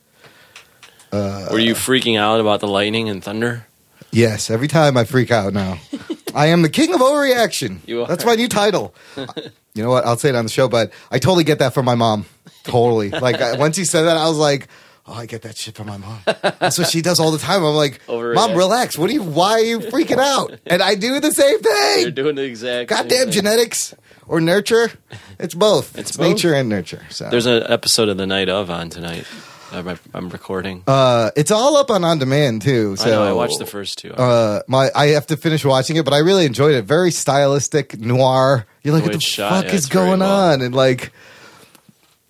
Were 1.11 1.59
you 1.59 1.73
freaking 1.73 2.17
out 2.17 2.39
about 2.39 2.59
the 2.59 2.67
lightning 2.67 3.09
and 3.09 3.23
thunder? 3.23 3.65
Yes, 4.11 4.49
every 4.49 4.67
time 4.67 4.97
I 4.97 5.03
freak 5.03 5.31
out 5.31 5.53
now. 5.53 5.79
I 6.35 6.47
am 6.47 6.61
the 6.61 6.69
king 6.69 6.93
of 6.93 7.01
overreaction. 7.01 7.79
You 7.87 8.03
are. 8.03 8.07
That's 8.07 8.25
my 8.25 8.35
new 8.35 8.47
title. 8.47 8.93
you 9.15 9.83
know 9.83 9.89
what? 9.89 10.05
I'll 10.05 10.17
say 10.17 10.29
it 10.29 10.35
on 10.35 10.45
the 10.45 10.51
show, 10.51 10.67
but 10.67 10.91
I 11.11 11.19
totally 11.19 11.43
get 11.43 11.59
that 11.59 11.73
from 11.73 11.85
my 11.85 11.95
mom. 11.95 12.25
Totally. 12.63 13.09
Like 13.09 13.41
I, 13.41 13.57
once 13.57 13.77
you 13.77 13.85
said 13.85 14.03
that, 14.03 14.17
I 14.17 14.27
was 14.27 14.37
like, 14.37 14.67
"Oh, 15.07 15.13
I 15.13 15.25
get 15.25 15.41
that 15.43 15.57
shit 15.57 15.75
from 15.75 15.87
my 15.87 15.97
mom." 15.97 16.19
That's 16.59 16.77
what 16.77 16.87
she 16.89 17.01
does 17.01 17.19
all 17.19 17.31
the 17.31 17.37
time. 17.37 17.63
I'm 17.63 17.75
like, 17.75 18.01
Overreact. 18.07 18.35
"Mom, 18.35 18.53
relax. 18.55 18.97
What 18.97 19.09
are 19.09 19.13
you? 19.13 19.23
Why 19.23 19.51
are 19.53 19.59
you 19.61 19.79
freaking 19.79 20.19
out?" 20.19 20.59
And 20.65 20.81
I 20.81 20.95
do 20.95 21.19
the 21.19 21.31
same 21.31 21.59
thing. 21.59 22.01
You're 22.01 22.11
doing 22.11 22.35
the 22.35 22.43
exact. 22.43 22.89
same 22.89 22.97
Goddamn 22.97 23.23
thing. 23.25 23.31
genetics 23.31 23.95
or 24.27 24.41
nurture. 24.41 24.91
It's 25.39 25.53
both. 25.53 25.97
It's 25.97 26.09
It's, 26.09 26.17
both. 26.17 26.27
nature 26.27 26.53
and 26.53 26.67
nurture. 26.69 27.03
So 27.09 27.29
There's 27.29 27.45
an 27.45 27.63
episode 27.67 28.09
of 28.09 28.17
the 28.17 28.27
night 28.27 28.49
of 28.49 28.69
on 28.69 28.89
tonight. 28.89 29.25
I'm, 29.69 29.99
I'm 30.13 30.29
recording. 30.29 30.83
uh, 30.87 31.31
it's 31.35 31.51
all 31.51 31.75
up 31.75 31.91
on 31.91 32.05
on 32.05 32.19
demand 32.19 32.61
too. 32.61 32.95
So 32.95 33.05
I 33.05 33.09
know. 33.11 33.23
I 33.23 33.33
watched 33.33 33.59
the 33.59 33.65
first 33.65 33.97
two. 33.97 34.13
uh 34.13 34.61
my 34.67 34.89
I 34.95 35.07
have 35.07 35.27
to 35.27 35.35
finish 35.35 35.65
watching 35.65 35.97
it, 35.97 36.05
but 36.05 36.13
I 36.13 36.19
really 36.19 36.45
enjoyed 36.45 36.73
it. 36.73 36.85
Very 36.85 37.11
stylistic 37.11 37.99
noir. 37.99 38.65
You're 38.83 38.93
like, 38.93 39.03
what 39.03 39.11
the 39.11 39.19
shot, 39.19 39.51
fuck 39.51 39.65
yeah, 39.65 39.73
is 39.75 39.87
going 39.87 40.21
well. 40.21 40.51
on? 40.53 40.61
And 40.61 40.73
like, 40.73 41.11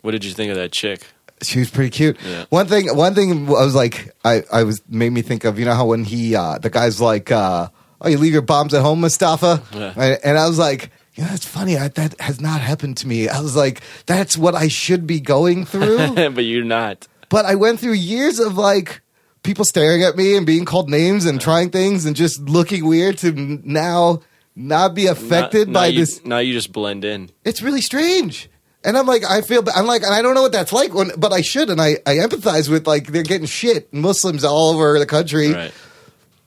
what 0.02 0.12
did 0.12 0.26
you 0.26 0.32
think 0.34 0.50
of 0.50 0.58
that 0.58 0.72
chick? 0.72 1.06
She 1.44 1.60
was 1.60 1.70
pretty 1.70 1.90
cute. 1.92 2.18
Yeah. 2.26 2.46
One 2.50 2.68
thing, 2.68 2.96
one 2.96 3.14
thing 3.16 3.48
I 3.48 3.64
was 3.66 3.76
like, 3.76 4.12
I 4.26 4.44
I 4.52 4.64
was 4.64 4.82
made 4.90 5.12
me 5.12 5.22
think 5.22 5.44
of. 5.44 5.60
You 5.60 5.66
know 5.66 5.74
how 5.76 5.86
when 5.88 6.04
he 6.04 6.36
uh 6.36 6.58
the 6.58 6.70
guy's 6.70 7.00
like, 7.02 7.32
uh 7.32 7.70
oh, 8.02 8.10
you 8.10 8.18
leave 8.18 8.34
your 8.34 8.42
bombs 8.42 8.74
at 8.74 8.82
home, 8.82 9.02
Mustafa, 9.02 9.62
Yeah. 9.74 9.94
and, 9.96 10.20
and 10.24 10.38
I 10.38 10.48
was 10.48 10.58
like. 10.60 10.92
Yeah, 11.20 11.30
that's 11.30 11.46
funny. 11.48 11.76
I, 11.80 11.88
that 11.88 12.14
has 12.22 12.40
not 12.40 12.62
happened 12.62 12.98
to 12.98 13.08
me. 13.08 13.28
I 13.28 13.42
was 13.42 13.56
like, 13.56 13.82
that's 14.06 14.38
what 14.38 14.54
I 14.54 14.68
should 14.68 15.08
be 15.08 15.20
going 15.20 15.66
through. 15.66 16.14
but 16.30 16.44
you're 16.46 16.64
not. 16.64 17.08
but 17.30 17.44
I 17.44 17.56
went 17.56 17.80
through 17.80 17.94
years 17.94 18.38
of 18.38 18.56
like 18.56 19.02
people 19.42 19.66
staring 19.66 20.04
at 20.04 20.16
me 20.16 20.38
and 20.38 20.46
being 20.46 20.64
called 20.64 20.92
names 20.92 21.26
and 21.26 21.42
trying 21.42 21.72
things 21.72 22.06
and 22.06 22.16
just 22.16 22.42
looking 22.42 22.86
weird 22.86 23.18
to 23.18 23.32
now 23.64 24.20
not 24.56 24.94
be 24.94 25.08
affected 25.08 25.70
Now- 25.70 25.74
by 25.74 25.88
now 25.88 25.94
you, 25.94 26.00
this. 26.02 26.24
Now 26.24 26.38
you 26.38 26.54
just 26.54 26.72
blend 26.72 27.04
in. 27.04 27.32
It's 27.44 27.64
really 27.64 27.82
strange. 27.82 28.48
And 28.88 28.98
I'm 28.98 29.06
like, 29.06 29.26
I 29.26 29.42
feel, 29.42 29.64
I'm 29.76 29.86
like, 29.86 30.04
and 30.04 30.14
I 30.14 30.22
don't 30.22 30.34
know 30.34 30.44
what 30.44 30.54
that's 30.54 30.72
like, 30.72 30.94
when, 30.94 31.12
but 31.18 31.34
I 31.34 31.42
should, 31.42 31.70
and 31.70 31.82
I, 31.82 31.98
I 32.06 32.16
empathize 32.16 32.70
with 32.70 32.88
like 32.88 33.08
they're 33.08 33.22
getting 33.22 33.46
shit 33.46 33.94
Muslims 33.94 34.46
all 34.46 34.74
over 34.74 34.98
the 34.98 35.06
country. 35.06 35.52
Right. 35.52 35.74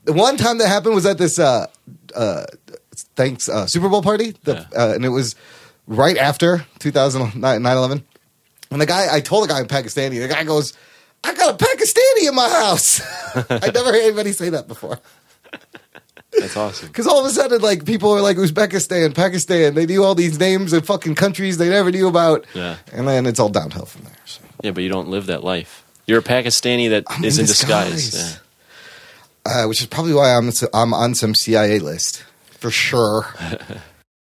The 0.04 0.14
one 0.14 0.38
time 0.38 0.56
that 0.56 0.66
happened 0.66 0.94
was 0.94 1.04
at 1.04 1.18
this 1.18 1.38
uh, 1.38 1.66
uh, 2.16 2.46
thanks 3.14 3.46
uh, 3.50 3.66
Super 3.66 3.90
Bowl 3.90 4.02
party, 4.02 4.34
the, 4.44 4.66
uh, 4.74 4.94
and 4.94 5.04
it 5.04 5.10
was 5.10 5.36
right 5.86 6.16
after 6.16 6.64
2009 6.78 7.62
9/11. 7.62 8.02
And 8.70 8.80
the 8.80 8.86
guy, 8.86 9.14
I 9.14 9.20
told 9.20 9.44
the 9.44 9.48
guy 9.48 9.60
in 9.60 9.66
Pakistani, 9.66 10.18
the 10.18 10.26
guy 10.26 10.44
goes, 10.44 10.72
"I 11.22 11.34
got 11.34 11.60
a 11.60 11.62
Pakistani 11.62 12.26
in 12.26 12.34
my 12.34 12.48
house." 12.48 13.02
I 13.50 13.70
never 13.70 13.92
heard 13.92 14.02
anybody 14.02 14.32
say 14.32 14.48
that 14.48 14.66
before. 14.66 14.98
That's 16.38 16.56
awesome. 16.56 16.88
Because 16.88 17.06
all 17.06 17.20
of 17.20 17.26
a 17.26 17.30
sudden, 17.30 17.60
like 17.60 17.84
people 17.84 18.10
are 18.12 18.20
like 18.20 18.36
Uzbekistan, 18.36 19.14
Pakistan, 19.14 19.74
they 19.74 19.84
knew 19.86 20.04
all 20.04 20.14
these 20.14 20.38
names 20.38 20.72
of 20.72 20.86
fucking 20.86 21.14
countries 21.16 21.58
they 21.58 21.68
never 21.68 21.90
knew 21.90 22.06
about, 22.08 22.44
Yeah. 22.54 22.76
and 22.92 23.06
then 23.08 23.26
it's 23.26 23.40
all 23.40 23.48
downhill 23.48 23.86
from 23.86 24.02
there. 24.04 24.16
So. 24.26 24.40
Yeah, 24.62 24.70
but 24.70 24.82
you 24.84 24.88
don't 24.90 25.08
live 25.08 25.26
that 25.26 25.42
life. 25.42 25.84
You're 26.06 26.20
a 26.20 26.22
Pakistani 26.22 26.90
that 26.90 27.04
I'm 27.08 27.24
is 27.24 27.38
in 27.38 27.46
disguise. 27.46 28.10
disguise. 28.10 28.40
Uh, 29.44 29.64
which 29.66 29.80
is 29.80 29.86
probably 29.86 30.12
why 30.14 30.34
I'm 30.36 30.50
I'm 30.74 30.92
on 30.94 31.14
some 31.14 31.34
CIA 31.34 31.78
list 31.78 32.22
for 32.50 32.70
sure. 32.70 33.26